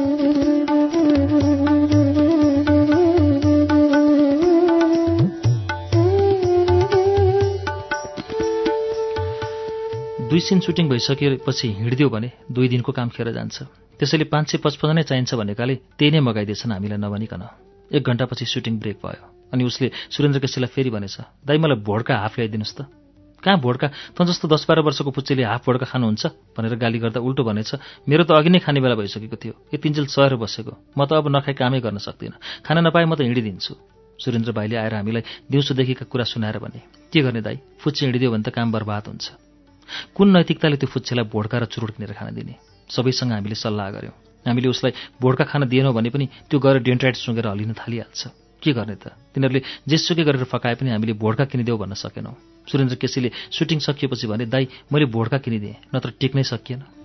[10.30, 13.64] दुई सिन सुटिङ भइसकेपछि हिँडिदियो भने दुई दिनको काम खेर जान्छ।
[13.98, 17.44] त्यसैले पाँच सय पचपन्न नै चाहिन्छ भनेकाले त्यही नै मगाइदिएछन् हामीलाई नभनिकन।
[17.92, 21.18] एक घन्टापछि सुटिङ ब्रेक भयो अनि उसले सुरेन्द्र केसीलाई फेरि भनेछ
[21.50, 22.80] दाइ मलाई भोड्का हाफ ल्याइदिनुहोस् त।
[23.42, 23.88] कहाँ भोड्का?
[24.14, 28.30] तँ जस्तो दस बाह्र वर्षको पुच्चेले हाफ भोड्का खानुहुन्छ भनेर गाली गर्दा उल्टो भनेछ मेरो
[28.30, 31.82] त अघि नै खाने बेला भइसकेको थियो। यतिन्जेल सहेर बसेको। म त अब नखाइ कामै
[31.82, 32.38] गर्न सक्दिनँ।
[32.70, 33.74] खाना नपाए म त हिँडिदिन्छु।
[34.22, 37.58] सुरेन्द्र भाइले आएर हामीलाई दिउँसोदेखिका कुरा सुनाएर भने के गर्ने दाई?
[37.82, 39.49] फुच्चे हिँडिदियो भने त काम बर्बाद हुन्छ।
[40.16, 42.56] कुन नैतिकताले त्यो फुच्चेलाई भोड्का र चुरोट किनेर खान दिने?
[42.90, 47.48] सबैसँग हामीले सल्लाह गऱ्यौँ हामीले उसलाई भोड्का खान दिएनौँ भने पनि त्यो गएर डेन्ट्राइट सुँगेर
[47.48, 48.22] हलिन थालिहाल्छ।
[48.62, 49.16] के गर्ने त?
[49.32, 52.36] तिनीहरूले जेसुकै गरेर फकाए पनि हामीले भोड्का किनिदेऊ भन्न सकेनौँ।
[52.68, 56.99] सुरेन्द्र केसीले सुटिङ सकिएपछि भने दाई मैले भोड्का किनिदिएँ नत्र टेक्नै सकिएन।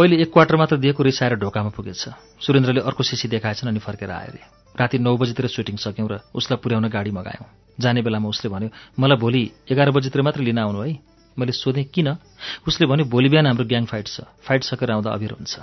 [0.00, 2.08] पहिले एक क्वार्टर मात्र दिएको रिसाएर ढोकामा पुगेछ।
[2.40, 4.40] सुरेन्द्रले अर्को सिसी देखाएछन् अनि फर्केर आयो अरे।
[4.72, 7.44] राति नौ बजीतिर सुटिङ सक्यौँ र उसलाई पुर्याउन गाडी मगायौँ।
[7.76, 10.96] जाने बेलामा उसले भन्यो मलाई भोलि एघार बजीतिर मात्र लिन आउनु है।
[11.36, 12.16] मैले सोधेँ किन?
[12.64, 15.60] उसले भन्यो भोलि बिहान हाम्रो ग्याङ फाइट छ। फाइट सकेर आउँदा अभिर हुन्छ।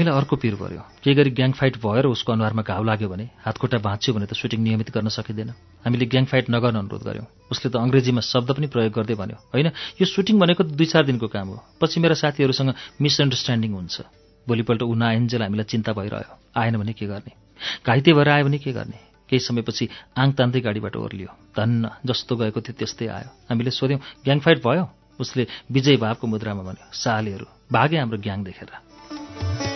[0.00, 3.36] हामीलाई अर्को पिर पर्यो। केही गरी ग्याङ फाइट भयो र उसको अनुहारमा घाउ लाग्यो भने
[3.44, 5.52] हातखुट्टा भाँच्यो भने त सुटिङ नियमित गर्न सकिँदैन।
[5.84, 9.68] हामीले ग्याङ फाइट नगर्न अनुरोध गऱ्यौँ उसले त अङ्ग्रेजीमा शब्द पनि प्रयोग गर्दै भन्यो होइन
[10.00, 13.96] यो सुटिङ भनेको दुई चार दिनको काम हो। पछि मेरा साथीहरूसँग मिसअन्डरस्ट्यान्डिङ हुन्छ।
[14.48, 17.32] भोलिपल्ट ऊ नआइन्जेल हामीलाई चिन्ता भइरह्यो। आएन भने के गर्ने?
[17.84, 18.98] घाइते भएर आयो भने के गर्ने?
[19.28, 19.84] केही समयपछि
[20.16, 24.88] आङ तान्दै गाडीबाट ओर्लियो। धन्न जस्तो गएको थियो त्यस्तै आयो। हामीले सोध्यौँ ग्याङ फाइट भयो?
[25.20, 29.69] उसले विजय भावको मुद्रामा भन्यो सालेहरू भागे हाम्रो ग्याङ देखेर।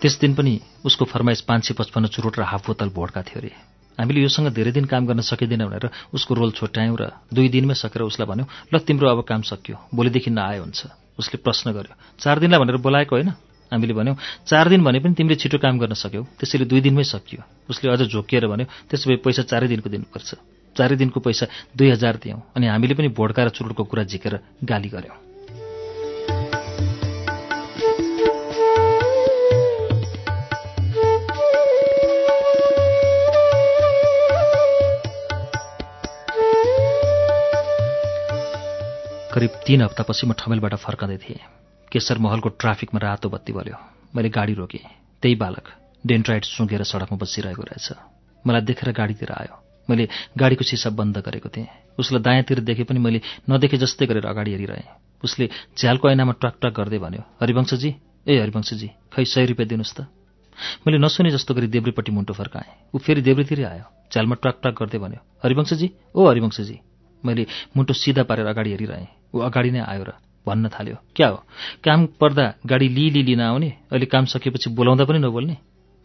[0.00, 3.52] त्यस दिन पनि उसको फरमाइस पाँच सय पचपन्न चुरोट र हाफ बोतल भोड्का थियो अरे।
[3.98, 8.08] हामीले योसँग धेरै दिन काम गर्न सकिँदैन भनेर उसको रोल छोट्यायौँ र दुई दिनमै सकेर
[8.08, 10.80] उसलाई भन्यौँ ल तिम्रो अब काम सकियो। भोलिदेखि नआए हुन्छ।
[11.20, 13.30] उसले प्रश्न गर्यो चार दिनलाई भनेर बोलाएको होइन?
[13.72, 14.16] हामीले भन्यौँ
[14.48, 18.08] चार दिन भने पनि तिमीले छिटो काम गर्न सक्यौ। त्यसैले दुई दिनमै सकियो। उसले अझ
[18.08, 20.28] झोकिएर भन्यो त्यसो भए पैसा चारै दिनको दिनुपर्छ।
[20.76, 21.44] चारै दिनको पैसा
[21.76, 25.29] दुई हजार दियौँ। अनि हामीले पनि भोड्का र चुरोटको कुरा झिकेर गाली गऱ्यौँ
[39.30, 41.38] करिब तीन हप्तापछि म ठमेलबाट फर्कँदै थिएँ।
[41.92, 43.76] केशर महलको ट्राफिकमा रातो बत्ती बल्यो।
[44.10, 44.82] मैले गाडी रोकेँ।
[45.22, 45.66] त्यही बालक
[46.04, 47.88] डेन्ट्राइट सुँगेर सडकमा बसिरहेको रहेछ।
[48.44, 49.54] मलाई देखेर गाडीतिर आयो।
[49.88, 54.50] मैले गाडीको सिसा बन्द गरेको थिएँ। उसलाई दायाँतिर देखे पनि मैले नदेखे जस्तै गरेर अगाडि
[54.50, 55.46] हेरिरहेँ। उसले
[55.78, 57.90] झ्यालको ऐनामा ट्वाक ट्वाक गर्दै भन्यो हरिवंशजी
[58.26, 60.10] ए हरिवंशजी खै सय रुपियाँ दिनुहोस् त?
[60.82, 64.98] मैले नसुने जस्तो गरी देब्रेपट्टि मुन्टो फर्काएँ। ऊ फेरि देब्रेतिरै आयो। झ्यालमा ट्वाक ट्वाक गर्दै
[64.98, 65.86] भन्यो हरिवंशजी
[66.18, 66.76] ओ हरिवंशजी।
[67.22, 70.10] मैले मुन्टो सिधा पारेर अगाडि हेरिरहेँ। ऊ अगाडि नै आयो र
[70.46, 71.36] भन्न थाल्यो। क्या हो?
[71.84, 75.56] काम पर्दा गाडी लिली लिन आउने अहिले काम सकेपछि बोलाउँदा पनि नबोल्ने?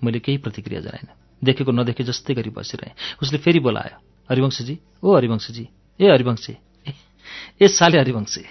[0.03, 1.13] मैले केही प्रतिक्रिया जनाइनँ।
[1.43, 3.97] देखेको नदेखे जस्तै गरी बसिरहेँ। उसले फेरि बोलायो
[4.29, 5.65] हरिवंशजी ओ हरिवंशजी
[5.99, 6.53] ए हरिवंशी
[7.61, 8.41] ए साले हरिवंशी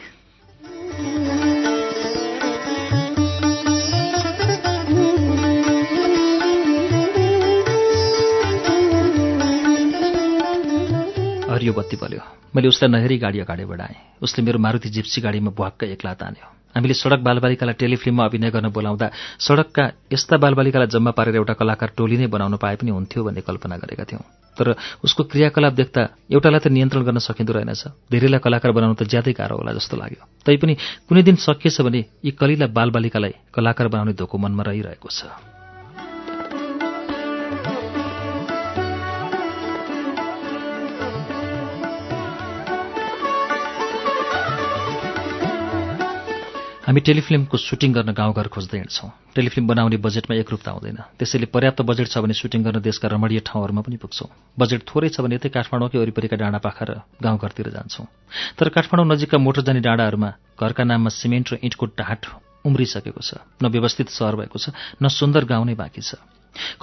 [11.65, 12.21] हरियो बत्ती बल्यो।
[12.53, 16.45] मैले उसलाई नहेरी गाडी अगाडि बढाएँ। उसले मेरो मारुति जिप्सी गाडीमा भुवाक्क एक्ला तान्यो।
[16.77, 19.07] हामीले सडक बालबालिकालाई टेलिफिल्ममा अभिनय गर्न बोलाउँदा
[19.41, 23.77] सडकका यस्ता बालबालिकालाई जम्मा पारेर एउटा कलाकार टोली नै बनाउन पाए पनि हुन्थ्यो भन्ने कल्पना
[23.81, 24.25] गरेका थियौँ।
[24.57, 29.33] तर उसको क्रियाकलाप देख्दा एउटालाई त नियन्त्रण गर्न सकिँदो रहेनछ। धेरैलाई कलाकार बनाउनु त ज्यादै
[29.33, 30.75] गाह्रो होला जस्तो लाग्यो। तैपनि
[31.09, 35.54] कुनै दिन सकिएछ भने यी कलिला बालबालिकालाई कलाकार बनाउने धोको मनमा रहिरहेको छ।
[46.85, 52.13] हामी टेलिफिल्मको सुटिङ गर्न गाउँघर खोज्दै हिँड्छौँ। टेलिफिल्म बनाउने बजेटमा एकरूपता हुँदैन। त्यसैले पर्याप्त बजेट
[52.13, 55.97] छ भने सुटिङ गर्न देशका रमणीय ठाउँहरूमा पनि पुग्छौँ। बजेट थोरै छ भने यतै काठमाडौँकै
[55.97, 56.93] वरिपरिका डाँडापाखा र
[57.25, 58.05] गाउँघरतिर जान्छौँ।
[58.61, 60.31] तर काठमाडौँ नजिकका मोटर जाने डाँडाहरूमा
[60.61, 62.23] घरका नाममा सिमेन्ट र इँटको टाट
[62.69, 66.21] उम्रिसकेको छ। न व्यवस्थित सहर भएको छ न सुन्दर गाउँ नै बाँकी छ।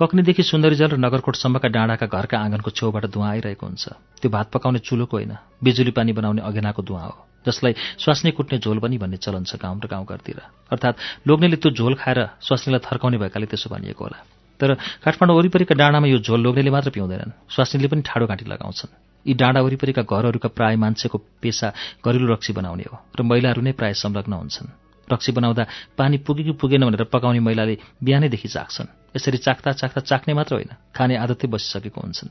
[0.01, 3.85] कक्नीदेखि सुन्दरीजल र नगरकोटसम्मका डाँडाका घरका आँगनको छेउबाट धुवा आइरहेको हुन्छ।
[4.17, 8.79] त्यो भात पकाउने चुलोको होइन बिजुली पानी बनाउने अघेनाको धुवा हो। जसलाई स्वास्नी कुट्ने झोल
[8.79, 10.39] पनि भन्ने चलन छ गाउँ र गाउँघरतिर।
[10.71, 14.17] अर्थात् लोग्नेले त्यो झोल खाएर स्वास्नीलाई थर्काउने भएकाले त्यसो भनिएको होला।
[14.59, 18.93] तर काठमाडौँ वरिपरिका डाँडामा यो झोल लोग्नेले मात्र पिउँदैनन्। स्वास्नीले पनि ठाडो घाँटी लगाउँछन्।
[19.25, 21.73] यी डाँडा वरिपरिका घरहरूका प्राय मान्छेको पेसा
[22.05, 24.69] घरेलु रक्सी बनाउने हो र महिलाहरू नै प्राय संलग्न हुन्छन्।
[25.07, 25.65] रक्सी बनाउँदा
[25.97, 30.71] पानी पुगे कि पुगेन भनेर पकाउने महिलाले बिहानैदेखि चाख्छन्। यसरी चाख्दा चाख्दा चाख्ने मात्र होइन
[30.95, 32.29] खाने आदतै बसिसकेको हुन्छन्।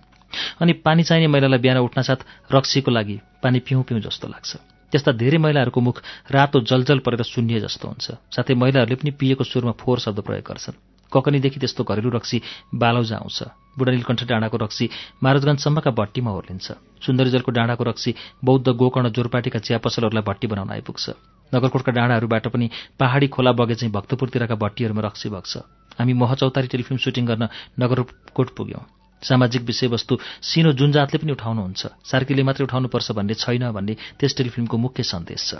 [0.62, 2.20] अनि पानी चाहिने महिलालाई बिहान उठ्नासाथ
[2.55, 4.50] रक्सीको लागि पानी पिउँ पिउँ जस्तो लाग्छ।
[4.90, 5.96] त्यस्ता धेरै महिलाहरूको मुख
[6.30, 10.78] रातो जलजल परेर सुन्निए जस्तो हुन्छ। साथै महिलाहरूले पनि पिएको सुरमा फोहोर शब्द प्रयोग गर्छन्।
[11.12, 12.38] ककनीदेखि त्यस्तो घरेलु रक्सी
[12.74, 13.38] बालौजा आउँछ।
[13.78, 14.84] बुढा नीलकण्ठ डाँडाको रक्सी
[15.22, 16.66] महाराजगञ्जसम्मका भट्टीमा ओर्लिन्छ।
[17.02, 18.10] सुन्दरीजलको डाँडाको रक्सी
[18.44, 21.04] बौद्ध गोकर्ण जोरपाटीका चिया पसलहरूलाई भट्टी बनाउन आइपुग्छ।
[21.50, 25.54] नगरकोटका डाँडाहरूबाट पनि पहाडी खोला बगे चाहिँ भक्तपुरतिरका भट्टीहरूमा रक्सी बग्छ।
[25.98, 32.42] हामी महचौतारी टेलिफिल्म सुटिङ गर्न नगरकोट पुग्यौँ। सामाजिक विषयवस्तु सिनो जुन जातले पनि उठाउनुहुन्छ। सार्कीले
[32.42, 35.55] मात्रै उठाउनुपर्छ भन्ने छैन भन्ने त्यस टेलिफिल्मको मुख्य सन्देश छ।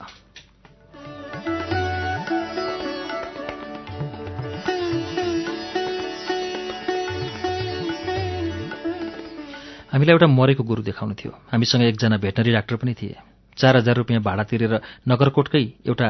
[9.91, 13.17] हामीलाई एउटा मरेको गुरु देखाउनु थियो। हामीसँग एकजना भेटनरी डाक्टर पनि थिए।
[13.59, 14.75] चार हजार रुपियाँ भाडा तिरेर
[15.09, 16.09] नगरकोटकै एउटा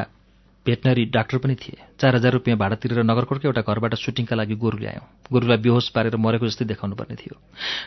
[0.65, 4.77] भेटनरी डाक्टर पनि थिए। चार हजार रुपियाँ भाडा तिरेर नगरकोटकै एउटा घरबाट सुटिङका लागि गोरु
[4.77, 7.35] ल्यायौँ गोरुलाई बेहोस पारेर मरेको जस्तै देखाउनु पर्ने थियो।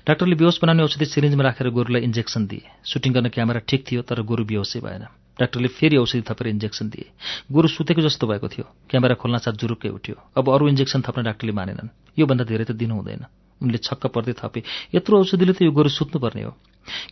[0.07, 4.23] डाक्टरले बेहोस बनाउने औषधि सिरिन्जमा राखेर गोरुलाई इन्जेक्सन दिए। सुटिङ गर्न क्यामेरा ठिक थियो तर
[4.27, 5.07] गोरु बेहोसै भएन।
[5.39, 7.07] डाक्टरले फेरि औषधि थपेर इन्जेक्सन दिए।
[7.47, 11.53] गोरु सुतेको जस्तो भएको थियो। क्यामेरा खोल्न साथ जुरुक्कै उठ्यो। अब अरू इन्जेक्सन थप्न डाक्टरले
[11.55, 13.27] मानेनन्। योभन्दा धेरै त दिनु हुँदैन।
[13.62, 14.62] उनले छक्क पर्दै थपे।
[14.94, 16.52] यत्रो औषधिले त यो गोरु सुत्नुपर्ने हो।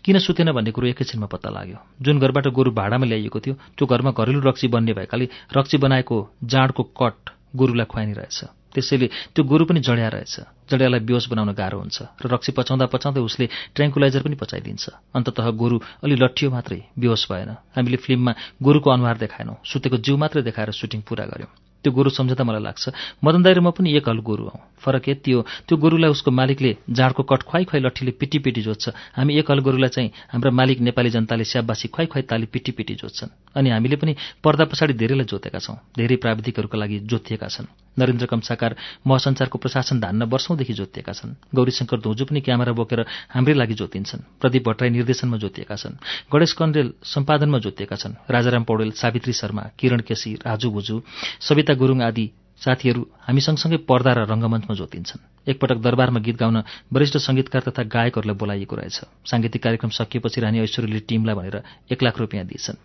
[0.04, 4.10] किन सुतेन भन्ने कुरो एकैछिनमा पत्ता लाग्यो। जुन घरबाट गोरु भाडामा ल्याइएको थियो त्यो घरमा
[4.12, 8.38] घरेलु रक्सी बन्ने भएकाले रक्सी बनाएको जाँडको कट गोरुलाई खुवाइने रहेछ।
[8.72, 9.06] त्यसैले
[9.36, 10.34] त्यो गोरु पनि जड्या रहेछ।
[10.70, 13.46] जड्यालाई बेहोस बनाउन गाह्रो हुन्छ र रक्सी पचाउँदा पचाउँदै उसले
[13.76, 19.60] ट्र्याङ्कुलाइजर पनि पचाइदिन्छ। अन्ततः गोरु अलि लट्ठियो मात्रै बेहोस भएन। हामीले फिल्ममा गोरुको अनुहार देखाएनौँ।
[19.64, 22.88] सुतेको जिउ मात्रै देखाएर सुटिङ पुरा गऱ्यौँ त्यो गोरु सम्झँदा मलाई लाग्छ
[23.24, 26.30] मदन दाइ र म पनि एक हल गोरु हौँ। फरक यति हो त्यो गोरुलाई उसको
[26.30, 30.50] मालिकले जाँडको कट खुवाइ खुवाइ लट्ठीले पिटी पिटी जोत्छ। हामी एक हल गोरुलाई चाहिँ हाम्रा
[30.50, 34.12] मालिक नेपाली जनताले स्याबासी खुवाइ खुवाइ ताली पिटी पिटी जोत्छन्। अनि हामीले पनि
[34.42, 38.74] पर्दा पछाडि धेरैलाई जोतेका छौँ धेरै प्राविधिकहरूका लागि जोतिएका छन्। नरेन्द्र कम्साकार
[39.06, 44.62] महसञ्चारको प्रशासन धान्न वर्षौंदेखि जोतिएका छन्। गौरीशङ्कर धोजु पनि क्यामेरा बोकेर हाम्रै लागि जोतिन्छन्। प्रदीप
[44.68, 46.00] भट्टराई निर्देशनमा जोतिएका छन्।
[46.32, 50.96] गणेश कण्डेल सम्पादनमा जोतिएका छन्। राजाराम पौडेल सावित्री शर्मा किरण केसी राजु भुजु
[51.40, 52.26] सविता गुरुङ आदि
[52.62, 58.36] साथीहरू हामी सँगसँगै पर्दा र रङ्गमञ्चमा जोतिन्छन्। एकपटक दरबारमा गीत गाउन वरिष्ठ सङ्गीतकार तथा गायकहरूलाई
[58.38, 61.56] बोलाइएको रहेछ। साङ्गीतिक कार्यक्रम सकिएपछि रानी ऐश्वर्यले टिमलाई भनेर
[61.90, 62.78] एक लाख रुपियाँ दिएछन्।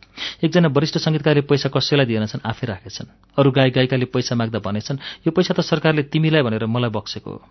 [0.44, 5.32] एकजना वरिष्ठ सङ्गीतकारले पैसा कसैलाई दिएनछन् आफै राखेछन्। अरू गायक गायिकाले पैसा माग्दा भनेछन् यो
[5.32, 7.42] पैसा त सरकारले तिमीलाई भनेर मलाई बक्सेको हो।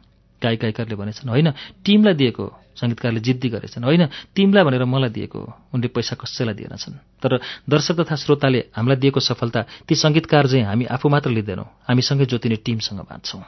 [0.43, 1.49] गायक गायिकाले भनेछन् होइन
[1.85, 2.45] टिमलाई दिएको
[2.77, 5.41] सङ्गीतकारले जिद्दी गरेछन् होइन टिमलाई भनेर मलाई दिएको
[5.75, 7.33] उनले पैसा कसैलाई दिएनछन् तर
[7.65, 12.57] दर्शक तथा श्रोताले हामीलाई दिएको सफलता ती सङ्गीतकार चाहिँ हामी आफू मात्र लिँदैनौँ हामीसँगै जोतिने
[12.57, 13.43] टिमसँग बाँच्छौँ।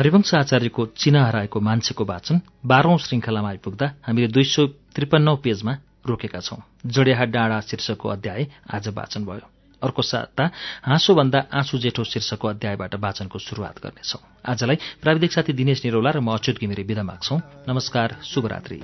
[0.00, 4.62] हरिवंश आचार्यको चिना हराएको मान्छेको वाचन बाह्रौं श्रृङ्खलामा आइपुग्दा हामीले दुई सौ
[4.96, 5.72] त्रिपन्नौ पेजमा
[6.08, 6.56] रोकेका छौं
[6.88, 9.44] जडेहा डाँडा शीर्षकको अध्याय आज वाचन भयो
[9.82, 10.44] अर्को साता
[10.86, 16.32] हाँसोभन्दा आँसु जेठो शीर्षकको अध्यायबाट वाचनको शुरूआत गर्नेछौं आजलाई प्राविधिक साथी दिनेश निरौला र म
[16.32, 17.36] अच्युत घिमिरे विदा माग्छौ
[17.68, 18.80] नमस्कार शुभरात्री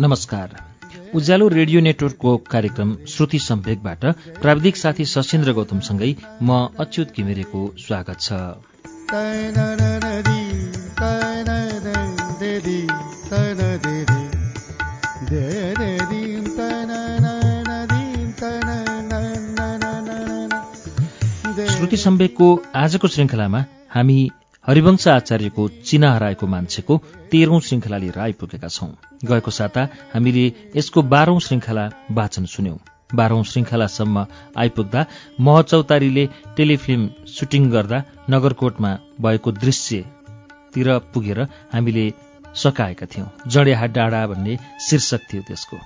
[0.00, 0.56] नमस्कार।
[1.14, 4.04] उज्यालो रेडियो नेटवर्कको कार्यक्रम श्रुति सम्वेकबाट
[4.40, 8.32] प्राविधिक साथी सशेन्द्र गौतमसँगै म अच्युत घिमिरेको स्वागत छ।
[21.92, 23.58] श्रुति सम्वेकको आजको श्रृङ्खलामा
[23.94, 24.16] हामी
[24.66, 26.96] हरिवंश आचार्यको चिना हराएको मान्छेको
[27.30, 28.88] तेह्रौं श्रृङ्खला लिएर आइपुगेका छौं।
[29.28, 29.82] गएको साता
[30.14, 30.44] हामीले
[30.76, 31.84] यसको बाह्रौं श्रृङ्खला
[32.18, 32.78] वाचन सुन्यौं।
[33.12, 34.24] बाह्रौं श्रृङ्खलासम्म
[34.56, 35.04] आइपुग्दा
[35.40, 36.24] महचौतारीले
[36.56, 37.98] टेलिफिल्म सुटिङ गर्दा
[38.30, 38.90] नगरकोटमा
[39.20, 41.40] भएको दृश्यतिर पुगेर
[41.74, 42.06] हामीले
[42.54, 45.76] सकाएका थियौं। जडेहा डाँडा भन्ने शीर्षक थियो त्यसको।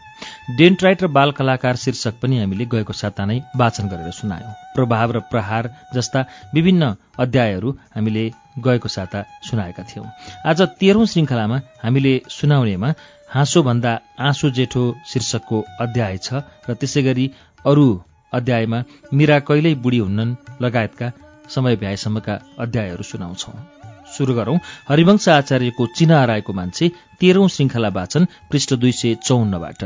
[0.57, 5.21] डेन्ट्राइट र बाल कलाकार शीर्षक पनि हामीले गएको साता नै वाचन गरेर सुनायौं। प्रभाव र
[5.31, 8.25] प्रहार जस्ता विभिन्न अध्यायहरू हामीले
[8.59, 10.07] गएको साता सुनाएका थियौं।
[10.47, 12.95] आज तेह्रौं श्रृङ्खलामा हामीले सुनाउनेमा
[13.31, 17.31] हाँसोभन्दा आँसु जेठो शीर्षकको अध्याय छ र त्यसै गरी
[17.67, 17.87] अरू
[18.33, 21.13] अध्यायमा मीरा कहिल्यै बुढी हुन्नन् लगायतका
[21.49, 23.86] समय भ्याएसम्मका अध्यायहरू सुनाउँछौं।
[24.17, 24.57] सुरु गरौं।
[24.89, 29.81] हरिवंश आचार्यको चिना हराएको मान्छे तेह्रौं श्रृङ्खला वाचन पृष्ठ दुई सय चौन्नबाट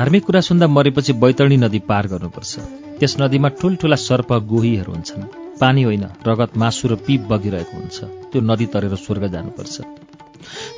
[0.00, 2.58] धार्मिक कुरा सुन्दा मरेपछि बैतरणी नदी पार गर्नुपर्छ।
[2.98, 5.22] त्यस नदीमा ठूल्ठूला सर्प गोहीहरू हुन्छन्।
[5.60, 7.98] पानी होइन रगत मासु र पिप बगिरहेको हुन्छ।
[8.32, 9.80] त्यो नदी तरेर स्वर्ग जानुपर्छ।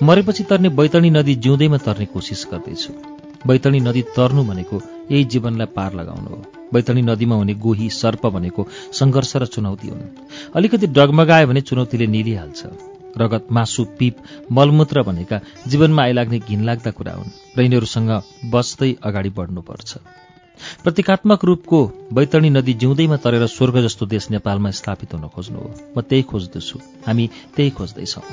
[0.02, 2.92] मरेपछि तर्ने बैतरणी नदी जिउँदैमा तर्ने कोसिस गर्दैछु।
[3.46, 6.42] बैतरणी नदी तर्नु भनेको यही जीवनलाई पार लगाउनु हो।
[6.74, 10.02] बैतरणी नदीमा हुने गोही सर्प भनेको सङ्घर्ष र चुनौती हुन्।
[10.56, 12.66] अलिकति डगमगायो भने चुनौतीले निलिहाल्छ।
[13.18, 14.16] रगत मासु पिप
[14.52, 18.10] मलमूत्र भनेका जीवनमा आइलाग्ने घिनलाग्दा कुरा हुन् र यिनीहरूसँग
[18.50, 19.90] बस्दै अगाडि बढ्नुपर्छ।
[20.84, 21.78] प्रतीकात्मक रूपको
[22.12, 26.78] बैतरणी नदी जिउँदैमा तरेर स्वर्ग जस्तो देश नेपालमा स्थापित हुन खोज्नु हो। म त्यही खोज्दछु।
[27.06, 27.24] हामी
[27.56, 28.24] त्यही खोज्दैछौँ।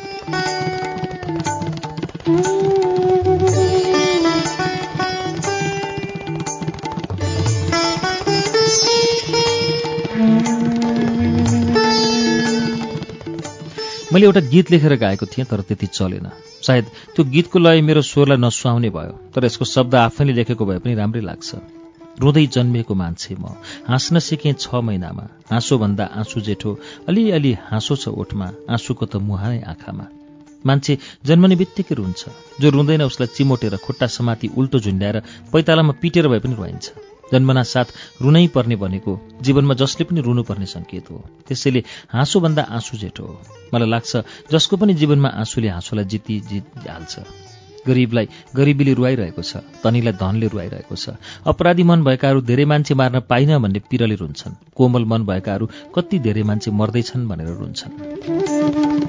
[14.13, 16.29] मैले एउटा गीत लेखेर गाएको थिएँ तर त्यति चलेन।
[16.65, 20.93] सायद त्यो गीतको लय मेरो स्वरलाई नसुहाउने भयो तर यसको शब्द आफैले लेखेको भए पनि
[20.95, 21.49] राम्रै लाग्छ।
[22.17, 23.53] रुँदै जन्मिएको मान्छे म।
[23.85, 26.71] हाँस्न सिकेँ छ महिनामा। हाँसोभन्दा आँसु जेठो
[27.07, 30.05] अलिअलि हाँसो छ ओठमा आँसुको त मुहानै आँखामा।
[30.65, 32.21] मान्छे जन्मने बित्तिकै रुन्छ।
[32.61, 35.21] जो रुँदैन उसलाई चिमोटेर खुट्टा समाति उल्टो झुन्ड्याएर
[35.53, 36.85] पैतालामा पिटेर भए पनि रुवाइन्छ
[37.31, 37.87] जन्मना साथ
[38.21, 41.17] रुनै पर्ने भनेको जीवनमा जसले पनि रुनुपर्ने सङ्केत हो।
[41.47, 43.35] त्यसैले हाँसोभन्दा आँसु जेठो हो।
[43.73, 44.11] मलाई लाग्छ
[44.51, 47.13] जसको पनि जीवनमा आँसुले हाँसोलाई जिति जितिहाल्छ
[47.87, 51.15] गरिबलाई गरिबीले रुवाइरहेको छ धनीलाई धनले रुवाइरहेको छ।
[51.47, 56.43] अपराधी मन भएकाहरू धेरै मान्छे मार्न पाइन भन्ने पिरले रुन्छन्। कोमल मन भएकाहरू कति धेरै
[56.43, 59.08] मान्छे मर्दैछन् भनेर रुन्छन्।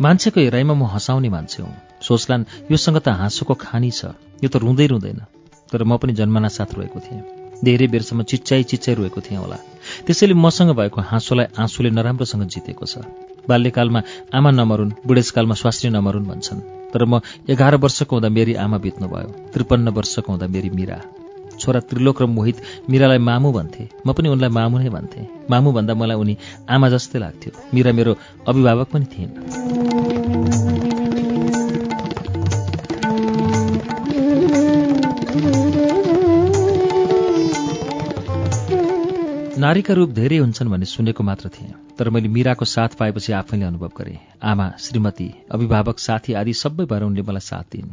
[0.00, 4.04] मान्छेको हेराइमा म हँसाउने मान्छे हुँ। सोचलान् योसँग त हाँसोको खानी छ।
[4.44, 5.20] यो त रुँदै रुँदैन।
[5.72, 7.22] तर म पनि जन्मना साथ रोएको थिएँ।
[7.64, 9.56] धेरै बेरसम्म चिच्चाइ चिच्चाइ रोएको थिएँ होला।
[10.06, 12.98] त्यसैले मसँग भएको हाँसोलाई आँसुले नराम्रोसँग जितेको छ।
[13.48, 14.02] बाल्यकालमा
[14.34, 16.60] आमा नमरुन् बुढेसकालमा स्वास्नी नमरुन् भन्छन्।
[16.92, 21.00] तर म एघार वर्षको हुँदा मेरी आमा बित्नुभयो। त्रिपन्न वर्षको हुँदा मेरी मिरा।
[21.58, 22.56] छोरा त्रिलोक र मोहित
[22.90, 26.36] मिरालाई मामु भन्थे। म पनि उनलाई मामु नै भन्थेँ। मामु भन्दा मलाई उनी
[26.68, 28.16] आमा जस्तै लाग्थ्यो। मिरा मेरो
[28.48, 29.75] अभिभावक पनि थिइन्।
[39.56, 43.90] नारीका रूप धेरै हुन्छन् भन्ने सुनेको मात्र थिएँ। तर मैले मिराको साथ पाएपछि आफैले अनुभव
[43.96, 47.88] गरेँ। आमा श्रीमती अभिभावक साथी आदि सबै भएर उनले मलाई साथ दिइन्।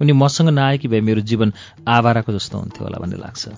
[0.00, 1.52] उनी मसँग नआएकी भए मेरो जीवन
[1.88, 3.48] आवाराको जस्तो हुन्थ्यो होला भन्ने लाग्छ।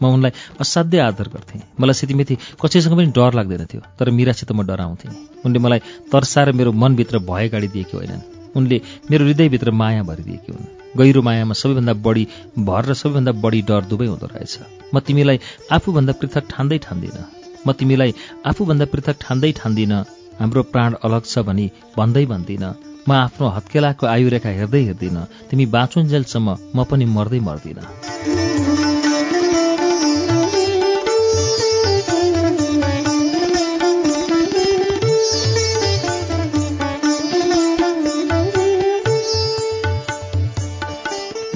[0.00, 4.64] म उनलाई असाध्य आदर गर्थेँ। मलाई सितिमेथी कसैसँग पनि डर लाग्दैन थियो तर मिरासित म
[4.64, 10.79] डराउँथेँ। उनले मलाई तर्साएर मेरो मनभित्र भय गाडिदिएकी होइनन्। उनले मेरो हृदयभित्र माया भरिदिएकी हुन्।
[10.98, 12.26] गहिरो मायामा सबैभन्दा बढी
[12.68, 14.54] भर र सबैभन्दा बढी डर दुवै हुँदो रहेछ।
[14.94, 15.38] म तिमीलाई
[15.72, 17.24] आफूभन्दा पृथक ठान्दै ठान्दिनँ।
[17.66, 18.14] म तिमीलाई
[18.50, 20.04] आफूभन्दा पृथक ठान्दै ठान्दिनँ।
[20.40, 21.66] हाम्रो प्राण अलग छ भनी
[21.98, 22.74] भन्दै भन्दिनँ।
[23.08, 28.99] म आफ्नो हत्केलाको आयुरेखा हेर्दै हेर्दिनँ। तिमी बाँचुन्जेलसम्म म पनि मर्दै मर्दिनँ।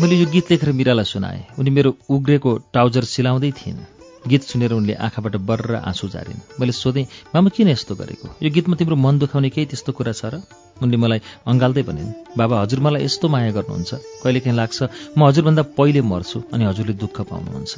[0.04, 3.80] मैले यो गीत लेखेर मिरालाई सुनाएँ। उनी मेरो उग्रेको ट्राउजर सिलाउँदै थिइन्।
[4.28, 8.36] गीत सुनेर उनले आँखाबाट बर्र आँसु झारिन्। मैले सोधेँ मामा किन यस्तो गरेको?
[8.44, 10.44] यो गीतमा तिम्रो मन दुखाउने केही त्यस्तो कुरा छ र?
[10.84, 14.78] उनले मलाई अँगाल्दै भनिन् बाबा हजुर मलाई यस्तो माया गर्नुहुन्छ। कहिलेकाहीँ लाग्छ
[15.16, 17.72] म हजुरभन्दा पहिले मर्छु अनि हजुरले दुःख पाउनुहुन्छ।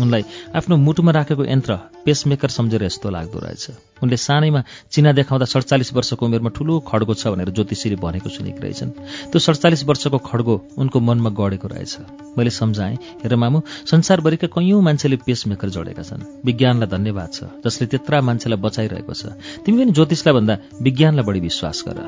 [0.00, 0.22] उनलाई
[0.54, 1.72] आफ्नो मुटुमा राखेको यन्त्र
[2.04, 3.64] पेसमेकर सम्झेर यस्तो लाग्दो रहेछ।
[4.02, 4.60] उनले सानैमा
[4.92, 8.90] चिना देखाउँदा सडचालिस वर्षको उमेरमा ठुलो खड्गो छ भनेर ज्योतिषीले भनेको सुनेकी रहेछन्।
[9.30, 15.16] त्यो सडचालिस वर्षको खड्गो उनको मनमा गढेको रहेछ। मैले सम्झाएँ हेर मामु संसारभरिका कैयौँ मान्छेले
[15.24, 20.54] पेसमेकर जोडेका छन्। विज्ञानलाई धन्यवाद छ जसले त्यत्रा मान्छेलाई बचाइरहेको छ। तिमी पनि ज्योतिषलाई भन्दा
[20.82, 21.98] विज्ञानलाई बढी विश्वास गर।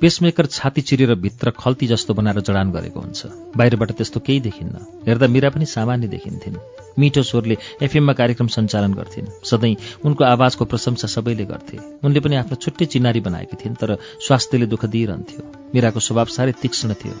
[0.00, 3.26] पेसमेकर छाती चिरेर भित्र खल्ती जस्तो बनाएर जडान गरेको हुन्छ।
[3.56, 6.56] बाहिरबाट त्यस्तो केही देखिन्न। हेर्दा मिरा पनि सामान्य देखिन्थिन्।
[6.98, 12.56] मिठो स्वरले एफएममा कार्यक्रम सञ्चालन गर्थिन्। सधैँ उनको आवाजको प्रशंसा सबैले गर्थे। उनले पनि आफ्नो
[12.56, 15.40] छुट्टै चिनारी बनाएकी थिइन् तर स्वास्थ्यले दुःख दिइरहन्थ्यो।
[15.74, 17.16] मिराको स्वभाव साह्रै तीक्ष्ण थियो।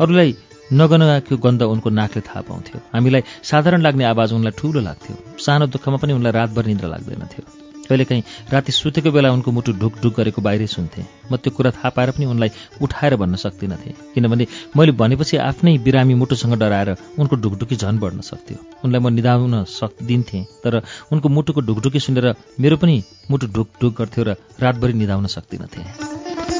[0.00, 0.34] अरूलाई
[0.72, 5.96] नगनाएको गन्ध उनको नाकले थाहा पाउँथ्यो। हामीलाई साधारण लाग्ने आवाज उनलाई ठूलो लाग्थ्यो। सानो दुःखमा
[5.96, 10.66] पनि उनलाई रातभर निन्द्रा लाग्दैनथ्यो कहिलेकाहीँ राति सुतेको बेला उनको मुटु ढुक ढुक गरेको बाहिरै
[10.68, 12.50] सुन्थेँ। म त्यो कुरा थाहा पाएर पनि उनलाई
[12.82, 18.58] उठाएर भन्न सक्दिनथेँ किनभने मैले भनेपछि आफ्नै बिरामी मुटुसँग डराएर उनको ढुकढुकी झन् बढ्न सक्थ्यो।
[18.84, 23.92] उनलाई म निधाउन सक् दिन्थेँ तर उनको मुटुको ढुकढुकी सुनेर मेरो पनि मुटु ढुक ढुक
[23.98, 26.57] गर्थ्यो र रातभरि निधाउन सक्दिनथेँ।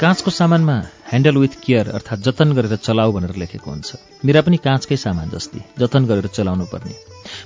[0.00, 0.74] काँचको सामानमा
[1.08, 5.60] ह्यान्डल विथ केयर अर्थात् जतन गरेर चलाऊ भनेर लेखेको हुन्छ। मेरा पनि काँचकै सामान जस्तै
[5.76, 6.94] जतन गरेर चलाउनु पर्ने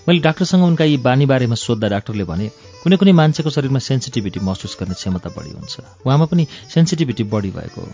[0.06, 2.46] मैले डाक्टरसँग उनका यी बानी बारेमा सोद्धा डाक्टरले भने
[2.82, 5.74] कुनै कुनै मान्छेको शरीरमा सेन्सिटिभिटी महसुस गर्ने क्षमता बढी हुन्छ।
[6.06, 7.90] उहाँमा पनि सेन्सिटिभिटी बढी भएको हो।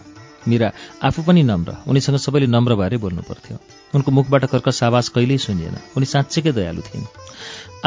[0.48, 0.72] मिरा
[1.08, 3.56] आफू पनि नम्र उनीसँग सबैले नम्र भएरै बोल्नु पर्थ्यो
[3.94, 7.10] उनको मुखबाट कर्कस आवाज कहिल्यै सुनिएन। उनी साँच्चैकै दयालु थिइन्।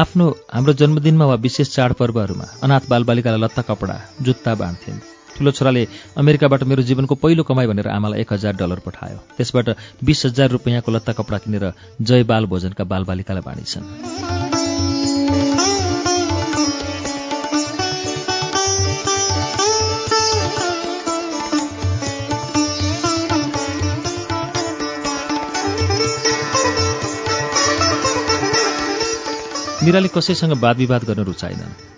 [0.01, 5.87] आफ्नो हाम्रो जन्मदिनमा वा विशेष चाडपर्वहरूमा अनाथ बालबालिकालाई लत्ता कपडा जुत्ता बाँड्थिन् ठुलो छोराले
[6.17, 9.69] अमेरिकाबाट मेरो जीवनको पहिलो कमाई भनेर आमालाई एक हजार डलर पठायो। त्यसबाट
[10.03, 11.71] बिस हजार रुपियाँको लत्ता कपडा किनेर
[12.01, 13.85] जय बाल भोजनका बालबालिकालाई बाँडिछन्।
[29.83, 31.92] मिराले कसैसँग वाद विवाद गर्न रुचाइनन्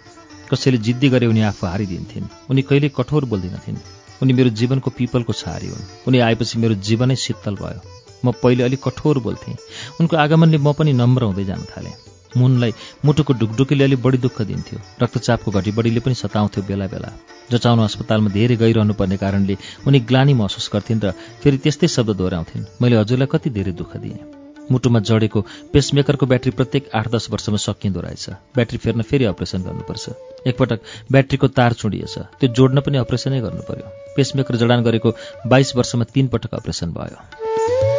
[0.51, 3.77] कसैले जिद्दी गरे उनी आफू हारिदिन्थिन्। उनी कहिल्यै कठोर बोल्दिनथिन्।
[4.22, 7.80] उनी मेरो जीवनको पिपलको छहारी हुन्। उनी आएपछि मेरो जीवनै शीतल भयो।
[8.25, 9.56] म पहिले अलिक कठोर बोल्थेँ।
[10.01, 11.93] उनको आगमनले म पनि नम्र हुँदै जान थालेँ।
[12.38, 12.74] मुनलाई
[13.06, 17.09] मुटुको ढुकढुकीले अलिक बढी दुःख दिन्थ्यो। रक्तचापको घटीबढीले पनि सताउँथ्यो बेला बेला
[17.51, 19.57] जचाउन अस्पतालमा धेरै गइरहनु पर्ने कारणले
[19.88, 21.11] उनी ग्लानी महसुस गर्थिन् र
[21.43, 25.41] फेरि त्यस्तै शब्द दोहोऱ्याउँथिन्। मैले हजुरलाई कति धेरै दुःख दिएँ। मुटुमा जडेको
[25.73, 30.09] पेसमेकरको ब्याट्री प्रत्येक आठ दस वर्षमा सकिँदो रहेछ। ब्याट्री फेर्न फेरि अपरेसन गर्नुपर्छ।
[30.47, 30.79] एकपटक
[31.11, 35.15] ब्याट्रीको तार चुडिएछ। त्यो जोड्न पनि अपरेसनै गर्नु पर्यो पेसमेकर जडान गरेको
[35.47, 37.94] बाइस वर्षमा तीन पटक अपरेसन भयो।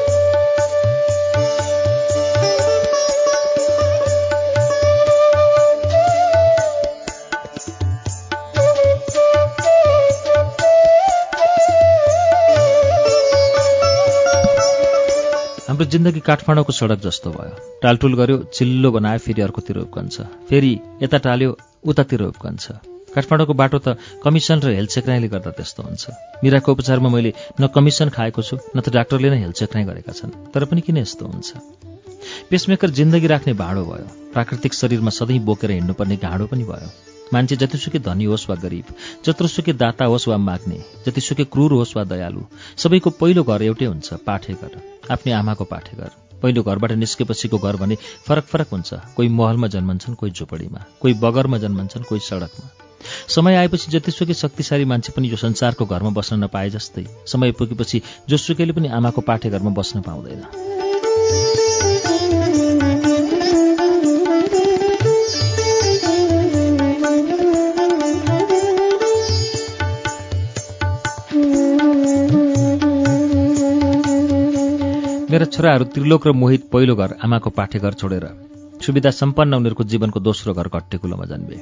[15.76, 20.72] हाम्रो जिन्दगी काठमाडौँको सडक जस्तो भयो। टालटुल गर्यो चिल्लो बनायो फेरि अर्कोतिर उब्कन्छ। फेरि
[21.04, 21.50] यता टाल्यो
[21.84, 22.64] उतातिर उब्कन्छ।
[23.12, 26.04] काठमाडौँको बाटो त कमिसन र हेलचेक्राइले गर्दा त्यस्तो हुन्छ।
[26.40, 30.64] मिराको उपचारमा मैले न कमिसन खाएको छु न त डाक्टरले नै हेलचेक्राइ गरेका छन्। तर
[30.64, 31.52] पनि किन यस्तो हुन्छ?
[32.48, 36.88] पेसमेकर जिन्दगी राख्ने भाँडो भयो। प्राकृतिक शरीरमा सधैँ बोकेर हिँड्नुपर्ने घाँडो पनि भयो।
[37.32, 38.86] मान्छे जतिसुकै धनी होस् वा गरिब
[39.26, 42.42] जत्रोसुकै दाता होस् वा माग्ने जतिसुकै क्रूर होस् वा दयालु
[42.76, 44.72] सबैको पहिलो घर एउटै हुन्छ पाठेघर।
[45.10, 46.10] आफ्नै आमाको पाठेघर।
[46.42, 47.96] पहिलो घरबाट निस्केपछिको घर भने
[48.26, 52.68] फरक फरक हुन्छ। कोही महलमा जन्मन्छन् कोही झोपडीमा। कोही बगरमा जन्मन्छन् कोही सडकमा।
[53.28, 58.72] समय आएपछि जतिसुकै शक्तिशाली मान्छे पनि यो संसारको घरमा बस्न नपाए जस्तै समय पुगेपछि जोसुकैले
[58.72, 61.45] पनि आमाको पाठेघरमा बस्न पाउँदैन।
[75.30, 78.24] मेरा छोराहरू त्रिलोक र मोहित पहिलो घर आमाको पाठेघर छोडेर
[78.78, 81.56] सुविधा सम्पन्न उनीहरूको जीवनको दोस्रो घर घट्टेकुलोमा जन्मे।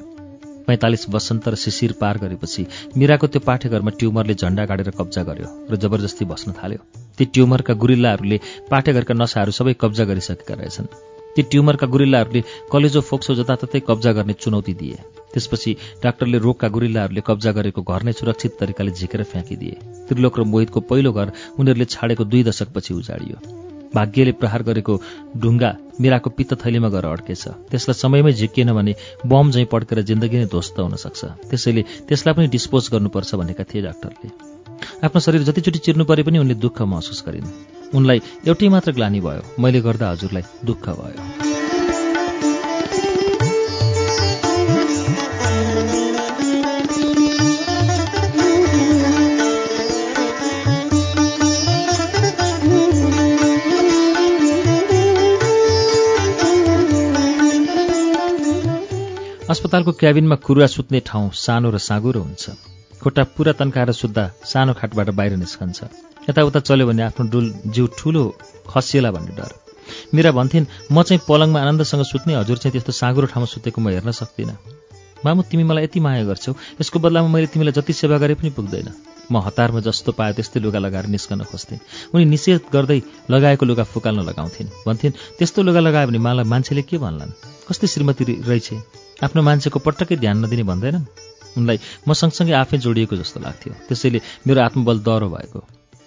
[0.66, 5.80] पैँतालिस वसन्त र शिशिर पार गरेपछि मिराको त्यो पाठेघरमा ट्युमरले झण्डा गाडेर कब्जा गर्यो र
[5.80, 6.80] जबरजस्ती बस्न थाल्यो।
[7.16, 13.80] ती ट्युमरका गुरिल्लाहरूले पाठेघरका नसाहरू सबै कब्जा गरिसकेका रहेछन्। ती ट्युमरका गुरिल्लाहरूले कलेजो फोक्सो जताततै
[13.88, 14.98] कब्जा गर्ने चुनौती दिए।
[15.34, 20.80] त्यसपछि डाक्टरले रोगका गुरिल्लाहरूले कब्जा गरेको घर नै सुरक्षित तरिकाले झिकेर फ्याँकिदिए। त्रिलोक र मोहितको
[20.80, 23.36] पहिलो घर उनीहरूले छाडेको दुई दशकपछि उजाडियो।
[23.94, 24.94] भाग्यले प्रहार गरेको
[25.42, 28.94] ढुङ्गा मिराको पित्त थैलीमा गएर अड्केछ। त्यसलाई समयमै झिकिएन भने
[29.26, 33.82] बम झैँ पड्केर जिन्दगी नै ध्वस्त हुन सक्छ। त्यसैले त्यसलाई पनि डिस्पोज गर्नुपर्छ भनेका थिए
[33.82, 34.53] डाक्टरले।
[35.04, 37.48] आफ्नो शरीर जतिचोटि चिर्नु परे पनि उनले दुःख महसुस गरिन्।
[37.94, 41.52] उनलाई एउटै मात्र ग्लानी भयो। मैले गर्दा हजुरलाई दुःख भयो।
[59.50, 65.08] अस्पतालको क्याबिनमा कुरुवा सुत्ने ठाउँ सानो र साँगुरो हुन्छ। खुट्टा पुरा तन्काएर सुत्दा सानो खाटबाट
[65.18, 65.78] बाहिर निस्कन्छ।
[66.28, 68.22] यताउता चल्यो भने आफ्नो डुल जिउ ठुलो
[68.70, 69.52] खसिएला भन्ने डर।
[70.14, 74.10] मेरा भन्थिन् म चाहिँ पलङमा आनन्दसँग सुत्ने हजुर चाहिँ त्यस्तो साँगुरो ठाउँमा सुतेको म हेर्न
[74.10, 74.56] सक्दिनँ।
[75.24, 78.88] मामु तिमी मलाई यति माया गर्छौ। यसको बदलामा मैले तिमीलाई जति सेवा गरे पनि पुग्दैन।
[79.32, 81.80] म हतारमा जस्तो पायो त्यस्तै लुगा लगाएर निस्कन खोज्थेँ
[82.12, 83.00] उनी निषेध गर्दै
[83.32, 87.32] लगाएको लुगा फुकाल्न लगाउँथिन्। भन्थिन् त्यस्तो लुगा लगायो भने मलाई मान्छेले के भन्लान्?
[87.68, 88.68] कस्तै श्रीमती रहेछ
[89.24, 91.04] आफ्नो मान्छेको पटक्कै ध्यान नदिने भन्दैनन्?
[91.56, 95.60] उनलाई म सँगसँगै आफै जोडिएको जस्तो लाग्थ्यो। त्यसैले मेरो आत्मबल दह्रो भएको।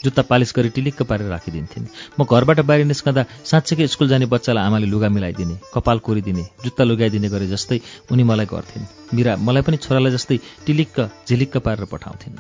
[0.03, 1.85] जुत्ता पालिस गरी टिलिक्क पारेर राखिदिन्थिन्।
[2.19, 7.29] म घरबाट बाहिर निस्कँदा साँच्चैकै स्कुल जाने बच्चालाई आमाले लुगा मिलाइदिने कपाल कोरिदिने जुत्ता लुगाइदिने
[7.29, 7.79] गरे जस्तै
[8.11, 8.85] उनी मलाई गर्थिन्।
[9.15, 12.37] मिरा मलाई पनि छोरालाई जस्तै टिलिक्क झिलिक्क पारेर पठाउँथिन्।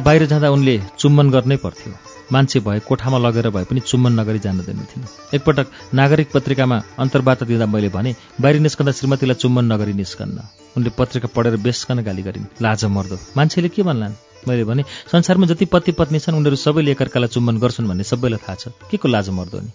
[0.00, 1.92] बाहिर जाँदा उनले चुम्बन गर्नै पर्थ्यो।
[2.32, 7.66] मान्छे भए कोठामा लगेर भए पनि चुम्बन नगरी जान दिन्थिन् एकपटक नागरिक पत्रिकामा अन्तर्वार्ता दिँदा
[7.66, 10.38] मैले भने बाहिर निस्कँदा श्रीमतीलाई चुम्बन नगरी निस्कन्न।
[10.76, 14.14] उनले पत्रिका पढेर बेसकन गाली गरिन्। लाज मर्दो मान्छेले के भन्लान्?
[14.48, 18.54] मैले भने संसारमा जति पति पत्नी छन् उनीहरू सबैले एकअर्कालाई चुम्बन गर्छन् भन्ने सबैलाई थाहा
[18.54, 19.70] छ। के को लाज मर्दो नि?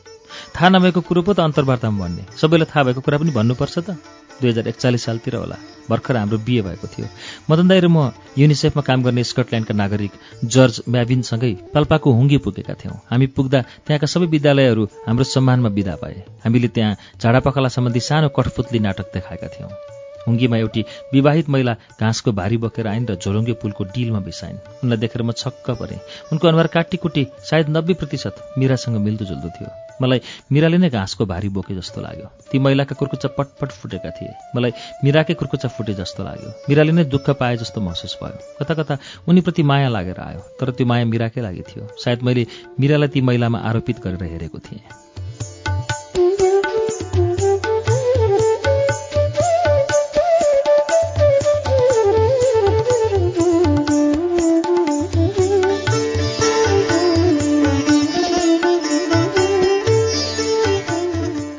[0.56, 3.98] थाहा नभएको कुरो पो त अन्तर्वार्तामा भन्ने। सबैलाई थाहा भएको कुरा पनि भन्नुपर्छ त।
[4.42, 5.58] दुई हजार एकचालिस सालतिर होला।
[5.90, 7.08] भर्खर हाम्रो बिहे भएको थियो।
[7.50, 10.12] मदन दाई र म युनिसेफमा काम गर्ने स्कटल्यान्डका नागरिक
[10.48, 16.24] जर्ज म्याबिनसँगै पाल्पाको हुङ्गी पुगेका थियौँ। हामी पुग्दा त्यहाँका सबै विद्यालयहरू हाम्रो सम्मानमा विदा पाए
[16.46, 19.72] हामीले त्यहाँ झाडापखाला सम्बन्धी सानो कठपुतली नाटक देखाएका थियौँ।
[20.28, 20.82] हुङ्गीमा एउटी
[21.14, 25.72] विवाहित महिला घाँसको भारी बोकेर आइन् र झोलुङ्गे पुलको डिलमा बिसाइन्। उनलाई देखेर म छक्क
[25.84, 26.00] परेँ।
[26.32, 31.76] उनको अनुहार काटीकुटी सायद नब्बे प्रतिशत मिरासँग मिल्दोजुल्दो थियो। मलाई मिराले नै घाँसको भारी बोके
[31.76, 34.72] जस्तो लाग्यो। ती महिलाका कुर्कुच्चा पटपट फुटेका थिए। मलाई
[35.04, 38.98] मिराकै कुर्कुच्चा फुटे जस्तो लाग्यो। मिराले नै दुःख पाए जस्तो महसुस भयो। कता कता
[39.28, 42.48] उनीप्रति माया लागेर आयो तर त्यो माया मिराकै लागि थियो। सायद मैले
[42.80, 45.03] मिरालाई ती महिलामा आरोपित गरेर हेरेको थिएँ।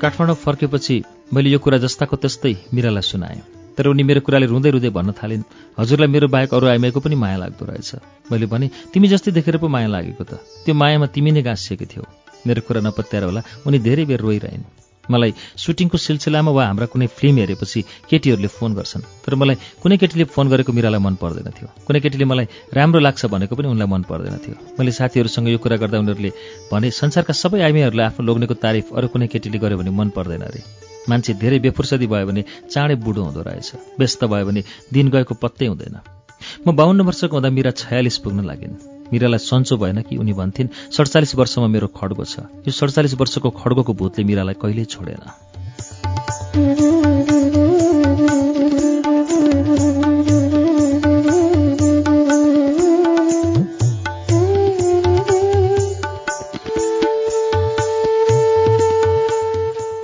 [0.05, 0.97] काठमाडौँ फर्केपछि
[1.33, 3.41] मैले यो कुरा जस्ताको त्यस्तै मिरालाई सुनाएँ।
[3.76, 5.49] तर उनी मेरो कुराले रुँदै रुँदै भन्न थालिन्
[5.81, 7.91] हजुरलाई मेरो बाहेक अरू आइमाईको पनि माया लाग्दो रहेछ।
[8.31, 12.05] मैले भने तिमी जस्तै देखेर पो माया लागेको त। त्यो मायामा तिमी नै गाँसिएकी थियौ।
[12.47, 17.36] मेरो कुरा नपत्याएर होला उनी धेरै बेर रोइरहन्। मलाई सुटिङको सिलसिलामा वा हाम्रा कुनै फिल्म
[17.39, 22.00] हेरेपछि केटीहरूले फोन गर्छन्। तर मलाई कुनै केटीले फोन गरेको मिरालाई मन पर्दैन थियो। कुनै
[22.00, 25.99] केटीले मलाई राम्रो लाग्छ भनेको पनि उनलाई मन पर्दैन थियो। मैले साथीहरूसँग यो कुरा गर्दा
[25.99, 26.31] उनीहरूले
[26.73, 30.62] भने संसारका सबै आइमीहरूलाई आफ्नो लोग्नेको तारिफ अरू कुनै केटीले गर्यो भने मन पर्दैन अरे।
[31.08, 35.66] मान्छे धेरै बेफुर्सदी भयो भने चाँडै बुढो हुँदो रहेछ। व्यस्त भयो भने दिन गएको पत्तै
[35.66, 35.97] हुँदैन।
[36.66, 41.34] म बाहन्न वर्षको हुँदा मिरा छयालिस पुग्न लागिन्। मिरालाई सन्चो भएन कि उनी भन्थिन् सडचालिस
[41.34, 45.23] वर्षमा मेरो खड्गो छ। यो सडचालिस वर्षको खड्गोको भूतले मिरालाई कहिल्यै छोडेन।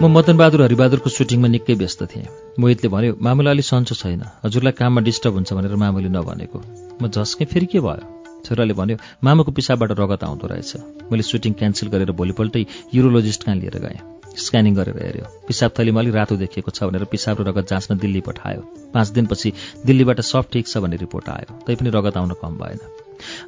[0.00, 5.00] म मदनबहादुर हरिबहादुरको सुटिङमा निकै व्यस्त थिएँ। मोहितले भन्यो मामुलाई अलि सन्चो छैन। हजुरलाई काममा
[5.04, 6.58] डिस्टर्ब हुन्छ भनेर मामुले नभनेको।
[7.02, 8.19] म झस्केँ फेरि के भयो?
[8.50, 13.78] छोराले भन्यो मामुको पिसाबबाट रगत आउँदो रहेछ। मैले सुटिङ क्यान्सल गरेर भोलिपल्टै युरोलोजिस्ट कहाँ लिएर
[13.78, 17.98] गएँ। स्क्यानिङ गरेर हेऱ्यो। पिसाब थलीमा अलिक रातो देखिएको छ भनेर पिसाब र रगत जाँच्न
[17.98, 18.60] दिल्ली पठायो।
[18.94, 19.52] पाँच दिनपछि
[19.86, 22.78] दिल्लीबाट सब ठिक छ भन्ने रिपोर्ट आयो। तैपनि रगत आउन कम भएन।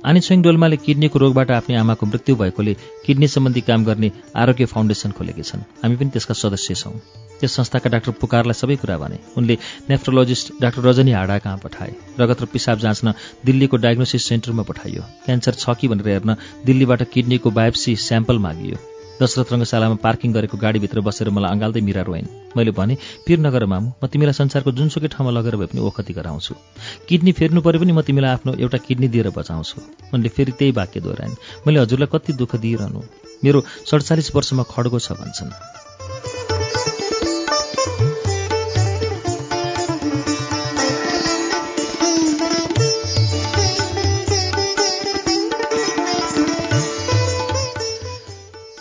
[0.05, 2.75] आनी छोइङ डोल्माले किडनीको रोगबाट आफ्नै आमाको मृत्यु भएकोले
[3.07, 6.99] किडनी सम्बन्धी काम गर्ने आरोग्य फाउन्डेसन खोलेकी छन् हामी पनि त्यसका सदस्य छौँ।
[7.43, 9.59] त्यस संस्थाका डाक्टर पुकारलाई सबै कुरा भने। उनले
[9.91, 11.93] नेफ्रोलोजिस्ट डाक्टर रजनी हाडा कहाँ पठाए?
[12.21, 17.51] रगत र पिसाब जाँच्न दिल्लीको डायग्नोसिस सेन्टरमा पठाइयो। क्यान्सर छ कि भनेर हेर्न दिल्लीबाट किडनीको
[17.51, 18.79] बायोप्सी स्याम्पल मागियो।
[19.21, 22.95] दशरथ रङ्गशालामा पार्किङ गरेको गाडीभित्र बसेर मलाई अँगाल्दै मिरा रोइन् मैले भने
[23.27, 26.55] पिर नगर मामु म तिमीलाई संसारको जुनसुकै ठाउँमा लगेर भए पनि ओखति गराउँछु।
[27.07, 29.77] किडनी फेर्नु पऱ्यो पनि म तिमीलाई आफ्नो एउटा किडनी दिएर बचाउँछु।
[30.15, 33.01] उनले फेरि त्यही वाक्य दोहोऱ्याइन्। मैले हजुरलाई कति दुःख दिइरहनु।
[33.45, 33.59] मेरो
[33.91, 35.82] सडचालिस वर्षमा खड्गो छ भन्छन्।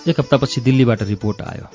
[0.07, 1.67] एक हप्तापछि दिल्लीबाट रिपोर्ट आयो।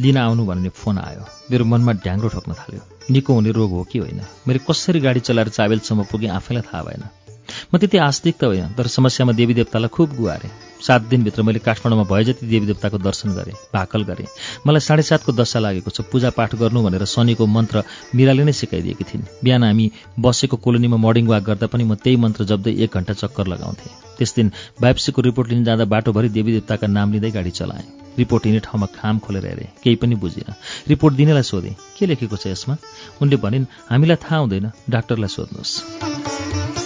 [0.00, 1.20] लिन आउनु भन्ने फोन आयो।
[1.50, 2.80] मेरो मनमा ढ्याङ्ग्रो ठोक्न थाल्यो।
[3.10, 4.20] निको हुने रोग हो कि होइन?
[4.48, 7.02] मैले कसरी गाडी चलाएर चाबेलसम्म पुगेँ आफैलाई थाहा भएन।
[7.74, 10.50] म त्यति आस्तिक त होइन तर समस्यामा देवी देवतालाई खुब गुहारेँ
[10.82, 14.26] सात दिनभित्र मैले काठमाडौँमा भए जति देवी देवताको दर्शन गरेँ भाकल गरेँ।
[14.66, 17.82] मलाई साढे सातको दशा लागेको छ पूजापाठ गर्नु भनेर शनिको मन्त्र
[18.14, 22.44] मिराले नै सिकाइदिएकी थिइन्। बिहान हामी बसेको कोलोनीमा मर्निङ वाक गर्दा पनि म त्यही मन्त्र
[22.44, 27.12] जप्दै एक घन्टा चक्कर लगाउँथेँ। त्यस दिन बायोप्सीको रिपोर्ट लिन जाँदा बाटोभरि देवी देवताका नाम
[27.12, 27.86] लिँदै गाडी चलाएँ।
[28.18, 30.54] रिपोर्ट हिँड्ने ठाउँमा खाम खोलेर हेरेँ केही पनि बुझिनँ।
[30.88, 32.76] रिपोर्ट दिनेलाई सोधेँ के लेखेको छ यसमा?
[33.22, 36.81] उनले भनिन् हामीलाई थाहा हुँदैन डाक्टरलाई सोध्नुहोस्।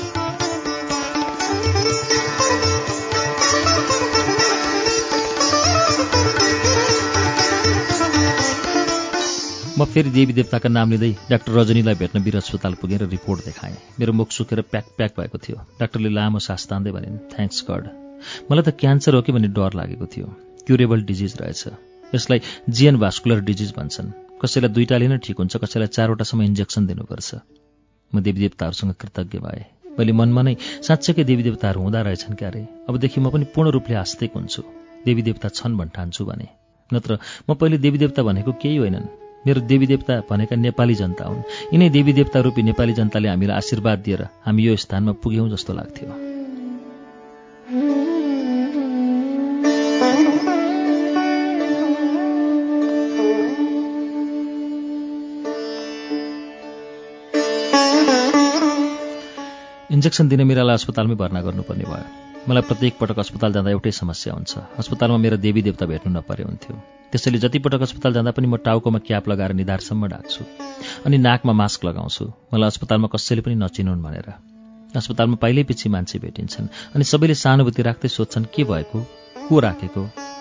[9.79, 14.13] म फेरि देवी देवताका नाम लिँदै डाक्टर रजनीलाई भेट्न वीर अस्पताल पुगेर रिपोर्ट देखाएँ। मेरो
[14.13, 17.85] मुख सुकेर प्याक प्याक भएको थियो। डाक्टरले लामो सास तान्दै भनिन् थ्याङ्क्स गड
[18.49, 20.27] मलाई त क्यान्सर हो कि भन्ने डर लागेको थियो।
[20.67, 21.63] क्युरेबल डिजिज रहेछ।
[22.13, 22.41] यसलाई
[22.71, 24.09] जिएन भास्कुलर डिजिज भन्छन्।
[24.41, 27.31] कसैलाई दुईटाले नै ठिक हुन्छ कसैलाई चारवटासम्म इन्जेक्सन दिनुपर्छ।
[28.13, 29.65] म देवी देवताहरूसँग कृतज्ञ भएँ।
[29.99, 30.57] मैले मनमा नै
[30.89, 34.63] साँच्चैकै देवी देवताहरू हुँदा रहेछन् क्यारे। अबदेखि म पनि पूर्ण रूपले आस्तिक हुन्छु।
[35.05, 36.49] देवी देवता छन् भन् ठान्छु भने।
[36.91, 41.42] नत्र म पहिले देवी देवता भनेको केही होइनन्। मेरो देवी देवता भनेका नेपाली जनता हुन्।
[41.73, 46.10] यिनै देवी देवता रूपी नेपाली जनताले हामीलाई आशीर्वाद दिएर हामी यो स्थानमा पुग्यौँ जस्तो लाग्थ्यो।
[59.91, 64.78] इन्जेक्सन दिने मिरालाई अस्पतालमै भर्ना गर्नुपर्ने भयो। मलाई प्रत्येक पटक अस्पताल जाँदा एउटै समस्या हुन्छ।
[64.78, 66.75] अस्पतालमा मेरो देवी देवता भेट्नु नपरे हुन्थ्यो।
[67.10, 70.44] त्यसैले जति पटक अस्पताल जाँदा पनि म टाउकोमा क्याप लगाएर निधारसम्म ढाक्छु
[71.07, 74.28] अनि नाकमा मास्क लगाउँछु। मलाई अस्पतालमा कसैले पनि नचिनुन् भनेर।
[74.94, 78.99] अस्पतालमा पहिल्यै पछि मान्छे भेटिन्छन् अनि सबैले सहानुभूति राख्दै सोध्छन् के भएको?
[79.49, 80.36] को राखेको?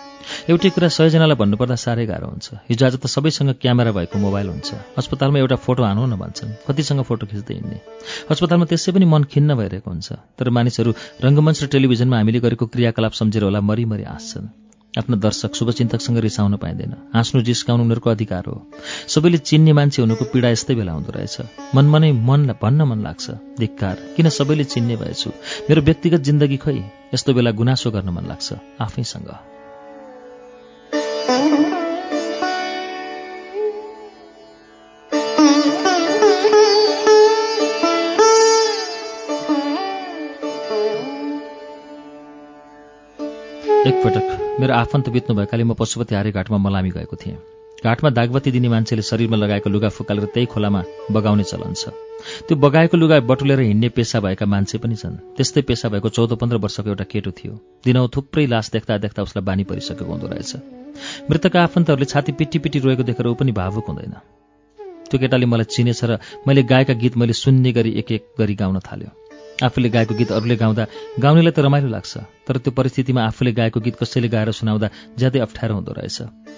[0.50, 4.74] एउटै कुरा सयजनालाई भन्नुपर्दा साह्रै गाह्रो हुन्छ। हिजो आज त सबैसँग क्यामेरा भएको मोबाइल हुन्छ।
[4.98, 7.80] अस्पतालमा एउटा फोटो हानु न भन्छन्। कतिसँग फोटो खिच्दै हिँड्ने।
[8.32, 13.12] अस्पतालमा त्यसै पनि मन खिन्न भइरहेको हुन्छ। तर मानिसहरू रङ्गमञ्च र टेलिभिजनमा हामीले गरेको क्रियाकलाप
[13.12, 14.48] सम्झेर होला मरिमरि हाँस्छन्।
[14.98, 18.72] आफ्ना दर्शक शुभचिन्तकसँग रिसाउन पाइँदैन। हाँस्नु जिस्काउनु उनीहरूको अधिकार हो।
[19.08, 21.38] सबैले चिन्ने मान्छे हुनुको पीडा यस्तै बेला हुँदो रहेछ।
[21.76, 25.30] मनमा नै मनलाई भन्न मन लाग्छ। धिक्कार। किन सबैले चिन्ने भएछु?
[25.70, 26.78] मेरो व्यक्तिगत जिन्दगी खै?
[27.14, 29.55] यस्तो बेला गुनासो गर्न मन लाग्छ। आफैसँग।
[43.96, 47.38] एकपटक मेरो आफन्त बित्नु भएकाले म पशुपति हारे घाटमा मलामी गएको थिएँ।
[47.80, 51.94] घाटमा दागबत्ती दिने मान्छेले शरीरमा लगाएको लुगा फुकालेर त्यही खोलामा बगाउने चलन छ।
[52.48, 56.58] त्यो बगाएको लुगा बटुलेर हिँड्ने पेसा भएका मान्छे पनि छन्। त्यस्तै पेसा भएको चौध पन्ध्र
[56.58, 57.54] वर्षको एउटा केटो थियो।
[57.86, 60.52] दिनौ थुप्रै लास देख्दा देख्दा उसलाई बानी परिसकेको हुँदो रहेछ।
[61.30, 64.16] मृतकका आफन्तहरूले छाती पिटी पिटी रोएको देखेर ऊ पनि भावुक हुँदैन।
[65.10, 66.18] त्यो केटाले मलाई चिनेछ र
[66.48, 69.25] मैले गाएका गीत मैले सुन्ने गरी एक एक गरी गाउन थाल्यो।
[69.64, 70.86] आफूले गाएको गीत अरूले गाउँदा
[71.20, 72.14] गाउनेलाई त रमाइलो लाग्छ
[72.48, 76.18] तर त्यो परिस्थितिमा आफूले गाएको गीत कसैले गाएर सुनाउँदा ज्यादै अप्ठ्यारो हुँदो रहेछ।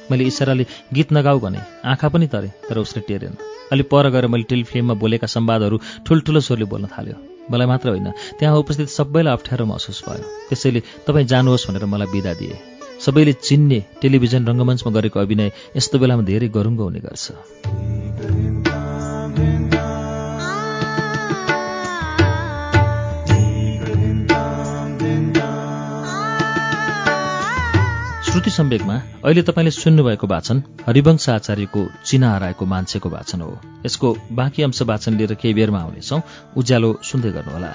[0.10, 3.38] मैले इसाराले गीत नगाऊ भने आँखा पनि तरे तर उसले टेरेन।
[3.72, 7.16] अलि पर गएर मैले टेलिफिल्ममा बोलेका संवादहरू ठुल्ठुलो स्वरले बोल्न थाल्यो।
[7.52, 8.10] मलाई मात्र होइन
[8.40, 12.58] त्यहाँ उपस्थित सबैलाई अप्ठ्यारो महसुस भयो। त्यसैले तपाईँ जानुहोस् भनेर मलाई बिदा दिए।
[13.06, 18.47] सबैले चिन्ने टेलिभिजन रङ्गमञ्चमा गरेको अभिनय यस्तो बेलामा धेरै गरुङ्गो हुने गर्छ।
[28.38, 34.64] श्रुति सम्वेकमा अहिले तपाईँले सुन्नुभएको वाचन हरिवंश आचार्यको चिना हराएको मान्छेको वाचन हो। यसको बाँकी
[34.64, 36.22] अंश वाचन लिएर केही बेरमा आउनेछौँ।
[36.58, 37.72] उज्यालो सुन्दै गर्नुहोला।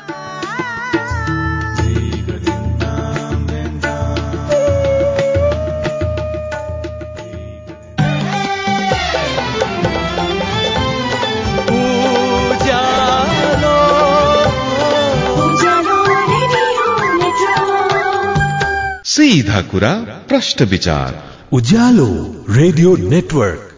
[19.13, 19.93] सीधा कुरा
[20.29, 21.17] प्रश्न विचार।
[21.53, 22.07] Ujyaalo
[22.49, 23.69] radio network.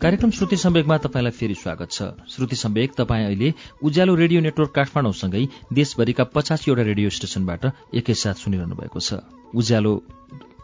[0.00, 5.46] कार्यक्रम श्रुति सम्वेकमा तपाईँलाई फेरि स्वागत छ। श्रुति सम्वेक तपाईँ अहिले उज्यालो रेडियो नेटवर्क काठमाडौँसँगै
[5.72, 9.20] देशभरिका पचासीवटा रेडियो स्टेशनबाट एकैसाथ सुनिरहनु भएको छ।
[9.54, 10.02] उज्यालो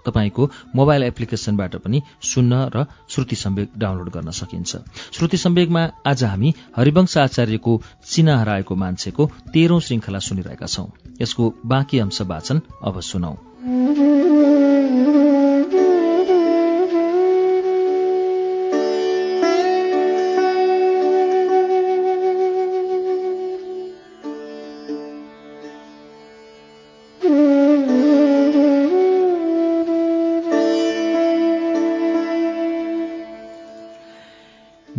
[0.07, 4.77] तपाईँको मोबाइल एप्लिकेसनबाट पनि सुन्न र श्रुति सम्वेक डाउनलोड गर्न सकिन्छ।
[5.13, 10.87] श्रुति सम्वेकमा आज हामी हरिवंश आचार्यको चिना हराएको मान्छेको तेह्रौं श्रृङ्खला सुनिरहेका छौं।
[11.23, 13.37] यसको बाँकी अंश वाचन अब सुनौ।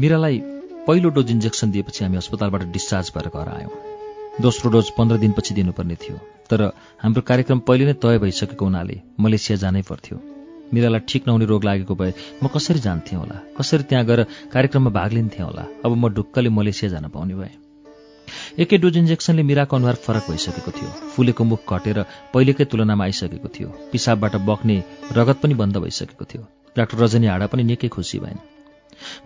[0.06, 0.38] मीरालाई
[0.88, 3.72] पहिलो डोज इन्जेक्सन दिएपछि हामी अस्पतालबाट डिस्चार्ज भएर घर आयौँ।
[4.42, 6.18] दोस्रो डोज पन्ध्र दिनपछि दिनुपर्ने थियो।
[6.50, 6.62] तर
[7.02, 10.18] हाम्रो कार्यक्रम पहिले नै तय भइसकेको हुनाले मलेसिया जानै पर्थ्यो।
[10.74, 13.38] मीरालाई ठिक नहुने रोग लागेको भए म कसरी जान्थेँ होला?
[13.58, 15.66] कसरी त्यहाँ गएर कार्यक्रममा भाग लिन्थेँ होला?
[15.86, 17.54] अब म ढुक्कले मलेसिया जान पाउने भएँ।
[18.62, 23.70] एकै डोज इन्जेक्सनले मिराको अनुहार फरक भइसकेको थियो। फुलेको मुख घटेर पहिलेकै तुलनामा आइसकेको थियो।
[23.92, 24.84] पिसाबबाट बग्ने
[25.18, 28.54] रगत पनि बन्द भइसकेको थियो। डाक्टर रजनी हाडा पनि निकै खुसी भइन्।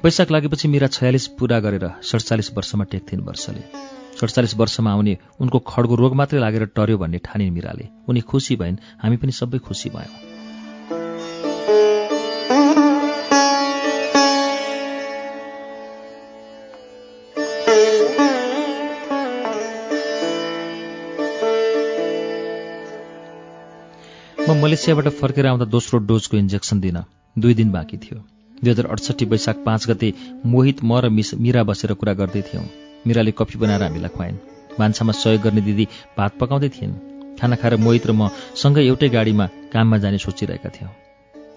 [0.03, 3.63] वैशाख लागेपछि मिरा छयालिस पुरा गरेर सडचालिस वर्षमा टेक्थिन् वर्षले।
[4.21, 8.77] सडचालिस वर्षमा आउने उनको खड्गो रोग मात्रै लागेर टर्यो भन्ने ठानिन् मिराले। उनी खुसी भइन्
[8.99, 10.15] हामी पनि सबै खुसी भयौँ।
[24.49, 26.97] म मलेसियाबाट फर्केर आउँदा दोस्रो डोजको इन्जेक्सन दिन।
[27.37, 30.13] दुई दिन बाँकी थियो। दुई हजार अडसट्ठी वैशाख पाँच गते
[30.45, 32.65] मोहित म र मिस मिरा बसेर कुरा गर्दै थियौँ।
[33.07, 34.37] मिराले कफी बनाएर हामीलाई खुवाइन्।
[34.79, 35.85] भान्सामा सहयोग गर्ने दिदी
[36.17, 36.93] भात पकाउँदै थिइन्।
[37.39, 40.91] खाना खाएर मोहित र म सँगै एउटै गाडीमा काममा जाने सोचिरहेका थियौँ।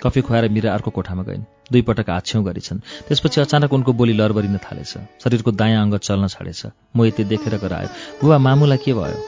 [0.03, 4.59] कफी खुवाएर मिरा अर्को कोठामा गइन्। दुई पटक हाछ्यौँ गरेछन्। त्यसपछि अचानक उनको बोली लरबरिन
[4.59, 6.63] थालेछ। शरीरको दायाँ अङ्ग चल्न छाडेछ।
[6.97, 7.89] मोहितले देखेर गरायो
[8.23, 9.19] बुवा मामुलाई के भयो?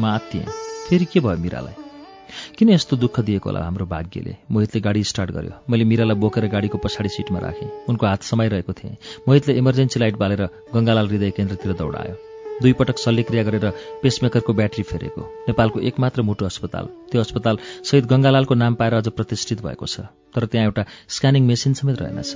[0.00, 0.44] म आत्तिएँ।
[0.88, 1.81] फेरि के भयो मिरालाई?
[2.58, 4.36] किन यस्तो दुःख दिएको होला हाम्रो भाग्यले?
[4.50, 8.96] मोहितले गाडी स्टार्ट गर्यो। मैले मिरालाई बोकेर गाडीको पछाडि सिटमा राखेँ। उनको हात समाइरहेको थिएँ।
[9.28, 12.14] मोहितले इमर्जेन्सी लाइट बालेर गङ्गालाल हृदय केन्द्रतिर दौडायो।
[12.62, 13.70] दुई पटक शल्यक्रिया गरेर
[14.02, 19.62] पेसमेकरको ब्याट्री फेरेको। नेपालको एकमात्र मुटु अस्पताल। त्यो अस्पताल शहीद गङ्गालालको नाम पाएर अझ प्रतिष्ठित
[19.62, 20.00] भएको छ।
[20.34, 22.34] तर त्यहाँ एउटा स्क्यानिङ मेसिन समेत रहेनछ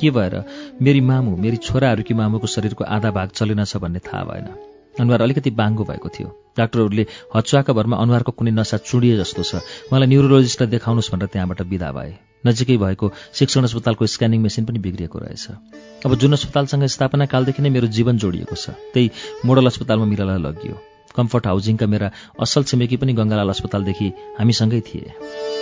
[0.00, 0.44] के भएर?
[0.82, 5.84] मेरी मामु मेरी छोराहरूकी मामुको शरीरको आधा भाग चलेनछ भन्ने थाहा भएन। अनुहार अलिकति बाङ्गो
[5.84, 9.62] भएको थियो। डाक्टरहरूले हचुवाका भरमा अनुहारको कुनै नसा चुडिए जस्तो छ।
[9.92, 12.12] मलाई न्युरोलोजिस्टलाई देखाउनुहोस् भनेर त्यहाँबाट विदा भए।
[12.46, 15.46] नजिकै भएको शिक्षण अस्पतालको स्क्यानिङ मेसिन पनि बिग्रिएको रहेछ।
[16.06, 19.10] अब जुन अस्पतालसँग स्थापना कालदेखि नै मेरो जीवन जोडिएको छ त्यही
[19.44, 20.74] मोडल अस्पतालमा मिरालाई लगियो।
[21.16, 22.10] कम्फर्ट हाउसिङका मेरा
[22.40, 25.59] असल छिमेकी पनि गङ्गालाल अस्पतालदेखि हामीसँगै थिए।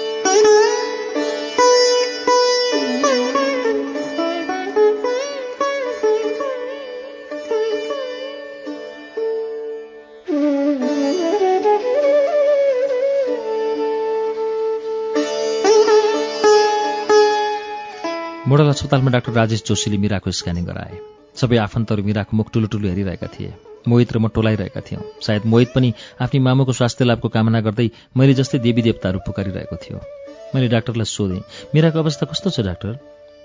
[18.48, 20.96] मोडल अस्पतालमा डाक्टर राजेश जोशीले मिराको स्क्यानिङ गराए।
[21.36, 23.52] सबै आफन्तहरू मिराको मुख टुलु टुलु हेरिरहेका थिए।
[23.84, 28.34] मोहित र म टोलाइरहेका थियौँ। सायद मोहित पनि आफ्नी मामुको स्वास्थ्य लाभको कामना गर्दै मैले
[28.40, 30.00] जस्तै देवी देवताहरू पुकारिरहेको थियो।
[30.54, 31.44] मैले डाक्टरलाई सोधेँ
[31.76, 32.96] मिराको अवस्था कस्तो छ डाक्टर?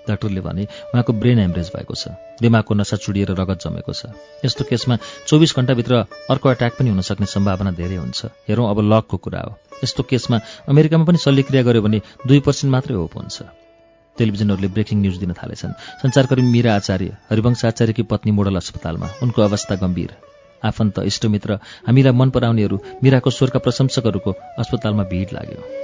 [0.08, 4.08] डाक्टरले भने उहाँको ब्रेन हेमरेज भएको छ। दिमागको नसा चुडिएर रगत जमेको छ।
[4.40, 4.96] यस्तो केसमा
[5.28, 5.92] चौबिस घन्टाभित्र
[6.32, 9.52] अर्को अट्याक पनि हुन सक्ने सम्भावना धेरै हुन्छ। हेरौँ अब लकको कुरा हो।
[9.84, 10.40] यस्तो केसमा
[10.72, 13.63] अमेरिकामा पनि शल्यक्रिया गर्यो भने दुई पर्सेन्ट मात्रै होप हुन्छ।
[14.18, 19.74] टेलिभिजनहरूले ब्रेकिङ न्युज दिन थालेछन्। सञ्चारकर्मी मीरा आचार्य हरिवंश आचार्यकी पत्नी मोडल अस्पतालमा। उनको अवस्था
[19.74, 20.10] गम्भीर।
[20.64, 21.54] आफन्त इष्टमित्र
[21.86, 25.83] हामीलाई मन पराउनेहरू मीराको स्वरका प्रशंसकहरूको अस्पतालमा भिड लाग्यो।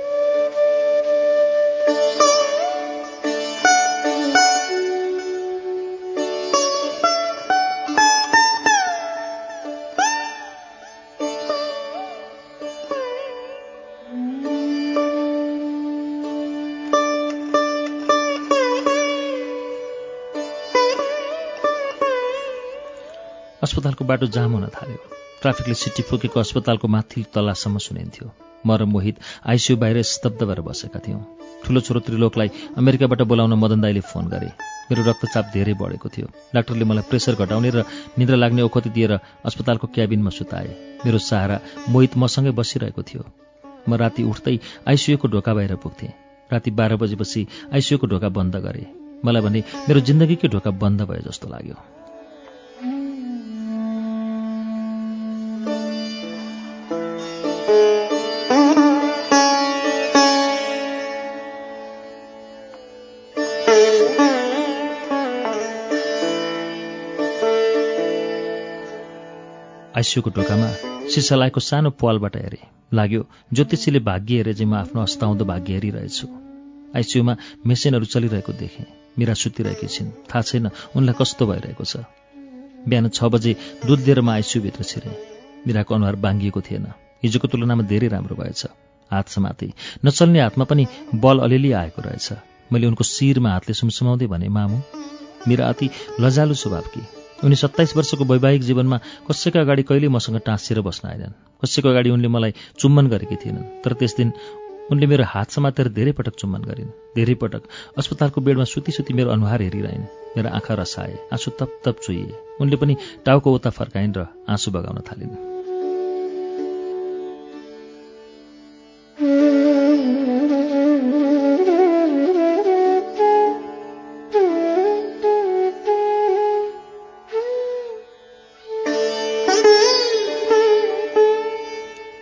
[23.91, 24.99] अस्पतालको बाटो जाम हुन थाल्यो।
[25.43, 28.27] ट्राफिकले सिटी फुकेको अस्पतालको माथि तलासम्म सुनिन्थ्यो।
[28.67, 31.23] म र मोहित आइसियु बाहिर स्तब्ध भएर बसेका थियौँ।
[31.65, 34.49] ठुलो छोरो त्रिलोकलाई अमेरिकाबाट बोलाउन मदन दाईले फोन गरे।
[34.91, 39.13] मेरो रक्तचाप धेरै बढेको थियो। डाक्टरले मलाई प्रेसर घटाउने र निद्रा लाग्ने औखति दिएर
[39.43, 40.71] अस्पतालको क्याबिनमा सुताए।
[41.03, 41.57] मेरो सहारा
[41.91, 43.23] मोहित मसँगै बसिरहेको थियो।
[43.89, 46.15] म राति उठ्दै आइसियुको ढोका बाहिर पुग्थेँ।
[46.51, 48.87] राति बाह्र बजेपछि आइसियुको ढोका बन्द गरेँ।
[49.25, 52.00] मलाई भने मेरो जिन्दगीकै ढोका बन्द भयो जस्तो लाग्यो।
[70.01, 70.69] आइसियूको ढोकामा
[71.13, 72.65] सिसालाएको सानो पालबाट हेरेँ।
[72.95, 76.27] लाग्यो ज्योतिषीले भाग्य हेरे चाहिँ म आफ्नो अस्ताउँदो भाग्य हेरिरहेछु।
[76.97, 78.87] आइसियूमा मेसिनहरू चलिरहेको देखेँ।
[79.19, 82.09] मिरा सुतिरहेकी छिन्। थाहा छैन उनलाई कस्तो भइरहेको छ।
[82.89, 83.53] बिहान छ बजे
[83.87, 85.15] दुध लिएर म आइसियूभित्र छिरेँ।
[85.67, 86.87] मिराको अनुहार बाङ्गिएको थिएन।
[87.23, 88.67] हिजोको तुलनामा धेरै राम्रो भएछ।
[89.11, 89.73] हात समाते।
[90.05, 92.29] नचल्ने हातमा पनि बल अलिअलि आएको रहेछ।
[92.73, 94.77] मैले उनको शिरमा हातले सुमसुमाउँदै भने मामु
[95.49, 98.97] मेरा अति लजालु स्वभावकी उनी सत्ताइस वर्षको वैवाहिक जीवनमा
[99.29, 103.93] कसैको अगाडि कहिले मसँग टाँसिएर बस्न आएनन् कसैको अगाडि उनले मलाई चुम्बन गरेकी थिएनन्। तर
[103.97, 104.33] त्यस दिन
[104.93, 107.63] उनले मेरो हात समातेर धेरै पटक चुम्बन गरिन्। धेरै पटक
[107.99, 110.05] अस्पतालको बेडमा सुती सुती मेरो अनुहार हेरिरहन्।
[110.37, 115.01] मेरो आँखा रसाए आँसु तप तप चुइए उनले पनि टाउको उता फर्काइन् र आँसु बगाउन
[115.09, 115.60] थालिन्।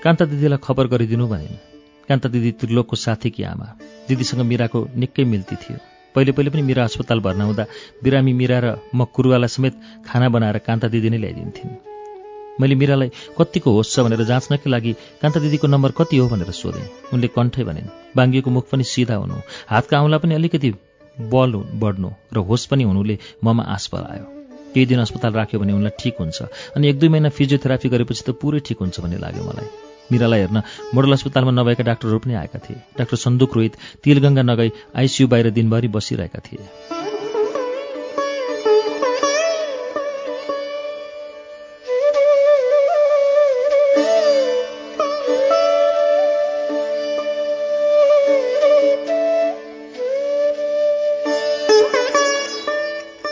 [0.09, 1.57] कान्ता दिदीलाई खबर गरिदिनु भनिन्।
[2.09, 3.67] कान्ता दिदी त्रिलोकको साथीकी आमा।
[4.09, 5.77] दिदीसँग मिराको निकै मिल्ती थियो।
[6.15, 7.65] पहिले पहिले पनि मिरा अस्पताल भर्ना हुँदा
[8.01, 9.75] बिरामी मिरा र म कुरुवालाई समेत
[10.09, 11.77] खाना बनाएर कान्ता दिदी नै ल्याइदिन्थिन्
[12.57, 16.89] मैले मिरालाई कतिको होस छ भनेर जाँच्नकै लागि कान्ता दिदीको नम्बर कति हो भनेर सोधेँ।
[17.13, 19.37] उनले कण्ठै भनिन् बाङ्गिएको मुख पनि सिधा हुनु
[19.69, 20.71] हातका औँला पनि अलिकति
[21.29, 21.53] बल
[21.85, 24.25] बढ्नु र होस पनि हुनुले ममा आश पलायो
[24.73, 26.39] केही दिन अस्पताल राख्यो भने उनलाई ठिक हुन्छ
[26.77, 29.69] अनि एक दुई महिना फिजियोथेरापी गरेपछि त पुरै ठिक हुन्छ भन्ने लाग्यो मलाई।
[30.13, 30.63] मिरालाई हेर्न
[30.95, 35.89] मोडल अस्पतालमा नभएका डाक्टरहरू पनि आएका थिए। डाक्टर सन्दुक रोहित तिलगङ्गा नगई आइसियू बाहिर दिनभरि
[35.89, 36.97] बसिरहेका थिए।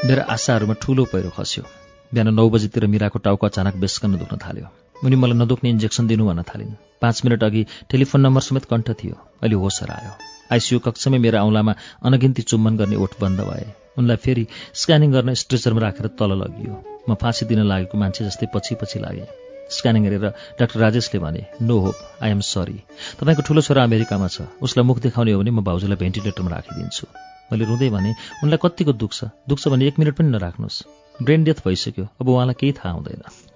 [0.07, 1.63] मेरा आशाहरूमा ठूलो पहिरो खस्यो।
[2.15, 6.43] बिहान नौ बजीतिर मिराको टाउको अचानक बेस्कन दुख्न थाल्यो। उनी मलाई नदुख्ने इन्जेक्सन दिनु भन्न
[6.43, 10.13] थालिन्। पाँच मिनट अघि टेलिफोन नम्बर समेत कण्ठ थियो। अहिले होस हरायो।
[10.53, 13.67] आइसियू कक्षमै मेरो औँलामा अनगिन्ती चुम्बन गर्ने ओठ बन्द भए।
[13.99, 16.75] उनलाई फेरि स्क्यानिङ गर्न स्ट्रेचरमा राखेर तल लगियो।
[17.09, 19.27] म फाँसी दिन लागेको मान्छे जस्तै पछि पछि लागेँ।
[19.71, 20.27] स्क्यानिङ हेरेर
[20.61, 22.79] डाक्टर राजेशले भने no hope I am sorry
[23.19, 27.07] तपाईँको ठुलो छोरा अमेरिकामा छ। उसलाई मुख देखाउने हो भने म भाउजूलाई भेन्टिलेटरमा राखिदिन्छु।
[27.51, 29.19] मैले रुँदै भने उनलाई कतिको दुख्छ
[29.49, 30.79] दुख्छ भने एक मिनट पनि नराख्नुहोस्।
[31.23, 33.56] ब्रेन डेथ भइसक्यो। अब उहाँलाई केही थाहा हुँदैन।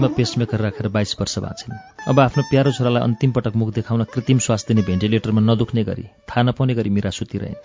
[0.00, 1.76] छातीमा पेसमेकर राखेर बाइस वर्ष बाँचिन्।
[2.08, 6.42] अब आफ्नो प्यारो छोरालाई अन्तिम पटक मुख देखाउन कृत्रिम श्वास दिने भेन्टिलेटरमा नदुख्ने गरी थाहा
[6.42, 7.60] नपाउने गरी मिरा सुतिरहन्।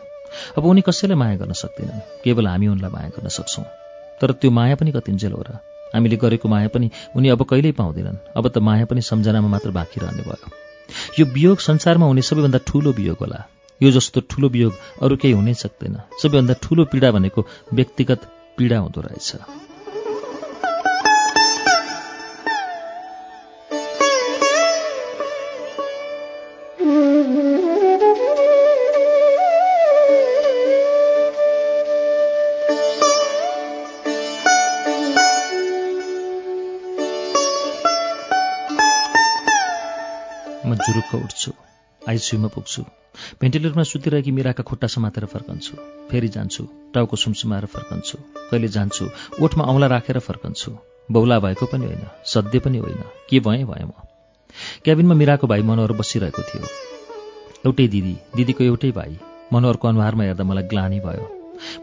[0.57, 3.64] अब उनी कसैलाई माया गर्न सक्दैनन् केवल हामी उनलाई माया गर्न सक्छौँ।
[4.19, 5.59] तर त्यो माया पनि कतिन्जेल हो र
[5.95, 10.03] हामीले गरेको माया पनि उनी अब कहिल्यै पाउँदैनन्। अब त माया पनि सम्झनामा मात्र बाँकी
[10.03, 10.51] रहने भयो।
[11.19, 13.39] यो वियोग संसारमा हुने सबैभन्दा ठूलो वियोग होला।
[13.81, 14.73] यो जस्तो ठूलो वियोग
[15.03, 19.31] अरू केही हुनै सक्दैन। सबैभन्दा ठूलो पीडा भनेको व्यक्तिगत पीडा हुँदो रहेछ।
[40.95, 41.51] जुरुक्क उठ्छु
[42.09, 42.82] आइसियूमा पुग्छु
[43.41, 45.77] भेन्टिलेटरमा सुतिरहेकी मिराका खुट्टा समातेर फर्कन्छु
[46.11, 48.17] फेरि जान्छु टाउको सुमसुमाएर फर्कन्छु
[48.51, 49.09] कहिले जान्छु
[49.41, 50.72] ओठमा औँला राखेर फर्कन्छु
[51.11, 53.91] बौला भएको पनि होइन सध्य पनि होइन के भएँ भएँ म?
[54.83, 56.67] क्याबिनमा मिराको भाइ मनोहर बसिरहेको थियो।
[57.65, 59.17] एउटै दिदी दिदीको एउटै भाइ
[59.53, 61.25] मनोहरको अनुहारमा हेर्दा मलाई ग्लानी भयो।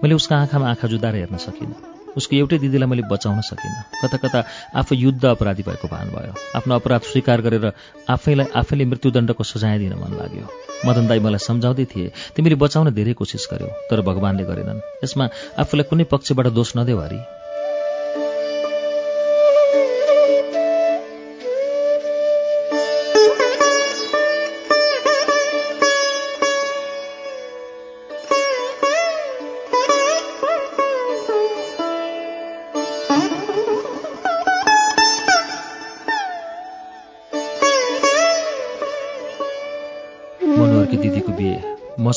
[0.05, 4.45] मैले उसको आँखामा आँखा जुदाएर हेर्न सकिनँ। उसको एउटै दिदीलाई मैले बचाउन सकिनँ। कता कता
[4.77, 7.73] आफू युद्ध अपराधी भएको भान भयो। आफ्नो अपराध स्वीकार गरेर
[8.09, 10.47] आफैलाई आफैले मृत्युदण्डको सजाय दिन मन लाग्यो।
[10.87, 15.25] मदन दाई मलाई सम्झाउँदै थिए तिमीले बचाउन धेरै कोसिस गर्यौ तर भगवान्ले गरेनन्। यसमा
[15.59, 17.42] आफूलाई कुनै पक्षबाट दोष नदेऊ हरि।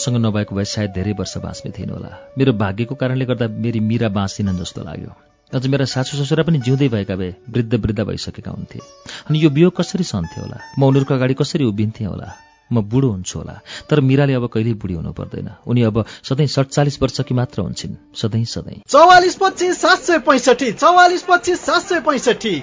[0.05, 4.09] मसँग नभएको भए सायद धेरै वर्ष बाँच्ने थिएन होला। मेरो भाग्यको कारणले गर्दा मेरी मिरा
[4.09, 5.11] बाँच्दिनन् जस्तो लाग्यो।
[5.53, 8.79] अझ मेरा सासू ससुरा पनि जिउँदै भएका भए वृद्ध वृद्ध भइसकेका हुन्थे।
[9.29, 10.57] अनि यो वियोग कसरी सहन्थे होला?
[10.79, 12.33] म उनीहरूको अगाडि कसरी उभिन्थेँ होला?
[12.73, 17.01] म बुढो हुन्छु होला। तर मिराले अब कहिल्यै बुढी हुनु पर्दैन। उनी अब सधैँ सडचालिस
[17.01, 22.55] वर्षकी मात्र हुन्छन्। सधैँ सधैँ। चौवालिस पच्चिस सात सय पैँसठी चौवालिस पच्चिस सात सय पैँसठी।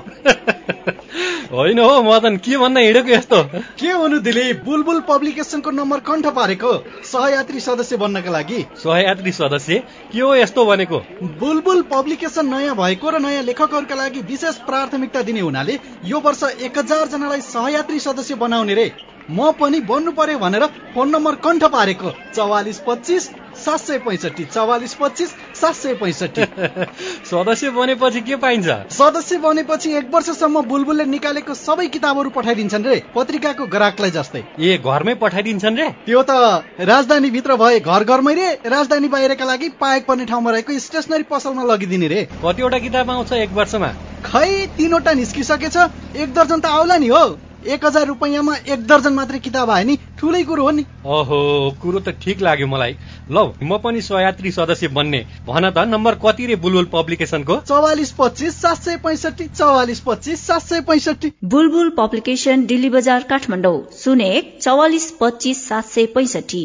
[1.52, 3.42] होइन हो मदन के भन्न हिँडेको यस्तो?
[3.80, 6.72] के हुनु दिलीप बुलबुल पब्लिकेसनको नम्बर कण्ठ पारेको?
[7.04, 8.64] सहयात्री सदस्य बन्नका लागि?
[8.76, 9.82] सहयात्री सदस्य?
[10.12, 10.98] के हो यस्तो भनेको?
[11.40, 16.78] बुलबुल पब्लिकेसन नयाँ भएको र नयाँ लेखकहरूका लागि विशेष प्राथमिकता दिने हुनाले यो वर्ष एक
[16.78, 22.10] हजार जनालाई सहयात्री सदस्य बनाउने रे। म पनि बन्नु पर्यो भनेर फोन नम्बर कण्ठ पारेको।
[22.34, 23.28] चौवालिस पच्चिस
[23.64, 26.42] सात सय पैँसठी चौवालिस पच्चिस सात सय पैँसठी।
[27.30, 28.66] सदस्य बनेपछि के पाइन्छ?
[28.96, 35.14] सदस्य बनेपछि एक वर्षसम्म बुलबुलले निकालेको सबै किताबहरू पठाइदिन्छन् रे पत्रिकाको ग्राहकलाई जस्तै। ए घरमै
[35.22, 35.88] पठाइदिन्छन् रे?
[36.06, 40.78] त्यो त राजधानी भित्र भए घर घरमै रे राजधानी बाहिरका लागि पाएक पर्ने ठाउँमा रहेको
[40.88, 43.94] स्टेसनरी पसलमा लगिदिने रे। कतिवटा किताब आउँछ एक वर्षमा?
[44.24, 45.76] खै तिनवटा निस्किसकेछ
[46.16, 49.96] एक दर्जन त आउला नि हो। एक हजार रुपियाँमा एक दर्जन मात्रै किताब आयो नि।
[50.18, 51.38] ठुलै कुरो हो नि। ओहो
[51.82, 52.96] कुरो त ठिक लाग्यो मलाई।
[53.30, 57.56] लौ म पनि सहयात्री सदस्य बन्ने। भन त नम्बर कति रे बुलबुल पब्लिकेसनको?
[57.68, 63.78] चौवालिस पच्चिस सात सय पैँसठी चौवालिस पच्चिस सात सय पैँसठी। बुलबुल पब्लिकेसन दिल्ली बजार काठमाडौँ।
[63.98, 66.64] शून्य एक चौवालिस पच्चिस सात सय पैँसठी।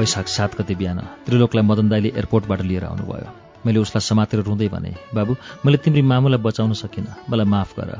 [0.00, 0.98] वैशाख सात गते बिहान
[1.28, 3.28] त्रिलोकलाई मदन दाईले एयरपोर्टबाट लिएर आउनुभयो।
[3.66, 7.90] मैले उसलाई समातेर रुँदै भने बाबु मैले तिम्री मामुलाई बचाउन सकिनँ। मलाई माफ गर।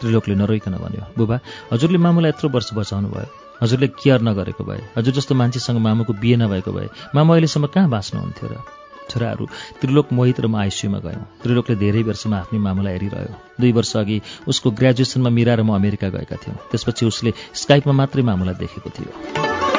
[0.00, 1.36] त्रिलोकले नरोइकन भन्यो बुबा
[1.72, 3.28] हजुरले मामुलाई यत्रो वर्ष बचाउनु भयो
[3.62, 8.48] हजुरले केयर नगरेको भए हजुर जस्तो मान्छेसँग मामुको बिहे नभएको भए मामु अहिलेसम्म कहाँ बाँच्नुहुन्थ्यो
[8.50, 8.56] र?
[9.10, 9.46] छोराहरू
[9.80, 14.18] त्रिलोक मोहित र म आइसियुमा गयौँ। त्रिलोकले धेरै वर्षमा आफ्नै मामुलाई हेरिरह्यो। दुई वर्ष अघि
[14.48, 19.71] उसको ग्रेजुएसनमा मिरा र म अमेरिका गएका थियौँ। त्यसपछि उसले स्काइपमा मात्रै मामुलाई देखेको थियो।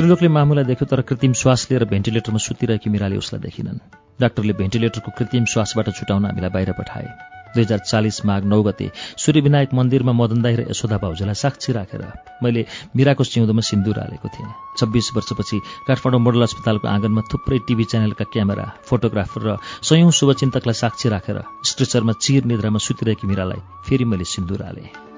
[0.00, 3.78] त्रिलोकले मामुलाई देख्यो तर कृत्रिम श्वास लिएर भेन्टिलेटरमा सुतिरहेकी मिराले उसलाई देखिनन्।
[4.20, 7.08] डाक्टरले भेन्टिलेटरको कृत्रिम श्वासबाट छुटाउन हामीलाई बाहिर पठाए।
[7.52, 12.04] दुई हजार चालिस माघ नौ गते सूर्यविनायक मन्दिरमा मदनदाई र यशोदा भाउजूलाई साक्षी राखेर
[12.40, 12.64] मैले
[12.96, 14.48] मिराको सिउँदोमा सिन्दुर हालेको थिएँ।
[14.80, 21.08] छब्बिस वर्षपछि काठमाडौँ मोडल अस्पतालको आँगनमा थुप्रै टिभी च्यानलका क्यामेरा फोटोग्राफर र सयौं शुभचिन्तकलाई साक्षी
[21.12, 25.09] राखेर स्ट्रेचरमा चिर निद्रामा सुतिरहेकी मिरालाई फेरि मैले सिन्दुर हालेँ।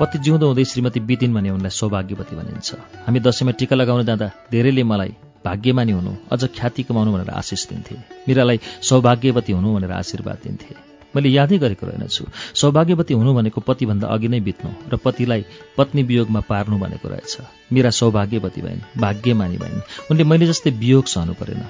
[0.00, 2.68] पति जिउँदो हुँदै श्रीमती बितिन् भने उनलाई सौभाग्यवती भनिन्छ।
[3.06, 7.96] हामी दसैँमा टिका लगाउन जाँदा धेरैले मलाई भाग्यमानी हुनु अझ ख्याति कमाउनु भनेर आशिष दिन्थे।
[8.28, 10.74] मिरालाई सौभाग्यवती हुनु भनेर आशीर्वाद दिन्थे।
[11.16, 12.24] मैले यादै गरेको रहेनछु।
[12.60, 15.44] सौभाग्यवती हुनु भनेको पतिभन्दा अघि नै बित्नु र पतिलाई
[15.78, 21.34] पत्नी वियोगमा पार्नु भनेको रहेछ। मिरा सौभाग्यवती भइन् भाग्यमानी भइन्। उनले मैले जस्तै वियोग सहनु
[21.40, 21.64] परेन।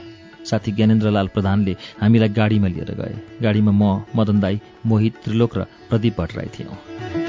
[0.50, 6.20] साथी ज्ञानेन्द्रलाल प्रधानले हामीलाई गाडीमा लिएर गए। गाडीमा म मदन दाई मोहित त्रिलोक र प्रदीप
[6.20, 7.25] भट्टराई थियौँ।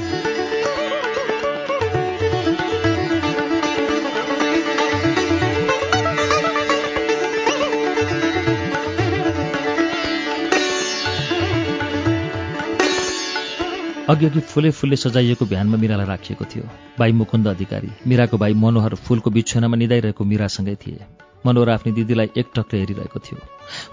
[14.10, 16.64] अघि अघि फुले फुलले सजाइएको भ्यानमा मिरालाई राखिएको थियो।
[17.00, 21.06] भाइ मुकुन्द अधिकारी मिराको भाइ मनोहर फुलको बिछुनामा निदाइरहेको मिरासँगै थिए।
[21.46, 23.40] मनोहर आफ्नी दिदीलाई एकटक्क हेरिरहेको थियो।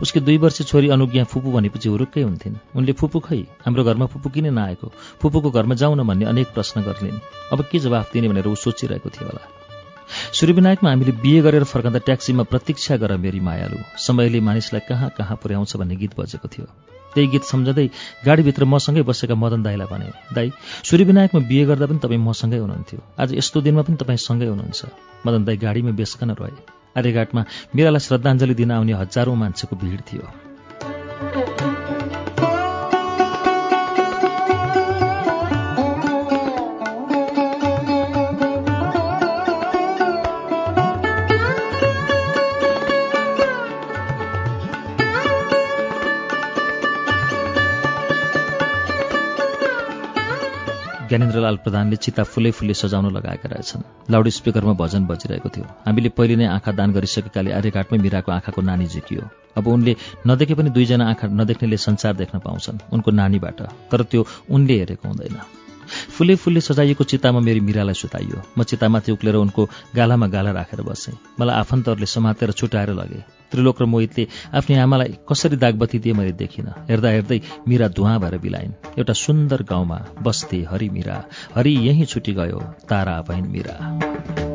[0.02, 4.30] उसकी दुई वर्ष छोरी अनुज्ञा फुपू भनेपछि हुरुक्कै हुन्थिन्। उनले फुपू खै हाम्रो घरमा फुपू
[4.30, 4.92] किन नआएको?
[5.18, 7.18] फुपूको घरमा जाउँ भन्ने अनेक प्रश्न गर्लिन्
[7.52, 9.42] अब के जवाफ दिने भनेर ऊ सोचिरहेको थियो होला।
[10.30, 15.76] सूर्यविनायकमा हामीले बिहे गरेर फर्कँदा ट्याक्सीमा प्रतीक्षा गर मेरी मायालु। समयले मानिसलाई कहाँ कहाँ पुर्याउँछ
[15.76, 16.66] भन्ने गीत बजेको थियो।
[17.14, 17.86] त्यही गीत सम्झँदै
[18.26, 20.48] गाडीभित्र मसँगै बसेका मदन दाईलाई भने दाई
[20.84, 24.80] सूर्यविनायकमा बिहे गर्दा पनि तपाईँ मसँगै हुनुहुन्थ्यो। आज यस्तो दिनमा पनि तपाईँ सँगै हुनुहुन्छ
[25.26, 26.56] मदन दाई गाडीमा बेसकन रहे।
[26.98, 27.42] आर्यघाटमा
[27.74, 30.53] मेरालाई श्रद्धाञ्जली दिन आउने हजारौँ मान्छेको भिड थियो।
[51.14, 56.36] ज्ञानेन्द्रलाल प्रधानले चिता फुलै फुलै सजाउन लगाएका रहेछन्। लाउड स्पिकरमा भजन बजिरहेको थियो। हामीले पहिले
[56.36, 59.22] नै आँखा दान गरिसकेकाले आर्यघाटमै मिराको आँखाको नानी झिकियो।
[59.54, 64.74] अब उनले नदेखे पनि दुईजना आँखा नदेख्नेले संसार देख्न पाउँछन् उनको नानीबाट। तर त्यो उनले
[64.74, 70.50] हेरेको हुँदैन। फुले फुलले सजाइएको चितामा मेरी मिरालाई सुताइयो। म चितामाथि उक्लेर उनको गालामा गाला
[70.50, 76.12] राखेर बसेँ। मलाई आफन्तहरूले समातेर छुटाएर लगे। त्रिलोक र मोहितले आफ्नै आमालाई कसरी दागबत्ती दिए
[76.12, 81.72] मैले देखिनँ। हेर्दा हेर्दै मिरा धुवा भएर बिलाइन्। एउटा सुन्दर गाउँमा बस्थे हरि मिरा। हरि
[81.88, 84.53] यहीँ छुटी गयो तारा बहिन मिरा।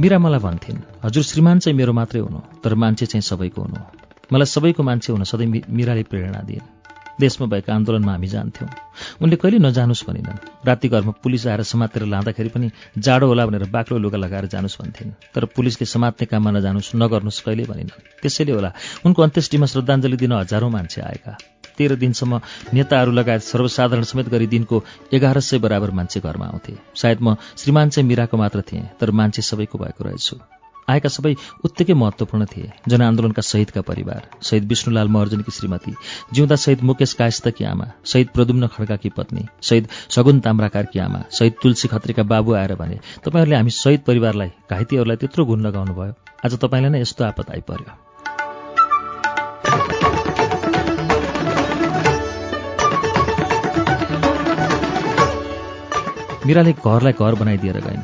[0.00, 3.80] मिरा मलाई भन्थिन् हजुर श्रीमान चाहिँ मेरो मात्रै हुनु तर मान्छे चाहिँ सबैको हुनु।
[4.32, 8.70] मलाई सबैको मान्छे हुन सधैँ मिराले प्रेरणा दिइन्। देशमा भएका आन्दोलनमा हामी जान्थ्यौँ।
[9.22, 13.98] उनले कहिले नजानुस् भनिनन्। राति घरमा पुलिस आएर समातेर लाँदाखेरि पनि जाडो होला भनेर बाक्लो
[13.98, 18.72] लुगा लगाएर जानुस् भन्थिन्। तर पुलिसले समात्ने काममा नजानुस् नगर्नुहोस् कहिले भनिनन्। त्यसैले होला
[19.04, 22.40] उनको अन्त्येष्टिमा श्रद्धाञ्जली दिन हजारौँ मान्छे आएका। तेह्र दिनसम्म
[22.74, 27.90] नेताहरू लगायत सर्वसाधारण समेत गरी दिनको एघार सय बराबर मान्छे घरमा आउँथे। सायद म श्रीमान
[27.90, 30.36] चाहिँ मिराको मात्र थिएँ तर मान्छे सबैको भएको रहेछु।
[30.88, 31.34] आएका सबै
[31.64, 35.94] उत्तिकै महत्त्वपूर्ण थिए। जनआन्दोलनका शहीदका परिवार शहीद विष्णुलाल महर्जनकी श्रीमती
[36.32, 41.88] जिउँदा शहीद मुकेश कायस्तकी आमा शहीद प्रदुम्न खड्काकी पत्नी शहीद सगुन ताम्राकारकी आमा शहीद तुलसी
[41.88, 46.90] खत्रीका बाबु आएर भने तपाईँहरूले हामी शहीद परिवारलाई घाइतेहरूलाई त्यत्रो गुण लगाउनु भयो आज तपाईँलाई
[46.90, 48.09] नै यस्तो आपत आइपर्यो
[56.50, 58.02] मिराले घरलाई घर बनाइदिएर गइन्।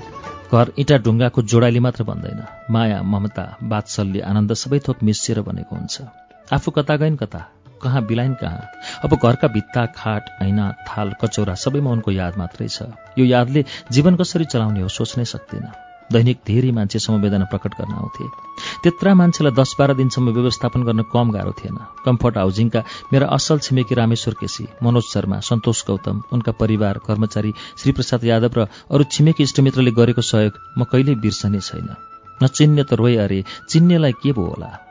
[0.54, 6.02] घर इँटा ढुङ्गाको जोडाइले मात्र बन्दैन। माया ममता वात्सल्य आनन्द सबै थोक मिसिएर बनेको हुन्छ।
[6.52, 7.40] आफू कता गइन् कता?
[7.82, 8.70] कहाँ बिलाइन् कहाँ?
[9.04, 12.82] अब घरका भित्ता खाट ऐना थाल कचौरा सबैमा उनको याद मात्रै छ।
[13.18, 18.24] यो यादले जीवन कसरी चलाउने हो सोच्नै सक्दिनँ। दैनिक धेरै मान्छे समवेदना प्रकट गर्न आउँथे।
[18.82, 21.76] त्यत्रा मान्छेलाई दस बाह्र दिनसम्म व्यवस्थापन गर्न कम गाह्रो थिएन।
[22.06, 22.80] कम्फर्ट हाउजिङका
[23.12, 27.52] मेरा असल छिमेकी रामेश्वर केसी मनोज शर्मा सन्तोष गौतम उनका परिवार कर्मचारी
[27.82, 31.88] श्रीप्रसाद यादव र अरू छिमेकी इष्टमित्रले गरेको सहयोग म कहिल्यै बिर्सने छैन।
[32.42, 34.85] नचिन्ने त रोए अरे चिन्नेलाई के भो होला?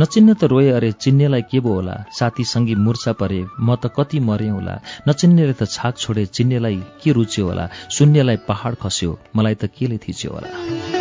[0.00, 1.96] नचिन्ने त रोए अरे चिन्नेलाई के भो होला?
[2.18, 4.74] साथी सङ्गी मुर्छा परे म त कति मरे होला।
[5.08, 7.68] नचिन्नेले त छाक छोडे चिन्नेलाई के रुच्यो होला?
[7.98, 10.99] शून्यलाई पहाड खस्यो मलाई त केले थिच्यो होला?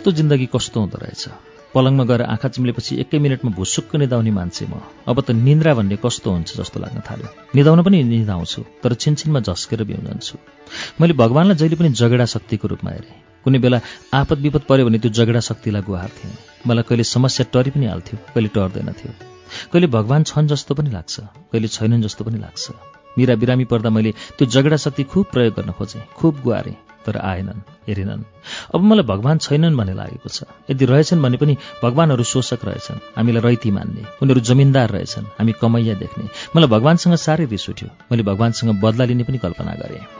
[0.00, 1.28] कस्तो जिन्दगी कस्तो हुँदो रहेछ?
[1.76, 6.28] पलङमा गएर आँखा चिम्लेपछि एकै मिनटमा भुसुक्क निदाउने मान्छे म। अब त निन्द्रा भन्ने कस्तो
[6.32, 10.34] हुन्छ जस्तो लाग्न थाल्यो। निदाउन पनि निदाउँछु तर छिनछिनमा झस्केर बिउजन्छु
[11.00, 13.80] मैले भगवान्लाई जहिले पनि जगेडा शक्तिको रूपमा हेरेँ। कुनै बेला
[14.16, 16.32] आपत विपद पऱ्यो भने त्यो जगेडा शक्तिलाई गुहार थिएँ।
[16.64, 19.12] मलाई कहिले समस्या टरी पनि हाल्थ्यो कहिले टर्दैन थियो
[19.68, 21.14] कहिले भगवान् छन् जस्तो पनि लाग्छ
[21.52, 22.64] कहिले छैनन् जस्तो पनि लाग्छ।
[23.20, 27.60] मिरा बिरामी पर्दा मैले त्यो जगेडा शक्ति खुब प्रयोग गर्न खोजेँ खुब गुहारेँ। तर आएनन्
[27.88, 28.22] हेरेनन्।
[28.74, 33.42] अब मलाई भगवान् छैनन् भन्ने लागेको छ। यदि रहेछन् भने पनि भगवान्हरू शोषक रहेछन्। हामीलाई
[33.42, 36.24] रैती मान्ने उनीहरू जमिनदार रहेछन्। हामी कमैया देख्ने।
[36.56, 40.19] मलाई भगवान्सँग साह्रै रिस उठ्यो। मैले भगवान्सँग बदला लिने पनि कल्पना गरेँ।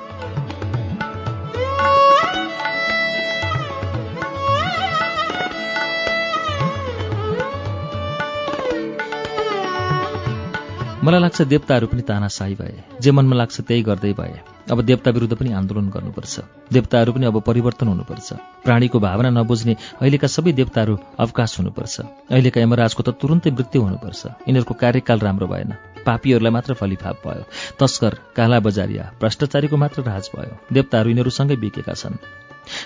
[11.04, 15.34] मलाई लाग्छ देवताहरू पनि तानासाही भए। जे मनमा लाग्छ त्यही गर्दै भए। अब देवता विरुद्ध
[15.36, 16.40] पनि आन्दोलन गर्नुपर्छ।
[16.72, 18.32] देवताहरू पनि अब परिवर्तन हुनुपर्छ।
[18.64, 24.74] प्राणीको भावना नबुझ्ने अहिलेका सबै देवताहरू अवकाश हुनुपर्छ। अहिलेका यमराजको त तुरुन्तै मृत्यु हुनुपर्छ। यिनीहरूको
[24.74, 25.72] कार्यकाल राम्रो भएन।
[26.04, 27.44] पापीहरूलाई मात्र फलिफाप भयो।
[27.80, 32.20] तस्कर काला बजारिया भ्रष्टाचारीको मात्र राज भयो। देवताहरू यिनीहरूसँगै बिकेका छन्।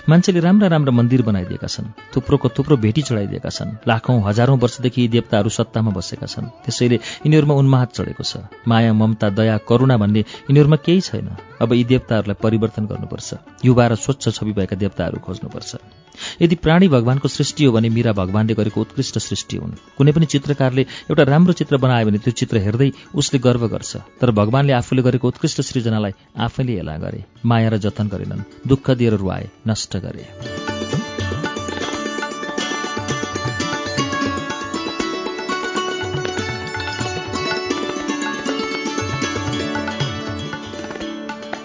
[0.09, 5.07] मान्छेले राम्रा राम्रा मन्दिर बनाइदिएका छन् थुप्रोको थुप्रो भेटी चढाइदिएका छन् लाखौँ हजारौँ वर्षदेखि यी
[5.07, 10.77] देवताहरू सत्तामा बसेका छन्। त्यसैले यिनीहरूमा उन्माद चढेको छ। माया ममता दया करुणा भन्ने यिनीहरूमा
[10.85, 11.29] केही छैन।
[11.61, 13.29] अब यी देवताहरूलाई परिवर्तन गर्नुपर्छ।
[13.65, 15.75] युवा र स्वच्छ छवि भएका देवताहरू खोज्नुपर्छ।
[16.41, 20.81] यदि प्राणी भगवान्को सृष्टि हो भने मीरा भगवान्ले गरेको उत्कृष्ट सृष्टि हुन्। कुनै पनि चित्रकारले
[20.81, 25.27] एउटा राम्रो चित्र बनायो भने त्यो चित्र हेर्दै उसले गर्व गर्छ। तर भगवान्ले आफूले गरेको
[25.27, 30.25] उत्कृष्ट सृजनालाई आफैले हेला गरे। माया र जतन गरेनन्। दुःख दिएर रुवाए। नष्ट गरे।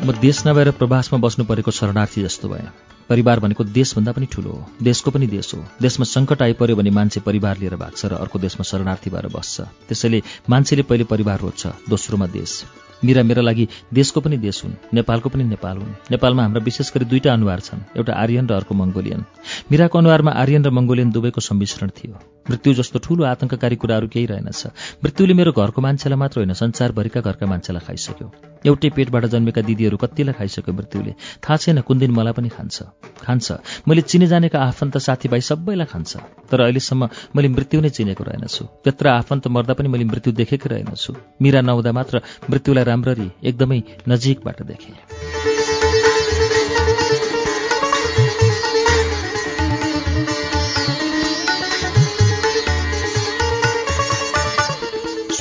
[0.06, 2.68] म देश नभएर प्रवासमा बस्नु परेको शरणार्थी जस्तो भएँ।
[3.08, 7.20] परिवार भनेको देशभन्दा पनि ठुलो हो। देशको पनि देश हो। देशमा सङ्कट आइपर्यो भने मान्छे
[7.20, 12.26] परिवार लिएर भाग्छ र अर्को देशमा शरणार्थी भएर बस्छ। त्यसैले मान्छेले पहिले परिवार रोज्छ। दोस्रोमा
[12.26, 12.62] देश।
[13.04, 17.04] मिरा मेरा लागि देशको पनि देश हुन् नेपालको पनि नेपाल हुन्। नेपालमा हाम्रा विशेष गरी
[17.04, 19.24] दुईटा अनुहार छन् एउटा आर्यन र अर्को मङ्गोलियन।
[19.70, 24.66] मिराको अनुहारमा आर्यन र मङ्गोलियन दुवैको सम्मिश्रण थियो। मृत्यु जस्तो ठूलो आतंककारी कुराहरू केही रहेनछ।
[25.04, 28.26] मृत्युले मेरो घरको मान्छेलाई मात्र होइन संसारभरिका घरका मान्छेलाई खाइसक्यो।
[28.66, 31.12] एउटै पेटबाट जन्मेका दिदीहरू कतिलाई खाइसक्यो मृत्युले?
[31.44, 32.76] थाहा छैन कुन दिन मलाई पनि खान्छ।
[33.22, 33.52] खान्छ।
[33.88, 36.16] मैले चिने जानेका आफन्त साथीभाइ सबैलाई खान्छ।
[36.50, 41.12] तर अहिलेसम्म मैले मृत्यु नै चिनेको रहेनछु। त्यत्र आफन्त मर्दा पनि मैले मृत्यु देखेकै रहेनछु।
[41.42, 45.49] मिरा नहुँदा मात्र मृत्युलाई राम्ररी एकदमै नजिकबाट देखेँ।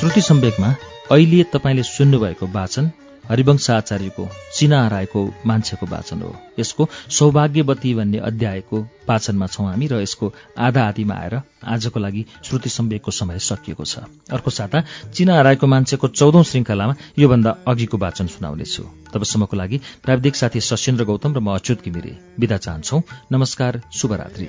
[0.00, 0.68] श्रुति सम्वेकमा
[1.12, 2.90] अहिले तपाईँले सुन्नुभएको वाचन
[3.24, 10.00] हरिवंश आचार्यको चिना हराएको मान्छेको वाचन हो यसको सौभाग्यवती भन्ने अध्यायको वाचनमा छौँ हामी र
[10.00, 11.34] यसको आधा आधीमा आएर
[11.66, 13.98] आजको लागि श्रुति सम्वेकको समय सकिएको छ
[14.30, 20.60] अर्को साता चिना हराएको मान्छेको चौधौं श्रृङ्खलामा योभन्दा अघिको वाचन सुनाउनेछु तबसम्मको लागि प्राविधिक साथी
[20.62, 24.46] सशेन्द्र गौतम र म अच्युत घिमिरे विदा चाहन्छौ नमस्कार शुभरात्रि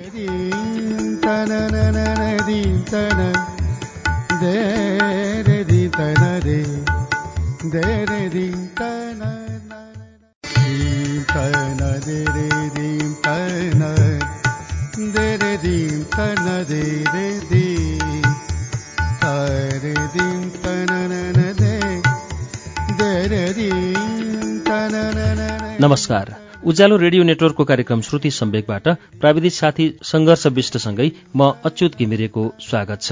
[25.81, 26.31] नमस्कार
[26.62, 28.88] उज्यालो रेडियो नेटवर्कको कार्यक्रम श्रुति सम्वेकबाट
[29.22, 33.12] प्राविधिक साथी सङ्घर्ष विष्टसँगै म अच्युत घिमिरेको स्वागत छ।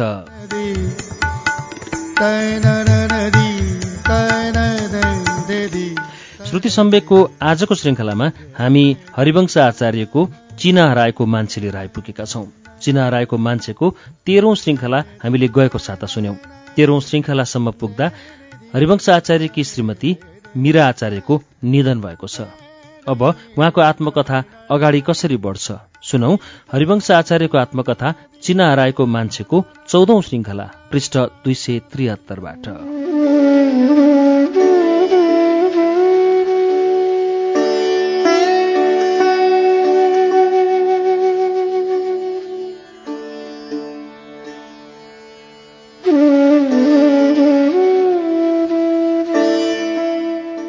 [6.49, 8.29] श्रुति सम्वेकको आजको श्रृङ्खलामा
[8.59, 8.85] हामी
[9.17, 10.27] हरिवंश आचार्यको
[10.59, 12.45] चिना हराएको मान्छे लिएर आइपुगेका छौं।
[12.81, 13.93] चिना हराएको मान्छेको
[14.25, 16.35] तेह्रौं श्रृङ्खला हामीले गएको साता सुन्यौं।
[16.75, 18.11] तेह्रौं श्रृङ्खलासम्म पुग्दा
[18.75, 20.17] हरिवंश आचार्यकी श्रीमती
[20.57, 22.68] मीरा आचार्यको निधन भएको छ।
[23.09, 25.71] अब उहाँको आत्मकथा अगाडि कसरी बढ्छ?
[26.03, 26.31] सुनौ
[26.71, 28.13] हरिवंश आचार्यको आत्मकथा
[28.43, 32.63] चिना हराएको मान्छेको चौधौं श्रृङ्खला पृष्ठ दुई सय त्रिहत्तरबाट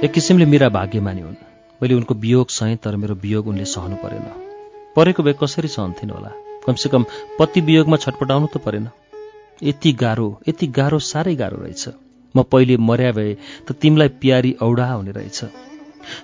[0.05, 1.35] एक किसिमले मेरा भाग्यमानी हुन्।
[1.83, 4.27] मैले उनको वियोग सहेँ तर मेरो वियोग उनले सहनु परेन।
[4.97, 6.31] परेको भए कसरी सहन्थिन् होला?
[6.67, 7.05] कमसेकम
[7.39, 8.89] पति वियोगमा छटपटाउनु त परेन।
[9.63, 11.89] यति गाह्रो यति गाह्रो साह्रै गाह्रो रहेछ।
[12.35, 13.37] म पहिले मर्या भए
[13.69, 15.45] त तिमीलाई प्यारी औडा हुने रहेछ।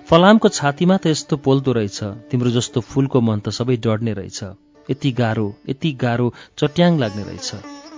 [0.09, 4.43] फलामको छातीमा त यस्तो पोल्दो रहेछ। तिम्रो जस्तो फुलको मन त सबै डढ्ने रहेछ।
[4.89, 7.49] यति गाह्रो यति गाह्रो चट्याङ लाग्ने रहेछ।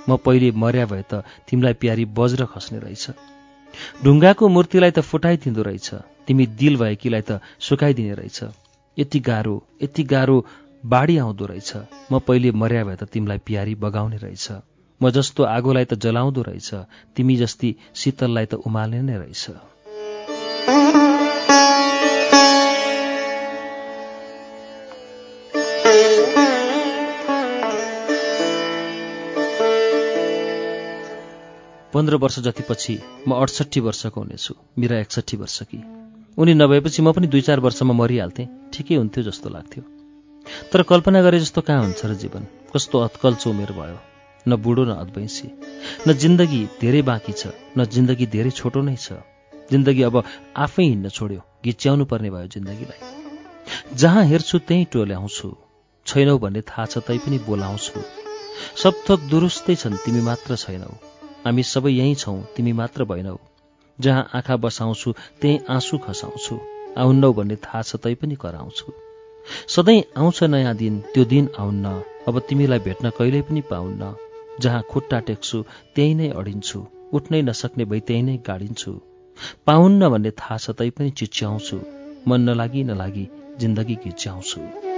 [0.10, 3.10] म पहिले मर्या भए त तिमीलाई प्यारी बज्र खस्ने रहेछ।
[4.04, 5.90] ढुङ्गाको मूर्तिलाई त फुटाइदिँदो रहेछ।
[6.28, 8.40] तिमी दिल भएकीलाई त सुकाइदिने रहेछ।
[8.98, 10.38] यति गाह्रो यति गाह्रो
[10.86, 11.72] बाढी आउँदो रहेछ।
[12.12, 14.48] म पहिले मर्या भए त तिमीलाई प्यारी बगाउने रहेछ।
[15.02, 16.74] म जस्तो आगोलाई त जलाउँदो रहेछ।
[17.16, 19.46] तिमी जस्ती शीतललाई त उमाल्ने नै रहेछ।
[31.94, 35.80] पन्ध्र वर्ष जतिपछि म अडसट्ठी वर्षको हुनेछु। मिरा एकसट्ठी वर्षकी
[36.38, 39.84] उनी नभएपछि म पनि दुई चार वर्षमा मरिहाल्थेँ। ठिकै हुन्थ्यो जस्तो लाग्थ्यो।
[40.72, 42.46] तर कल्पना गरे जस्तो कहाँ हुन्छ र जीवन?
[42.74, 43.98] कस्तो अत्कल्च उमेर भयो।
[44.48, 45.48] न बुढो न अद्वैंसी
[46.08, 49.20] न जिन्दगी धेरै बाँकी छ। न जिन्दगी धेरै छोटो नै छ।
[49.72, 50.24] जिन्दगी अब
[50.58, 53.00] आफै हिँड्न छोड्यो। घिच्याउनु पर्ने भयो जिन्दगीलाई।
[53.98, 55.50] जहाँ हेर्छु त्यहीँ टोल्याउँछु।
[56.06, 58.02] छैनौ भन्ने थाहा छ तै पनि बोलाउँछु।
[58.84, 60.94] सब थोक दुरुस्तै छन्। तिमी मात्र छैनौ।
[61.46, 63.38] हामी सबै यहीँ छौँ तिमी मात्र भएनौ।
[64.00, 65.12] जहाँ आँखा बसाउँछु
[65.42, 66.60] त्यहीँ आँसु खसाउँछु।
[66.98, 68.94] आउन्नौ भन्ने थाहा छ तै पनि कराउँछु।
[69.68, 71.86] सधैँ आउँछ नयाँ दिन त्यो दिन आउन्न।
[72.28, 74.14] अब तिमीलाई भेट्न कहिल्यै पनि पाउन्न।
[74.60, 75.64] जहाँ खुट्टा टेक्छु
[75.96, 76.80] त्यही नै अडिन्छु।
[77.14, 78.92] उठ्नै नसक्ने भई त्यही नै गाडिन्छु।
[79.66, 81.78] पाउन्न भन्ने थाहा छ तै पनि चिच्याउँछु।
[82.28, 83.26] मन नलागी नलागी
[83.60, 84.89] जिन्दगी घिच्याउँछु।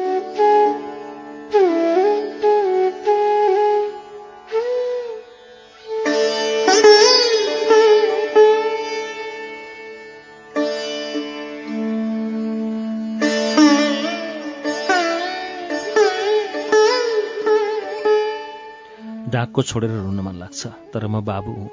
[19.41, 21.69] डाकको छोडेर रुन मन लाग्छ तर म बाबु हुँ।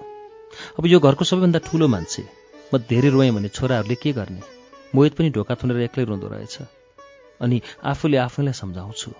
[0.78, 2.22] अब यो घरको सबैभन्दा ठुलो मान्छे
[2.74, 4.42] म धेरै रोएँ भने छोराहरूले के गर्ने?
[4.94, 6.58] मोहित पनि ढोका थुनेर एक्लै रुँदो रहेछ।
[7.40, 9.10] अनि आफूले आफैलाई सम्झाउँछु।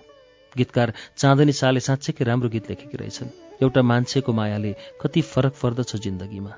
[0.57, 3.29] गीतकार चाँदनी शाहले साँच्चैकै राम्रो गीत लेखेकी रहेछन्।
[3.61, 6.53] एउटा मान्छेको मायाले कति फरक पर्दछ जिन्दगीमा।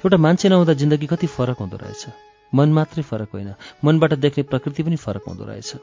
[0.00, 2.06] एउटा मान्छे नहुँदा जिन्दगी कति फरक हुँदो रहेछ।
[2.54, 5.76] मन मात्रै फरक होइन। मनबाट देख्ने प्रकृति पनि फरक हुँदो रहेछ।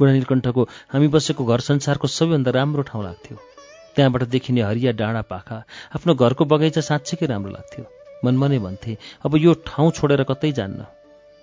[0.00, 3.53] बुढा नीलकण्ठको हामी बसेको घर संसारको सबैभन्दा राम्रो ठाउँ लाग्थ्यो।
[3.96, 5.56] त्यहाँबाट देखिने हरिया डाँडा पाखा
[5.94, 7.84] आफ्नो घरको बगैँचा साँच्चीकै राम्रो लाग्थ्यो।
[8.24, 10.80] मनमनै भन्थे अब यो ठाउँ छोडेर कतै जान्न?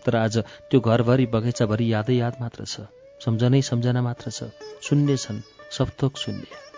[0.05, 0.37] तर आज
[0.69, 2.87] त्यो घरभरि बगैँचाभरि यादै याद मात्र छ।
[3.21, 4.49] सम्झनै सम्झना मात्र छ।
[4.81, 6.70] शून्य छन् सपथोक शून्य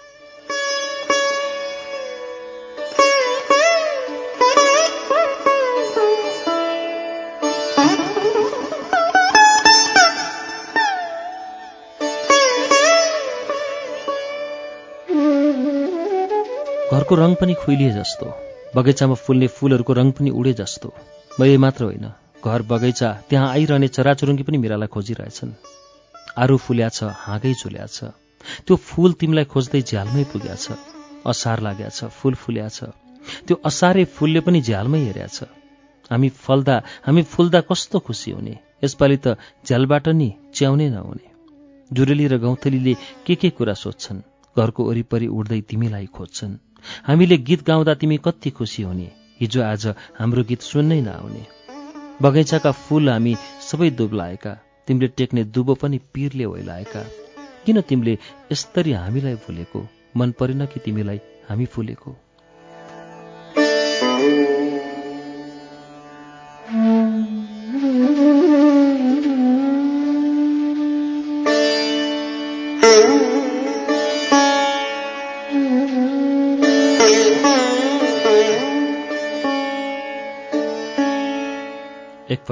[17.16, 18.26] रङ पनि खुइलिए जस्तो।
[18.76, 20.90] बगैँचामा फुल्ने फुलहरूको रङ पनि उडे जस्तो।
[21.40, 22.08] मैले मात्र होइन
[22.46, 25.52] घर बगैँचा त्यहाँ आइरहने चराचुरुङ्गी पनि मेरालाई खोजिरहेछन्।
[26.38, 28.12] आरु फुल्या छ हाँगै झुल्या छ
[28.66, 30.78] त्यो फुल तिमीलाई खोज्दै झ्यालमै पुग्या छ
[31.26, 32.92] असार लाग्या छ फुल फुल्या छ
[33.48, 35.48] त्यो असारे फुलले पनि झ्यालमै हेर्या छ
[36.12, 36.76] हामी फल्दा
[37.06, 39.28] हामी फुल्दा कस्तो खुसी हुने। यसपालि त
[39.66, 41.28] झ्यालबाट नि च्याउनै नहुने।
[41.92, 42.94] जुरेली र गौँथलीले
[43.26, 44.20] के के कुरा सोध्छन्?
[44.56, 46.54] घरको वरिपरि उड्दै तिमीलाई खोज्छन्।
[47.08, 49.88] हामीले गीत गाउँदा तिमी कति खुसी हुने। हिजो आज
[50.20, 51.46] हाम्रो गीत सुन्नै नआउने।
[52.22, 53.36] बगैँचाका फूल हामी
[53.72, 57.06] सबै दुब्लाएका। तिमीले टेक्ने दुबो पनि पिरले ओइलाएका।
[57.66, 58.18] किन तिमीले
[58.52, 59.88] यसरी हामीलाई भुलेको?
[60.18, 62.16] मन परेन कि तिमीलाई हामी फुलेको?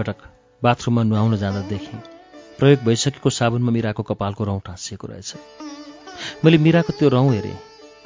[0.02, 2.00] एकपटक बाथरुममा नुहाउन जाँदा देखेँ
[2.60, 5.36] प्रयोग भइसकेको साबुनमा मिराको कपालको रौँ टाँसिएको रहेछ।
[6.46, 7.58] मैले मिराको त्यो रौँ हेरेँ।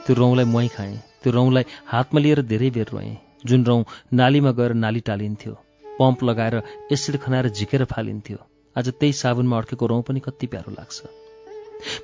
[0.05, 3.15] त्यो रौँलाई मुहाई खाएँ। त्यो रौँलाई हातमा लिएर धेरै बेर रोएँ।
[3.45, 3.83] जुन रौँ
[4.13, 5.53] नालीमा गएर नाली टालिन्थ्यो।
[5.99, 8.37] पम्प लगाएर एसिड खनाएर झिकेर फालिन्थ्यो।
[8.75, 11.01] आज त्यही साबुनमा अड्केको रौँ पनि कति प्यारो लाग्छ।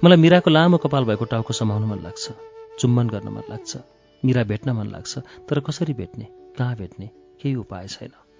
[0.03, 2.31] मलाई मिराको लामो कपाल भएको टाउको समाउन मन लाग्छ।
[2.79, 3.77] चुम्बन गर्न मन लाग्छ।
[4.25, 5.17] मिरा भेट्न मन लाग्छ।
[5.49, 6.27] तर कसरी भेट्ने?
[6.57, 7.09] कहाँ भेट्ने?
[7.41, 8.30] केही उपाय छैन।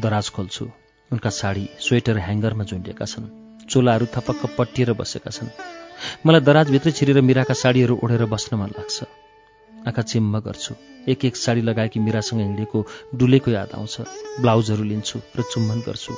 [0.00, 0.64] दराज खोल्छु।
[1.12, 5.48] उनका साडी स्वेटर ह्याङ्गरमा झुन्डिएका छन्। चोलाहरू थपक्क पट्टिएर बसेका छन्।
[6.26, 9.23] मलाई दराजभित्रै छिरेर मिराका साडीहरू ओढेर बस्न मन लाग्छ।
[9.86, 10.74] आँखा चिम्म गर्छु।
[11.08, 14.00] एक एक साडी लगाएकी मिरासँग हिँडेको डुलेको याद आउँछ।
[14.40, 16.14] ब्लाउजहरू लिन्छु र चुम्बन गर्छु।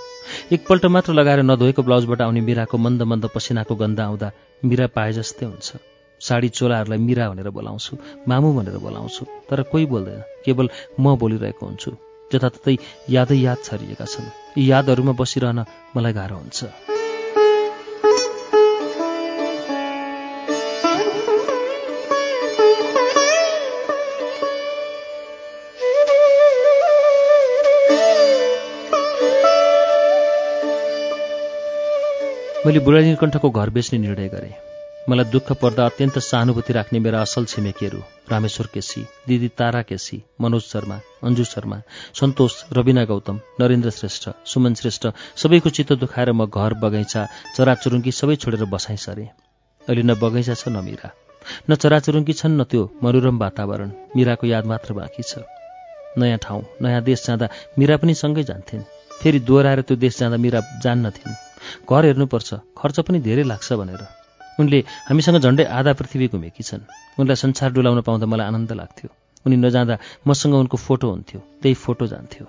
[0.53, 4.31] एकपल्ट मात्र लगाएर नधोएको ब्लाउजबाट आउने मिराको मन्द मन्द पसिनाको गन्ध आउँदा
[4.65, 5.69] मिरा पाए जस्तै हुन्छ।
[6.20, 7.93] साडी चोलाहरूलाई मिरा भनेर बोलाउँछु
[8.28, 10.70] मामु भनेर बोलाउँछु तर कोही बोल्दैन। केवल
[11.01, 11.91] म बोलिरहेको हुन्छु।
[12.33, 12.77] जताततै
[13.11, 15.65] यादै याद छरिएका छन्। यी यादहरूमा बसिरहन
[15.97, 16.95] मलाई गाह्रो हुन्छ।
[32.67, 34.55] मैले बुढा नीलकण्ठको घर बेच्ने निर्णय गरेँ।
[35.09, 40.62] मलाई दुःख पर्दा अत्यन्त सहानुभूति राख्ने मेरा असल छिमेकीहरू रामेश्वर केसी दिदी तारा केसी मनोज
[40.62, 41.78] शर्मा अन्जु शर्मा
[42.20, 45.07] सन्तोष रविना गौतम नरेन्द्र श्रेष्ठ सुमन श्रेष्ठ
[45.43, 49.28] सबैको चित्त दुखाएर म घर बगैँचा चराचुरुङ्गी सबै छोडेर बसाइ सरेँ।
[49.86, 51.15] अहिले न बगैँचा छ न मिरा।
[51.70, 55.47] न चराचुरुङ्गी छन् न त्यो मनोरम वातावरण। मिराको याद मात्र बाँकी छ।
[56.19, 57.47] नयाँ ठाउँ नयाँ देश जाँदा
[57.78, 58.89] मिरा पनि सँगै जान्थिन्।
[59.23, 61.45] फेरि दोहोऱ्याएर त्यो देश जाँदा मिरा जान्नथिन्
[61.91, 64.03] घर हेर्नुपर्छ खर्च पनि धेरै लाग्छ भनेर।
[64.61, 64.78] उनले
[65.09, 66.89] हामीसँग झन्डै आधा पृथ्वी घुमेकी छन्।
[67.20, 69.09] उनलाई संसार डुलाउन पाउँदा मलाई आनन्द लाग्थ्यो।
[69.47, 72.47] उनी नजाँदा मसँग उनको फोटो हुन्थ्यो त्यही फोटो जान्थ्यो।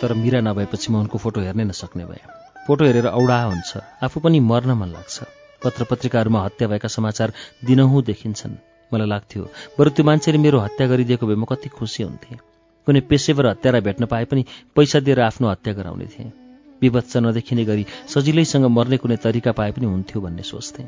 [0.00, 4.38] तर मिरा नभएपछि म उनको फोटो हेर्नै नसक्ने भएँ। फोटो हेरेर औडा हुन्छ। आफू पनि
[4.40, 5.26] मर्न मन लाग्छ।
[5.62, 7.32] पत्र पत्रिकाहरूमा हत्या भएका समाचार
[7.66, 8.54] दिनहुँ देखिन्छन्।
[8.92, 9.42] मलाई लाग्थ्यो
[9.78, 12.38] बरु त्यो मान्छेले मेरो हत्या गरिदिएको भए म कति खुसी हुन्थेँ।
[12.86, 16.30] कुनै पेसेवर हत्यारा भेट्न पाए पनि पैसा दिएर आफ्नो हत्या गराउने थिएँ।
[16.82, 20.86] विभत्स नदेखिने गरी सजिलैसँग मर्ने कुनै तरिका पाए पनि हुन्थ्यो भन्ने सोच्थेँ।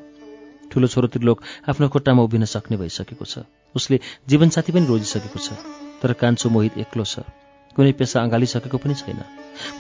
[0.71, 3.43] ठुलो छोरो त्रिलोक आफ्नो खुट्टामा उभिन सक्ने भइसकेको छ।
[3.75, 3.99] उसले
[4.31, 5.59] जीवनसाथी पनि रोजिसकेको छ।
[5.99, 7.27] तर कान्छो मोहित एक्लो छ।
[7.75, 9.19] कुनै पेसा अँगालिसकेको पनि छैन।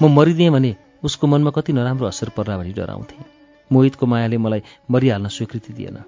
[0.03, 0.73] म मरिदिएँ भने
[1.05, 3.25] उसको मनमा कति नराम्रो असर पर्ला भनी डराउँथेँ।
[3.71, 5.99] मोहितको मायाले मलाई मरिहाल्न स्वीकृति दिएन।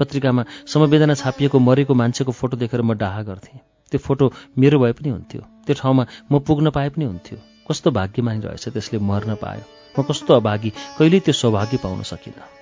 [0.00, 3.60] पत्रिकामा समवेदना छापिएको मरेको मान्छेको फोटो देखेर म डाहा गर्थेँ।
[3.92, 7.38] त्यो फोटो मेरो भए पनि हुन्थ्यो। त्यो ठाउँमा म पुग्न पाए पनि हुन्थ्यो।
[7.70, 9.64] कस्तो भाग्यमानी रहेछ त्यसले मर्न पायो।
[9.98, 12.57] म कस्तो अभागी कहिल्यै त्यो सौभाग्य पाउन सकिनँ।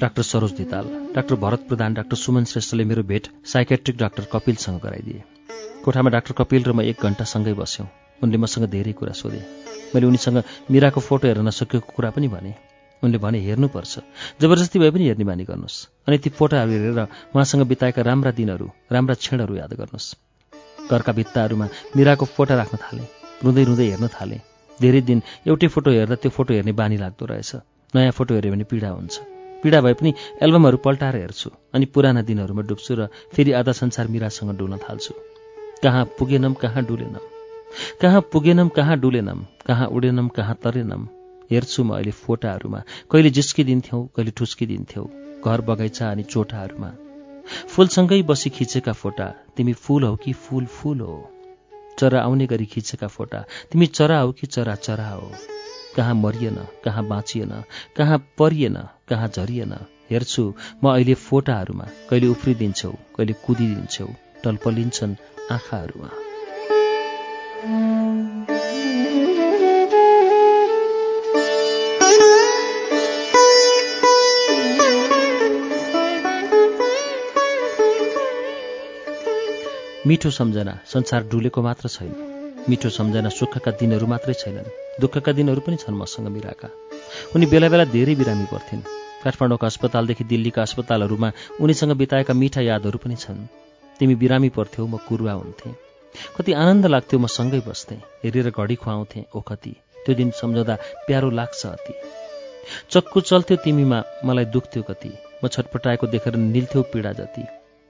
[0.00, 5.22] Doctor Saroj Dhital doctor Bharat Pradhan doctor Suman श्रेष्ठले मेरो भेट साइकेट्रिक डाक्टर कपिलसँग गराइदिए।
[5.84, 7.86] कोठामा डाक्टर कपिल र म एक घन्टासँगै बस्यौँ।
[8.22, 9.40] उनले मसँग धेरै कुरा सोधे।
[9.94, 12.54] मैले उनीसँग मिराको फोटो हेर्न नसकेको कुरा पनि भने।
[13.02, 13.98] उनले भने हेर्नुपर्छ।
[14.38, 17.00] जबरजस्ती भए पनि हेर्ने बानी गर्नुहोस्। अनि ती फोटोहरू हेरेर
[17.34, 20.14] उहाँसँग बिताएका राम्रा दिनहरू राम्रा क्षणहरू याद गर्नुहोस्।
[20.90, 23.08] घरका भित्ताहरूमा मिराको फोटो राख्न थालेँ
[23.42, 24.40] रुँदै रुँदै हेर्न थालेँ।
[24.78, 27.50] धेरै दिन एउटै फोटो हेर्दा त्यो फोटो हेर्ने बानी लाग्दो रहेछ।
[27.94, 32.62] नयाँ फोटो हेऱ्यो भने पीडा हुन्छ। पीडा भए पनि एल्बमहरू पल्टाएर हेर्छु अनि पुराना दिनहरूमा
[32.62, 35.14] डुब्छु र फेरि आधा संसार मिरासँग डुल्न थाल्छु।
[35.82, 37.24] कहाँ पुगेनम कहाँ डुलेनम?
[38.00, 39.44] कहाँ पुगेनम कहाँ डुलेनम?
[39.66, 41.08] कहाँ उडेनम कहाँ तरेनम?
[41.50, 45.04] हेर्छु म अहिले फोटाहरूमा। कहिले जिस्किदिन्थ्यौ कहिले ठुस्किदिन्थ्यौ
[45.44, 46.90] घर बगैँचा अनि चोटाहरूमा।
[47.68, 51.30] फुलसँगै बसी खिचेका फोटा तिमी फुल हौ कि फुल फुल हो?
[51.98, 55.32] चरा आउने गरी खिचेका फोटा तिमी चरा हौ कि चरा चरा हो?
[55.98, 57.52] कहाँ मरिएन कहाँ बाँचिएन
[57.96, 58.76] कहाँ परिएन
[59.08, 59.72] कहाँ झरिएन?
[60.10, 60.42] हेर्छु
[60.84, 64.06] म अहिले फोटाहरूमा कहिले उफ्रिदिन्छौ कहिले कुदिदिन्छौ
[64.44, 65.14] टल्पलिन्छन्
[65.52, 66.10] आँखाहरूमा।
[80.06, 82.27] मिठो सम्झना संसार डुलेको मात्र छैन।
[82.68, 86.68] मिठो सम्झना सुखका दिनहरू मात्रै छैनन्। दुःखका दिनहरू पनि छन् मसँग मिराका
[87.34, 88.82] उनी बेला बेला धेरै बिरामी पर्थिन्।
[89.24, 91.28] काठमाडौँका अस्पतालदेखि दिल्लीका अस्पतालहरूमा
[91.60, 93.40] उनीसँग बिताएका मिठा यादहरू पनि छन्।
[94.00, 95.74] तिमी बिरामी पर्थ्यौ म कुरुवा हुन्थेँ।
[96.36, 99.72] कति आनन्द लाग्थ्यो म सँगै बस्थेँ। हेरेर घडी खुवाउँथेँ ओखती
[100.04, 100.74] त्यो दिन सम्झाउँदा
[101.06, 101.94] प्यारो लाग्छ अति।
[102.90, 105.12] चक्कु चल्थ्यो तिमीमा मलाई दुख्थ्यो कति।
[105.44, 107.44] म छटपटाएको देखेर निल्थ्यौ पीडा जति।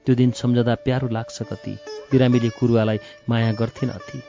[0.07, 1.77] त्यो दिन सम्झँदा प्यारो लाग्छ कति।
[2.11, 2.99] बिरामीले कुरुवालाई
[3.29, 4.21] माया गर्थिन् अति।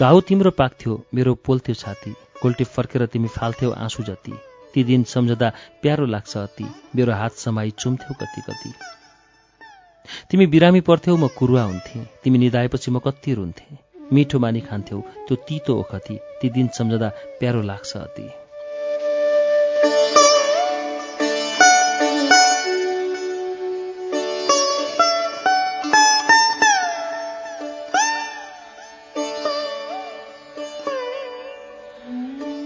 [0.00, 4.32] घाउ तिम्रो पाक्थ्यो मेरो पोल्थ्यो छाती। कोल्टी फर्केर तिमी फाल्थ्यौ आँसु जति।
[4.74, 6.66] ती दिन सम्झँदा प्यारो लाग्छ अति।
[6.96, 8.72] मेरो हात समाई चुम्थ्यौ कति कति।
[10.30, 13.78] तिमी बिरामी पर्थ्यौ म कुरुवा हुन्थेँ। तिमी निधाएपछि म कति रुन्थेँ
[14.12, 17.08] मिठो मानी खान्थ्यौ त्यो तितो ओखती ती दिन सम्झँदा
[17.40, 18.39] प्यारो लाग्छ अति।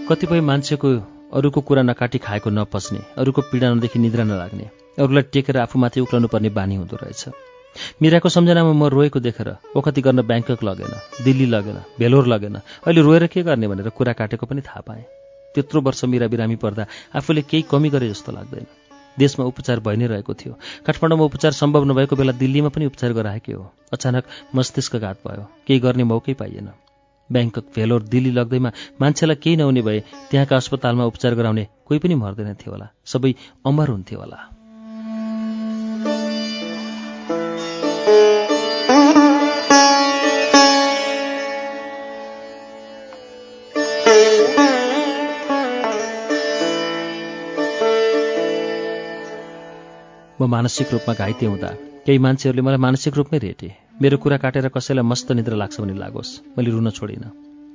[0.09, 0.89] कतिपय मान्छेको
[1.33, 4.65] अरूको कुरा नकाटी खाएको नपच्ने अरूको पीडा नदेखि निद्रा नलाग्ने
[5.01, 7.23] अरूलाई टेकेर आफूमाथि उक्लनु पर्ने बानी हुँदो रहेछ।
[8.01, 10.93] मिराको सम्झनामा म रोएको देखेर ओखति गर्न ब्याङ्कक लगेन
[11.25, 15.03] दिल्ली लगेन भेलोर लगेन। अहिले रोएर के गर्ने भनेर कुरा काटेको पनि थाहा पाएँ।
[15.55, 16.85] त्यत्रो वर्ष मिरा बिरामी पर्दा
[17.17, 18.65] आफूले केही कमी गरे जस्तो लाग्दैन।
[19.17, 20.53] देशमा उपचार भइ नै रहेको थियो।
[20.85, 24.23] काठमाडौँमा उपचार सम्भव नभएको बेला दिल्लीमा पनि उपचार गराएकै हो। अचानक
[24.55, 26.69] मस्तिष्कघात भयो। केही गर्ने मौकै पाइएन।
[27.31, 28.71] ब्याङ्कक भेलोर दिल्ली लग्दैमा
[29.01, 29.99] मान्छेलाई केही नहुने भए
[30.31, 33.33] त्यहाँका अस्पतालमा उपचार गराउने कोही पनि मर्दैन थियो होला। सबै
[33.65, 34.39] अमर हुन्थ्यो होला।
[50.41, 55.01] म मानसिक रूपमा घाइते हुँदा केही मान्छेहरूले मलाई मानसिक रूपमै रेटे। मेरो कुरा काटेर कसैलाई
[55.01, 57.31] मस्त निद्रा लाग्छ भने लागोस्। मैले रुन छोडिनँ।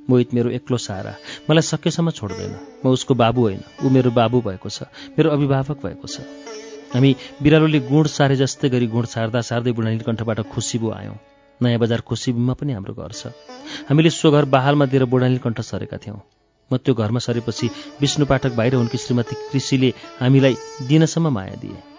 [0.07, 1.13] मोहित मेरो एक्लो सहारा
[1.49, 4.87] मलाई सकेसम्म छोड्दैन। म उसको बाबु होइन। ऊ मेरो बाबु भएको छ।
[5.19, 6.23] मेरो अभिभावक भएको छ।
[6.95, 7.11] हामी
[7.43, 11.19] बिरालोले गुण सारे जस्तै गरी गुण सार्दा सार्दै बुढानील कण्ठबाट खुसीबु आयौँ।
[11.59, 13.35] नयाँ बजार खुसीबुमा पनि हाम्रो घर छ।
[13.91, 16.19] हामीले सो घर बहालमा दिएर बुढानील कण्ठ सरेका थियौँ।
[16.71, 17.67] म त्यो घरमा सरेपछि
[18.01, 19.93] विष्णु पाठक भाइ र उनकी श्रीमती कृषिले
[20.23, 20.55] हामीलाई
[20.87, 21.90] दिनसम्म माया दिए।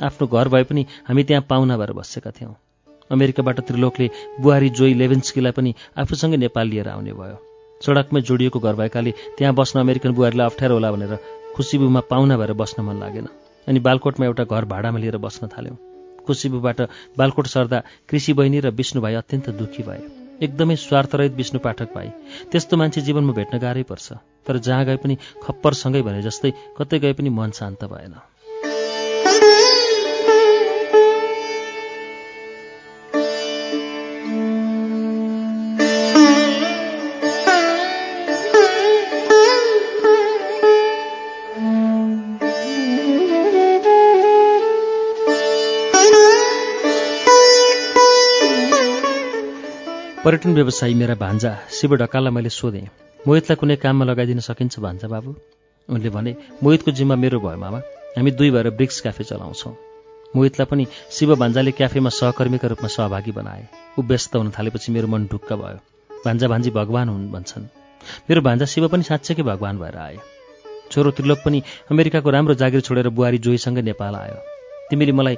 [0.00, 2.54] आफ्नो घर भए पनि हामी त्यहाँ पाहुना भएर बसेका थियौँ।
[3.10, 4.10] अमेरिकाबाट त्रिलोकले
[4.40, 7.36] बुहारी जोई लेभेन्स्कीलाई पनि आफूसँगै नेपाल लिएर आउने भयो।
[7.80, 11.18] सडकमै जोडिएको घर भएकाले त्यहाँ बस्न अमेरिकन बुहारीलाई अप्ठ्यारो होला भनेर
[11.56, 13.26] खुसीबुमा पाहुना भएर बस्न मन लागेन
[13.66, 15.76] अनि बालकोटमा एउटा घर भाडामा लिएर बस्न थाल्यौँ।
[16.26, 16.80] खुसीबुबाट
[17.18, 20.00] बालकोट सर्दा कृषि बहिनी र विष्णु भाइ अत्यन्त दुःखी भए।
[20.42, 22.08] एकदमै स्वार्थरहित विष्णु पाठक भाइ।
[22.52, 24.12] त्यस्तो मान्छे जीवनमा भेट्न गाह्रै पर्छ।
[24.46, 28.14] तर जहाँ गए पनि खप्परसँगै भने जस्तै कतै गए पनि मन शान्त भएन।
[50.24, 52.86] पर्यटन व्यवसायी मेरा भान्जा शिव ढकाललाई मैले सोधेँ
[53.20, 55.34] मोहितलाई कुनै काममा लगाइदिन सकिन्छ भान्जा बाबु?
[55.88, 57.78] उनले भने मोहितको जिम्मा मेरो भयो मामा
[58.16, 59.72] हामी दुई भएर ब्रिक्स क्याफे चलाउँछौँ।
[60.36, 63.62] मोहितलाई पनि शिव भान्जाले क्याफेमा सहकर्मीका रूपमा सहभागी बनाए।
[63.98, 65.78] ऊ व्यस्त हुन थालेपछि मेरो मन ढुक्क भयो।
[66.10, 67.70] भान्जा भान्जी भगवान् हुन् भन्छन्।
[68.30, 70.18] मेरो भान्जा शिव पनि साँच्चैकै भगवान् भएर आए।
[70.90, 74.38] छोरो त्रिलोक पनि अमेरिकाको राम्रो जागिर छोडेर बुहारी जोहीसँगै नेपाल आयो।
[74.90, 75.36] तिमीले मलाई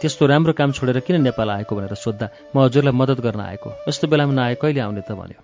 [0.00, 4.06] त्यस्तो राम्रो काम छोडेर किन नेपाल आएको भनेर सोद्धा म हजुरलाई मद्दत गर्न आएको। यस्तो
[4.06, 5.40] बेलामा नआए कहिले आउने त भन्यो।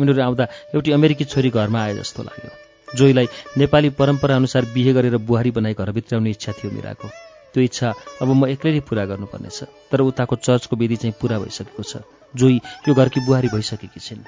[0.00, 2.50] उनीहरू आउँदा एउटी अमेरिकी छोरी घरमा आए जस्तो लाग्यो।
[2.96, 3.26] जोईलाई
[3.58, 5.74] नेपाली परम्परा अनुसार बिहे गरेर बुहारी बनाई
[6.14, 7.08] आउने इच्छा थियो मिराको।
[7.54, 7.88] त्यो इच्छा
[8.22, 9.58] अब म एक्लैले पुरा गर्नुपर्नेछ।
[9.92, 11.96] तर उताको चर्चको विधि चाहिँ पुरा भइसकेको छ।
[12.36, 14.24] जोई यो घरकी बुहारी भइसकेकी छिन्।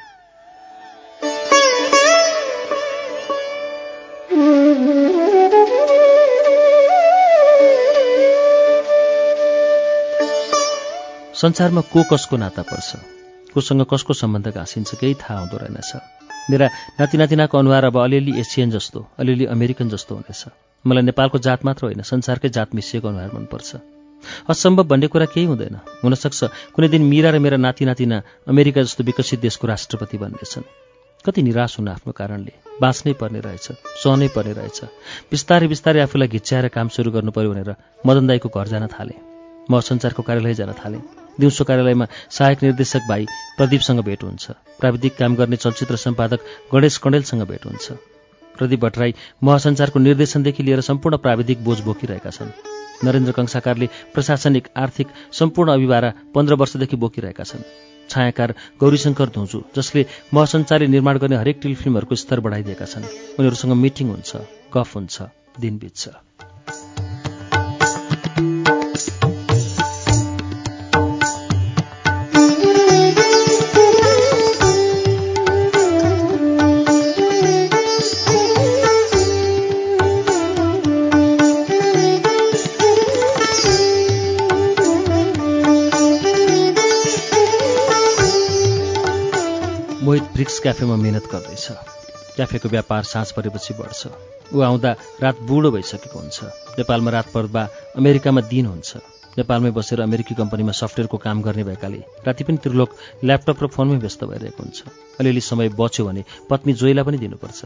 [11.34, 12.96] संसारमा को कसको नाता पर्छ?
[13.54, 14.94] कोसँग कसको सम्बन्ध घाँसिन्छ?
[14.94, 15.92] केही थाहा हुँदो रहेनछ।
[16.50, 16.66] मेरा
[17.00, 20.44] नाति नातिनाको अनुहार अब अलिअलि एसियन जस्तो अलिअलि अमेरिकन जस्तो हुनेछ।
[20.86, 23.76] मलाई नेपालको जात मात्र होइन संसारकै जात मिसिएको अनुहार मनपर्छ।
[24.48, 29.04] असम्भव भन्ने कुरा केही हुँदैन। हुनसक्छ कुनै दिन मिरा र मेरा नाति नातिना अमेरिका जस्तो
[29.04, 30.62] विकसित देशको राष्ट्रपति बन्नेछन्।
[31.24, 33.66] कति निराश हुन आफ्नो कारणले। बाँच्नै पर्ने रहेछ
[34.04, 34.80] सहनै पर्ने रहेछ।
[35.30, 37.74] बिस्तारै बिस्तारै आफूलाई घिच्याएर काम सुरु गर्नु पर्यो भनेर
[38.06, 39.20] मदन दाईको घर जान थालेँ।
[39.70, 45.34] म संसारको कार्यालय जान थालेँ। दिउँसो कार्यालयमा सहायक निर्देशक भाइ प्रदीपसँग भेट हुन्छ। प्राविधिक काम
[45.36, 46.40] गर्ने चलचित्र सम्पादक
[46.72, 47.92] गणेश कण्डेलसँग भेट हुन्छ।
[48.58, 49.14] प्रदीप भट्टराई
[49.44, 52.50] महासञ्चारको निर्देशनदेखि लिएर सम्पूर्ण प्राविधिक बोझ बोकिरहेका छन्।
[53.04, 57.66] नरेन्द्र कंसाकारले प्रशासनिक आर्थिक सम्पूर्ण अभिभारा पन्ध्र वर्षदेखि बोकिरहेका छन्।
[58.10, 64.30] छायाकार गौरीशङ्कर धुजु जसले महासञ्चारले निर्माण गर्ने हरेक टेलिफिल्महरूको स्तर बढाइदिएका छन्। उनीहरूसँग मिटिङ हुन्छ
[64.74, 65.22] गफ हुन्छ
[65.60, 66.08] दिन बित्छ
[90.34, 91.66] ब्रिक्स क्याफेमा मिहिनेत गर्दैछ।
[92.36, 94.08] क्याफेको व्यापार साँझ परेपछि बढ्छ।
[94.54, 94.90] ऊ आउँदा
[95.22, 96.38] रात बुढो भइसकेको हुन्छ।
[96.78, 97.62] नेपालमा रात पर्दा
[97.96, 98.96] अमेरिकामा दिन हुन्छ।
[99.38, 102.90] नेपालमै बसेर अमेरिकी कम्पनीमा सफ्टवेयरको काम गर्ने भएकाले राति पनि त्रिलोक
[103.24, 104.82] ल्यापटप र फोनमै व्यस्त भइरहेको हुन्छ।
[105.20, 107.60] अलिअलि समय बच्यो भने पत्नी जोइलाई पनि दिनुपर्छ।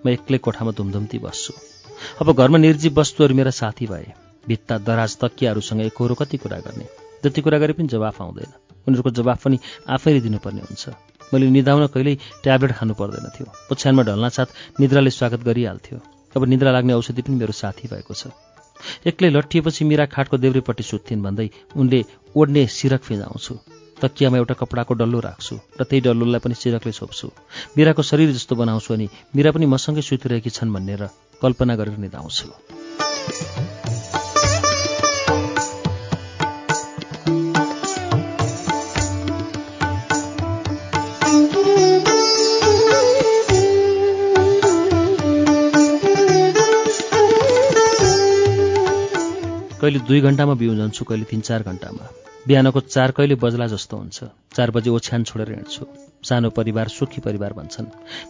[0.00, 1.52] म एक्लै कोठामा धुमधुम्ती बस्छु।
[2.24, 4.12] अब घरमा निर्जीव वस्तुहरू मेरा साथी भए।
[4.48, 6.88] भित्ता दराज तकियाहरूसँग एकहोरो कति कुरा गर्ने।
[7.24, 8.52] जति कुरा गरे पनि जवाफ आउँदैन।
[8.88, 10.88] उनीहरूको जवाफ पनि आफैले दिनुपर्ने हुन्छ।
[11.32, 15.98] मैले निदाउन कहिल्यै ट्याब्लेट खानु पर्दैन थियो। ओछ्यानमा ढल्नासाथ निद्राले स्वागत गरिहाल्थ्यो।
[16.36, 18.34] अब निद्रा लाग्ने औषधि पनि मेरो साथी भएको छ।
[19.06, 22.00] एक्लै लट्ठिएपछि मिरा खाटको देब्रेपट्टि सुत्थिन् भन्दै उनले
[22.36, 23.54] ओड्ने सिरक फिजाउँछु।
[24.02, 27.26] तकियामा एउटा कपडाको डल्लो राख्छु र त्यही डल्लोलाई पनि सिरकले छोप्छु।
[27.78, 31.02] मिराको शरीर जस्तो बनाउँछु अनि मिरा पनि मसँगै सुतिरहेकी छन् भनेर
[31.42, 32.83] कल्पना गरेर निधाउँछु।
[49.84, 52.04] कहिले दुई घन्टामा बिउ जान्छु कहिले तिन चार घन्टामा
[52.48, 54.24] बिहानको चार कहिले बजला जस्तो हुन्छ।
[54.56, 55.84] चार बजे ओछ्यान छोडेर हिँड्छु।
[56.24, 57.86] सानो परिवार सुखी परिवार भन्छन्।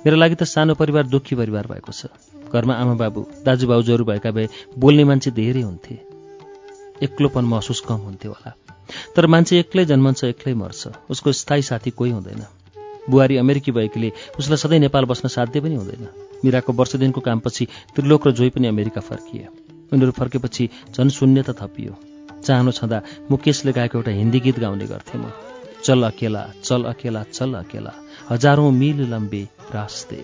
[0.06, 2.10] मेरो लागि त सानो परिवार दुःखी परिवार भएको छ।
[2.50, 5.94] घरमा आमा बाबु दाजुभाउजूहरू भएका भए बोल्ने मान्छे धेरै हुन्थे।
[7.02, 8.50] एक्लोपन महसुस कम हुन्थ्यो होला।
[9.14, 12.42] तर मान्छे एक्लै जन्मन्छ एक्लै मर्छ। उसको स्थायी साथी कोही हुँदैन।
[13.10, 16.08] बुहारी अमेरिकी भएकीले उसलाई सधैँ नेपाल बस्न साध्य पनि हुँदैन।
[16.44, 19.63] मिराको वर्ष दिनको कामपछि त्रिलोक र जोई पनि अमेरिका फर्किए।
[19.94, 20.68] उनीहरू फर्केपछि
[21.10, 21.94] शून्यता थपियो।
[22.44, 22.98] चाहनु छँदा
[23.30, 25.32] मुकेशले गाएको एउटा हिन्दी गीत गाउने गर्थेँ म।
[25.84, 27.92] चल अकेला चल अकेला चल अकेला
[28.30, 29.42] हजारौँ मिल लम्बे
[29.74, 30.20] रास्ते।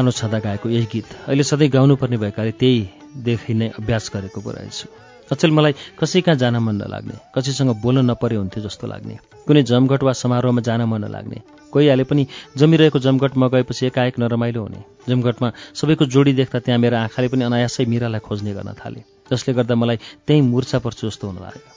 [0.00, 4.88] सानो छँदा गाएको यही गीत अहिले सधैँ गाउनुपर्ने भएकाले त्यहीदेखि नै अभ्यास गरेको पो रहेछु।
[5.28, 10.02] अचेल मलाई कसै कहाँ जान मन नलाग्ने कसैसँग बोल्न नपरे हुन्थ्यो जस्तो लाग्ने कुनै जमघट
[10.02, 11.38] वा समारोहमा जान मन नलाग्ने
[11.68, 16.96] कोही हाले पनि जमिरहेको जमघटमा गएपछि एकाएक नरमाइलो हुने जमघटमा सबैको जोडी देख्दा त्यहाँ मेरो
[16.96, 19.96] आँखाले पनि अनायासै मिरालाई खोज्ने गर्न थाले जसले गर्दा मलाई
[20.26, 21.68] त्यहीँ मुर्छा पर्छु जस्तो हुन लाग्यो।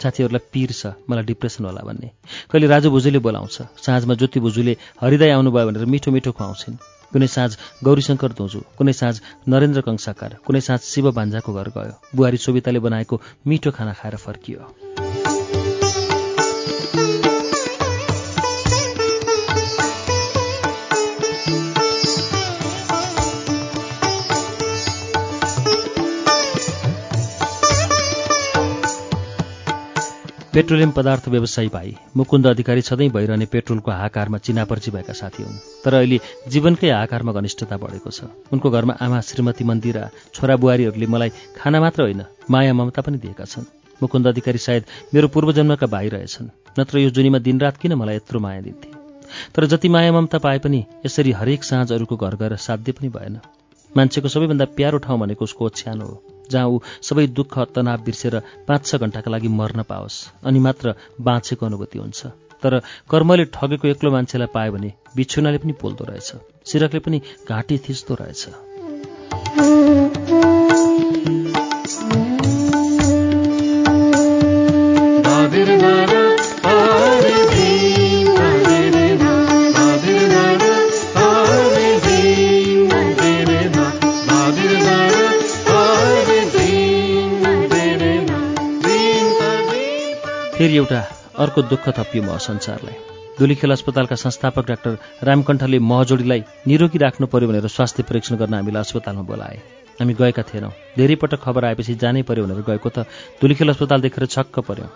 [0.00, 2.08] साथीहरूलाई पिर छ मलाई डिप्रेसन होला भन्ने।
[2.50, 7.50] कहिले राजु भुजुले बोलाउँछ साँझमा ज्योति भुजुले हरिदाई आउनुभयो भनेर मिठो मिठो खुवाउँछिन्। कुनै साँझ
[7.84, 9.16] गौरीशङ्कर धोजु कुनै साँझ
[9.48, 15.09] नरेन्द्र कंसाकार कुनै साँझ शिव भान्जाको घर गयो। बुहारी सोभिताले बनाएको मिठो खाना खाएर फर्कियो।
[30.54, 35.94] पेट्रोलियम पदार्थ व्यवसायी भाइ मुकुन्द अधिकारी सधैँ भइरहने पेट्रोलको हाकारमा चिनापर्ची भएका साथी हुन्। तर
[35.94, 36.18] अहिले
[36.50, 42.02] जीवनकै आकारमा घनिष्ठता बढेको छ। उनको घरमा आमा श्रीमती मन्दिरा छोरा बुहारीहरूले मलाई खाना मात्र
[42.02, 43.70] होइन माया ममता पनि दिएका छन्।
[44.02, 48.60] मुकुन्द अधिकारी सायद मेरो पूर्वजन्मका भाइ रहेछन् नत्र यो जुनीमा दिनरात किन मलाई यत्रो माया
[48.60, 48.90] दिन्थे?
[49.54, 53.38] तर जति माया ममता पाए पनि यसरी हरेक साँझ अरूको घर गएर साध्य पनि भएन।
[53.90, 58.34] मान्छेको सबैभन्दा प्यारो ठाउँ भनेको उसको ओछ्यानो हो। जहाँ ऊ सबै दुःख तनाव बिर्सेर
[58.68, 62.26] पाँच छ घन्टाका लागि मर्न पाओस्। अनि मात्र बाँचेको अनुभूति हुन्छ।
[62.62, 62.72] तर
[63.10, 66.32] कर्मले ठगेको एक्लो मान्छेलाई पायो भने बिछुनाले पनि पोल्दो रहेछ।
[66.66, 68.42] सिरकले पनि घाँटी थिच्दो रहेछ।
[90.60, 90.98] फेरि एउटा
[91.40, 92.96] अर्को दुःख थपियो म संसारलाई
[93.38, 99.22] दुलीखेल अस्पतालका संस्थापक डाक्टर रामकण्ठले महजोडीलाई निरोगी राख्नु पर्यो भनेर स्वास्थ्य परीक्षण गर्न हामीलाई अस्पतालमा
[99.24, 99.56] बोलाए।
[100.00, 103.08] हामी गएका थिएनौँ। धेरै पटक खबर आएपछि जानै पर्यो भनेर गएको त
[103.40, 104.86] दुलीखेल अस्पताल देखेर छक्क पर्यो।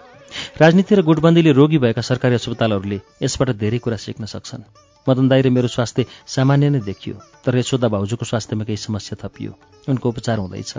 [0.60, 4.68] राजनीति र गुटबन्दीले रोगी भएका सरकारी अस्पतालहरूले यसबाट धेरै कुरा सिक्न सक्छन्।
[5.08, 9.52] मदन दाई र मेरो स्वास्थ्य सामान्य नै देखियो तर यशोदा भाउजूको स्वास्थ्यमा केही समस्या थपियो।
[9.88, 10.72] उनको उपचार हुँदैछ।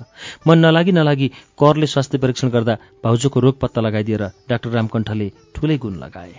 [0.47, 1.27] मन नलागी नलागी
[1.59, 6.33] करले स्वास्थ्य परीक्षण गर्दा भाउजूको रोग पत्ता लगाइदिएर डाक्टर रामकण्ठले ठुलै गुण लगाए।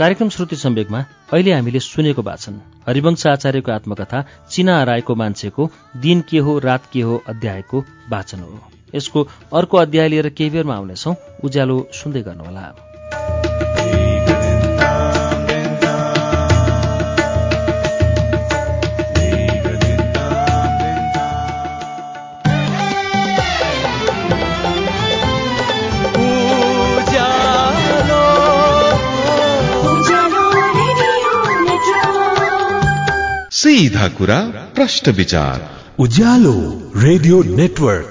[0.00, 6.38] कार्यक्रम श्रुति सम्वेकमा अहिले हामीले सुनेको वाचन हरिवंश आचार्यको आत्मकथा चिना हराएको मान्छेको दिन के
[6.38, 8.60] हो रात के हो अध्यायको वाचन हो।
[8.94, 11.14] यसको अर्को अध्याय लिएर केही बेरमा आउनेछौँ।
[11.44, 12.89] उज्यालो सुन्दै गर्नुहोला।
[33.60, 34.38] सीधा कुरा
[34.74, 35.62] प्रश्न विचार।
[35.98, 36.52] Ujyalo
[36.96, 38.06] radio network.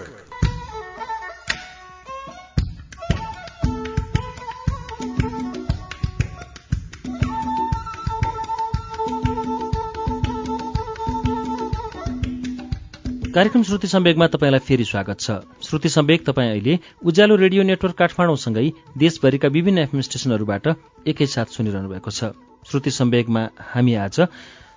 [13.34, 15.32] कार्यक्रम श्रुति सम्वेकमा तपाईँलाई फेरि स्वागत छ।
[15.64, 20.68] श्रुति सम्वेक तपाईँ अहिले उज्यालो रेडियो नेटवर्क काठमाडौँसँगै देशभरिका विभिन्न एफएम स्टेशनहरूबाट
[21.08, 22.24] एकैसाथ सुनिरहनु भएको छ।
[22.72, 24.20] श्रुति सम्वेकमा हामी आज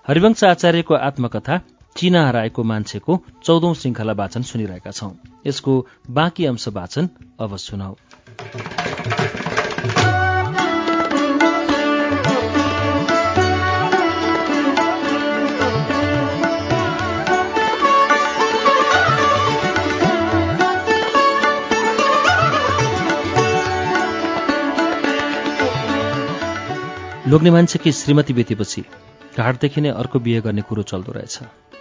[0.08, 1.56] हरिवंश आचार्यको आत्मकथा
[1.96, 5.10] चिना हराएको मान्छेको चौधौं श्रृङ्खला वाचन सुनिरहेका छौं।
[5.46, 5.74] यसको
[6.10, 7.08] बाँकी अंश वाचन
[7.40, 7.94] अब सुनौ।
[27.28, 28.84] लोग्ने मान्छेकी श्रीमती बेतेपछि
[29.38, 31.38] घाटदेखि नै अर्को बिहे गर्ने कुरो चल्दो रहेछ।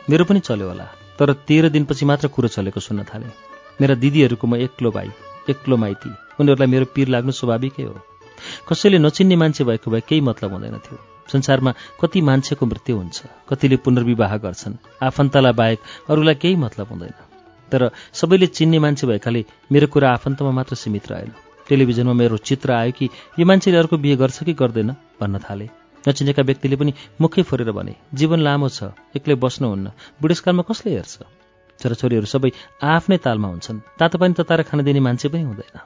[0.10, 0.86] मेरो पनि चल्यो होला
[1.20, 3.32] तर तेह्र दिनपछि मात्र कुरो चलेको सुन्न थालेँ।
[3.82, 5.10] मेरा दिदीहरूको म एक्लो भाइ
[5.50, 7.96] एक्लो माइती उनीहरूलाई मेरो पिर लाग्नु स्वाभाविकै हो।
[8.70, 10.98] कसैले नचिन्ने मान्छे भएको भए केही मतलब हुँदैन थियो।
[11.32, 11.72] संसारमा
[12.02, 13.18] कति मान्छेको मृत्यु हुन्छ
[13.50, 17.14] कतिले पुनर्विवाह गर्छन् आफन्तलाई बाहेक अरूलाई केही मतलब हुँदैन।
[17.72, 21.32] तर सबैले चिन्ने मान्छे भएकाले मेरो कुरा आफन्तमा मात्र सीमित रहेन।
[21.70, 26.42] टेलिभिजनमा मेरो चित्र आयो कि यो मान्छेले अर्को बिहे गर्छ कि गर्दैन भन्न थाले। नचिनेका
[26.42, 29.88] व्यक्तिले पनि मुखै फोरेर भने जीवन लामो छ एक्लै बस्नुहुन्न
[30.22, 31.16] बुढेसकालमा कसले हेर्छ?
[31.80, 35.78] छोराछोरीहरू सबै आफ्नै तालमा हुन्छन्। तातो पानी तताएर खान दिने मान्छे पनि हुँदैन।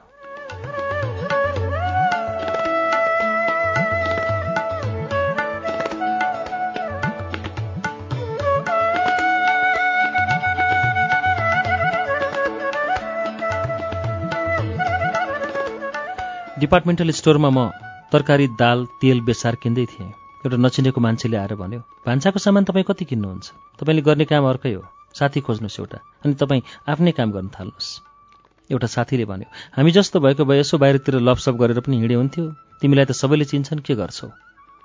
[16.60, 17.85] डिपार्टमेन्टल स्टोरमा म
[18.16, 20.08] तरकारी दाल तेल बेसार किन्दै थिएँ।
[20.40, 23.46] एउटा नचिनेको मान्छेले आएर भन्यो भान्साको सामान तपाईँ कति किन्नुहुन्छ?
[23.76, 27.88] तपाईँले गर्ने काम अर्कै हो। साथी खोज्नुहोस् एउटा अनि तपाईँ आफ्नै काम गर्न थाल्नुहोस्।
[28.70, 32.44] एउटा साथीले भन्यो हामी जस्तो भएको भए यसो बाहिरतिर लपसप गरेर पनि हिँडे हुन्थ्यो।
[32.80, 34.28] तिमीलाई त सबैले चिन्छन् के गर्छौ?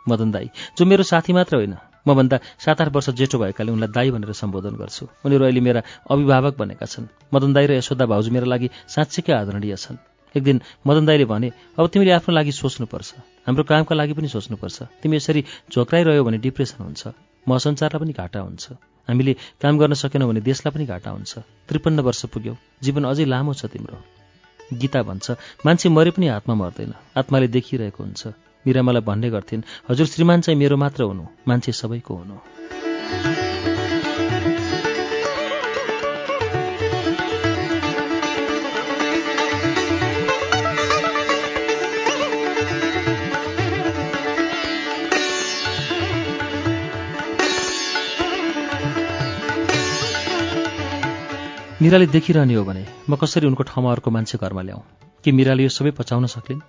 [0.06, 1.76] मदन दाई जो मेरो साथी मात्र होइन
[2.08, 6.58] मभन्दा सात आठ वर्ष जेठो भएकाले उनलाई दाई भनेर सम्बोधन गर्छु। उनीहरू अहिले मेरा अभिभावक
[6.58, 11.06] बनेका छन्। मदन दाई र यशोदा भाउजू मेरा लागि साँच्चीकै आदरणीय छन्। एक दिन मदन
[11.06, 13.10] दाईले भने अब तिमीले आफ्नो लागि सोच्नुपर्छ।
[13.48, 17.04] हाम्रो कामका लागि पनि सोच्नुपर्छ। तिमी यसरी झोक्राइरह्यो भने डिप्रेसन हुन्छ।
[17.48, 18.66] म संसारलाई पनि घाटा हुन्छ।
[19.10, 21.34] हामीले काम गर्न सकेनौँ भने देशलाई पनि घाटा हुन्छ।
[21.68, 23.98] त्रिपन्न वर्ष पुग्यौ। जीवन अझै लामो छ तिम्रो
[24.72, 25.32] गीता भन्छ
[25.66, 28.22] मान्छे मरे पनि आत्मा मर्दैन। आत्माले देखिरहेको हुन्छ।
[28.66, 33.51] मिरा मलाई भन्ने गर्थिन् हजुर श्रीमान चाहिँ मेरो मात्र हुनु। मान्छे सबैको हुनु।
[51.82, 54.82] मिराले देखिरहने हो भने म कसरी उनको ठाउँमा अर्को मान्छे घरमा ल्याउँ
[55.26, 56.62] कि मिराले यो सबै पचाउन सक्लिन्?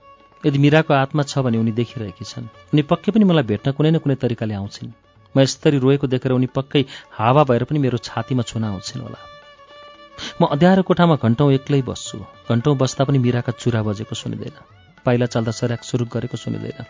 [0.45, 3.99] यदि मिराको आत्मा छ भने उनी देखिरहेकी छन्। उनी पक्कै पनि मलाई भेट्न कुनै न
[4.01, 4.93] कुनै तरिकाले आउँछिन्।
[5.37, 9.21] म यसरी रोएको देखेर उनी पक्कै हावा भएर पनि मेरो छातीमा छुन आउँछिन् होला।
[10.41, 12.19] म अँध्यारो कोठामा घन्टौँ एक्लै बस्छु।
[12.49, 14.57] घन्टौँ बस्दा पनि मिराका चुरा बजेको सुनिँदैन।
[15.05, 16.89] पाइला चाल्दा सराक सुरुक गरेको सुनिँदैन।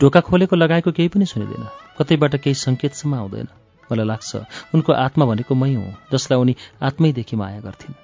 [0.00, 1.64] ढोका खोलेको लगाएको केही पनि सुनिँदैन।
[1.96, 3.48] कतैबाट केही सङ्केतसम्म आउँदैन।
[3.92, 4.36] मलाई लाग्छ।
[4.74, 7.94] उनको आत्मा भनेको मै हुँ जसलाई उनी आत्मैदेखि माया गर्थिन्।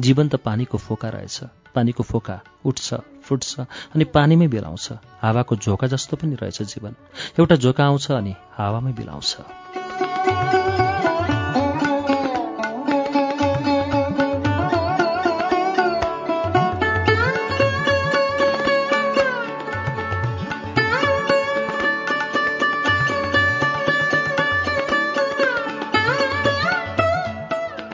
[0.00, 1.40] जीवन त पानीको फोका रहेछ।
[1.74, 4.92] पानीको फोका उठ्छ फुट्छ अनि पानीमै बिलाउँछ।
[5.22, 6.94] हावाको झोका जस्तो पनि रहेछ जीवन।
[7.38, 9.85] एउटा झोका आउँछ अनि हावामै बिलाउँछ।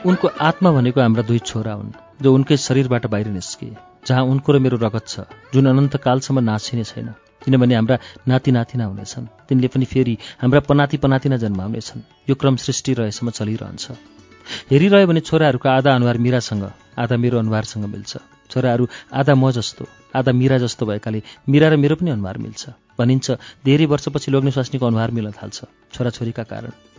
[0.05, 1.91] उनको आत्मा भनेको हाम्रा दुई छोरा हुन्
[2.21, 3.67] जो उनकै शरीरबाट बाहिर निस्के
[4.07, 5.23] जहाँ उनको र मेरो रगत छ
[5.53, 7.07] जुन अनन्तकालसम्म नाचिने छैन।
[7.39, 12.93] किनभने हाम्रा नाति नातिना हुनेछन्। तिनले पनि फेरि हाम्रा पनाति पनातिना जन्माउनेछन्। यो क्रम सृष्टि
[12.99, 13.85] रहेसम्म चलिरहन्छ।
[14.71, 16.63] हेरिरह्यो भने छोराहरूको आधा अनुहार मिरासँग
[16.99, 18.11] आधा मेरो अनुहारसँग मिल्छ।
[18.51, 22.63] छोराहरू आधा म जस्तो आधा मिरा जस्तो भएकाले मिरा र मेरो पनि अनुहार मिल्छ।
[22.99, 23.27] भनिन्छ
[23.65, 25.57] धेरै वर्षपछि लोग्ने स्वास्नीको अनुहार मिल्न थाल्छ।
[25.95, 26.92] छोराछोरीका कारण।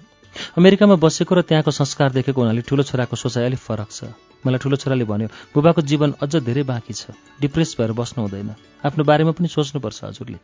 [0.59, 4.05] अमेरिकामा बसेको र त्यहाँको संस्कार देखेको हुनाले ठुलो छोराको सोचाइ अलिक फरक छ।
[4.47, 8.55] मलाई ठुलो छोराले भन्यो बुबाको जीवन अझ धेरै बाँकी छ। डिप्रेस भएर बस्नु हुँदैन।
[8.87, 10.39] आफ्नो बारेमा पनि सोच्नुपर्छ हजुरले।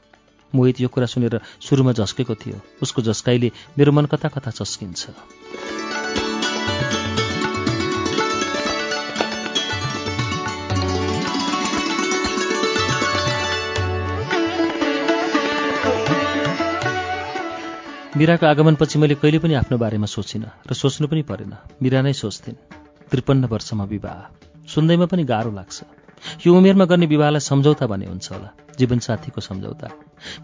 [0.55, 5.80] मोहित यो कुरा सुनेर सुरुमा झस्केको थियो। उसको झस्काइले मेरो मन कता कता चस्किन्छ
[18.21, 22.57] मिराको आगमनपछि मैले कहिले पनि आफ्नो बारेमा सोचिनँ र सोच्नु पनि परेन। मिरा नै सोच्थिन्।
[23.11, 24.19] त्रिपन्न वर्षमा विवाह।
[24.69, 25.77] सुन्दैमा पनि गाह्रो लाग्छ।
[26.47, 29.89] यो उमेरमा गर्ने विवाहलाई सम्झौता भने हुन्छ होला। जीवनसाथीको सम्झौता।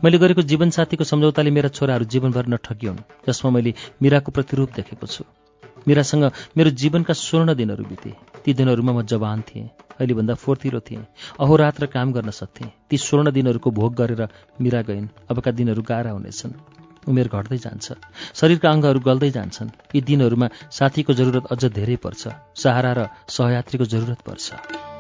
[0.05, 2.96] मैले गरेको जीवनसाथीको सम्झौताले मेरा छोराहरू जीवनभर नठगिउन्
[3.28, 5.24] जसमा मैले मिराको प्रतिरूप देखेको छु।
[5.88, 6.24] मिरासँग
[6.56, 8.14] मेरो जीवनका स्वर्ण दिनहरू बिते।
[8.44, 9.68] ती दिनहरूमा म जवान थिएँ।
[10.00, 11.05] अहिलेभन्दा फुर्तिलो थिएँ।
[11.40, 14.28] अहोरात्र काम गर्न सक्थेँ। ती स्वर्ण दिनहरूको भोग गरेर
[14.60, 16.56] मिरा गइन्। अबका दिनहरू गाह्रा हुनेछन्।
[17.09, 17.86] उमेर घट्दै जान्छ।
[18.35, 22.23] शरीरका अङ्गहरू गल्दै जान्छन्। यी दिनहरूमा साथीको जरुरत अझ धेरै पर्छ।
[22.57, 24.95] सहारा र सहयात्रीको जरुरत पर्छ।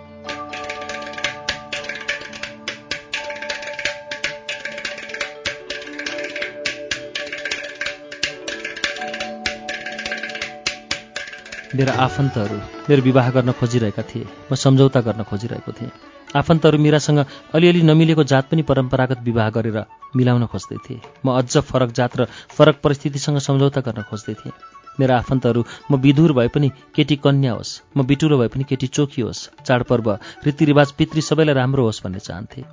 [11.76, 12.56] मेरा आफन्तहरू
[12.88, 15.90] मेरो विवाह गर्न खोजिरहेका थिए। म सम्झौता गर्न खोजिरहेको थिएँ।
[16.36, 17.18] आफन्तहरू मिरासँग
[17.52, 19.78] अलिअलि नमिलेको जात पनि परम्परागत विवाह गरेर
[20.16, 24.56] मिलाउन खोज्दै थिए। म अझ फरक जात र फरक परिस्थितिसँग सम्झौता गर्न खोज्दै थिएँ।
[25.00, 29.22] मेरा आफन्तहरू म विधुर भए पनि केटी कन्या होस् म बिटुलो भए पनि केटी चोखी
[29.22, 30.10] होस् चाडपर्व
[30.46, 32.64] रीतिरिवाज पितृ सबैलाई राम्रो होस् भन्ने चाहन्थे।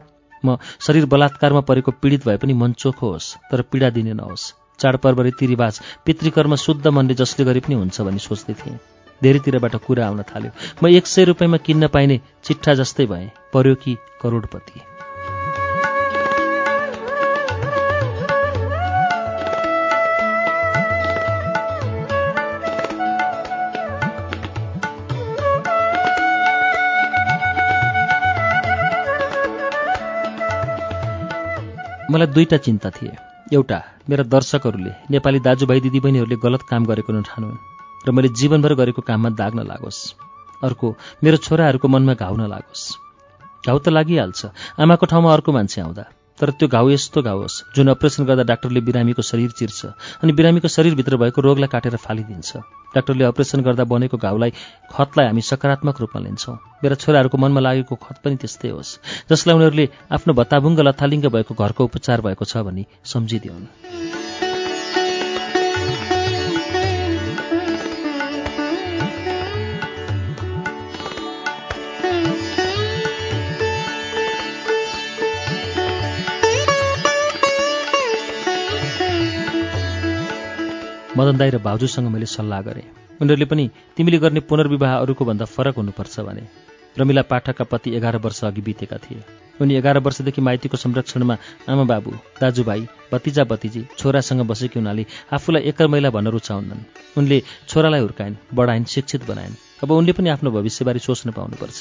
[0.45, 5.21] म शरीर बलात्कारमा परेको पीडित भए पनि मन चोखो होस् तर पीडा दिने नहोस्। चाडपर्व
[5.21, 8.79] रीतिरिवाज पितृकर्म शुद्ध मनले जसले गरे पनि हुन्छ भन्ने सोच्दै थिएँ।
[9.23, 10.51] धेरैतिरबाट कुरा आउन थाल्यो।
[10.83, 14.81] म एक सय रुपियाँमा किन्न पाइने चिट्ठा जस्तै भएँ पर्यो कि करोडपति।
[32.11, 37.57] मलाई दुईटा चिन्ता थिए। एउटा मेरा दर्शकहरूले नेपाली दाजुभाइ दिदीबहिनीहरूले गलत काम गरेको नठानुन्
[38.07, 40.01] र मैले जीवनभर गरेको काममा दाग नलागोस्
[40.63, 40.87] अर्को
[41.23, 42.83] मेरो छोराहरूको मनमा घाउ नलागोस्।
[43.67, 44.39] घाउ त लागिहाल्छ
[44.79, 46.03] आमाको ठाउँमा अर्को मान्छे आउँदा।
[46.39, 49.85] तर त्यो घाउ यस्तो घाउ होस् जुन अपरेसन गर्दा डाक्टरले बिरामीको शरीर चिर्छ
[50.23, 52.57] अनि बिरामीको शरीरभित्र भएको रोगलाई काटेर फालिदिन्छ।
[52.95, 54.51] डाक्टरले अपरेसन गर्दा बनेको घाउलाई
[54.91, 58.97] खतलाई हामी सकारात्मक रूपमा लिन्छौँ। मेरा छोराहरूको मनमा लागेको खत पनि त्यस्तै होस्
[59.29, 64.22] जसलाई उनीहरूले आफ्नो भत्ताभुङ्ग लथालिङ्ग भएको घरको उपचार भएको छ भनी सम्झिदिउन्
[81.17, 82.89] मदन दाई र भाउजूसँग मैले सल्लाह गरेँ।
[83.21, 86.43] उनीहरूले पनि तिमीले गर्ने पुनर्विवाह अरूको भन्दा फरक हुनुपर्छ भने।
[86.97, 89.21] रमिला पाठकका पति एघार वर्ष अघि बितेका थिए।
[89.61, 91.37] उनी एघार वर्षदेखि माइतीको संरक्षणमा
[91.69, 92.11] आमा बाबु
[92.41, 92.81] दाजुभाइ
[93.13, 96.85] भतिजा भतिजी छोरासँग बसेकी हुनाले आफूलाई एकर महिला भन्न रुचाउन्नन्
[97.17, 101.79] उनले छोरालाई हुर्काइन् बढाइन् शिक्षित बनाइन्। अब उनले पनि आफ्नो भविष्यबारे सोच्न पाउनुपर्छ।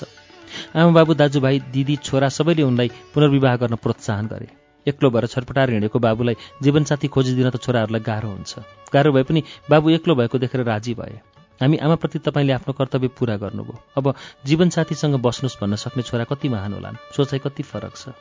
[0.76, 5.98] आमा बाबु दाजुभाइ दिदी छोरा सबैले उनलाई पुनर्विवाह गर्न प्रोत्साहन गरे। एक्लो भएर छटपटाएर हिँडेको
[5.98, 8.52] बाबुलाई जीवनसाथी खोजिदिन त छोराहरूलाई गाह्रो हुन्छ।
[8.92, 11.20] गाह्रो भए पनि बाबु एक्लो भएको देखेर राजी भए।
[11.60, 14.14] हामी आमाप्रति तपाईँले आफ्नो कर्तव्य पूरा गर्नुभयो। अब
[14.46, 18.14] जीवनसाथीसँग बस्नुहोस् भन्न सक्ने छोरा कति महान होलान्। सोचाइ कति फरक छ।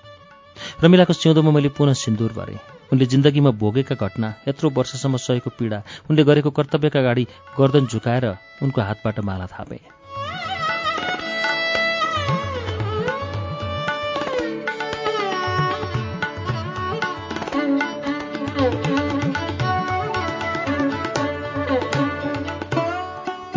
[0.83, 2.59] रमिलाको सिउँदोमा मैले पुनः सिन्दुर भरेँ।
[2.93, 7.23] उनले जिन्दगीमा भोगेका घटना यत्रो वर्षसम्म सहेको पीडा उनले गरेको कर्तव्यका अगाडि
[7.57, 8.25] गर्दन झुकाएर
[8.61, 10.00] उनको हातबाट माला थापे।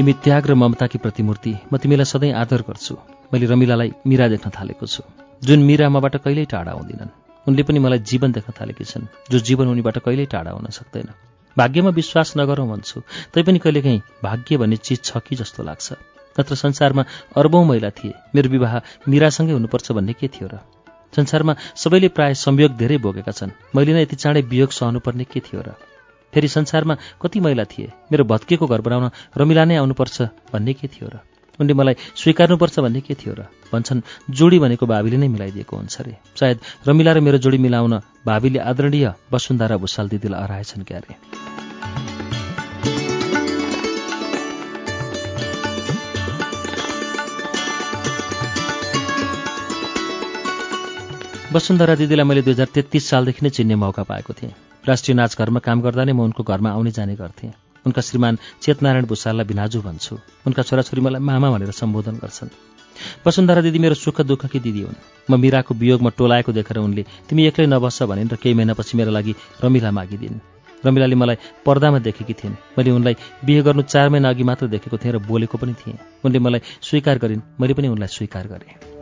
[0.04, 2.94] तिमी त्याग र ममताकी प्रतिमूर्ति म तिमीलाई सधैँ आदर गर्छु।
[3.32, 5.02] मैले रमिलालाई मिरा देख्न थालेको छु
[5.40, 7.12] जुन मिरा मबाट कहिल्यै टाढा हुँदिनन्
[7.48, 11.08] उनले पनि मलाई जीवन देख्न थालेकी छन् जो जीवन उनीबाट कहिल्यै टाढा हुन सक्दैन।
[11.56, 13.00] भाग्यमा विश्वास नगरौँ भन्छु
[13.32, 15.88] तैपनि कहिलेकाहीँ भाग्य भन्ने चिज छ कि जस्तो लाग्छ।
[16.36, 17.04] नत्र संसारमा
[17.40, 18.74] अर्बौँ महिला थिए मेरो विवाह
[19.08, 20.60] मिरासँगै हुनुपर्छ भन्ने के थियो र?
[21.16, 25.64] संसारमा सबैले प्राय संयोग धेरै भोगेका छन् मैले नै यति चाँडै वियोग सहनुपर्ने के थियो
[25.64, 25.72] र?
[26.34, 27.92] फेरि संसारमा कति महिला थिए?
[28.10, 30.22] मेरो भत्किएको घर बनाउन रमिला नै आउनुपर्छ
[30.52, 31.22] भन्ने के थियो र?
[31.60, 33.46] उनले मलाई स्वीकार्नुपर्छ भन्ने के थियो र?
[33.70, 34.02] भन्छन्
[34.34, 36.58] जोडी भनेको भावीले नै मिलाइदिएको हुन्छ अरे सायद
[36.90, 37.94] रमिला र मेरो जोडी मिलाउन
[38.26, 41.14] भावीले आदरणीय वसुन्धरा भूषाल दिदीलाई हराएछन् क्यारे।
[51.54, 55.80] वसुन्धरा दिदीलाई मैले दुई हजार तेत्तिस सालदेखि नै चिन्ने मौका पाएको थिएँ। राष्ट्रिय नाचघरमा काम
[55.80, 57.52] गर्दा नै म उनको घरमा आउने जाने गर्थेँ।
[57.86, 60.14] उनका श्रीमान चेतनारायण भूषाललाई भिनाजु भन्छु।
[60.46, 62.52] उनका छोराछोरी मलाई मामा भनेर सम्बोधन गर्छन्।
[63.26, 67.66] वसुन्धरा दिदी मेरो सुख दुःखकी दिदी हुन्। म मिराको वियोगमा टोलाएको देखेर उनले तिमी एक्लै
[67.66, 70.40] नबस्छ भनिन् र केही महिनापछि मेरा लागि रमिला मागिदिन्।
[70.86, 73.14] रमिलाले मलाई पर्दामा देखेकी थिइन्। मैले उनलाई
[73.44, 77.18] बिहे गर्नु चार महिना अघि मात्र देखेको थिएँ र बोलेको पनि थिएँ। उनले मलाई स्वीकार
[77.18, 78.93] गरिन्। मैले पनि उनलाई स्वीकार गरेँ।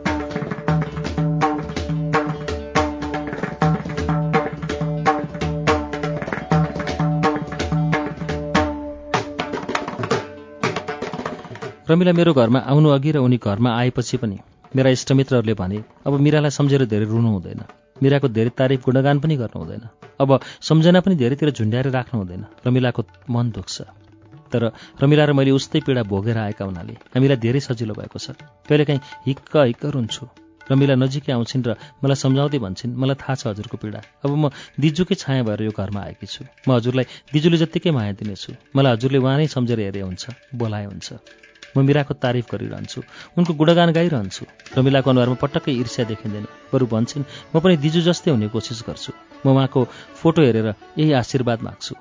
[11.89, 14.37] रमिला मेरो घरमा आउनु अघि र उनी घरमा आएपछि पनि
[14.75, 17.61] मेरा इष्टमित्रहरूले भने अब मिरालाई सम्झेर धेरै रुनु हुँदैन।
[18.03, 19.83] मिराको धेरै तारिफ गुणगान पनि गर्नु हुँदैन।
[20.23, 20.29] अब
[20.63, 23.75] सम्झना पनि धेरैतिर झुन्ड्याएर राख्नु हुँदैन। रमिलाको मन दुख्छ।
[24.51, 24.63] तर
[25.01, 28.31] रमिला र मैले उस्तै पीडा भोगेर आएका हुनाले हामीलाई धेरै सजिलो भएको छ।
[28.63, 30.23] कहिलेकाहीँ हिक्क हिक्क रुन्छु।
[30.71, 35.15] रमिला नजिकै आउँछिन् र मलाई सम्झाउँदै भन्छन् मलाई थाहा छ हजुरको पीडा। अब म दिजुकै
[35.19, 39.37] छाया भएर यो घरमा आएकी छु। म हजुरलाई दिजुले जत्तिकै माया दिनेछु। मलाई हजुरले उहाँ
[39.37, 40.23] नै सम्झेर हेरे हुन्छ
[40.55, 41.07] बोलाए हुन्छ।
[41.75, 43.01] म मिराको तारिफ गरिरहन्छु।
[43.37, 44.43] उनको गुणगान गाइरहन्छु।
[44.77, 49.11] रमिलाको अनुहारमा पटक्कै ईर्ष्या देखिँदैन। बरु भन्छन् म पनि दिजु जस्तै हुने कोसिस गर्छु।
[49.45, 49.81] म उहाँको
[50.21, 51.95] फोटो हेरेर यही आशीर्वाद माग्छु।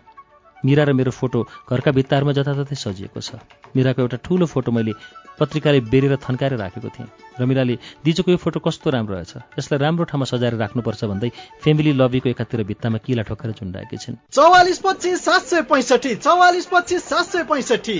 [0.62, 3.42] मिरा र मेरो फोटो घरका भित्ताहरूमा जताततै सजिएको छ।
[3.74, 4.94] मिराको एउटा ठुलो फोटो मैले
[5.34, 7.08] पत्रिकाले बेरेर थन्काएर राखेको थिएँ।
[7.40, 9.58] रमिलाले दिजुको यो फोटो कस्तो राम्रो रहेछ?
[9.58, 11.30] यसलाई राम्रो ठाउँमा सजाएर राख्नुपर्छ भन्दै
[11.64, 17.02] फेमिली लबीको एकातिर भित्तामा किला ठोकेर झुन्डाएकी छिन्। चौवालिस पच्चिस सात सय पैँसठी चौवालिस पच्चिस
[17.02, 17.98] सात सय पैँसठी।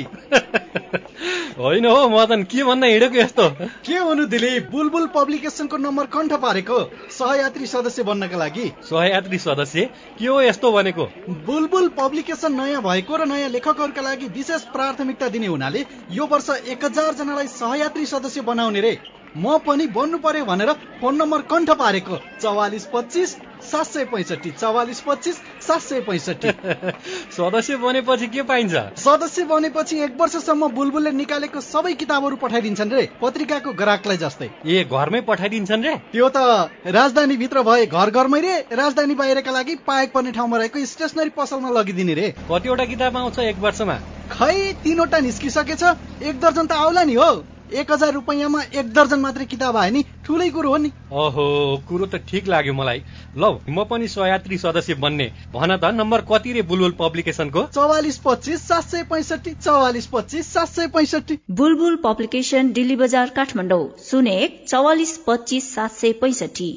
[0.77, 3.49] होइन हो मदन के भन्न हिँडेको यस्तो?
[3.87, 4.69] के हुनु दिलीप?
[4.73, 6.79] बुलबुल पब्लिकेसनको नम्बर कण्ठ पारेको।
[7.13, 9.89] सहयात्री सदस्य बन्नका लागि। सहयात्री सदस्य?
[10.19, 11.05] के हो यस्तो भनेको?
[11.47, 16.85] बुलबुल पब्लिकेसन नयाँ भएको र नयाँ लेखकहरूका लागि विशेष प्राथमिकता दिने हुनाले यो वर्ष एक
[16.85, 18.97] हजार जनालाई सहयात्री सदस्य बनाउने रे।
[19.37, 20.71] म पनि बन्नु पर्यो भनेर
[21.01, 23.31] फोन नम्बर कण्ठ पारेको। चौवालिस पच्चिस
[23.63, 25.37] सात सय पैँसठी। चौवालिस पच्चिस
[25.67, 26.49] सात सय पैँसठी।
[27.37, 28.75] सदस्य बनेपछि के पाइन्छ?
[29.01, 35.21] सदस्य बनेपछि एक वर्षसम्म बुलबुलले निकालेको सबै किताबहरू पठाइदिन्छन् रे पत्रिकाको ग्राहकलाई जस्तै। ए घरमै
[35.31, 35.95] पठाइदिन्छन् रे?
[36.13, 40.85] त्यो त राजधानी भित्र भए घर घरमै रे राजधानी बाहिरका लागि पाएक पर्ने ठाउँमा रहेको
[40.93, 43.97] स्टेसनरी पसलमा लगिदिने रे। कतिवटा किताब आउँछ एक वर्षमा?
[44.37, 44.55] खै
[44.85, 45.83] तिनवटा निस्किसकेछ।
[46.21, 47.33] एक दर्जन त आउला नि हो।
[47.73, 51.45] एक हजार रुपियाँमा एक दर्जन मात्रै किताब आयो नि। ठुलै कुरो हो नि। ओहो
[51.89, 53.03] कुरो त ठिक लाग्यो मलाई।
[53.37, 57.63] लौ म पनि सहयात्री सदस्य बन्ने। भन त नम्बर कति रे बुलबुल पब्लिकेसनको?
[57.73, 63.85] चौवालिस पच्चिस सात सय पैँसठी चौवालिस पच्चिस सात सय पैँसठी। बुलबुल पब्लिकेशन दिल्ली बजार काठमाडौँ।
[64.05, 66.71] शून्य एक चौवालिस पच्चिस सात सय पैँसठी।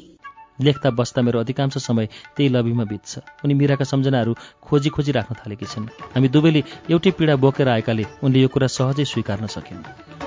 [0.60, 4.34] लेख्दा बस्दा मेरो अधिकांश समय त्यही लबीमा बित्छ। उनी मिराका सम्झनाहरू
[4.64, 9.04] खोजी खोजी राख्न थालेकी छिन्। हामी दुवैले एउटै पीडा बोकेर आएकाले उनले यो कुरा सहजै
[9.04, 10.25] स्वीकार्न सकिन्।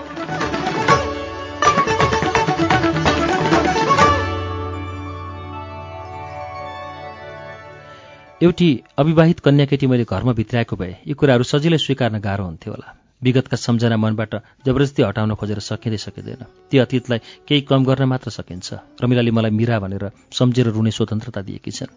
[8.42, 12.96] एउटी अविवाहित कन्या केटी मैले घरमा भित्राएको भए यी कुराहरू सजिलै स्वीकार्न गाह्रो हुन्थ्यो होला।
[13.24, 18.68] विगतका सम्झना मनबाट जबरजस्ती हटाउन खोजेर सकिँदै सकिँदैन। ती अतीतलाई केही कम गर्न मात्र सकिन्छ।
[19.04, 21.92] रमिलाले मलाई मिरा भनेर सम्झेर रुने स्वतन्त्रता दिएकी छन्।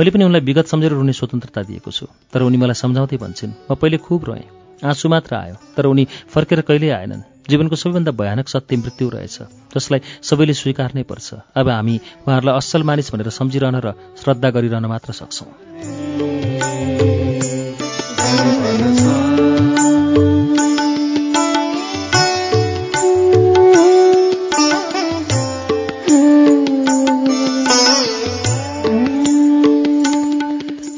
[0.00, 3.74] मैले पनि उनलाई विगत सम्झेर रुने स्वतन्त्रता दिएको छु। तर उनी मलाई सम्झाउँदै भन्छन् म
[3.76, 4.48] पहिले खुब रोएँ।
[4.80, 9.38] आँसु मात्र आयो। तर उनी फर्केर कहिल्यै आएनन्। जीवनको सबैभन्दा भयानक सत्य मृत्यु रहेछ।
[9.74, 11.96] जसलाई सबैले स्वीकार्नै पर्छ। अब हामी
[12.26, 15.50] उहाँहरूलाई असल मानिस भनेर सम्झिरहन र श्रद्धा गरिरहन मात्र सक्छौँ।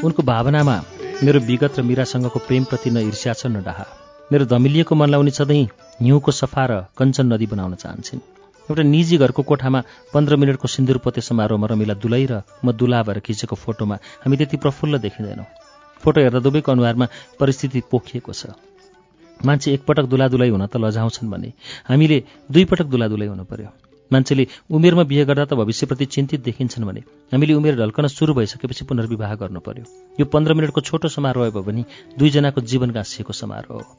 [0.04, 0.76] उनको भावनामा
[1.24, 3.86] मेरो विगत र मिरासँगको प्रेमप्रति न ईर्ष्या छ न डाहा।
[4.32, 5.66] मेरो धमिलिएको मनलाई उनी सधैँ
[6.02, 8.20] हिउँको सफा र कञ्चन नदी बनाउन चाहन्छन्।
[8.68, 9.80] एउटा निजी घरको कोठामा
[10.12, 14.56] पन्ध्र मिनटको सिन्दुर पोते समारोहमा रमिला दुलै र म दुला भएर खिचेको फोटोमा हामी त्यति
[14.56, 15.46] प्रफुल्ल देखिँदैनौँ।
[16.02, 17.06] फोटो हेर्दा दुवैको अनुहारमा
[17.38, 18.56] परिस्थिति पोखिएको छ।
[19.44, 21.52] मान्छे एकपटक दुलादुलाई हुन त लजाउँछन् भने
[21.88, 22.18] हामीले
[22.50, 27.00] दुईपटक दुलादुलाई हुनु पर्यो। मान्छेले उमेरमा बिहे गर्दा त भविष्यप्रति चिन्तित देखिन्छन् भने
[27.32, 29.84] हामीले उमेर ढल्कन सुरु भइसकेपछि पुनर्विवाह गर्नु पर्यो।
[30.20, 31.84] यो पन्ध्र मिनटको छोटो समारोह भयो भने
[32.18, 33.96] दुईजनाको जीवन गाँसिएको समारोह हो।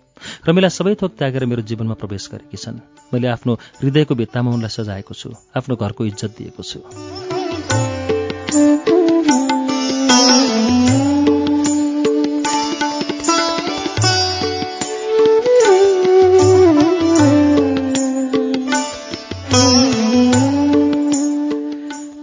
[0.47, 2.79] रमिला सबै थोक त्यागेर मेरो जीवनमा प्रवेश गरेकी छन्।
[3.13, 7.34] मैले आफ्नो हृदयको भित्तामा उनलाई सजाएको छु आफ्नो घरको इज्जत दिएको छु।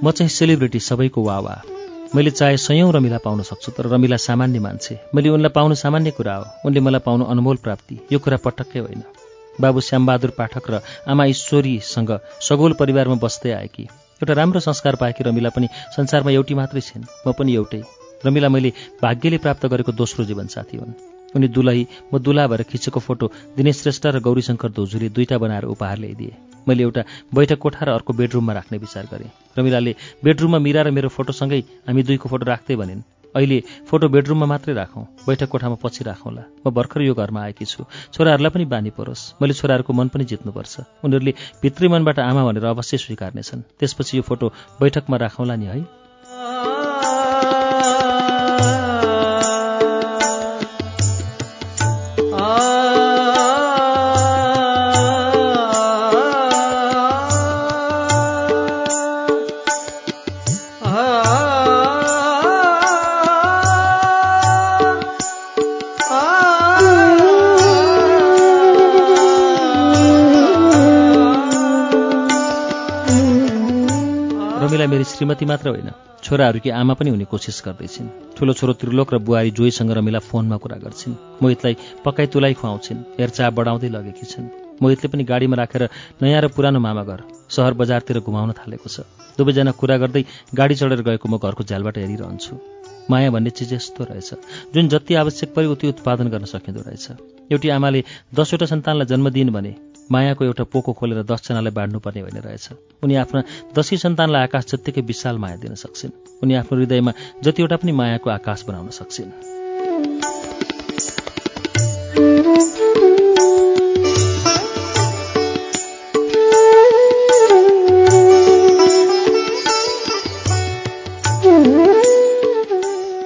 [0.05, 1.63] म चाहिँ सेलिब्रिटी सबैको वा वा
[2.15, 6.35] मैले चाहे सयौँ रमिला पाउन सक्छु तर रमिला सामान्य मान्छे। मैले उनलाई पाउनु सामान्य कुरा
[6.35, 9.03] हो। उनले मलाई पाउनु अनमोल प्राप्ति। यो कुरा पटक्कै होइन।
[9.61, 13.83] बाबु श्यामबहादुर पाठक र आमा ईश्वरीसँग सगोल परिवारमा बस्दै आएकी।
[14.23, 17.83] एउटा राम्रो संस्कार पाएकी रमिला पनि संसारमा एउटी मात्रै छिन्। म पनि एउटै।
[18.27, 18.73] रमिला मैले
[19.03, 24.07] भाग्यले प्राप्त गरेको दोस्रो जीवनसाथी हुन्। उनी दुलही म दुला भएर खिचेको फोटो दिनेश श्रेष्ठ
[24.07, 26.37] र गौरीशङ्कर दोजुले दुईटा बनाएर उपहार ल्याइदिए।
[26.69, 27.03] मैले एउटा
[27.35, 29.93] बैठक कोठा र अर्को बेडरुममा राख्ने विचार गरेँ। रमिलाले
[30.25, 33.03] बेडरुममा मिरा र मेरो फोटोसँगै हामी दुईको फोटो राख्दै भनिन्।
[33.35, 37.89] अहिले फोटो बेडरुममा मात्रै राखौँ बैठक कोठामा पछि राखौँला। म भर्खर यो घरमा आएकी छु।
[38.13, 42.99] छोराहरूलाई पनि बानी परोस्। मैले छोराहरूको मन पनि जित्नुपर्छ। उनीहरूले भित्री मनबाट आमा भनेर अवश्य
[43.09, 46.02] स्वीकार्नेछन्। त्यसपछि यो फोटो बैठकमा राखौँला नि है?
[75.23, 79.91] श्रीमती मात्र होइन छोराहरूकी आमा पनि हुने कोसिस गर्दैछिन्। ठुलो छोरो त्रिलोक र बुहारी जोईसँग
[79.95, 84.51] रमिला फोनमा कुरा गर्छिन्। मोहितलाई पकाइ तुलाइ खुवाउँछिन् हेरचाह बढाउँदै लगेकी छन्।
[84.83, 85.83] मोहितले पनि गाडीमा राखेर
[86.19, 89.07] नयाँ र पुरानो मामा घर सहर बजारतिर घुमाउन थालेको छ।
[89.39, 92.55] दुवैजना कुरा गर्दै गाडी चढेर गएको म घरको झ्यालबाट हेरिरहन्छु।
[93.07, 97.07] माया भन्ने चिज यस्तो रहेछ जुन जति आवश्यक पऱ्यो उति उत्पादन गर्न सकिँदो रहेछ।
[97.47, 98.03] एउटी आमाले
[98.35, 99.73] दसवटा सन्तानलाई जन्म दिइन् भने
[100.11, 102.69] मायाको एउटा पोको खोलेर दसजनालाई बाँड्नुपर्ने होइन रहेछ।
[103.05, 107.13] उनी आफ्ना दसैँ सन्तानलाई आकाश जत्तिकै विशाल माया दिन सक्छिन्। उनी आफ्नो हृदयमा
[107.45, 109.52] जतिवटा पनि मायाको आकाश बनाउन सक्छिन्।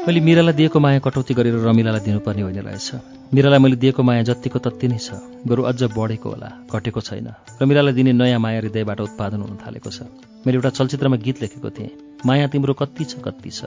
[0.06, 4.58] मैले मिरालाई दिएको माया कटौती गरेर रमिलालाई दिनुपर्ने होइन रहेछ। मिरालाई मैले दिएको माया जतिको
[4.62, 7.26] तत्ति नै छ। बरु अझ बढेको होला घटेको छैन।
[7.58, 10.06] रमिलालाई दिने नयाँ माया हृदयबाट उत्पादन हुन थालेको छ।
[10.46, 13.66] मैले एउटा चलचित्रमा गीत लेखेको थिएँ। माया तिम्रो कति छ कति छ।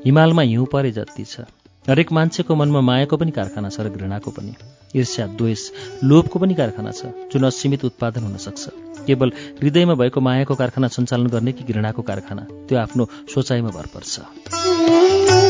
[0.00, 1.44] हिमालमा हिउँ परे जति छ।
[1.84, 4.56] हरेक मान्छेको मनमा मायाको पनि कारखाना छ र घृणाको पनि।
[4.96, 5.62] ईर्ष्या द्वेष
[6.08, 9.28] लोभको पनि कारखाना छ जुन असीमित उत्पादन हुन सक्छ। केवल
[9.60, 15.45] हृदयमा भएको मायाको कारखाना सञ्चालन गर्ने कि घृणाको कारखाना त्यो आफ्नो सोचाइमा भर पर्छ।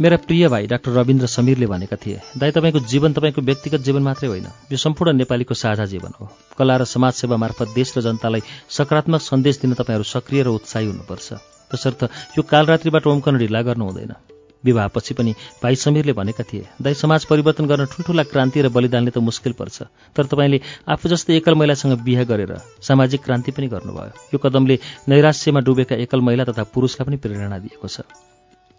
[0.00, 4.28] मेरा प्रिय भाइ डाक्टर रविन्द्र समीरले भनेका थिए दाइ तपाईँको जीवन तपाईँको व्यक्तिगत जीवन मात्रै
[4.28, 9.20] होइन यो सम्पूर्ण नेपालीको साझा जीवन हो। कला र समाजसेवा मार्फत देश र जनतालाई सकारात्मक
[9.20, 11.32] सन्देश दिन तपाईँहरू सक्रिय र उत्साही हुनुपर्छ।
[11.74, 12.04] तसर्थ
[12.38, 14.37] यो कालरात्रिबाट ओम्कन ढिला गर्नु हुँदैन
[14.68, 19.18] विवाहपछि पनि भाइ समीरले भनेका थिए दाइ समाज परिवर्तन गर्न ठुल्ठुला क्रान्ति र बलिदानले त
[19.24, 19.82] मुस्किल पर्छ
[20.16, 25.60] तर तपाईँले आफू जस्तै एकल महिलासँग बिहे गरेर सामाजिक क्रान्ति पनि गर्नुभयो। यो कदमले नैराश्यमा
[25.66, 28.00] डुबेका एकल महिला तथा पुरुषलाई पनि प्रेरणा दिएको छ।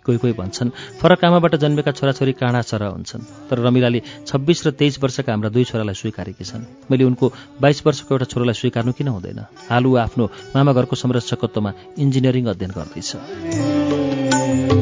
[0.05, 0.69] कोही कोही भन्छन्
[0.99, 5.63] फरक आमाबाट जन्मेका छोराछोरी काँडा चरा हुन्छन् तर रमिलाले छब्बिस र तेइस वर्षका हाम्रा दुई
[5.69, 9.39] छोरालाई स्वीकारेकी छन्। मैले उनको बाइस वर्षको एउटा छोरालाई स्वीकार्नु किन हुँदैन?
[9.69, 14.78] हाल ऊ आफ्नो मामा घरको संरक्षकत्वमा इन्जिनियरिङ अध्ययन गर्दैछ।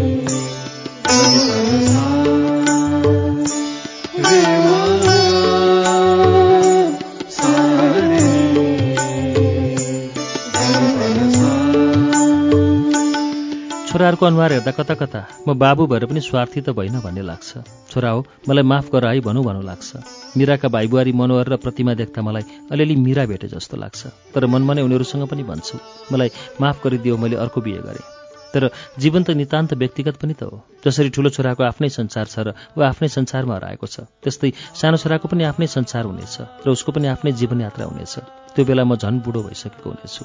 [13.88, 15.28] छोराहरूको अनुहार हेर्दा कता कता?
[15.48, 17.58] म बाबु भएर पनि स्वार्थी त भइन भन्ने लाग्छ।
[17.92, 19.96] छोरा हो मलाई माफ गर है भनौँ भनौँ लाग्छ।
[20.38, 24.74] मिराका भाइ बुहारी मनोहर र प्रतिमा देख्दा मलाई अलिअलि मिरा भेटे जस्तो लाग्छ। तर मनमा
[24.74, 25.80] नै उनीहरूसँग पनि भन्छु
[26.14, 26.30] मलाई
[26.62, 28.17] माफ गरिदियो मैले अर्को बिहे गरेँ।
[28.58, 32.58] तर जीवन त नितान्त व्यक्तिगत पनि त हो। जसरी ठुलो छोराको आफ्नै संसार छ र
[32.74, 37.08] ऊ आफ्नै संसारमा हराएको छ त्यस्तै सानो छोराको पनि आफ्नै संसार हुनेछ र उसको पनि
[37.14, 38.14] आफ्नै जीवनयात्रा हुनेछ।
[38.58, 40.24] त्यो बेला म झन् बुढो भइसकेको हुनेछु।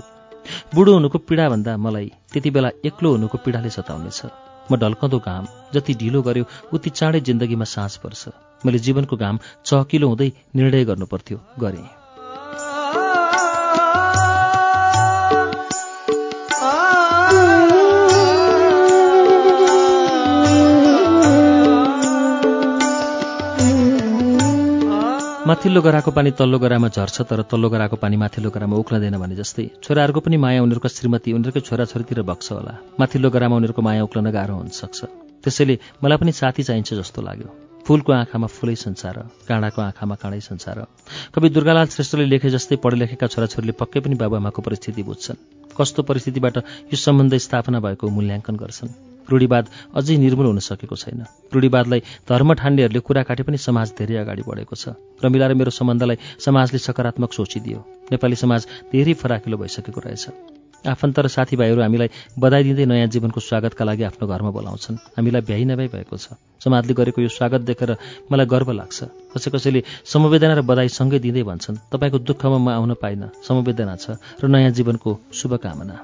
[0.75, 4.21] बुढो हुनुको पीडाभन्दा मलाई त्यति बेला एक्लो हुनुको पीडाले सताउनेछ।
[4.71, 5.45] म ढल्कँदो घाम
[5.75, 8.23] जति ढिलो गर्यो उति चाँडै जिन्दगीमा सास पर्छ।
[8.65, 12.02] मैले जीवनको घाम चहकिलो हुँदै निर्णय गर्नु पर्थ्यो गरेँ।
[25.43, 29.65] माथिल्लो गराको पानी तल्लो गरामा झर्छ तर तल्लो गराको पानी माथिल्लो गरामा उक्लँदैन भने जस्तै
[29.83, 34.55] छोराहरूको पनि माया उनीहरूको श्रीमती उनीहरूकै छोराछोरीतिर बग्छ होला। माथिल्लो गरामा उनीहरूको माया उक्लन गाह्रो
[34.55, 34.99] हुन सक्छ।
[35.43, 37.49] त्यसैले मलाई पनि साथी चाहिन्छ जस्तो लाग्यो।
[37.83, 39.19] फुलको आँखामा फुलै संसार
[39.51, 40.87] काँडाको आँखामा काँडै संसार।
[41.35, 45.43] कवि दुर्गालाल श्रेष्ठले लेखे जस्तै पढे लेखेका छोराछोरीले पक्कै पनि बाबुआमाको परिस्थिति बुझ्छन्।
[45.75, 46.57] कस्तो परिस्थितिबाट
[46.87, 53.01] यो सम्बन्ध स्थापना भएको मूल्याङ्कन गर्छन्। रूढिवाद अझै निर्मूल हुन सकेको छैन। रूढिवादलाई धर्म ठान्नेहरूले
[53.01, 57.79] कुरा काटे पनि समाज धेरै अगाडि बढेको छ। रमिला र मेरो सम्बन्धलाई समाजले सकारात्मक सोचिदियो।
[58.13, 58.61] नेपाली समाज
[58.93, 60.25] धेरै फराकिलो भइसकेको रहेछ।
[60.83, 65.65] आफन्त र साथीभाइहरू हामीलाई बधाई दिँदै नयाँ जीवनको स्वागतका लागि आफ्नो घरमा बोलाउँछन्। हामीलाई भ्याइ
[65.71, 67.91] नभ्याइ भएको छ। समाजले गरेको यो स्वागत देखेर
[68.27, 68.99] मलाई गर्व लाग्छ।
[69.31, 74.19] कसै कसैले समवेदना र बधाई सँगै दिँदै भन्छन् तपाईँको दुःखमा म आउन पाइनँ। समवेदना छ
[74.43, 75.97] र नयाँ जीवनको शुभकामना।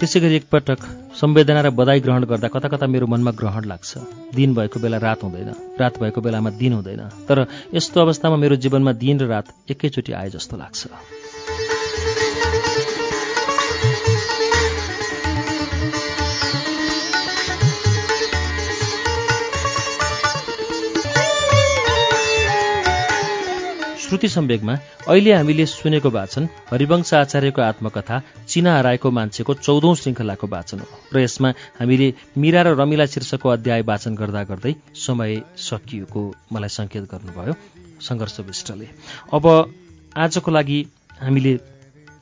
[0.00, 0.80] त्यसै गरी एकपटक
[1.20, 3.98] संवेदना र बधाई ग्रहण गर्दा कता कता मेरो मनमा ग्रहण लाग्छ।
[4.34, 8.92] दिन भएको बेला रात हुँदैन। रात भएको बेलामा दिन हुँदैन। तर यस्तो अवस्थामा मेरो जीवनमा
[9.02, 10.80] दिन र रात एकैचोटि आए जस्तो लाग्छ।
[24.08, 24.74] श्रुति सम्वेकमा
[25.08, 31.20] अहिले हामीले सुनेको वाचन हरिवंश आचार्यको आत्मकथा चिना हराएको मान्छेको चौधौं श्रृङ्खलाको वाचन हो। र
[31.20, 36.22] यसमा हामीले मीरा र रमिला शीर्षकको अध्याय वाचन गर्दा गर्दै समय सकिएको
[36.52, 37.54] मलाई सङ्केत गर्नुभयो
[38.00, 38.88] सङ्घर्ष विष्टले।
[39.28, 39.44] अब
[40.16, 40.78] आजको लागि
[41.20, 41.52] हामीले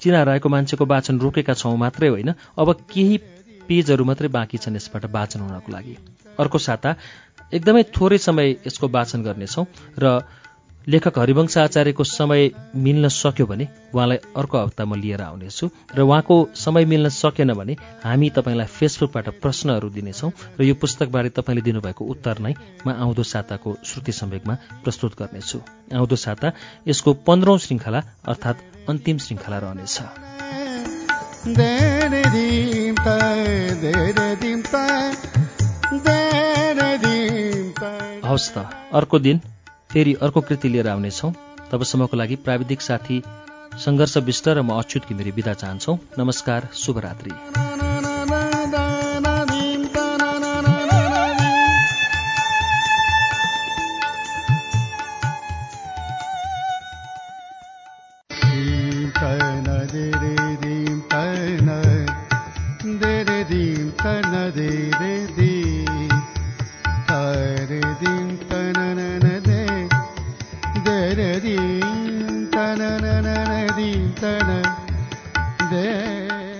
[0.02, 3.16] चिना हराएको मान्छेको वाचन रोकेका छौँ मात्रै होइन अब केही
[3.68, 5.94] पेजहरू मात्रै बाँकी छन् यसबाट वाचन हुनको लागि।
[6.34, 6.96] अर्को साता
[7.54, 9.66] एकदमै थोरै समय यसको वाचन गर्नेछौँ
[10.02, 10.18] र
[10.86, 15.66] लेखक हरिवंश आचार्यको समय मिल्न सक्यो भने उहाँलाई अर्को हप्ता म लिएर आउनेछु
[15.96, 17.74] र उहाँको समय मिल्न सकेन भने
[18.04, 22.54] हामी तपाईँलाई फेसबुकबाट प्रश्नहरू दिनेछौँ र यो पुस्तकबारे तपाईँले दिनुभएको उत्तर नै
[22.86, 25.58] म आउँदो साताको श्रुति सम्वेकमा प्रस्तुत गर्नेछु।
[25.90, 26.52] आउँदो साता
[26.86, 29.96] यसको पन्ध्रौं श्रृङ्खला अर्थात् अन्तिम श्रृङ्खला रहनेछ।
[38.22, 38.56] हवस् त
[38.94, 39.40] अर्को दिन
[39.96, 41.32] फेरि अर्को कृति लिएर आउनेछौँ।
[41.72, 43.22] तबसम्मको लागि प्राविधिक साथी
[43.84, 47.85] सङ्घर्ष विष्ट र म अच्युत घिमिरे बिदा चाहन्छौ। नमस्कार शुभरात्री।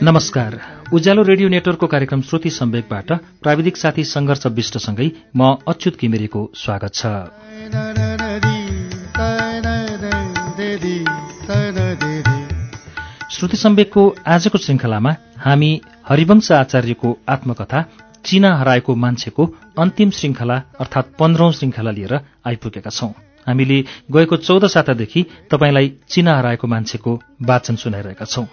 [0.07, 0.55] नमस्कार।
[0.95, 3.09] उज्यालो रेडियो नेटवर्कको कार्यक्रम श्रुति सम्वेकबाट
[3.43, 7.07] प्राविधिक साथी सङ्घर्ष विष्टसँगै म अच्युत घिमिरेको स्वागत छ।
[13.37, 14.05] श्रुति सम्वेकको
[14.35, 15.13] आजको श्रृङ्खलामा
[15.45, 15.71] हामी
[16.09, 17.81] हरिवंश आचार्यको आत्मकथा
[18.25, 19.47] चिना हराएको मान्छेको
[19.79, 22.15] अन्तिम श्रृङ्खला अर्थात् पन्ध्रौं श्रृङ्खला लिएर
[22.47, 23.11] आइपुगेका छौं।
[23.47, 23.81] हामीले
[24.13, 27.19] गएको चौध सातादेखि तपाईँलाई चिना हराएको मान्छेको
[27.51, 28.47] वाचन सुनाइरहेका छौं।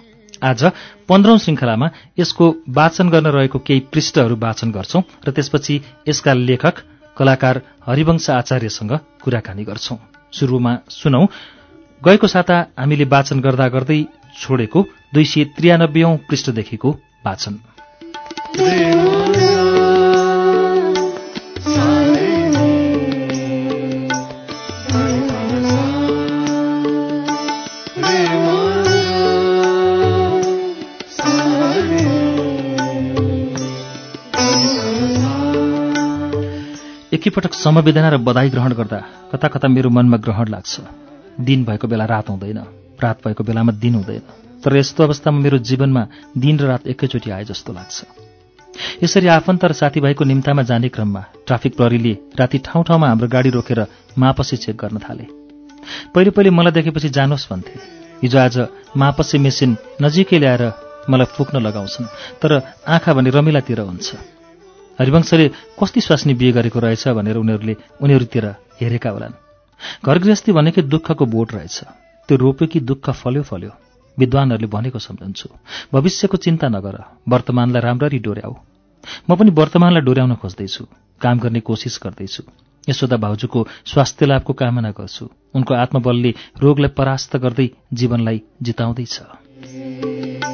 [0.43, 0.63] आज
[1.09, 1.87] पन्ध्रौं श्रृङ्खलामा
[2.19, 5.75] यसको वाचन गर्न रहेको केही पृष्ठहरू वाचन गर्छौं र त्यसपछि
[6.09, 6.75] यसका लेखक
[7.17, 8.91] कलाकार हरिवंश आचार्यसँग
[9.23, 9.97] कुराकानी गर्छौं।
[10.33, 11.23] सुरुमा सुनौ
[12.01, 13.99] गएको साता हामीले वाचन गर्दा गर्दै
[14.41, 14.79] छोडेको
[15.13, 16.89] दुई सय त्रियानब्बेौं पृष्ठदेखिको
[17.25, 17.53] वाचन।
[37.23, 38.99] एकैपटक समवेदना र बधाई ग्रहण गर्दा
[39.31, 40.73] कता कता मेरो मनमा ग्रहण लाग्छ।
[41.39, 42.59] दिन भएको बेला रात हुँदैन
[42.99, 44.23] रात भएको बेलामा दिन हुँदैन।
[44.59, 46.03] तर यस्तो अवस्थामा मेरो जीवनमा
[46.35, 48.03] दिन र रात एकैचोटि आए जस्तो लाग्छ।
[49.03, 53.79] यसरी आफन्त र साथीभाइको निम्तामा जाने क्रममा ट्राफिक प्रहरीले राति ठाउँ ठाउँमा हाम्रो गाडी रोकेर
[54.19, 55.25] मापसी चेक गर्न थाले।
[56.11, 57.79] पहिले पहिले मलाई देखेपछि जानुहोस् भन्थे।
[58.19, 58.55] हिजो आज
[58.99, 60.63] मापसी मेसिन नजिकै ल्याएर
[61.09, 62.11] मलाई फुक्न लगाउँछन्
[62.43, 64.42] तर आँखा भने रमिलातिर हुन्छ।
[64.99, 65.47] हरिवंशले
[65.79, 68.45] कस्ती स्वास्नी बिहे गरेको रहेछ भनेर उनीहरूले उनीहरूतिर
[68.81, 69.33] हेरेका होलान्।
[70.05, 71.77] घर गृहस्थी भनेकै दुःखको बोट रहेछ।
[72.29, 73.71] त्यो रोप्यो कि दुःख फल्यो फल्यो
[74.19, 75.49] विद्वानहरूले भनेको सम्झन्छु।
[75.93, 76.95] भविष्यको चिन्ता नगर
[77.29, 78.53] वर्तमानलाई राम्ररी डोर्याऊ।
[79.29, 80.83] म पनि वर्तमानलाई डोर्याउन खोज्दैछु
[81.21, 82.43] काम गर्ने कोसिस गर्दैछु।
[82.89, 86.31] यशोदा भाउजूको स्वास्थ्य लाभको कामना गर्छु। उनको आत्मबलले
[86.61, 90.52] रोगलाई परास्त गर्दै जीवनलाई जिताउँदैछ।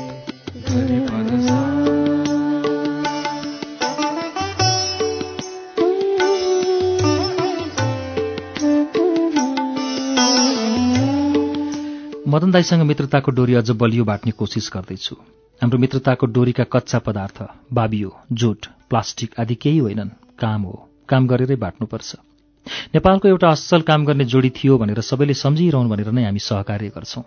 [12.30, 15.16] मदन दाईसँग मित्रताको डोरी अझ बलियो बाट्ने कोसिस गर्दैछु।
[15.62, 17.38] हाम्रो मित्रताको डोरीका कच्चा पदार्थ
[17.74, 20.10] बाबियो जुट प्लास्टिक आदि केही होइनन्।
[20.40, 20.76] काम हो।
[21.10, 22.16] काम गरेरै बाट्नुपर्छ।
[22.96, 27.24] नेपालको एउटा असल काम गर्ने जोडी थियो भनेर सबैले सम्झिरहन् भनेर नै हामी सहकार्य गर्छौं।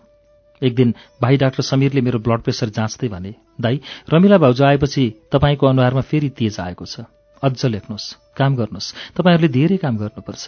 [0.63, 3.81] एक दिन भाइ डाक्टर समीरले मेरो ब्लड प्रेसर जाँच्दै भने दाई
[4.13, 7.11] रमिला भाउजू आएपछि तपाईँको अनुहारमा फेरि तेज आएको छ।
[7.43, 10.45] अझ लेख्नुहोस् काम गर्नुहोस्। तपाईँहरूले धेरै काम गर्नुपर्छ।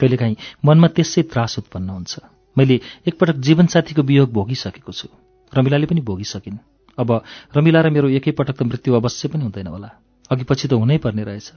[0.00, 5.08] कहिलेकाहीँ मनमा त्यसै त्रास उत्पन्न हुन्छ। मैले एकपटक जीवनसाथीको वियोग भोगिसकेको छु।
[5.54, 6.58] रमिलाले पनि भोगिसकिन्।
[6.98, 7.24] अब
[7.56, 9.90] रमिला र मेरो एकैपटक त मृत्यु अवश्य पनि हुँदैन होला।
[10.30, 11.52] अघि पछि त हुनै पर्ने रहेछ।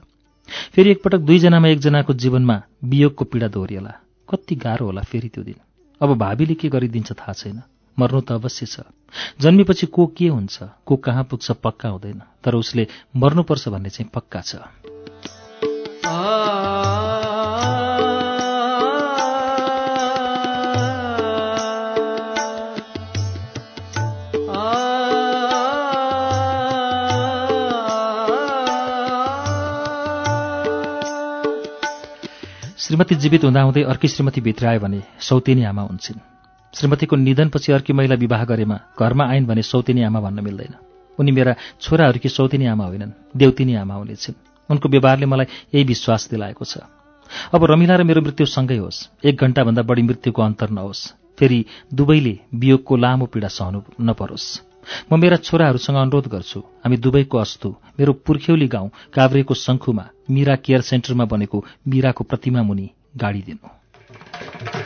[0.72, 3.92] फेरि एकपटक दुईजनामा एकजनाको जीवनमा वियोगको पीडा दोहोरिएला।
[4.30, 5.54] कति गाह्रो होला फेरि त्यो दिन।
[6.02, 7.62] अब भावीले के गरिदिन्छ थाहा छैन।
[7.98, 8.80] मर्नु त अवश्य छ।
[9.40, 14.40] जन्मेपछि को के हुन्छ को कहाँ पुग्छ पक्का हुँदैन। तर उसले मर्नुपर्छ भन्ने चाहिँ पक्का
[14.40, 14.56] छ।
[32.94, 36.18] श्रीमती जीवित हुँदाहुँदै अर्की श्रीमती भित्र आयो भने सौतेनी आमा हुन्छन्।
[36.74, 40.74] श्रीमतीको निधनपछि अर्की महिला विवाह गरेमा घरमा आइन् भने सौतेनी आमा भन्न मिल्दैन।
[41.18, 44.34] उनी मेरा छोराहरूकी सौतेनी आमा होइनन् देउतिनी आमा हुनेछन्।
[44.70, 46.86] उनको व्यवहारले मलाई यही विश्वास दिलाएको छ।
[47.50, 51.02] अब रमिला र मेरो मृत्यु सँगै होस्। एक घण्टाभन्दा बढी मृत्युको अन्तर नहोस्।
[51.38, 51.64] फेरि
[51.94, 54.73] दुवैले वियोगको लामो पीडा सहनु नपरोस्।
[55.12, 60.80] म मेरा छोराहरूसँग अनुरोध गर्छु हामी दुवैको अस्तु मेरो पुर्ख्यौली गाउँ काभ्रेको शङ्खुमा मीरा केयर
[60.82, 64.83] सेन्टरमा बनेको मीराको प्रतिमा मुनि गाडिदिनु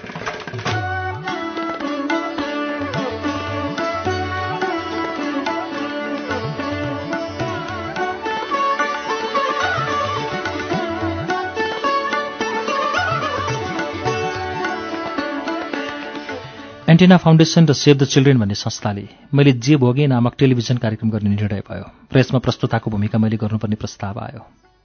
[16.89, 19.02] एन्टेना फाउन्डेसन र सेभ द चिल्ड्रेन भन्ने संस्थाले
[19.34, 24.20] मैले जे भोगे नामक टेलिभिजन कार्यक्रम गर्ने निर्णय भयो प्रेसमा प्रस्तुताको भूमिका मैले गर्नुपर्ने प्रस्ताव
[24.20, 24.41] आयो।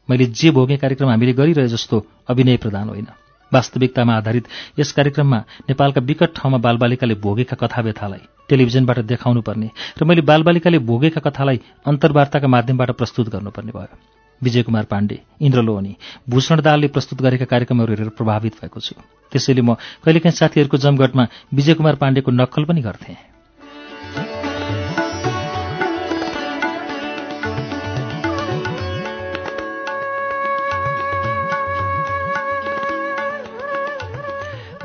[0.09, 3.07] मैले जे भोगे कार्यक्रम हामीले गरिरहे जस्तो अभिनय प्रदान होइन।
[3.51, 4.47] वास्तविकतामा आधारित
[4.79, 10.79] यस कार्यक्रममा नेपालका विकट ठाउँमा बालबालिकाले भोगेका कथा व्यथालाई टेलिभिजनबाट देखाउनु पर्ने र मैले बालबालिकाले
[10.83, 15.95] भोगेका कथालाई अन्तर्वार्ताका माध्यमबाट प्रस्तुत गर्नुपर्ने भयो। विजय कुमार पाण्डे इन्द्रलोहनी
[16.29, 18.95] भूषण दालले प्रस्तुत गरेका कार्यक्रमहरू हेरेर प्रभावित भएको छु।
[19.31, 23.17] त्यसैले म कहिलेकाहीँ साथीहरूको जमघटमा विजय कुमार पाण्डेको नक्कल पनि गर्थेँ।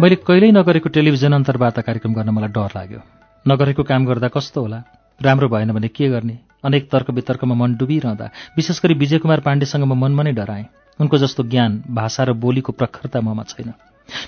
[0.00, 3.00] मैले कहिल्यै नगरेको टेलिभिजन अन्तर्वार्ता कार्यक्रम गर्न मलाई डर लाग्यो।
[3.48, 4.82] नगरेको काम गर्दा कस्तो होला?
[5.18, 6.47] राम्रो भएन भने के गर्ने?
[6.68, 10.64] अनेक तर्क वितर्कमा मन डुबिरहँदा विशेष गरी विजय कुमार पाण्डेसँग म मनमा नै डराएँ।
[11.00, 13.72] उनको जस्तो ज्ञान भाषा र बोलीको प्रखरता ममा छैन।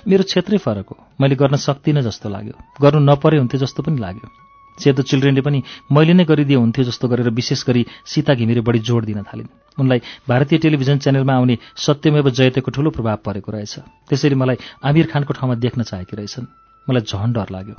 [0.07, 4.29] मेरो क्षेत्रै फरक हो। मैले गर्न सक्दिनँ जस्तो लाग्यो। गर्नु नपरे हुन्थ्यो जस्तो पनि लाग्यो।
[4.77, 5.61] द चिल्ड्रेनले पनि
[5.91, 9.99] मैले नै गरिदिए हुन्थ्यो जस्तो गरेर विशेष गरी सीता घिमिरे बढी जोड दिन थालिन्। उनलाई
[10.25, 13.73] भारतीय टेलिभिजन च्यानलमा आउने सत्यमेव जयतेको ठूलो प्रभाव परेको रहेछ।
[14.09, 17.75] त्यसैले मलाई आमिर खानको ठाउँमा देख्न चाहेकी रहेछन्। मलाई झन डर लाग्यो।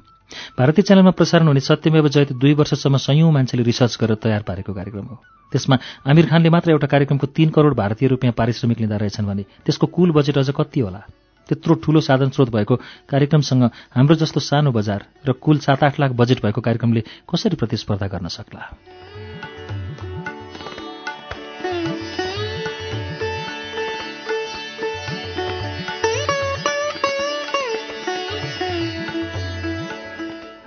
[0.58, 5.06] भारतीय च्यानलमा प्रसारण हुने सत्यमेव जयते दुई वर्षसम्म सयौँ मान्छेले रिसर्च गरेर तयार पारेको कार्यक्रम
[5.06, 5.16] हो।
[5.52, 5.76] त्यसमा
[6.08, 10.10] आमिर खानले मात्र एउटा कार्यक्रमको तीन करोड भारतीय रुपियाँ पारिश्रमिक लिँदा रहेछन् भने त्यसको कुल
[10.12, 11.02] बजेट अझ कति होला?
[11.48, 12.76] त्यत्रो ठूलो साधन स्रोत भएको
[13.10, 18.06] कार्यक्रमसँग हाम्रो जस्तो सानो बजार र कुल सात आठ लाख बजेट भएको कार्यक्रमले कसरी प्रतिस्पर्धा
[18.06, 18.62] गर्न सक्ला?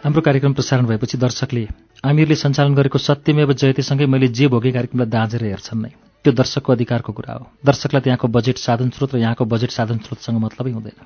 [0.05, 1.67] हाम्रो कार्यक्रम प्रसारण भएपछि दर्शकले
[2.05, 5.89] आमिरले सञ्चालन गरेको सत्यमेव जयतेसँगै मैले जे भोगे कार्यक्रमलाई दाँजेर हेर्छन् नै।
[6.21, 10.37] त्यो दर्शकको अधिकारको कुरा हो। दर्शकलाई त्यहाँको बजेट साधन स्रोत र यहाँको बजेट साधन स्रोतसँग
[10.37, 11.01] मतलबै हुँदैन।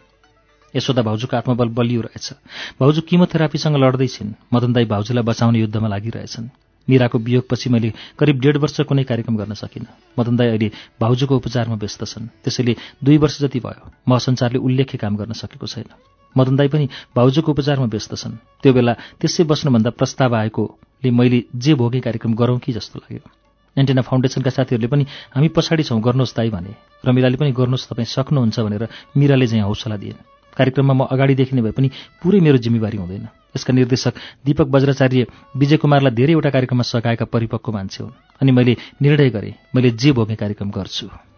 [0.75, 2.27] यशोदा भाउजूको आत्मबल बलियो रहेछ।
[2.75, 6.51] भाउजू किमोथेरापीसँग लड्दैछिन्। मदन दाई भाउजूलाई बचाउने युद्धमा लागिरहेछन्।
[6.87, 9.87] मिराको वियोगपछि मैले करिब डेढ वर्ष कुनै कार्यक्रम गर्न सकिनँ।
[10.19, 15.15] मदन दाई अहिले भाउजूको उपचारमा व्यस्त छन्। त्यसैले दुई वर्ष जति भयो महसञ्चारले उल्लेख्य काम
[15.15, 15.87] गर्न सकेको छैन।
[16.35, 16.85] मदन दाई पनि
[17.15, 22.59] भाउजूको उपचारमा व्यस्त छन्। त्यो बेला त्यसै बस्नुभन्दा प्रस्ताव आएकोले मैले जे भोगे कार्यक्रम गरौँ
[22.59, 23.23] कि जस्तो लाग्यो।
[23.77, 25.03] एन्टेना फाउन्डेसनका साथीहरूले पनि
[25.35, 26.73] हामी पछाडि छौँ गर्नुहोस् दाई भने।
[27.05, 30.17] रमिलाले पनि गर्नुहोस् तपाईँ सक्नुहुन्छ भनेर मिराले चाहिँ हौसला दिएन
[30.57, 31.87] कार्यक्रममा म अगाडि देखिने भए पनि
[32.19, 34.13] पुरै मेरो जिम्मेवारी हुँदैन। यसका निर्देशक
[34.45, 39.89] दीपक वज्राचार्य विजय कुमारलाई धेरैवटा कार्यक्रममा सघाएका परिपक्व मान्छे हुन्। अनि मैले निर्णय गरेँ मैले
[39.91, 41.28] जे भोगे कार्यक्रम गर्छु।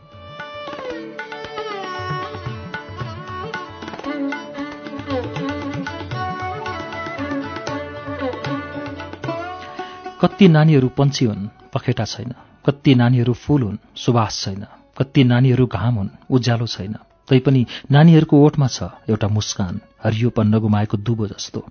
[10.21, 12.33] कति नानीहरू पन्छी हुन् पखेटा छैन।
[12.65, 14.65] कति नानीहरू फूल हुन् सुवास छैन।
[14.97, 16.95] कति नानीहरू घाम हुन् उज्यालो छैन।
[17.27, 21.65] तैपनि नानीहरूको ओठमा छ एउटा मुस्कान हरियोपन नगुमाएको दुबो जस्तो।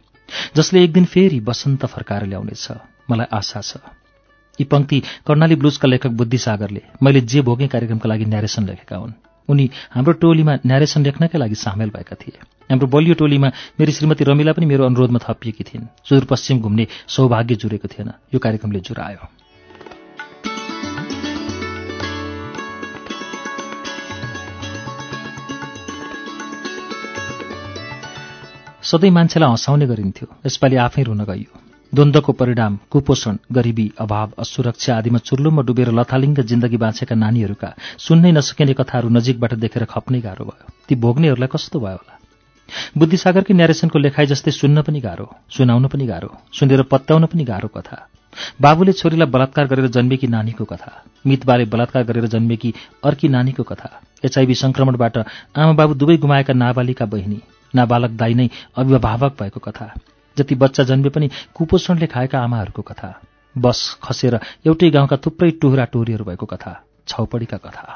[0.56, 2.68] जसले एक दिन फेरि बसन्त फर्काएर ल्याउनेछ।
[3.10, 3.76] मलाई आशा छ।
[4.60, 9.12] यी पङ्क्ति कर्णाली ब्लुजका लेखक बुद्धिसागरले मैले जे भोगे कार्यक्रमका लागि न्यारेसन लेखेका हुन्।
[9.50, 12.38] उनी हाम्रो टोलीमा न्यारेसन लेख्नकै लागि सामेल भएका थिए।
[12.70, 13.48] हाम्रो बलियो टोलीमा
[13.80, 18.80] मेरी श्रीमती रमिला पनि मेरो अनुरोधमा थपिएकी थिइन्। सुदूरपश्चिम घुम्ने सौभाग्य जुरेको थिएन। यो कार्यक्रमले
[18.80, 19.28] जुरायो।
[28.82, 35.18] सधैँ मान्छेलाई हँसाउने गरिन्थ्यो। यसपालि आफै रुन गइयो। द्वन्द्वको परिणाम कुपोषण गरिबी अभाव असुरक्षा आदिमा
[35.26, 40.94] चुर्लुममा डुबेर लथालिङ्ग जिन्दगी बाँचेका नानीहरूका सुन्नै नसकिने कथाहरू नजिकबाट देखेर खप्नै गाह्रो भयो। ती
[41.04, 42.14] भोग्नेहरूलाई कस्तो भयो होला?
[42.94, 47.98] बुद्धिसागरकै न्यारेसनको लेखाइ जस्तै सुन्न पनि गाह्रो सुनाउन पनि गाह्रो सुनेर पत्याउन पनि गाह्रो कथा।
[48.62, 50.92] बाबुले छोरीलाई बलात्कार गरेर जन्मेकी नानीको कथा
[51.26, 52.70] मितबाले बलात्कार गरेर जन्मेकी
[53.04, 53.90] अर्की नानीको कथा
[54.24, 55.18] एचआइभी संक्रमणबाट
[55.58, 57.40] आमा बाबु दुवै गुमाएका नाबालिका बहिनी
[57.74, 59.90] नाबालक दाई नै अभिभावक भएको कथा।
[60.36, 63.10] जति बच्चा जन्मे पनि कुपोषणले खाएका आमाहरूको कथा
[63.58, 64.34] बस खसेर
[64.66, 66.72] एउटै गाउँका थुप्रै टोहरा टोहरीहरू भएको कथा
[67.08, 67.86] छाउपडीका कथा।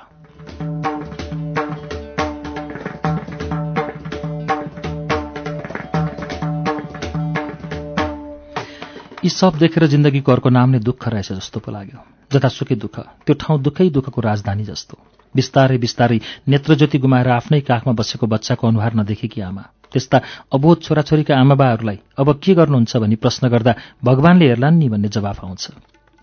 [9.25, 12.01] यी सब देखेर जिन्दगीको अर्को नाम नै दुःख रहेछ जस्तो पो लाग्यो।
[12.33, 14.99] जतासुकै दुःख त्यो ठाउँ दुःखै दुःखको राजधानी जस्तो।
[15.35, 19.65] बिस्तारै बिस्तारै नेत्रज्योति गुमाएर आफ्नै काखमा बसेको बच्चाको अनुहार नदेखेकी आमा।
[19.95, 20.19] त्यस्ता
[20.55, 23.75] अबोध छोराछोरीका आमाबाहरूलाई अब के गर्नुहुन्छ भनी प्रश्न गर्दा
[24.05, 25.69] भगवान्ले हेर्लान् नि भन्ने जवाफ आउँछ।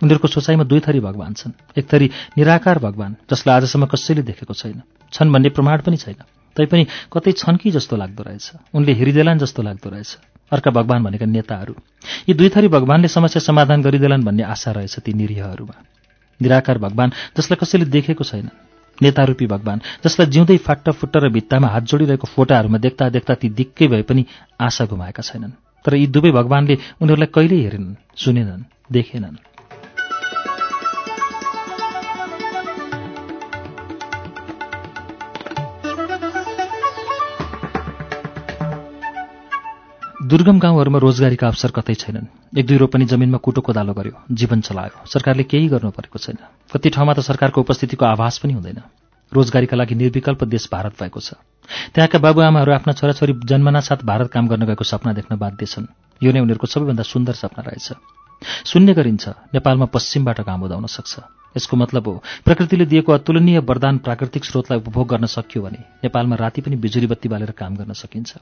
[0.01, 4.81] उनीहरूको सोचाइमा दुई थरी भगवान् छन्। एक थरी निराकार भगवान् जसलाई आजसम्म कसैले देखेको छैन।
[5.13, 6.19] छन् भन्ने प्रमाण पनि छैन।
[6.57, 6.83] तैपनि
[7.13, 8.51] कतै छन् कि जस्तो लाग्दो रहेछ?
[8.73, 10.17] उनले हेरिदेलान् जस्तो लाग्दो रहेछ।
[10.51, 11.75] अर्का भगवान् भनेका नेताहरू।
[12.29, 15.75] यी दुई थरी भगवान्ले समस्या समाधान गरिदेलान् भन्ने आशा रहेछ ती निरीहहरूमा।
[16.41, 18.49] निराकार भगवान् जसलाई कसैले देखेको छैन
[19.01, 23.87] नेतारूपी भगवान्। जसलाई जिउँदै फाट्ट फुट्ट र भित्तामा हात जोडिरहेको फोटाहरूमा देख्दा देख्दा ती दिक्कै
[23.87, 24.25] भए पनि
[24.59, 29.50] आशा गुमाएका छैनन्। तर यी दुवै भगवान्ले उनीहरूलाई कहिल्यै हेरेनन् सुनेनन् देखेनन्।
[40.31, 45.03] दुर्गम गाउँहरूमा रोजगारीका अवसर कतै छैनन्। एक दुई रोपनी जमिनमा कुटो कोदालो गर्यो जीवन चलायो।
[45.03, 46.37] सरकारले केही गर्नु परेको छैन।
[46.71, 48.79] कति ठाउँमा त सरकारको उपस्थितिको आभास पनि हुँदैन।
[49.27, 51.35] रोजगारीका लागि निर्विकल्प देश भारत भएको छ।
[51.91, 55.91] त्यहाँका बाबुआमाहरू आफ्ना छोराछोरी जन्मनासाथ भारत काम गर्न गएको सपना देख्न बाध्य छन्।
[56.23, 57.91] यो नै उनीहरूको सबैभन्दा सुन्दर सपना रहेछ।
[58.71, 61.13] सुन्ने गरिन्छ नेपालमा पश्चिमबाट घाम उदाउन सक्छ।
[61.59, 66.61] यसको मतलब हो प्रकृतिले दिएको अतुलनीय वरदान प्राकृतिक स्रोतलाई उपभोग गर्न सकियो भने नेपालमा राति
[66.63, 68.39] पनि बिजुली बत्ती बालेर काम गर्न सकिन्छ।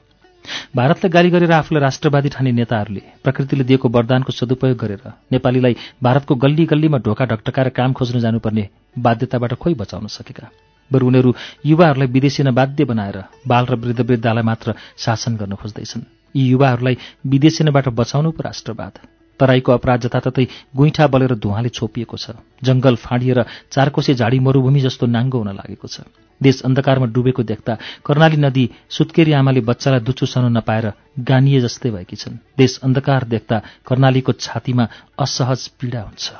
[0.76, 5.02] भारतलाई गाली गरेर आफूलाई राष्ट्रवादी ठाने नेताहरूले प्रकृतिले दिएको वरदानको सदुपयोग गरेर
[5.32, 10.48] नेपालीलाई भारतको गल्ली गल्लीमा ढोका ढकटकाएर काम खोज्न जानुपर्ने बाध्यताबाट खोइ बचाउन सकेका।
[10.90, 11.34] बरु उनीहरू
[11.66, 16.02] युवाहरूलाई विदेशी बाध्य बनाएर बाल र वृद्ध वृद्धालाई मात्र शासन गर्न खोज्दैछन्।
[16.34, 16.96] यी युवाहरूलाई
[17.26, 18.94] विदेशीनबाट बचाउनु पो राष्ट्रवाद।
[19.40, 20.44] तराईको अपराध जताततै
[20.76, 26.00] गुइठा बलेर धुवाँले छोपिएको छ। जंगल फाँडिएर चारकोसे झाडी मरूभूमि जस्तो नाङ्गो हुन लागेको छ।
[26.42, 32.16] देश अन्धकारमा डुबेको देख्दा कर्णाली नदी सुत्केरी आमाले बच्चालाई दुच्चु सानो नपाएर गानिए जस्तै भएकी
[32.16, 34.88] छन्। देश अन्धकार देख्दा कर्णालीको छातीमा
[35.18, 36.32] असहज पीडा हुन्छ।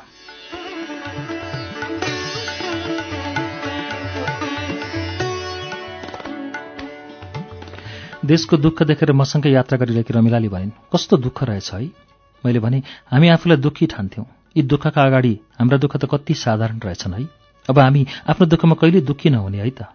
[8.25, 11.85] देशको दुःख देखेर मसँगै यात्रा गरिरहेकी रमिलाले भनिन् कस्तो दुःख रहेछ है?
[12.45, 17.15] मैले भने हामी आफूलाई दुःखी ठान्थ्यौँ। यी दुःखका अगाडि हाम्रा दुःख त कति साधारण रहेछन्
[17.15, 17.40] है?
[17.71, 19.87] अब हामी आफ्नो दुःखमा कहिले दुःखी नहुने है त?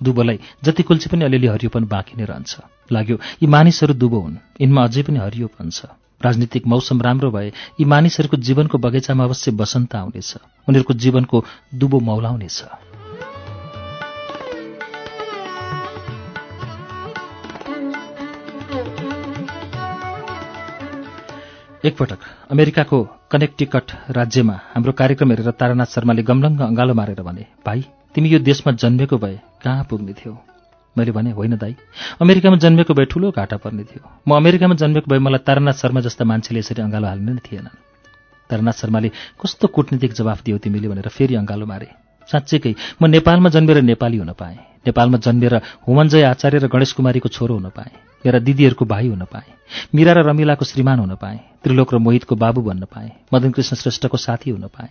[0.00, 2.52] दुबोलाई जति कुल्चे पनि अलिअलि हरियोपन बाँकी नै रहन्छ।
[2.92, 5.88] लाग्यो यी मानिसहरू दुबो हुन्। यिनमा अझै पनि हरियोपन छ।
[6.20, 7.48] राजनीतिक मौसम राम्रो भए
[7.80, 10.30] यी मानिसहरूको जीवनको बगैँचामा अवश्य बसन्त आउनेछ।
[10.68, 11.44] उनीहरूको जीवनको
[11.74, 12.60] दुबो मौलाउनेछ
[21.84, 22.18] एकपटक
[22.50, 22.98] अमेरिकाको
[23.32, 27.80] कनेक्टिकट राज्यमा हाम्रो कार्यक्रम हेरेर तारानाथ शर्माले गमलङ्ग अँगालो मारेर भने भाइ
[28.14, 30.36] तिमी यो देशमा जन्मेको भए कहाँ पुग्ने थियौ?
[30.96, 31.74] मैले भने होइन दाई
[32.20, 36.24] अमेरिकामा जन्मेको भए ठुलो घाटा पर्ने थियो। म अमेरिकामा जन्मेको भए मलाई तारानाथ शर्मा जस्ता
[36.28, 37.76] मान्छेले यसरी अँगालो हाल्ने नै थिएनन्।
[38.50, 39.08] तारानाथ शर्माले
[39.40, 40.88] कस्तो कूटनीतिक जवाफ दियो तिमीले?
[40.92, 41.88] भनेर फेरि अँगालो मारे।
[42.28, 45.54] साँच्चैकै म नेपालमा जन्मेर नेपाली हुन पाएँ। नेपालमा जन्मेर
[45.88, 49.52] हुमञ्जय आचार्य र गणेश कुमारीको छोरो हुन पाएँ। मेरा दिदीहरूको भाइ हुन पाएँ।
[49.94, 54.16] मीरा र रमिलाको श्रीमान हुन पाएँ। त्रिलोक र मोहितको बाबु बन्न पाएँ। मदन कृष्ण श्रेष्ठको
[54.16, 54.90] साथी हुन पाएँ।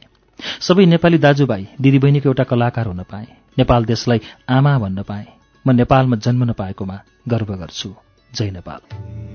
[0.62, 3.28] सबै नेपाली दाजुभाइ दिदीबहिनीको एउटा कलाकार हुन पाएँ।
[3.58, 5.26] नेपाल देशलाई आमा भन्न पाएँ।
[5.68, 7.96] म नेपालमा जन्म नपाएकोमा गर्व गर्छु।
[8.36, 9.31] जय नेपाल।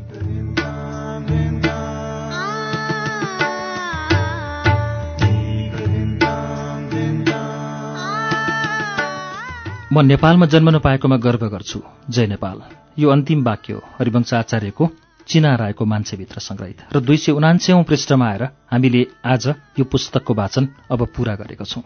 [9.97, 12.59] म नेपालमा जन्म नपाएकोमा गर्व गर्छु। जय नेपाल।
[13.01, 14.85] यो अन्तिम वाक्य हो। हरिवंश आचार्यको
[15.27, 18.43] चिना रायको मान्छेभित्र सङ्ग्रहित र दुई सय उनान्सयौं पृष्ठमा आएर
[18.73, 19.47] हामीले आज
[19.79, 21.83] यो पुस्तकको वाचन अब पूरा गरेको छौं।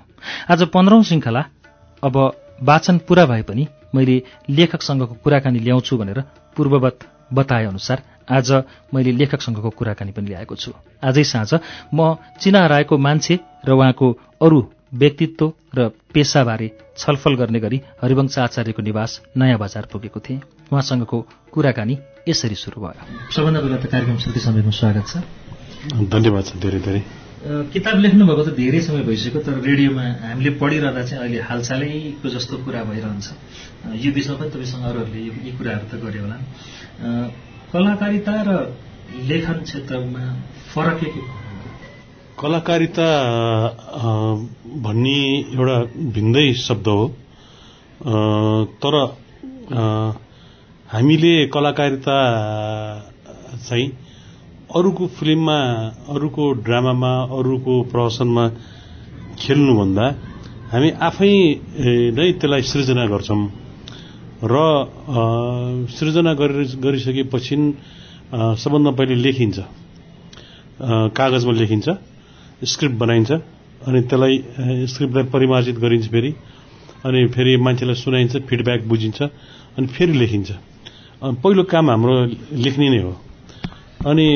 [0.51, 1.43] आज पन्ध्रौं श्रृङ्खला
[2.03, 2.17] अब
[2.63, 4.17] वाचन पूरा भए पनि मैले
[4.51, 6.21] लेखकसँगको कुराकानी ल्याउँछु भनेर
[6.57, 6.99] पूर्ववत
[7.31, 8.51] बताए अनुसार आज
[8.91, 11.51] मैले लेखकसँगको कुराकानी पनि ल्याएको छु। आजै साँझ
[11.95, 14.07] म चिना रायको मान्छे र उहाँको
[14.43, 14.61] अरू
[14.95, 20.41] व्यक्तित्व र पेसाबारे छलफल गर्ने गरी हरिवंश आचार्यको निवास नयाँ बजार पुगेको थिएँ।
[20.73, 21.19] उहाँसँगको
[21.53, 25.17] कुराकानी यसरी सुरु भयो। सबभन्दा पहिला त कार्यक्रम श्रुति समेतमा स्वागत छ।
[26.11, 27.03] धन्यवाद छ धेरै धेरै।
[27.73, 32.83] किताब लेख्नुभएको त धेरै समय भइसक्यो तर रेडियोमा हामीले पढिरहँदा चाहिँ अहिले हालसालैको जस्तो कुरा
[32.85, 33.27] भइरहन्छ।
[33.95, 36.37] यो विषयमा पनि तपाईँसँग अरूहरूले यो- यी कुराहरू त गरे होला।
[37.73, 38.51] कलाकारिता र
[39.31, 40.25] लेखन क्षेत्रमा
[40.75, 41.21] फरक के के
[42.41, 43.09] कलाकारिता
[44.85, 45.19] भन्ने
[45.53, 45.77] एउटा
[46.17, 47.03] भिन्दै शब्द हो।
[48.81, 48.95] तर
[50.89, 52.17] हामीले कलाकारिता
[53.69, 53.89] चाहिँ
[54.77, 55.59] अरूको फिल्ममा
[56.15, 58.45] अरूको ड्रामामा अरूको प्रहसनमा
[59.41, 60.07] खेल्नुभन्दा
[60.73, 61.33] हामी आफै
[62.17, 63.43] नै त्यसलाई सृजना गर्छौँ।
[64.43, 64.55] र
[65.93, 67.57] सृजना गरि गरिसकेपछि
[68.63, 69.59] सबभन्दा पहिले लेखिन्छ।
[71.19, 71.89] कागजमा लेखिन्छ।
[72.63, 76.35] स्क्रिप्ट बनाइन्छ अनि त्यसलाई स्क्रिप्टलाई परिमार्जित गरिन्छ फेरि
[77.05, 80.51] अनि फेरि मान्छेलाई सुनाइन्छ फिडब्याक बुझिन्छ अनि फेरि लेखिन्छ
[81.23, 82.15] पहिलो काम हाम्रो
[82.57, 83.13] लेख्ने नै हो
[84.07, 84.27] अनि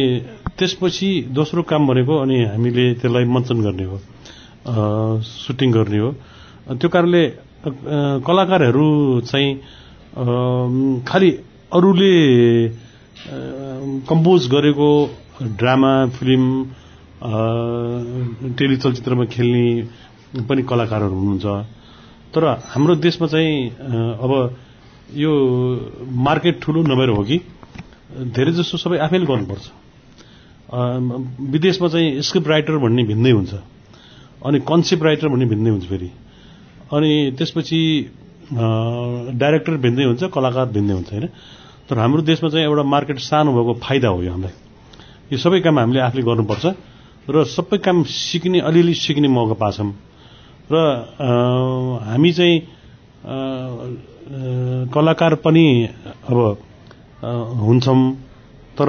[0.58, 4.00] त्यसपछि दोस्रो काम भनेको अनि हामीले त्यसलाई मञ्चन गर्ने हो
[5.22, 6.10] सुटिङ गर्ने हो
[6.74, 7.22] त्यो कारणले
[8.24, 8.88] कलाकारहरू
[9.20, 9.50] चाहिँ
[11.04, 11.30] खालि
[11.72, 12.14] अरूले
[14.08, 14.88] कम्पोज गरेको
[15.56, 16.44] ड्रामा फिल्म
[17.24, 21.46] टेली चलचित्रमा खेल्ने पनि कलाकारहरू हुनुहुन्छ।
[22.34, 22.44] तर
[22.74, 23.70] हाम्रो देशमा चाहिँ
[24.20, 24.32] अब
[25.16, 25.32] यो
[26.04, 27.38] मार्केट ठुलो नभएर हो कि
[28.34, 29.64] धेरै जसो सबै आफैले गर्नुपर्छ।
[31.54, 33.54] विदेशमा चाहिँ स्क्रिप्ट राइटर भन्ने भिन्दै हुन्छ।
[34.44, 36.10] अनि कन्सेप्ट राइटर भन्ने भिन्दै हुन्छ फेरि।
[36.92, 37.80] अनि त्यसपछि
[38.52, 41.26] डाइरेक्टर भिन्दै हुन्छ कलाकार भिन्दै हुन्छ होइन?
[41.88, 44.54] तर हाम्रो देशमा चाहिँ एउटा मार्केट सानो भएको फाइदा हो यो हामीलाई।
[45.32, 46.64] यो सबै काम हामीले आफूले गर्नुपर्छ।
[47.24, 49.90] र सबै काम सिक्ने अलिअलि सिक्ने मौका पाछौँ।
[50.72, 50.74] र
[52.04, 52.56] हामी चाहिँ
[54.92, 55.66] कलाकार पनि
[56.28, 56.38] अब
[57.64, 58.00] हुन्छौँ।
[58.76, 58.88] तर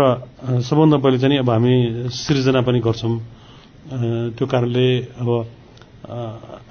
[0.68, 1.74] सबभन्दा पहिले चाहिँ अब हामी
[2.12, 3.16] सृजना पनि गर्छौँ।
[4.36, 4.88] त्यो कारणले
[5.22, 5.30] अब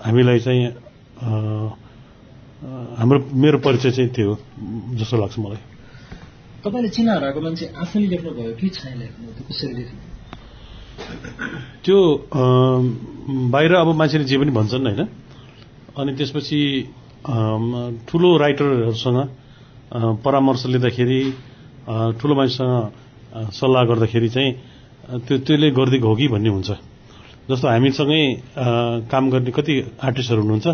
[0.05, 0.63] हामीलाई चाहिँ
[2.99, 4.37] हाम्रो मेरो परिचय चाहिँ त्यो
[4.99, 5.63] जस्तो लाग्छ मलाई।
[6.65, 10.14] तपाईँले चिना हराएको मान्छे आफैले लेख्नुभयो कि छैन लेख्नु कसरी लेख्नु
[11.85, 11.99] त्यो
[13.53, 15.03] बाहिर अब मान्छेले जे पनि भन्छन् होइन।
[15.99, 16.61] अनि त्यसपछि
[18.09, 19.19] ठुलो राइटरहरूसँग
[20.25, 21.21] परामर्श लिँदाखेरि
[22.19, 24.51] ठुलो मान्छेसँग सल्लाह गर्दाखेरि चाहिँ
[25.25, 26.71] त्यो त्यसले गरिदिएको हो कि भन्ने हुन्छ।
[27.51, 28.23] जस्तो हामीसँगै
[29.13, 30.67] काम गर्ने कति आर्टिस्टहरू हुनुहुन्छ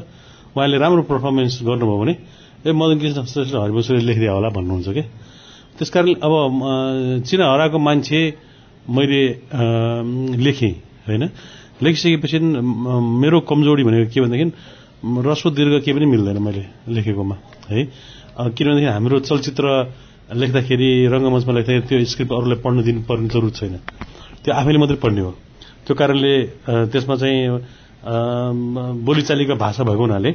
[0.55, 2.15] उहाँले राम्रो पर्फर्मेन्स गर्नुभयो भने
[2.62, 5.07] ए मदन कृष्ण श्रेष्ठ हरिवंशले लेखिदियो होला भन्नुहुन्छ क्या
[5.78, 6.32] त्यसकारण अब
[7.26, 8.20] चिना हराएको मान्छे
[8.90, 9.22] मैले
[10.44, 10.72] लेखेँ
[11.06, 11.22] होइन?
[11.82, 12.38] लेखिसकेपछि
[13.22, 14.46] मेरो कमजोरी भनेको के भनेदेखि
[15.26, 17.36] रस्व दीर्घ केही पनि मिल्दैन मैले लेखेकोमा
[17.70, 17.80] है?
[18.48, 19.64] किनभनेदेखि हाम्रो चलचित्र
[20.32, 23.74] लेख्दाखेरि रङ्गमञ्चमा लेख्दाखेरि त्यो स्क्रिप्ट अरूलाई पढ्न दिनु पर्ने जरुरत छैन।
[24.44, 25.32] त्यो आफैले मात्रै पढ्ने हो।
[25.86, 26.34] त्यो कारणले
[26.92, 27.40] त्यसमा चाहिँ
[29.04, 30.30] बोलीचालीको भाषा भएको हुनाले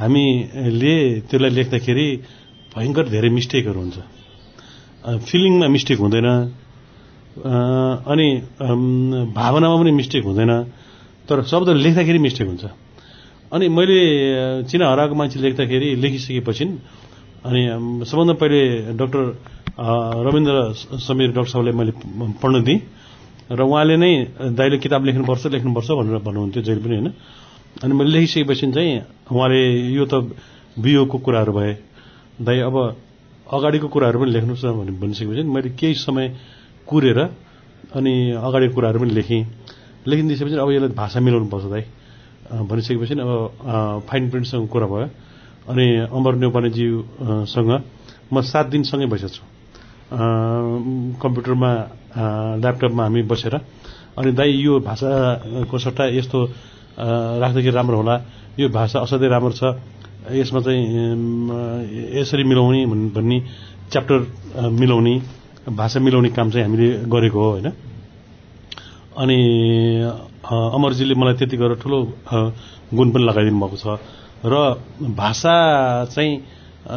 [0.00, 0.94] हामीले
[1.28, 2.06] त्यसलाई लेख्दाखेरि
[2.74, 3.96] भयङ्कर धेरै मिस्टेकहरू हुन्छ।
[5.26, 6.28] फिलिङमा मिस्टेक हुँदैन।
[7.30, 8.28] अनि
[9.34, 10.52] भावनामा पनि मिस्टेक हुँदैन
[11.28, 12.64] तर शब्दहरू लेख्दाखेरि मिस्टेक हुन्छ।
[13.52, 13.98] अनि मैले
[14.66, 16.64] चिना हराएको मान्छे लेख्दाखेरि लेखिसकेपछि
[17.46, 17.62] अनि
[18.04, 18.60] सबभन्दा पहिले
[18.94, 19.22] डक्टर
[20.26, 20.54] रविन्द्र
[20.98, 21.92] समीर डक्टर साहबलाई मैले
[22.42, 22.80] पढ्न दिएँ
[23.50, 24.12] र उहाँले नै
[24.54, 27.08] दाइले किताब लेख्नुपर्छ लेख्नुपर्छ भनेर भन्नुहुन्थ्यो जहिले पनि होइन?
[27.82, 28.90] अनि मैले लेखिसकेपछि चाहिँ
[29.30, 29.60] उहाँले
[29.94, 30.14] यो त
[30.78, 31.72] बियोको कुराहरू भए
[32.42, 32.76] दाइ अब
[33.46, 36.26] अगाडिको कुराहरू पनि लेख्नुहोस् न भने भनिसकेपछि मैले केही समय
[36.90, 37.18] कुरेर
[37.94, 39.42] अनि अगाडिको कुराहरू पनि लेखेँ।
[40.06, 41.82] लेखिदिइसकेपछि अब यसलाई भाषा मिलाउनु पर्छ दाइ।
[42.66, 45.08] भनिसकेपछि अब फाइन प्रिन्टसँग कुरा भयो।
[45.70, 47.70] अनि अमर नेपालीज्यूसँग
[48.32, 49.42] म सात दिनसँगै बसेको छु।
[51.22, 51.70] कम्प्युटरमा
[52.58, 53.54] ल्यापटपमा हामी बसेर।
[54.18, 56.38] अनि दाइ यो भाषाको सट्टा यस्तो
[57.42, 58.16] राख्दाखेरि राम्रो होला।
[58.58, 59.62] यो भाषा असाध्यै राम्रो छ।
[60.30, 60.84] यसमा चाहिँ
[62.18, 63.38] यसरी मिलाउने भन्- भन्ने
[63.92, 64.18] च्याप्टर
[64.70, 67.68] मिलाउने। भाषा मिलाउने काम चाहिँ हामीले गरेको हो होइन?
[69.16, 69.38] अनि
[70.48, 71.98] अमरजीले मलाई त्यति गरेर ठुलो
[72.94, 73.86] गुण पनि लगाइदिनु भएको छ।
[74.44, 74.54] र
[75.12, 75.54] भाषा
[76.04, 76.32] चाहिँ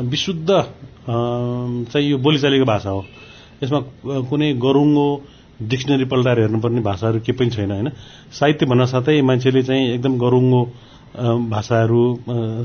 [0.07, 3.03] विशुद्ध चाहिँ यो बोलीचालीको भाषा हो।
[3.63, 3.79] यसमा
[4.29, 5.07] कुनै गरुङ्गो
[5.61, 7.89] डिक्सनरी पल्टाएर हेर्नुपर्ने भाषाहरू केही पनि छैन होइन?
[8.31, 10.61] साहित्य भन्न साथै मान्छेले चाहिँ एकदम गरुङ्गो
[11.51, 12.03] भाषाहरू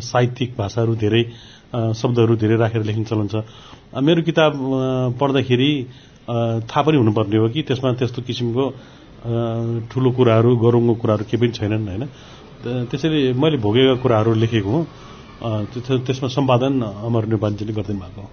[0.01, 1.23] साहित्यिक भाषाहरू धेरै
[1.73, 3.35] शब्दहरू धेरै राखेर लेख्ने चलन छ।
[3.97, 4.53] मेरो किताब
[5.21, 5.71] पढ्दाखेरि
[6.69, 8.65] थाहा पनि हुनुपर्ने हो कि त्यसमा त्यस्तो किसिमको
[9.91, 12.05] ठुलो कुराहरू गरुङ्गो कुराहरू केही पनि छैनन् होइन?
[12.65, 14.87] त- त्यसैले मैले भोगेका कुराहरू लेखेको हुँ।
[16.07, 16.73] त्यसमा सम्पादन
[17.07, 18.31] अमर नेपालजीले गरिदिनु भएको हो।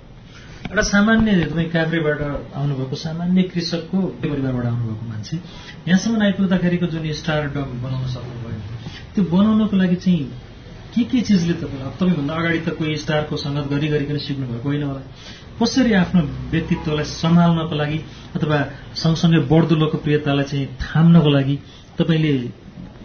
[0.65, 2.19] एउटा सामान्य तपाईँ काभ्रेबाट
[2.55, 5.35] आउनुभएको सामान्य कृषकको परिवारबाट आउनुभएको मान्छे।
[5.87, 8.59] यहाँसम्म आइपुग्दाखेरिको जुन स्टार डग बनाउन सक्नुभयो
[9.15, 10.23] त्यो बनाउनको लागि चाहिँ
[10.95, 14.83] के के चिजले तपाईँलाई तपाईँभन्दा अगाडि त कोही स्टारको सङ्गत गरी गरिकन सिक्नु भएको होइन
[14.83, 15.01] होला।
[15.59, 17.99] कसरी आफ्नो व्यक्तित्वलाई सम्हाल्नको लागि
[18.35, 18.57] अथवा
[18.95, 21.55] सँगसँगै बढ्दो लोकप्रियतालाई चाहिँ थाम्नको लागि
[21.99, 22.31] तपाईँले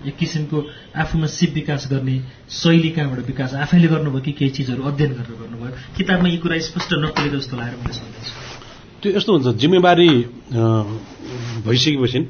[0.08, 0.58] एक किसिमको
[0.96, 2.16] आफूमा सिप विकास गर्ने
[2.48, 5.70] शैली कहाँबाट विकास आफैले गर्नुभयो कि केही चिजहरू अध्ययन गरेर गर्नुभयो?
[5.96, 8.32] किताबमा यी कुरा स्पष्ट नखोलेको जस्तो लागेर मैले सोध्दैछु
[9.02, 10.08] त्यो यस्तो हुन्छ जिम्मेवारी
[11.66, 12.20] भइसकेपछि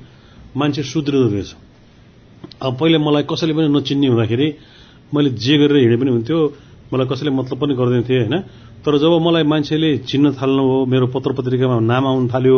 [0.57, 1.51] मान्छे सुध्रिँदो रहेछ।
[2.65, 4.49] अब पहिला मलाई कसैले पनि नचिन्ने हुँदाखेरि
[5.15, 6.39] मैले जे गरेर हिँडे पनि हुन्थ्यो
[6.93, 8.37] मलाई कसैले मतलब पनि गर्दैन थिए होइन?
[8.83, 12.57] तर जब मलाई मान्छेले चिन्न थाल्नु हो मेरो पत्र पत्रिकामा नाम आउनु थाल्यो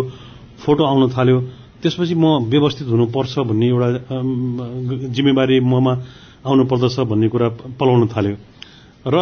[0.62, 1.38] फोटो आउन थाल्यो
[1.82, 3.88] त्यसपछि म व्यवस्थित हुनुपर्छ भन्ने एउटा
[5.10, 5.92] जिम्मेवारी ममा
[6.46, 8.36] आउनु पर्दछ भन्ने कुरा पलाउन थाल्यो।
[9.04, 9.16] र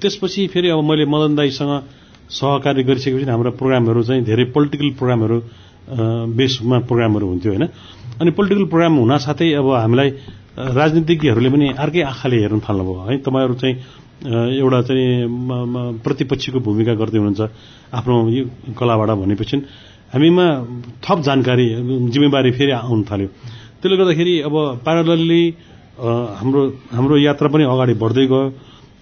[0.00, 1.72] त्यसपछि फेरि अब मैले मदन दाईसँग
[2.30, 5.36] सहकार्य गरिसकेपछि हाम्रा प्रोग्रामहरू चाहिँ धेरै पोलिटिकल प्रोग्रामहरू
[6.32, 7.64] बेसमा प्रोग्रामहरू हुन्थ्यो होइन?
[8.20, 10.10] अनि पोलिटिकल प्रोग्राम हुनासाथै अब हामीलाई
[10.54, 13.76] राजनीतिज्ञहरूले पनि अर्कै आँखाले हेर्न थाल्नुभयो। है तपाईँहरू चाहिँ
[14.62, 15.08] एउटा चाहिँ
[16.04, 17.42] प्रतिपक्षीको भूमिका गर्दै हुनुहुन्छ
[17.90, 18.42] आफ्नो यो
[18.78, 19.56] कलाबाट भनेपछि।
[20.14, 20.46] हामीमा
[21.02, 21.66] थप जानकारी
[22.14, 23.28] जिम्मेवारी फेरि आउन थाल्यो।
[23.82, 24.54] त्यसले गर्दाखेरि अब
[24.86, 25.42] प्यारलली
[26.38, 26.60] हाम्रो
[26.94, 28.42] हाम्रो यात्रा पनि अगाडि बढ्दै गयो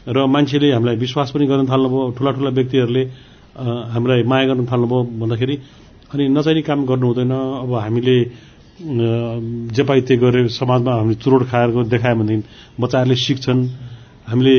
[0.08, 3.02] र मान्छेले हामीलाई विश्वास पनि गर्न थाल्नुभयो ठुला ठुला व्यक्तिहरूले
[3.92, 5.56] हामीलाई माया गर्न थाल्नुभयो भन्दाखेरि।
[6.12, 7.32] अनि नचाहिने काम गर्नु हुँदैन
[7.64, 8.16] अब हामीले
[8.82, 12.42] जे पाइ त्यही गरेर समाजमा हामीले चुरोट खाएर देखायो भनेदेखि
[12.82, 13.60] बच्चाहरूले सिक्छन्।
[14.26, 14.54] हामीले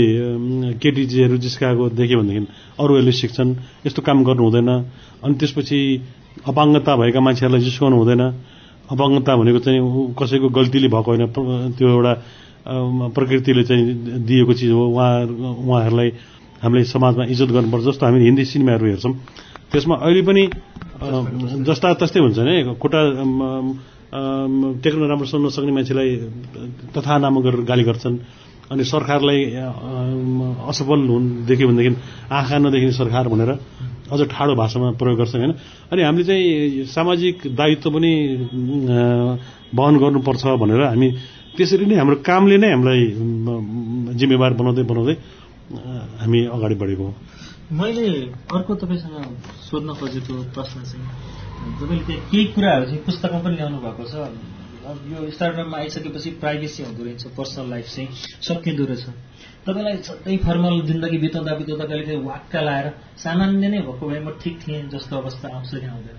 [0.79, 2.47] केटिजीहरू जिस्काएको देख्यो भनेदेखि
[2.79, 3.49] अरूहरूले सिक्छन्।
[3.85, 4.69] यस्तो काम गर्नु हुँदैन।
[5.23, 5.79] अनि त्यसपछि
[6.47, 8.23] अपाङ्गता भएका मान्छेहरूलाई जिस्काउनु हुँदैन।
[8.91, 9.79] अपाङ्गता भनेको चाहिँ
[10.19, 11.23] कसैको गल्तीले भएको होइन।
[11.75, 12.13] त्यो एउटा
[13.11, 13.83] प्रकृतिले चाहिँ
[14.23, 15.27] दिएको चिज हो। उहाँ
[15.67, 16.09] उहाँहरूलाई
[16.63, 19.13] हामीले समाजमा इज्जत गर्नुपर्छ। जस्तो हामी हिन्दी सिनेमाहरू हेर्छौँ।
[19.71, 20.43] त्यसमा अहिले पनि
[21.67, 23.01] जस्ता तस्तै हुन्छ नि। खुट्टा
[24.13, 26.09] टेक्न राम्रोसँग नसक्ने मान्छेलाई
[26.93, 28.17] तथा नाम गरेर गाली गर्छन्।
[28.71, 29.39] अनि सरकारलाई
[30.69, 31.91] असफल हुन् देख्यो भनेदेखि
[32.31, 33.51] आँखा नदेखिने सरकार भनेर
[34.13, 35.53] अझ ठाडो भाषामा प्रयोग गर्छन् होइन?
[35.91, 38.13] अनि हामीले चाहिँ सामाजिक दायित्व पनि
[39.73, 41.07] वहन गर्नुपर्छ भनेर हामी
[41.57, 43.01] त्यसरी नै हाम्रो कामले नै हामीलाई
[44.19, 45.15] जिम्मेवार बनाउँदै बनाउँदै
[46.21, 47.13] हामी अगाडि बढेको हो।
[47.73, 48.05] मैले
[48.53, 49.15] अर्को तपाईँसँग
[49.69, 51.32] सोध्न खोजेको प्रश्न चाहिँ
[51.79, 54.15] तपाईँले त्यहाँ केही कुराहरू चाहिँ पुस्तकमा पनि ल्याउनु भएको छ।
[54.83, 58.07] अब यो स्टार्टअपमा आइसकेपछि प्राइभेसी हुँदो रहेछ पर्सनल लाइफ चाहिँ
[58.43, 59.05] सकिँदो रहेछ।
[59.63, 64.29] तपाईँलाई सधैँ फर्मल जिन्दगी बिताउँदा बिताउँदा कहिले कहिले वाक्का लाएर सामान्य नै भएको भए म
[64.43, 66.17] ठिक थिएँ जस्तो अवस्था आउँछ कि आउँदैन।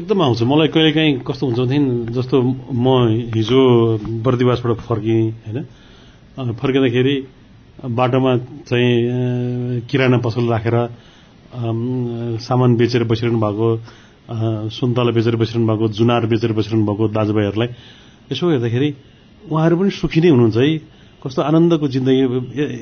[0.00, 2.36] एकदम आउँछ। मलाई कहिले काहीँ कस्तो हुन्छ भनेदेखि जस्तो
[2.72, 2.86] म
[3.36, 3.60] हिजो
[4.24, 5.58] बर्दिवासबाट फर्किएँ होइन?
[6.56, 7.14] फर्किँदाखेरि
[8.00, 8.32] बाटोमा
[8.64, 10.76] चाहिँ किराना पसल राखेर
[12.40, 13.68] सामान बेचेर बसिरहनु भएको
[14.30, 17.68] सुन्तला बेचेर बसिरहनु भएको जुनार बेचेर बसिरहनु भएको दाजुभाइहरूलाई
[18.30, 18.88] यसो हेर्दाखेरि
[19.50, 20.70] उहाँहरू पनि सुखी नै हुनुहुन्छ है।
[21.20, 22.22] कस्तो आनन्दको जिन्दगी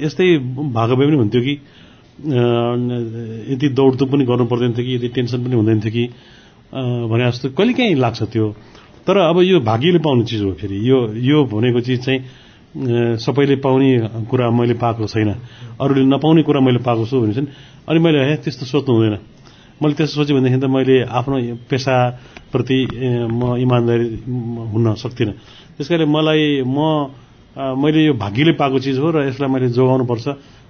[0.04, 0.26] यस्तै
[0.70, 1.54] भएको भए पनि हुन्थ्यो कि
[3.48, 6.04] यति दौडधुप पनि गर्नु पर्दैन थियो कि यति टेन्सन पनि हुँदैन थियो कि
[7.08, 8.46] भने जस्तो कहिले काहीँ लाग्छ त्यो।
[9.06, 12.20] तर अब यो भाग्यले पाउने चिज हो फेरि। यो यो भनेको चिज चाहिँ
[13.18, 13.90] सबैले पाउने
[14.28, 15.30] कुरा मैले पाएको छैन।
[15.80, 17.48] अरूले नपाउने कुरा मैले पाएको छु भने चाहिँ
[17.88, 19.16] अनि मैले हे त्यस्तो सोच्नु हुँदैन।
[19.78, 21.36] मैले त्यसो सोचेँ भनेदेखि त मैले आफ्नो
[21.70, 22.78] पेसाप्रति
[23.30, 24.06] म इमान्दारी
[24.74, 25.34] हुन सक्दिनँ।
[25.78, 26.78] त्यस कारणले मलाई म
[27.58, 30.26] मैले यो भाग्यले पाएको चिज हो र यसलाई मैले जोगाउनुपर्छ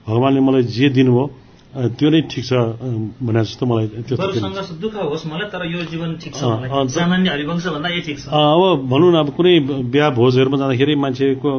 [0.09, 1.25] भगवान्ले मलाई जे दिनुभयो
[1.69, 2.53] त्यो नै ठिक छ
[3.20, 5.25] भने जस्तो मलाई त्यो दुःख होस्
[8.33, 9.53] अब भनौँ न अब कुनै
[9.93, 11.51] बिहा भोजहरूमा जाँदाखेरि मान्छेको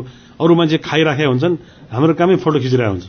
[0.41, 1.55] अरू मान्छे खाइराखेका हुन्छन्
[1.93, 3.05] हाम्रो कामै फोटो खिचिरहेको हुन्छ।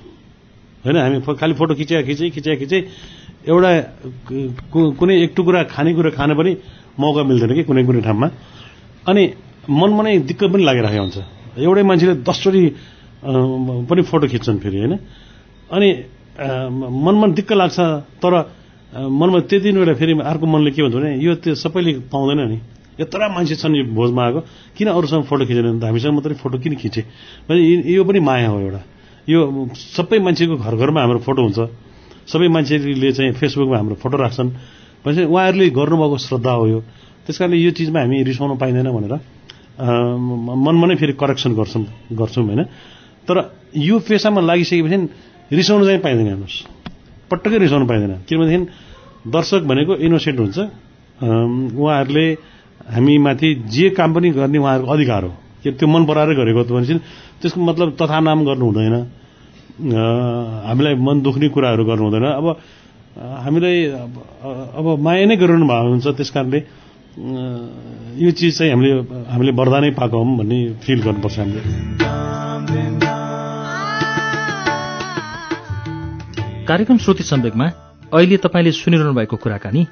[0.84, 2.80] होइन हामी खालि फोटो खिच्या खिचै खिच्या खिचै।
[3.40, 3.70] एउटा
[4.98, 6.52] कुनै एक टुक्रा खानेकुरा खान पनि
[7.00, 8.28] मौका मिल्दैन कि कुनै कुनै ठाउँमा।
[9.08, 9.22] अनि
[9.64, 11.18] मनमा नै दिक्क पनि लागिरहेको हुन्छ।
[11.56, 12.62] एउटै मान्छेले दसचोटि
[13.88, 14.94] पनि फोटो खिच्छन् फेरि होइन?
[15.72, 15.88] अनि
[17.00, 17.78] मनमा दिक्क लाग्छ
[18.20, 18.34] तर
[18.92, 22.58] मनमा त्यति बेला फेरि अर्को मनले के भन्छ भने यो त्यो सबैले पाउँदैन नि।
[23.00, 24.40] यत्र मान्छे छन् यो भोजमा आएको।
[24.76, 27.02] किन अरूसँग फोटो खिचेन त हामीसँग मात्रै फोटो किन खिचे?
[27.88, 28.82] यो पनि माया हो एउटा।
[29.24, 29.40] यो
[29.96, 31.58] सबै मान्छेको घर घरमा हाम्रो फोटो हुन्छ।
[32.26, 34.50] सबै मान्छेले चाहिँ फेसबुकमा हाम्रो फोटो राख्छन्।
[35.04, 36.80] भनेपछि उहाँहरूले गर्नुभएको श्रद्धा हो यो।
[37.24, 39.14] त्यस कारणले यो चिजमा हामी रिसाउनु पाइँदैन भनेर
[39.80, 42.62] मनमा नै फेरि करेक्सन गर्छौँ गर्छौँ होइन।
[43.24, 43.36] तर
[43.76, 44.96] यो पेसामा लागिसकेपछि
[45.52, 46.56] रिसाउनु चाहिँ पाइँदैन हेर्नुहोस्।
[47.30, 50.58] पटक्कै रिसाउनु पाइँदैन। किनभनेदेखि दर्शक भनेको इनोसेन्ट हुन्छ।
[51.20, 52.26] उहाँहरूले
[52.92, 55.32] हामीमाथि जे काम पनि गर्ने उहाँहरूको अधिकार हो।
[55.62, 56.94] त्यो मन पराएरै गरेको भनेपछि
[57.40, 58.96] त्यसको मतलब तथा नाम गर्नु हुँदैन।
[59.80, 62.46] हामीलाई मन दुख्ने कुराहरू गर्नु हुँदैन। अब
[63.16, 63.78] हामीलाई
[64.76, 66.58] अब माया नै गरिरहनु भएको हुन्छ। त्यस कारणले
[68.22, 68.92] यो चिज चाहिँ हामीले
[69.32, 71.60] हामीले वरदानै पाएको हौँ भन्ने फिल गर्नुपर्छ हामीले
[76.68, 77.66] कार्यक्रम श्रुति सम्वेकमा
[78.14, 79.82] अहिले तपाईँले सुनिरहनु भएको कुराकानी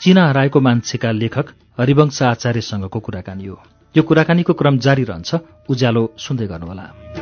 [0.00, 1.46] चिना हराएको मान्छेका लेखक
[1.80, 3.56] हरिवंश आचार्यसँगको कुराकानी हो।
[3.94, 5.30] यो कुराकानीको क्रम जारी रहन्छ।
[5.68, 7.19] उज्यालो सुन्दै गर्नुहोला।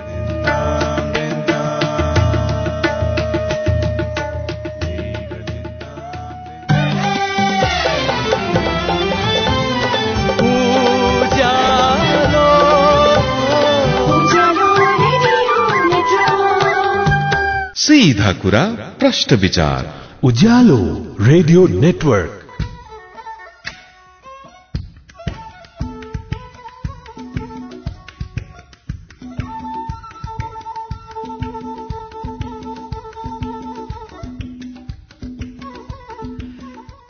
[17.88, 18.64] सीधा कुरा
[19.00, 22.37] प्रश्न विचार। Ujyalo radio network.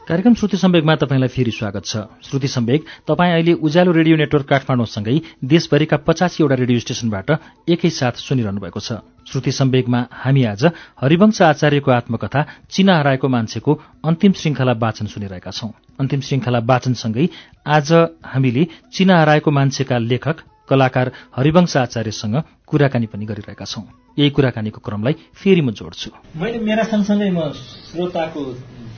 [0.09, 5.17] कार्यक्रम श्रुति सम्वेकमा तपाईँलाई फेरि स्वागत छ। श्रुति सम्वेक तपाईँ अहिले उज्यालो रेडियो नेटवर्क काठमाडौँसँगै
[5.45, 7.31] देशभरिका पचासीवटा रेडियो स्टेशनबाट
[7.69, 10.65] एकैसाथ सुनिरहनु भएको छ। श्रुति सम्वेकमा हामी आज
[11.01, 15.71] हरिवंश आचार्यको आत्मकथा चिना हराएको मान्छेको अन्तिम श्रृङ्खला वाचन सुनिरहेका छौं।
[16.01, 17.29] अन्तिम श्रृङ्खला वाचनसँगै
[17.69, 17.93] आज
[18.25, 20.37] हामीले चिना हराएको मान्छेका लेखक
[20.69, 21.07] कलाकार
[21.37, 22.37] हरिवंश आचार्यसँग
[22.69, 23.85] कुराकानी पनि गरिरहेका छौं।
[24.19, 28.41] यही कुराकानीको क्रमलाई फेरि म जोड्छु। मैले मेरा सँगसँगै म श्रोताको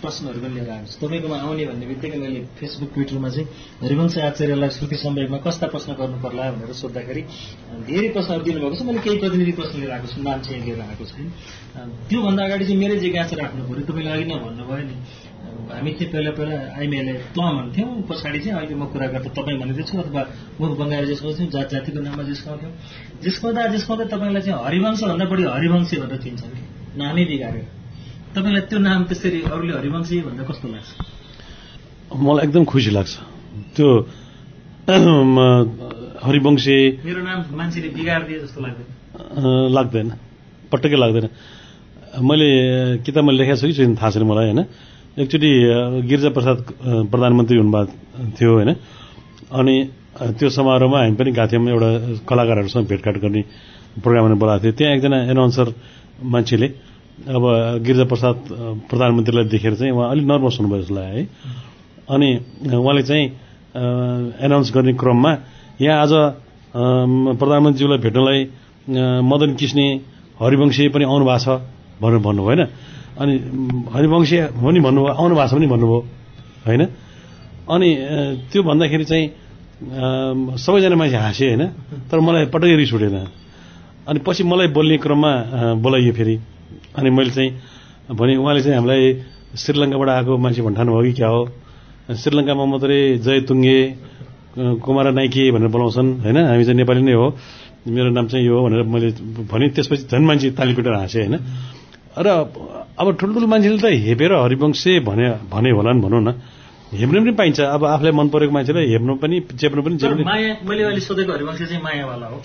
[0.01, 3.47] प्रश्नहरू पनि लिएर आएको छु। तपाईँकोमा आउने भन्ने बित्तिकै मैले फेसबुक ट्विटरमा चाहिँ
[3.85, 7.23] हरिवंश आचार्यलाई श्रुति सम्वेकमा कस्ता प्रश्न गर्नु पर्ला भनेर सोद्धाखेरि
[7.87, 11.05] धेरै प्रश्नहरू दिनुभएको छ। मैले केही प्रतिनिधि प्रश्न लिएर आएको छु नाम चाहिँ लिएर आएको
[11.05, 11.27] छैन
[12.09, 14.97] त्योभन्दा अगाडि चाहिँ मेरै जिज्ञासा राख्नु पऱ्यो तपाईँले अघि नै भन्नुभयो नि।
[15.71, 19.95] हामी चाहिँ पहिला पहिला आइमेले तँ भन्थ्यौँ पछाडि चाहिँ अहिले म कुरा गर्दा तपाईँ भनिदिन्छु
[19.99, 20.23] अथवा
[20.61, 22.73] मुख बङ्गाएर जिस्काउँथ्यौँ जात जातिको नाममा जिस्काउँथ्यौँ
[23.23, 26.63] जिस्काउँदा जिस्काउँदा तपाईँलाई चाहिँ हरिवंशभन्दा बढी हरिवंशी भनेर चिन्छन्। कि
[26.97, 27.67] नामै बिगारेर।
[28.35, 30.91] तपाईँलाई त्यो नाम त्यसरी अरूले हरिवंशी भन्दा कस्तो लाग्छ?
[32.11, 33.13] मलाई एकदम खुसी लाग्छ।
[33.77, 33.89] त्यो
[34.91, 35.39] म,
[36.25, 38.89] हरिवंशी मेरो नाम मान्छेले बिगारिदिए जस्तो लाग्दैन।
[39.77, 40.09] लाग्दैन।
[40.73, 41.27] पटक्कै लाग्दैन।
[42.19, 42.49] मैले
[43.07, 44.61] किताबमा लेखेको छु कि छैन थाहा छैन मलाई होइन?
[45.19, 48.71] एकचोटि अ, गिरिजा प्रसाद अ, प्रधानमन्त्री हुनुभएको थियो होइन?
[49.61, 49.77] अनि
[50.21, 51.89] अ, त्यो समारोहमा हामी पनि गएको एउटा
[52.31, 53.43] कलाकारहरूसँग भेटघाट गर्ने
[54.03, 55.67] प्रोग्राममा बोलाएको थियो। त्यहाँ एकजना एनाउन्सर
[56.35, 56.69] मान्छेले
[57.35, 57.43] अब
[57.87, 61.23] गिरिजा प्रसाद अ, प्रधानमन्त्रीलाई देखेर चाहिँ उहाँ अलिक नर्भस हुनुभयो जस्तो है?
[62.15, 62.29] अनि
[62.79, 63.27] उहाँले चाहिँ
[64.47, 65.33] एनाउन्स गर्ने क्रममा
[65.83, 68.41] यहाँ आज अम, प्रधानमन्त्रीज्यूलाई भेट्नलाई
[69.31, 69.87] मदन किस्ने
[70.41, 71.49] हरिवंशी पनि आउनु भएको छ
[72.03, 72.63] भनेर भन्नुभयो होइन?
[73.21, 73.35] अनि
[73.95, 75.99] हरिवंशी हो नि भन्नुभयो आउनु भएको छ पनि भन्नुभयो
[76.67, 76.83] होइन?
[77.69, 77.89] अनि
[78.51, 79.27] त्यो भन्दाखेरि चाहिँ
[80.57, 81.63] सबैजना मान्छे हाँसे होइन?
[82.11, 83.17] तर मलाई पटक्कै रिस उठेन।
[84.09, 85.33] अनि पछि मलाई बोल्ने क्रममा
[85.85, 86.37] बोलाइयो फेरि।
[86.97, 87.51] अनि मैले चाहिँ
[88.11, 89.03] भने उहाँले चाहिँ हामीलाई
[89.57, 91.41] श्रीलङ्काबाट आएको मान्छे भन्ठानु हो कि क्या हो?
[92.11, 93.79] श्रीलङ्कामा मात्रै जयतुङ्गे
[94.51, 96.37] अ, कुमारा नाइके भनेर बोलाउँछन् होइन?
[96.37, 97.27] हामी चाहिँ नेपाली नै हो।
[97.87, 99.09] मेरो नाम चाहिँ यो हो भनेर मैले
[99.47, 101.37] भने त्यसपछि झन् मान्छे ताली पिटेर हाँसे होइन?
[102.19, 102.29] र
[103.01, 106.31] अब ठुल्ठुलो मान्छेले त हेपेर हरिवंशे भने भने होला नि भनौँ न।
[106.93, 110.25] हेप्नु पनि पाइन्छ। अब आफूलाई मन परेको मान्छेलाई हेप्नु पनि चेप्नु पनि जे तर पनि
[110.27, 112.39] माया मैले अहिले सोधेको हरिवंश चाहिँ मायावाला हो।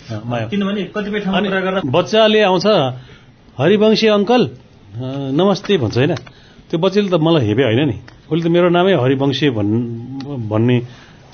[0.52, 2.66] किनभने कतिपय ठाउँमा कुरा गर्दा बच्चाले आउँछ
[3.58, 4.42] हरिवंशी अङ्कल
[5.40, 6.14] नमस्ते भन्छ होइन।
[6.70, 7.96] त्यो बच्चाले त मलाई हेपे होइन नि।
[8.30, 9.72] उसले त मेरो नामै हरिवंशी भन्
[10.52, 10.76] भन्ने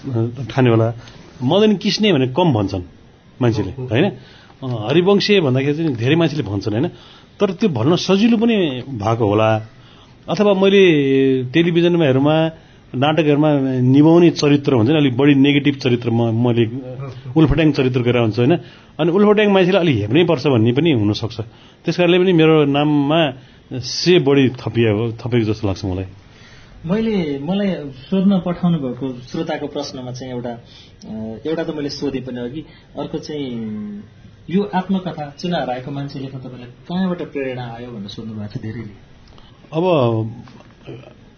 [0.01, 0.17] अ,
[0.51, 0.87] ठान्यो होला।
[1.51, 2.83] मदन किस्ने भने कम भन्छन्
[3.41, 4.05] मान्छेले होइन?
[4.87, 6.87] हरिवंशी भन्दाखेरि चाहिँ धेरै मान्छेले भन्छन् होइन?
[7.39, 8.55] तर त्यो भन्न सजिलो पनि
[9.01, 9.49] भएको होला।
[10.29, 10.83] अथवा मैले
[11.53, 12.35] टेलिभिजनमाहरूमा
[12.93, 13.49] नाटकहरूमा
[13.87, 16.63] निभाउने चरित्र हुन्छ नि अलिक बढी नेगेटिभ चरित्र म मैले
[17.31, 18.53] उल्फट्याङ चरित्र गरेर हुन्छ होइन।
[18.99, 21.37] अनि उल्फट्याङ मान्छेलाई अलिक हेर्नै पर्छ भन्ने पनि हुनसक्छ।
[21.87, 23.21] त्यस कारणले पनि मेरो नाममा
[23.71, 26.07] से बढी थपियो थपेको जस्तो लाग्छ मलाई।
[26.81, 27.69] मैले मलाई
[28.09, 30.53] सोध्न पठाउनु भएको श्रोताको प्रश्नमा चाहिँ एउटा
[31.47, 32.61] एउटा त मैले सोधेँ पनि अघि
[32.99, 33.49] अर्को चाहिँ
[34.53, 38.93] यो आत्मकथा चुनाव आएको मान्छे लेख्न तपाईँलाई कहाँबाट प्रेरणा आयो भनेर सोध्नु भएको छ धेरैले?
[39.71, 39.85] अब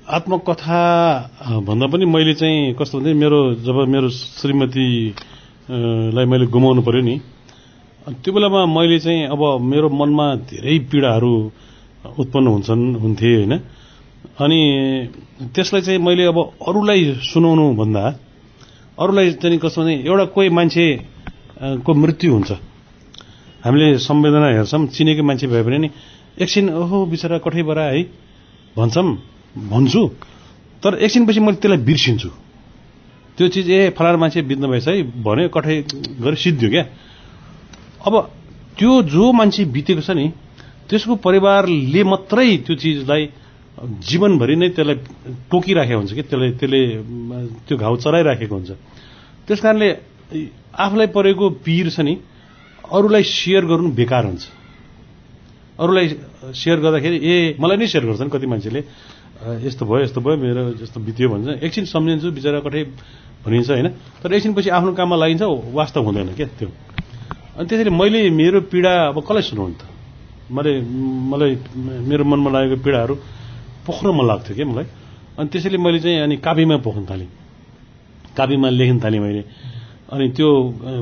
[0.08, 0.80] आत्मकथा
[1.68, 5.76] भन्दा पनि मैले चाहिँ कस्तो भने मेरो जब मेरो श्रीमती अ,
[6.16, 7.16] लाई मैले गुमाउनु पर्यो नि
[8.24, 11.34] त्यो बेलामा मैले चाहिँ अब मेरो मनमा धेरै पीडाहरू
[12.20, 13.54] उत्पन्न हुन्छन् हुन्थे होइन।
[14.44, 14.60] अनि
[15.56, 17.02] त्यसलाई चाहिँ मैले अब अरूलाई
[17.32, 18.04] सुनाउनु भन्दा
[19.00, 20.86] अरूलाई चाहिँ कस्तो भने एउटा कोही मान्छे
[21.62, 22.52] अ, को मृत्यु हुन्छ।
[23.64, 25.90] हामीले संवेदना हेर्छौँ चिनेकै मान्छे भए पनि नि
[26.36, 28.02] एकछिन ओहो बिचरा कठैबाट है
[28.76, 29.08] भन्छौँ
[29.72, 30.02] भन्छु
[30.84, 32.30] तर एकछिनपछि मैले त्यसलाई बिर्सिन्छु।
[33.38, 35.76] त्यो चिज ए फलाना मान्छे बित्नु भएछ है भन्यो कठै
[36.20, 36.84] गरे सिद्धियो क्या।
[38.04, 38.14] अब
[38.78, 40.28] त्यो जो मान्छे बितेको छ नि
[40.90, 43.24] त्यसको परिवारले मात्रै त्यो चिजलाई
[44.10, 44.98] जीवनभरि नै त्यसलाई
[45.50, 46.82] टोकिराखेको हुन्छ कि त्यसलाई त्यसले
[47.66, 48.72] त्यो घाउ चराइराखेको हुन्छ।
[49.48, 49.90] त्यस कारणले
[50.76, 52.14] आफूलाई परेको पीर छ नि
[52.94, 54.44] अरूलाई सेयर गर्नु बेकार हुन्छ।
[55.82, 56.08] अरूलाई
[56.54, 58.82] सेयर गर्दाखेरि ए मलाई नै सेयर गर्छन् कति मान्छेले।
[59.66, 62.82] यस्तो भयो यस्तो भयो मेरो यस्तो बित्यो भन्छ। एकछिन सम्झिन्छु बिचरा कठै
[63.44, 63.88] भनिन्छ होइन?
[64.24, 66.70] तर एकछिनपछि आफ्नो काममा लागिन्छ वास्तव हुँदैन क्या त्यो।
[67.58, 69.84] अनि त्यसरी मैले मेरो पीडा अब कसलाई सुनाउनु त?
[70.54, 70.72] मैले
[71.34, 71.52] मलाई
[72.08, 73.14] मेरो मनमा लागेको पीडाहरू
[73.84, 74.88] पोख्न मन लाग्थ्यो क्या मलाई।
[75.34, 77.30] अनि त्यसैले मैले चाहिँ अनि कापीमा पोख्न थालेँ।
[78.38, 79.44] कापीमा लेख्न थालेँ मैले।
[80.14, 80.50] अनि त्यो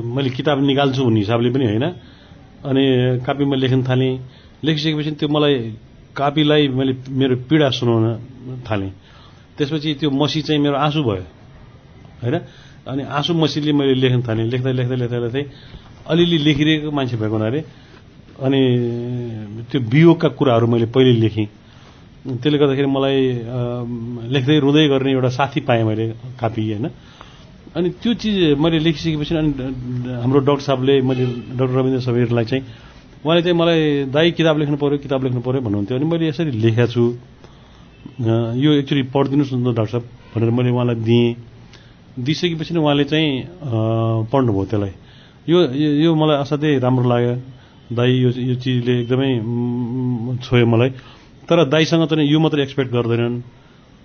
[0.08, 1.86] मैले किताब निकाल्छु भन्ने हिसाबले पनि होइन।
[2.64, 2.84] अनि
[3.26, 4.12] कापीमा लेख्न थालेँ।
[4.64, 5.54] लेखिसकेपछि त्यो मलाई
[6.16, 8.04] कापीलाई मैले मेरो पीडा सुनाउन
[8.64, 8.90] थालेँ।
[9.58, 11.24] त्यसपछि त्यो मसी चाहिँ मेरो आँसु भयो
[12.22, 12.36] होइन?
[12.88, 15.44] अनि आँसु मसीले मैले लेख्न थालेँ। लेख्दा लेख्दै लेख्दै लेख्दै
[16.08, 17.60] अलिअलि लेखिरहेको मान्छे भएको हुनाले
[18.38, 18.60] अनि
[19.70, 21.46] त्यो वियोगका कुराहरू मैले पहिले लेखेँ।
[22.22, 23.18] त्यसले गर्दाखेरि मलाई
[24.30, 26.04] लेख्दै रुँदै गर्ने एउटा साथी पाएँ मैले
[26.38, 26.86] कापी होइन?
[27.76, 29.52] अनि त्यो चिज मैले लेखिसकेपछि अनि
[30.22, 31.24] हाम्रो डाक्टर साहबले मैले
[31.56, 32.64] डाक्टर रविन्द्र सबिरलाई चाहिँ
[33.24, 36.86] उहाँले चाहिँ मलाई दाई किताब लेख्नु पऱ्यो किताब लेख्नु पऱ्यो भन्नुहुन्थ्यो। अनि मैले यसरी लेखेको
[36.86, 37.04] छु।
[38.64, 40.04] यो एक्चुली पढिदिनुहोस् न डाक्टर साहब
[40.36, 41.36] भनेर मैले उहाँलाई दिएँ।
[42.18, 43.30] दिइसकेपछि नै उहाँले चाहिँ
[44.32, 44.92] पढ्नुभयो त्यसलाई।
[45.48, 45.58] यो
[46.04, 47.34] यो- मलाई असाध्यै राम्रो लाग्यो।
[47.96, 49.30] दाई यो यो चिजले एकदमै
[50.44, 50.90] छोयो मलाई।
[51.48, 53.40] तर दाईसँग चाहिँ यो मात्रै एक्सपेक्ट गर्दैनन्।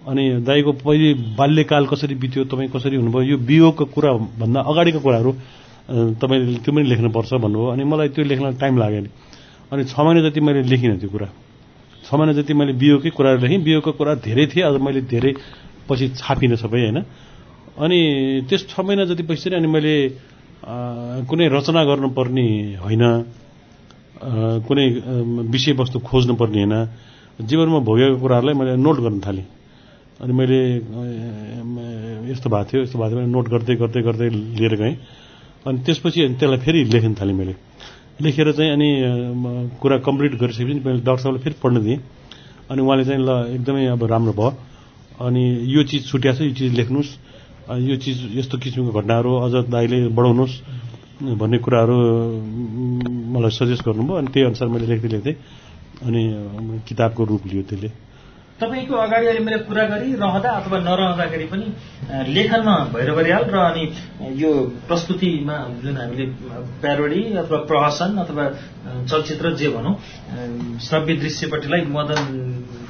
[0.08, 5.32] अनि दाईको पहिले बाल्यकाल कसरी बित्यो तपाईँ कसरी हुनुभयो यो वियोगको कुरा भन्दा अगाडिको कुराहरू
[6.20, 9.10] तपाईँले त्यो पनि लेख्नुपर्छ भन्नुभयो। अनि मलाई त्यो लेख्न टाइम लाग्यो नि
[9.72, 11.28] अनि छ महिना जति मैले लेखिनँ त्यो कुरा।
[12.08, 15.32] छ महिना जति मैले बियोकै कुराहरू लेखेँ बियोको कुरा धेरै थिए अझ मैले धेरै
[15.88, 17.00] पछि छापिनँ सबै होइन।
[17.84, 18.00] अनि
[18.48, 19.96] त्यस छ महिना जति पछि अनि मैले
[21.28, 22.48] कुनै रचना गर्नुपर्ने
[22.80, 23.04] होइन
[24.68, 24.86] कुनै
[25.52, 26.76] विषयवस्तु खोज्नुपर्ने होइन।
[27.44, 29.46] जीवनमा भोगेको कुराहरूलाई मैले नोट गर्न थालेँ।
[30.18, 30.60] अनि मैले
[32.32, 34.96] यस्तो भएको थियो यस्तो भएको थियो नोट गर्दै गर्दै गर्दै लिएर गएँ।
[35.66, 37.56] अनि त्यसपछि अनि त्यसलाई फेरि लेख्न थालेँ मैले।
[38.22, 38.90] लेखेर चाहिँ अनि
[39.78, 42.00] कुरा कम्प्लिट गरिसकेपछि मैले डाक्टर साहबलाई फेरि पढ्न दिएँ।
[42.70, 44.50] अनि उहाँले चाहिँ ल एकदमै अब राम्रो भयो।
[45.22, 47.12] अनि यो चिज छुट्या छ यो चिज लेख्नुहोस्।
[47.68, 50.56] यो चिज यस्तो किसिमको घटनाहरू अझ दाइले बढाउनुहोस्
[51.38, 51.98] भन्ने कुराहरू
[53.38, 55.34] मलाई सजेस्ट गर्नुभयो। अनि त्यही अनुसार मैले लेख्दै लेख्दै
[56.08, 56.22] अनि
[56.90, 57.90] किताबको रूप लियो त्यसले।
[58.58, 61.66] तपाईँको अगाडि अहिले मैले कुरा गरिरहँदा अथवा नरहँदाखेरि पनि
[62.34, 63.84] लेखनमा भैरव बरियाल र अनि
[64.34, 64.52] यो
[64.88, 66.26] प्रस्तुतिमा जुन हामीले
[66.82, 68.46] प्यारोडी अथवा प्रहसन अथवा
[69.06, 69.94] चलचित्र जे भनौँ
[70.82, 72.24] श्रव्य दृश्यपट्टिलाई मदन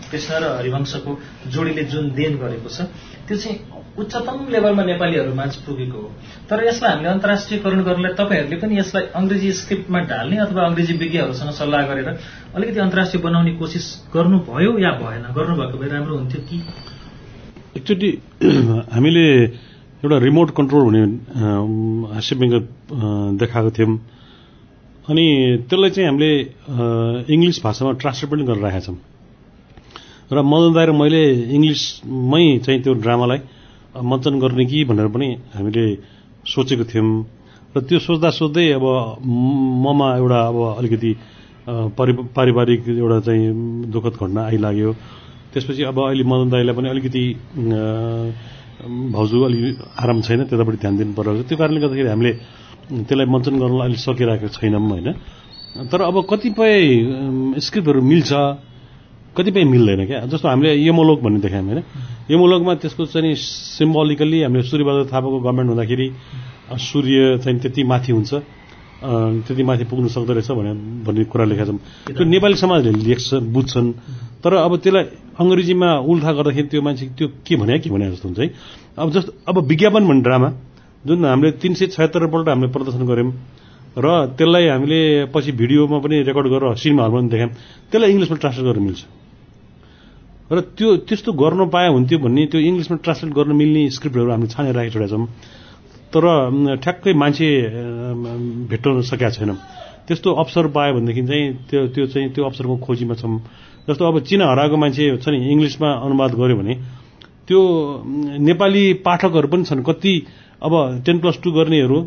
[0.07, 1.11] कृष्ण र हरिवंशको
[1.51, 2.87] जोडीले जुन देन गरेको छ
[3.27, 6.09] त्यो चाहिँ उच्चतम लेभलमा नेपालीहरू माझ पुगेको हो।
[6.49, 11.81] तर यसलाई हामीले अन्तर्राष्ट्रियकरण गर्नलाई तपाईँहरूले पनि यसलाई अङ्ग्रेजी स्क्रिप्टमा ढाल्ने अथवा अङ्ग्रेजी विज्ञहरूसँग सल्लाह
[11.89, 12.07] गरेर
[12.55, 15.23] अलिकति अन्तर्राष्ट्रिय बनाउने कोसिस गर्नुभयो या भएन?
[15.37, 16.57] गर्नुभएको भए राम्रो हुन्थ्यो कि?
[17.77, 18.09] एक्चुली
[18.95, 19.25] हामीले
[20.05, 21.49] एउटा रिमोट कन्ट्रोल हुने अ,
[23.41, 23.97] देखाएको थियौँ।
[25.09, 25.25] अनि
[25.69, 26.31] त्यसलाई चाहिँ हामीले
[27.33, 28.97] इङ्ग्लिस भाषामा ट्रान्सलेट पनि गरेर राखेका छौँ।
[30.31, 31.21] र मदन दाई र मैले
[31.55, 33.39] इङ्ग्लिसमै चाहिँ त्यो ड्रामालाई
[34.03, 35.85] मञ्चन गर्ने कि भनेर पनि हामीले
[36.45, 37.09] सोचेको थियौँ।
[37.75, 38.85] र त्यो सोच्दा सोच्दै अब
[39.83, 41.11] ममा एउटा अब अलिकति
[41.97, 43.45] परि पारिवारिक एउटा चाहिँ
[43.91, 44.89] दुःखद घटना आइलाग्यो।
[45.53, 47.23] त्यसपछि अब अहिले मदन दाईलाई पनि अलिकति
[49.13, 49.59] भाउजू अलि
[49.99, 52.31] आराम छैन त्यतापट्टि ध्यान दिनु परेको छ त्यो कारणले गर्दाखेरि हामीले
[53.03, 55.07] त्यसलाई मञ्चन गर्नलाई अहिले सकिरहेको छैनौँ होइन।
[55.91, 56.73] तर अब कतिपय
[57.65, 58.31] स्क्रिप्टहरू मिल्छ।
[59.37, 60.19] कतिपय मिल्दैन क्या?
[60.31, 61.81] जस्तो हामीले यमोलोक भन्ने देखायौँ होइन?
[62.33, 63.35] यमोलोकमा त्यसको चाहिँ
[63.77, 66.07] सिम्बोलिकल्ली हामीले सूर्यबहादुर थापाको गभर्मेन्ट हुँदाखेरि
[66.73, 68.33] सूर्य चाहिँ त्यति माथि हुन्छ।
[68.97, 70.73] त्यति माथि पुग्नु सक्दो रहेछ भने
[71.05, 71.79] भन्ने कुरा लेखेका छौँ।
[72.17, 73.87] त्यो नेपाली समाजले लेख्छ बुझ्छन्।
[74.41, 75.05] तर अब त्यसलाई
[75.37, 78.49] अङ्ग्रेजीमा उल्था गर्दाखेरि त्यो मान्छे त्यो के भने के भने जस्तो हुन्छ है?
[78.97, 80.49] अब जस्तो अब विज्ञापन भन्ने ड्रामा
[81.05, 83.31] जुन हामीले तिन सय छयत्तरपल्ट हामीले प्रदर्शन गऱ्यौँ
[83.97, 87.51] र त्यसलाई हामीले पछि भिडियोमा पनि रेकर्ड गरेर सिनेमा हलमा पनि देखायौँ
[87.89, 89.01] त्यसलाई इङ्ग्लिसमा ट्रान्सलेट गर्न मिल्छ।
[90.47, 94.75] र त्यो त्यस्तो गर्न पाए हुन्थ्यो भन्ने त्यो इङ्ग्लिसमा ट्रान्सलेट गर्न मिल्ने स्क्रिप्टहरू हामीले छानेर
[94.75, 95.27] राखिसकेका छौँ।
[96.07, 96.23] तर
[96.79, 97.47] ठ्याक्कै मान्छे
[98.71, 99.57] भेट्न सकेका छैनौँ
[100.07, 103.39] त्यस्तो अवसर पायो भनेदेखि चाहिँ त्यो त्यो चाहिँ त्यो अवसरको खोजीमा छौँ।
[103.87, 106.73] जस्तो अब चिना हराएको मान्छे छ नि इङ्ग्लिसमा अनुवाद गर्यो भने
[107.47, 107.59] त्यो
[108.39, 110.13] नेपाली पाठकहरू पनि छन्। कति
[110.63, 110.73] अब
[111.05, 111.97] टेन प्लस टू गर्नेहरू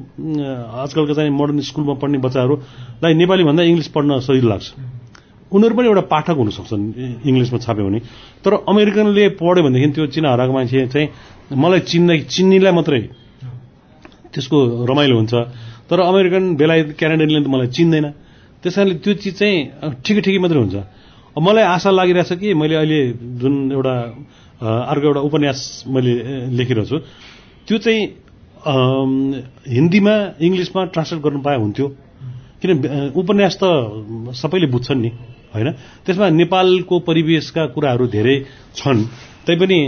[0.81, 4.67] आजकलको चाहिँ मोडर्न स्कुलमा पढ्ने बच्चाहरूलाई नेपालीभन्दा इङ्ग्लिस पढ्न सजिलो लाग्छ।
[5.53, 8.01] उनीहरू पनि एउटा पाठक हुन सक्छन् इ- इङ्ग्लिसमा छाप्यो भने।
[8.45, 11.09] तर अमेरिकनले पढ्यो भनेदेखि त्यो चिना हराएको मान्छे चाहिँ
[11.63, 13.01] मलाई चिन्ने चिन्नेलाई मात्रै
[14.33, 14.59] त्यसको
[14.91, 15.35] रमाइलो हुन्छ।
[15.91, 18.07] तर अमेरिकन बेलायत क्यानाडियनले त मलाई चिन्दैन।
[18.63, 19.57] त्यस कारणले त्यो चिज चाहिँ
[20.05, 20.77] ठिकै ठिकै मात्रै हुन्छ।
[21.39, 23.01] मलाई आशा लागिरहेछ कि मैले अहिले
[23.43, 23.95] जुन एउटा
[24.61, 26.13] अर्को एउटा उपन्यास मैले
[26.59, 26.99] लेखिरहेको छु
[27.67, 28.03] त्यो चाहिँ
[29.77, 30.15] हिन्दीमा
[30.47, 31.87] इङ्ग्लिसमा ट्रान्सलेट गर्नु पाए हुन्थ्यो।
[32.61, 32.71] किन
[33.17, 33.65] उपन्यास त
[34.37, 35.11] सबैले बुझ्छन् नि।
[35.55, 35.69] होइन?
[36.07, 38.37] त्यसमा नेपालको परिवेशका कुराहरू धेरै
[38.77, 39.01] छन्।
[39.47, 39.79] तैपनि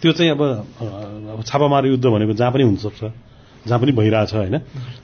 [0.00, 3.02] त्यो चाहिँ अब छापामार युद्ध भनेको जहाँ पनि हुनसक्छ
[3.62, 4.56] जहाँ पनि भइरहेछ होइन?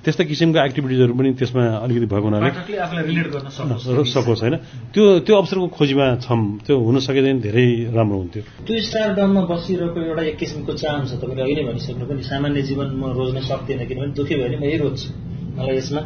[0.03, 4.55] त्यस्ता किसिमका एक्टिभिटिजहरू पनि त्यसमा अलिकति भएको हुनाले पाठकले आफूलाई रिलेट गर्न सकोस्। होइन?
[4.95, 9.99] त्यो त्यो अवसरको खोजीमा छौँ त्यो हुन सकेदेखि धेरै राम्रो हुन्थ्यो। त्यो स्टार डममा बसिरहेको
[10.11, 14.13] एउटा एक किसिमको चाहन छ तपाईँले अहिले भनिसक्नु पनि सामान्य जीवन म रोज्न सक्दिनँ किनभने
[14.19, 15.09] दुःखी भयो भने म यही रोज्छु।
[15.55, 16.01] मलाई यसमा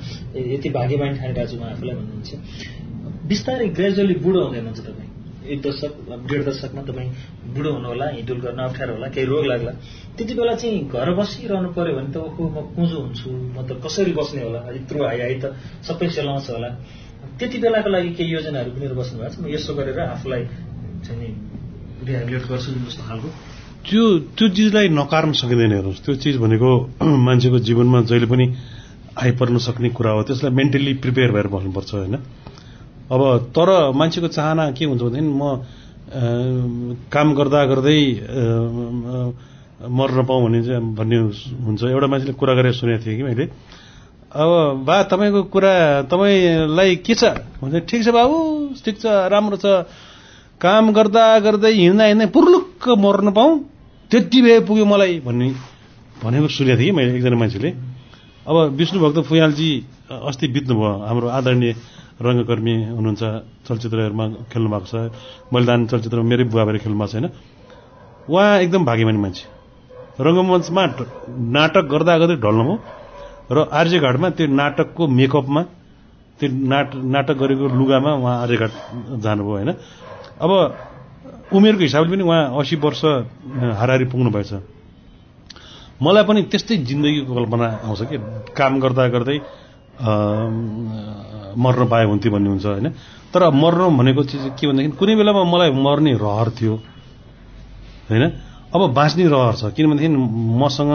[0.52, 2.30] यति भाग्यवान ठानिरहेको छु म आफूलाई भन्नुहुन्छ।
[3.32, 5.10] बिस्तारै ग्रेजुअली बुढो हुँदै हुनुहुन्छ तपाईँ।
[5.42, 5.92] एक दशक
[6.30, 7.10] डेढ दशकमा तपाईँ
[7.54, 9.72] बुढो हुनु होला हिँडुल गर्न अप्ठ्यारो होला केही रोग लाग्ला।
[10.16, 14.12] त्यति बेला चाहिँ घर बसिरहनु पर्यो भने त ओहो म कुँजो हुन्छु म त कसरी
[14.14, 14.60] बस्ने होला?
[14.78, 15.44] यत्रो आइ आइ त
[15.82, 16.70] सबै सेलाउँछ होला।
[17.38, 20.42] त्यति बेलाको लागि केही योजनाहरू पनि बस्नु भएको छ। म यसो गरेर आफूलाई
[21.06, 21.28] चाहिँ नि
[22.06, 23.28] गर्छु जस्तो खालको।
[23.82, 24.02] त्यो
[24.38, 26.70] त्यो चिजलाई नकार्न सकिँदैन हेर्नुहोस्। त्यो चिज भनेको
[27.26, 28.46] मान्छेको जीवनमा जहिले पनि
[29.18, 32.14] आइपर्न सक्ने कुरा हो। त्यसलाई मेन्टली प्रिपेयर भएर बस्नुपर्छ होइन?
[33.12, 35.44] अब तर मान्छेको चाहना के हुन्छ भनेदेखि म
[37.12, 38.00] काम गर्दा गर्दै
[39.82, 41.16] मर्न पाऊँ भन्ने चाहिँ भन्ने
[41.64, 43.44] हुन्छ। एउटा मान्छेले कुरा गरेर सुनेको थिएँ कि मैले।
[44.32, 45.74] अब बा तपाईँको कुरा
[46.08, 47.24] तपाईँलाई के छ?
[47.60, 48.36] भन्छ ठिक छ बाबु
[48.84, 49.66] ठिक छ राम्रो छ।
[50.60, 53.52] काम गर्दा गर्दै हिँड्दा हिँड्दै पुर्लुक्क मर्न पाऊँ।
[54.10, 55.48] त्यति भए पुग्यो मलाई भन्ने
[56.22, 57.70] भनेको सुनेको थिएँ कि मैले एकजना मान्छेले।
[58.46, 59.70] अब विष्णुभक्त फुयालजी
[60.12, 61.72] अस्ति बित्नुभयो हाम्रो आदरणीय
[62.20, 63.22] रङ्गकर्मी हुनुहुन्छ
[63.66, 64.94] चलचित्रहरूमा खेल्नु भएको छ।
[65.52, 67.26] बलिदान चलचित्रमा मेरै बुवा भएर खेल्नु भएको छ होइन
[68.28, 69.44] उहाँ एकदम भाग्यमानी मान्छे।
[70.20, 70.82] रङ्गमञ्चमा
[71.56, 72.74] नाटक गर्दा गर्दै ढल्नुभयो
[73.52, 75.62] र आर्यघाटमा त्यो नाटकको मेकअपमा
[76.38, 78.72] त्यो नाट नाटक गरेको लुगामा उहाँ आर्यघाट
[79.24, 79.70] जानुभयो होइन।
[80.44, 80.50] अब
[81.52, 83.02] उमेरको हिसाबले पनि उहाँ असी वर्ष
[83.78, 84.52] हाराहारी पुग्नु भएछ
[86.02, 88.16] मलाई पनि त्यस्तै जिन्दगीको कल्पना आउँछ कि।
[88.58, 89.38] काम गर्दा गर्दै
[90.00, 92.88] मर्न पाए हुन्थ्यो भन्ने हुन्छ होइन?
[93.32, 96.74] तर मर्नु भनेको चिज के भनेदेखि कुनै बेलामा मलाई मर्ने रहर थियो
[98.10, 98.24] होइन?
[98.74, 100.16] अब बाँच्ने रहर छ किनभनेदेखि
[100.62, 100.92] मसँग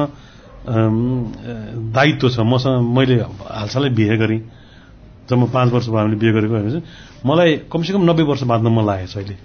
[1.94, 3.16] दायित्व छ। मसँग मैले
[3.54, 4.42] हालसालै बिहे गरेँ
[5.30, 6.82] जब म पाँच वर्ष भयो हामीले बिहे गरेको होइन
[7.26, 9.36] मलाई कमसेकम नब्बे वर्ष बाँच्न मन लागेको छ अहिले।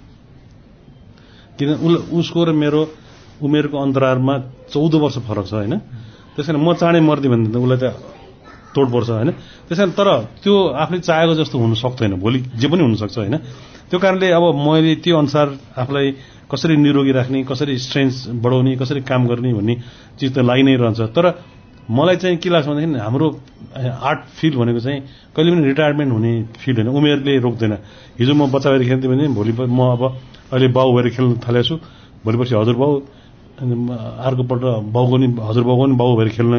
[1.57, 2.81] किन उस उसको र मेरो
[3.41, 4.33] उमेरको अन्तरालमा
[4.73, 5.73] चौध वर्ष फरक छ होइन?
[6.35, 7.85] त्यस कारण म चाँडै मर्दिएँ भने त उसलाई त
[8.75, 9.29] तोड पर्छ होइन?
[9.67, 10.07] त्यस कारण तर
[10.43, 13.35] त्यो आफूले चाहेको जस्तो हुन सक्दैन भोलि जे पनि हुनसक्छ होइन?
[13.89, 16.07] त्यो कारणले अब मैले त्यो अनुसार आफूलाई
[16.51, 19.75] कसरी निरोगी राख्ने कसरी स्ट्रेन्थ बढाउने कसरी काम गर्ने भन्ने
[20.19, 21.25] चिज त लागि नै रहन्छ। तर
[21.89, 23.27] मलाई चाहिँ के लाग्छ भनेदेखि हाम्रो
[23.75, 24.99] आर्ट फिल्ड भनेको चाहिँ
[25.35, 27.73] कहिले पनि रिटायरमेन्ट हुने फिल्ड होइन उमेरले रोक्दैन।
[28.19, 30.03] हिजो म बच्चा भएर खेल्थेँ भने भोलि म अब
[30.53, 31.75] अहिले बाउ भएर खेल्न थालेको छु
[32.23, 32.91] भोलिपर्सि हजुरबाउ
[33.53, 33.87] अनि म
[34.27, 34.63] अर्कोपल्ट
[34.95, 36.53] बाउको नि हजुरबाउको नि बाउ भएर खेल्न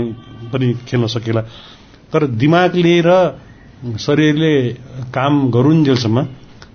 [0.52, 1.42] पनि खेल्न सकेला
[2.14, 3.10] तर दिमागले र
[3.98, 4.54] शरीरले
[5.10, 6.18] काम गरुन्जेलसम्म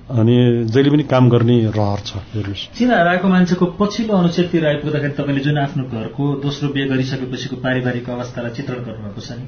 [0.09, 0.35] अनि
[0.67, 5.57] जहिले पनि काम गर्ने रहर छ हेर्नुहोस्। चिना हराएको मान्छेको पछिल्लो अनुच्छेदतिर आइपुग्दाखेरि तपाईँले जुन
[5.63, 9.45] आफ्नो घरको दोस्रो बिहे गरिसकेपछिको पारिवारिक अवस्थालाई चित्रण गर्नुभएको छ नि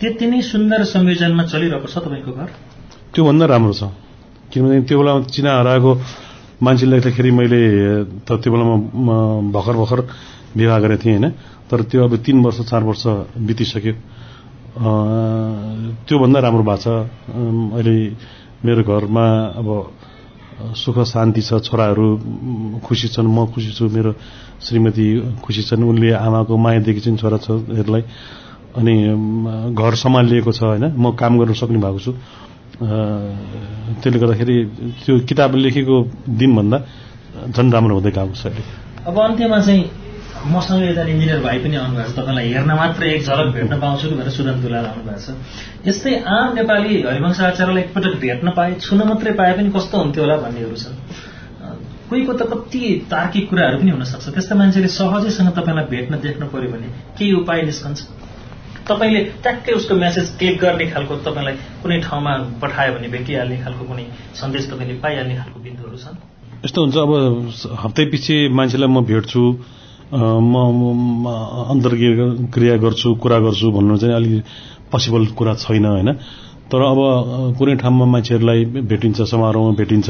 [0.00, 2.48] त्यति नै सुन्दर संयोजनमा चलिरहेको छ तपाईँको घर?
[3.14, 3.82] त्योभन्दा राम्रो छ।
[4.52, 5.90] किनभने त्यो बेलामा चिना हराएको
[6.62, 7.62] मान्छे लेख्दाखेरि मैले
[8.26, 9.08] त त्यो बेलामा म
[9.54, 10.00] भर्खर भर्खर
[10.58, 11.26] विवाह गरेको थिएँ होइन।
[11.70, 13.04] तर त्यो अब तिन वर्ष चार वर्ष
[13.38, 13.94] बितिसक्यो।
[14.72, 16.86] त्योभन्दा राम्रो भएको छ।
[17.76, 17.96] अहिले
[18.64, 19.24] मेरो घरमा
[19.60, 19.68] अब
[20.76, 22.06] सुख शान्ति छ छोराहरू
[22.86, 24.12] खुसी छन् म खुसी छु मेरो
[24.62, 25.06] श्रीमती
[25.44, 26.80] खुसी छन् उनले आमाको माया
[27.20, 28.02] छोरा छोरीहरूलाई
[28.72, 28.94] अनि
[29.76, 30.84] घर सम्हालिएको छ होइन?
[30.96, 32.12] म काम गर्न सक्ने भएको छु।
[32.80, 34.56] त्यसले गर्दाखेरि
[35.04, 35.96] त्यो किताब लेखेको
[36.32, 36.78] दिनभन्दा
[37.52, 38.62] झन् राम्रो हुँदै गएको छ अहिले।
[39.06, 39.84] अब अन्त्यमा चाहिँ
[40.42, 44.30] मसँग एकजना इन्जिनियर भाइ पनि आउनुभएको छ तपाईँलाई हेर्न मात्र एक झलक भेट्न पाउँछु भनेर
[44.30, 49.52] सुदन दुलाल आउनुभएको छ। यस्तै आम नेपाली हरिवंश आचार्यलाई एकपटक भेट्न पाए छुन मात्रै पाए
[49.56, 50.96] पनि कस्तो हुन्थ्यो होला भन्नेहरू छन्।
[51.62, 51.76] अँ,
[52.10, 56.88] कोहीको त कति तार्किक कुराहरू पनि हुनसक्छ। त्यस्ता मान्छेले सहजैसँग तपाईँलाई भेट्न देख्न पर्यो भने
[57.18, 58.00] केही उपाय निस्कन्छ।
[58.82, 64.06] तपाईँले ट्याक्कै उसको मेसेज क्लिक गर्ने खालको तपाईँलाई कुनै ठाउँमा पठायो भने भेटिहाल्ने खालको कुनै
[64.34, 66.16] सन्देश तपाईँले पाइहाल्ने खालको बिन्दुहरू छन्?
[66.66, 67.12] यस्तो हुन्छ अब
[67.78, 69.42] हप्तै पछि मान्छेलाई म भेट्छु।
[70.12, 71.24] म
[71.72, 74.44] अन्तर्क्रिया गर्छु कुरा गर्छु भन्नु चाहिँ अलिक
[74.92, 76.12] पोसिबल कुरा छैन होइन?
[76.68, 76.98] तर अब
[77.56, 80.08] कुनै ठाउँमा मान्छेहरूलाई भेटिन्छ समारोहमा भेटिन्छ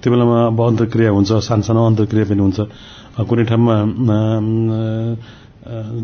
[0.00, 2.60] त्यो बेलामा अब अन्तर्क्रिया हुन्छ सानसानो अन्तर्क्रिया पनि हुन्छ।
[3.22, 3.74] कुनै ठाउँमा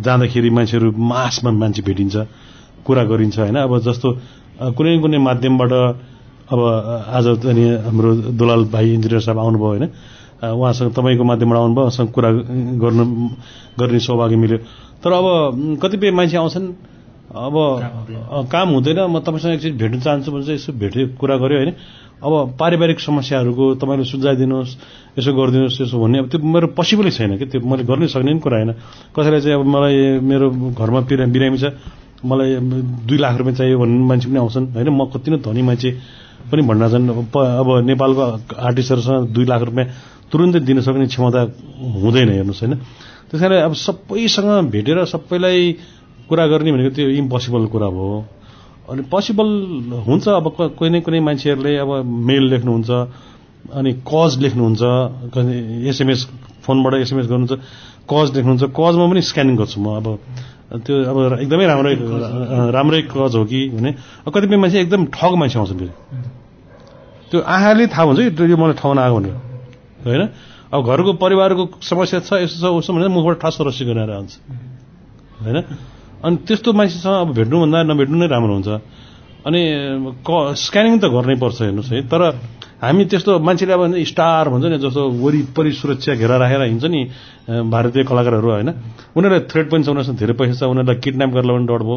[0.01, 2.17] जाँदाखेरि मान्छेहरू मासमा मान्छे भेटिन्छ
[2.85, 3.57] कुरा गरिन्छ होइन?
[3.59, 4.09] अब जस्तो
[4.77, 5.73] कुनै कुनै माध्यमबाट
[6.47, 6.61] अब
[7.13, 9.85] आज अनि हाम्रो दुलाल भाइ इन्जिनियर साहब आउनुभयो होइन?
[10.43, 12.31] उहाँसँग तपाईँको माध्यमबाट आउनुभयो उहाँसँग कुरा
[12.83, 13.05] गर्नु
[13.81, 14.59] गर्ने सौभाग्य मिल्यो।
[15.03, 15.27] तर अब
[15.83, 16.67] कतिपय मान्छे आउँछन्
[17.37, 17.55] अब
[18.53, 21.73] काम हुँदैन। म तपाईँसँग एकचोटि भेट्न चाहन्छु भने चाहिँ यसो भेट्यो कुरा गऱ्यो होइन।
[22.23, 24.73] अब पारिवारिक समस्याहरूको तपाईँले सुझाइदिनुहोस्
[25.19, 28.41] यसो गरिदिनुहोस् यसो भन्ने अब त्यो मेरो पोसिबलै छैन कि त्यो मैले गर्नै सक्ने पनि
[28.41, 28.73] कुरा होइन।
[29.17, 30.47] कसैलाई चाहिँ अब मलाई मेरो
[30.81, 31.65] घरमा बिरा बिरामी छ
[32.25, 32.57] मलाई
[33.09, 34.89] दुई लाख रुपियाँ चाहियो भन्ने मान्छे पनि आउँछन् होइन?
[34.89, 35.91] म कति नै धनी मान्छे
[36.51, 38.23] पनि भन्न प- अब नेपालको
[38.55, 39.87] आर्टिस्टहरूसँग दुई लाख रुपियाँ
[40.33, 41.41] तुरुन्तै दिन सक्ने क्षमता
[42.03, 42.75] हुँदैन हेर्नुहोस् होइन।
[43.31, 45.73] त्यस कारण अब सबैसँग भेटेर सबैलाई
[46.29, 48.27] कुरा गर्ने भनेको त्यो इम्पोसिबल कुरा हो।
[48.91, 49.49] अनि पोसिबल
[50.07, 52.91] हुन्छ अब क- कुनै न कुनै मान्छेहरूले अब मेल लेख्नुहुन्छ
[53.75, 54.83] अनि कज लेख्नुहुन्छ
[55.91, 56.21] एसएमएस
[56.63, 57.53] फोनबाट एसएमएस गर्नुहुन्छ
[58.11, 60.19] कज लेख्नुहुन्छ कजमा पनि स्क्यानिङ गर्छु म। अब
[60.87, 61.95] त्यो अब एकदमै राम्रै
[62.71, 63.95] राम्रै कज हो कि भने
[64.35, 65.95] कतिपय मान्छे एकदम ठग मान्छे आउँछन् फेरि।
[67.31, 69.46] त्यो आँखाले थाहा हुन्छ कि यो मलाई ठगाउन आएको भनेर।
[70.07, 70.23] होइन?
[70.73, 74.33] अब घरको परिवारको समस्या छ यसो छ उसो भनेर मुखबाट ठासो रसी गरेर आउँछ।
[75.43, 75.57] होइन?
[76.25, 78.71] अनि त्यस्तो मान्छेसँग अब भेट्नुभन्दा नभेट्नु नै राम्रो हुन्छ।
[79.47, 79.61] अनि
[80.27, 82.23] क स्क्यानिङ त गर्नै पर्छ हेर्नुहोस् है। तर
[82.83, 87.01] हामी त्यस्तो मान्छेले अब स्टार भन्छ नि जस्तो वरिपरि सुरक्षा घेरा राखेर हिँड्छ नि
[87.71, 88.71] भारतीय कलाकारहरू होइन?
[89.17, 91.97] उनीहरूलाई थ्रेड पनि छ उनीहरूसँग धेरै पैसा छ उनीहरूलाई किडन्याप गर्ला पनि डर भयो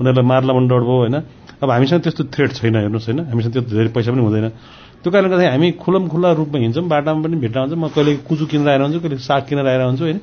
[0.00, 1.16] उनीहरूलाई मार्ला पनि डर भयो होइन?
[1.62, 3.20] अब हामीसँग त्यस्तो थ्रेड छैन हेर्नुहोस् होइन?
[3.30, 4.46] हामीसँग त्यो धेरै पैसा पनि हुँदैन।
[5.02, 8.44] त्यो कारणले गर्दाखेरि हामी खुलम खुल्ला रूपमा हिँड्छौँ बाटामा पनि भेट्न आउँछ। म कहिले कुचु
[8.50, 10.20] किनेर आएर हुन्छु कहिले साग किनेर आएर हुन्छु होइन?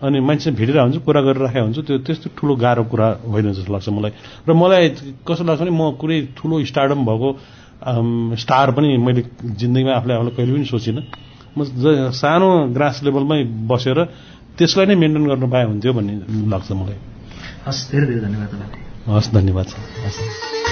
[0.00, 3.72] अनि मान्छे भेटिरहेको हुन्छु कुरा गरेर राखेको हुन्छु त्यो त्यस्तो ठुलो गाह्रो कुरा होइन जस्तो
[3.72, 4.12] लाग्छ मलाई।
[4.46, 4.84] र मलाई
[5.26, 7.28] कस्तो लाग्छ भने म कुनै ठुलो स्टार्डम भएको
[8.38, 11.02] स्टार पनि मैले जिन्दगीमा आफूले आफूलाई कहिले पनि सोचिनँ।
[11.52, 11.60] म
[12.14, 13.98] सानो ग्रास लेभलमै बसेर
[14.56, 16.14] त्यसलाई नै मेन्टेन गर्न पाए हुन्थ्यो भन्ने
[16.48, 16.98] लाग्छ मलाई।
[17.66, 19.74] हस् धेरै धेरै धन्यवाद तपाईँलाई। हस् धन्यवाद छ
[20.06, 20.67] हस्।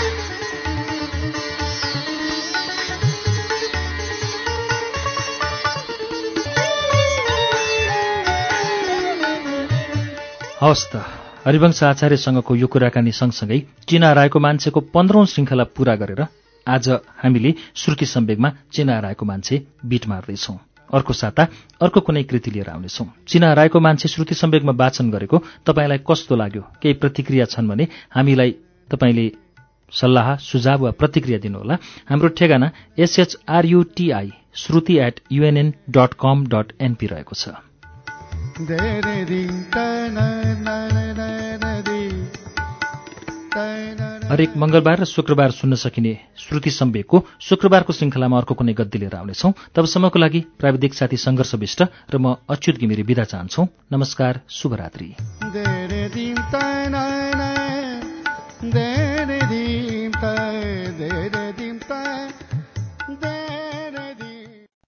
[10.57, 10.97] हवस् त।
[11.45, 13.59] हरिवंश आचार्यसँगको यो कुराकानी सँगसँगै
[13.89, 16.21] चिना रायको मान्छेको पन्ध्रौं श्रृङ्खला पूरा गरेर
[16.67, 16.89] आज
[17.23, 20.57] हामीले श्रुति सम्वेगमा चिना रायको मान्छे बिट मार्दैछौं।
[20.91, 21.47] अर्को साता
[21.81, 26.63] अर्को कुनै कृति लिएर आउनेछौं। चिना रायको मान्छे श्रुति सम्वेगमा वाचन गरेको तपाईँलाई कस्तो लाग्यो?
[26.83, 28.57] केही प्रतिक्रिया छन् भने हामीलाई
[28.89, 29.27] तपाईँले
[29.93, 37.07] सल्लाह सुझाव वा प्रतिक्रिया दिनुहोला। हाम्रो ठेगाना SHRUTI Shruti at UNN dot com dot NP
[37.07, 37.66] रहेको छ।
[38.57, 38.65] हरेक
[44.57, 50.19] मङ्गलबार र शुक्रबार सुन्न सकिने श्रुति सम्वेकको शुक्रबारको श्रृङ्खलामा अर्को कुनै गद्दी लिएर आउनेछौँ। तबसम्मको
[50.19, 55.15] लागि प्राविधिक साथी सङ्घर्ष विष्ट र म अच्युत घिमिरे विदा चाहन्छौ। नमस्कार शुभरात्री।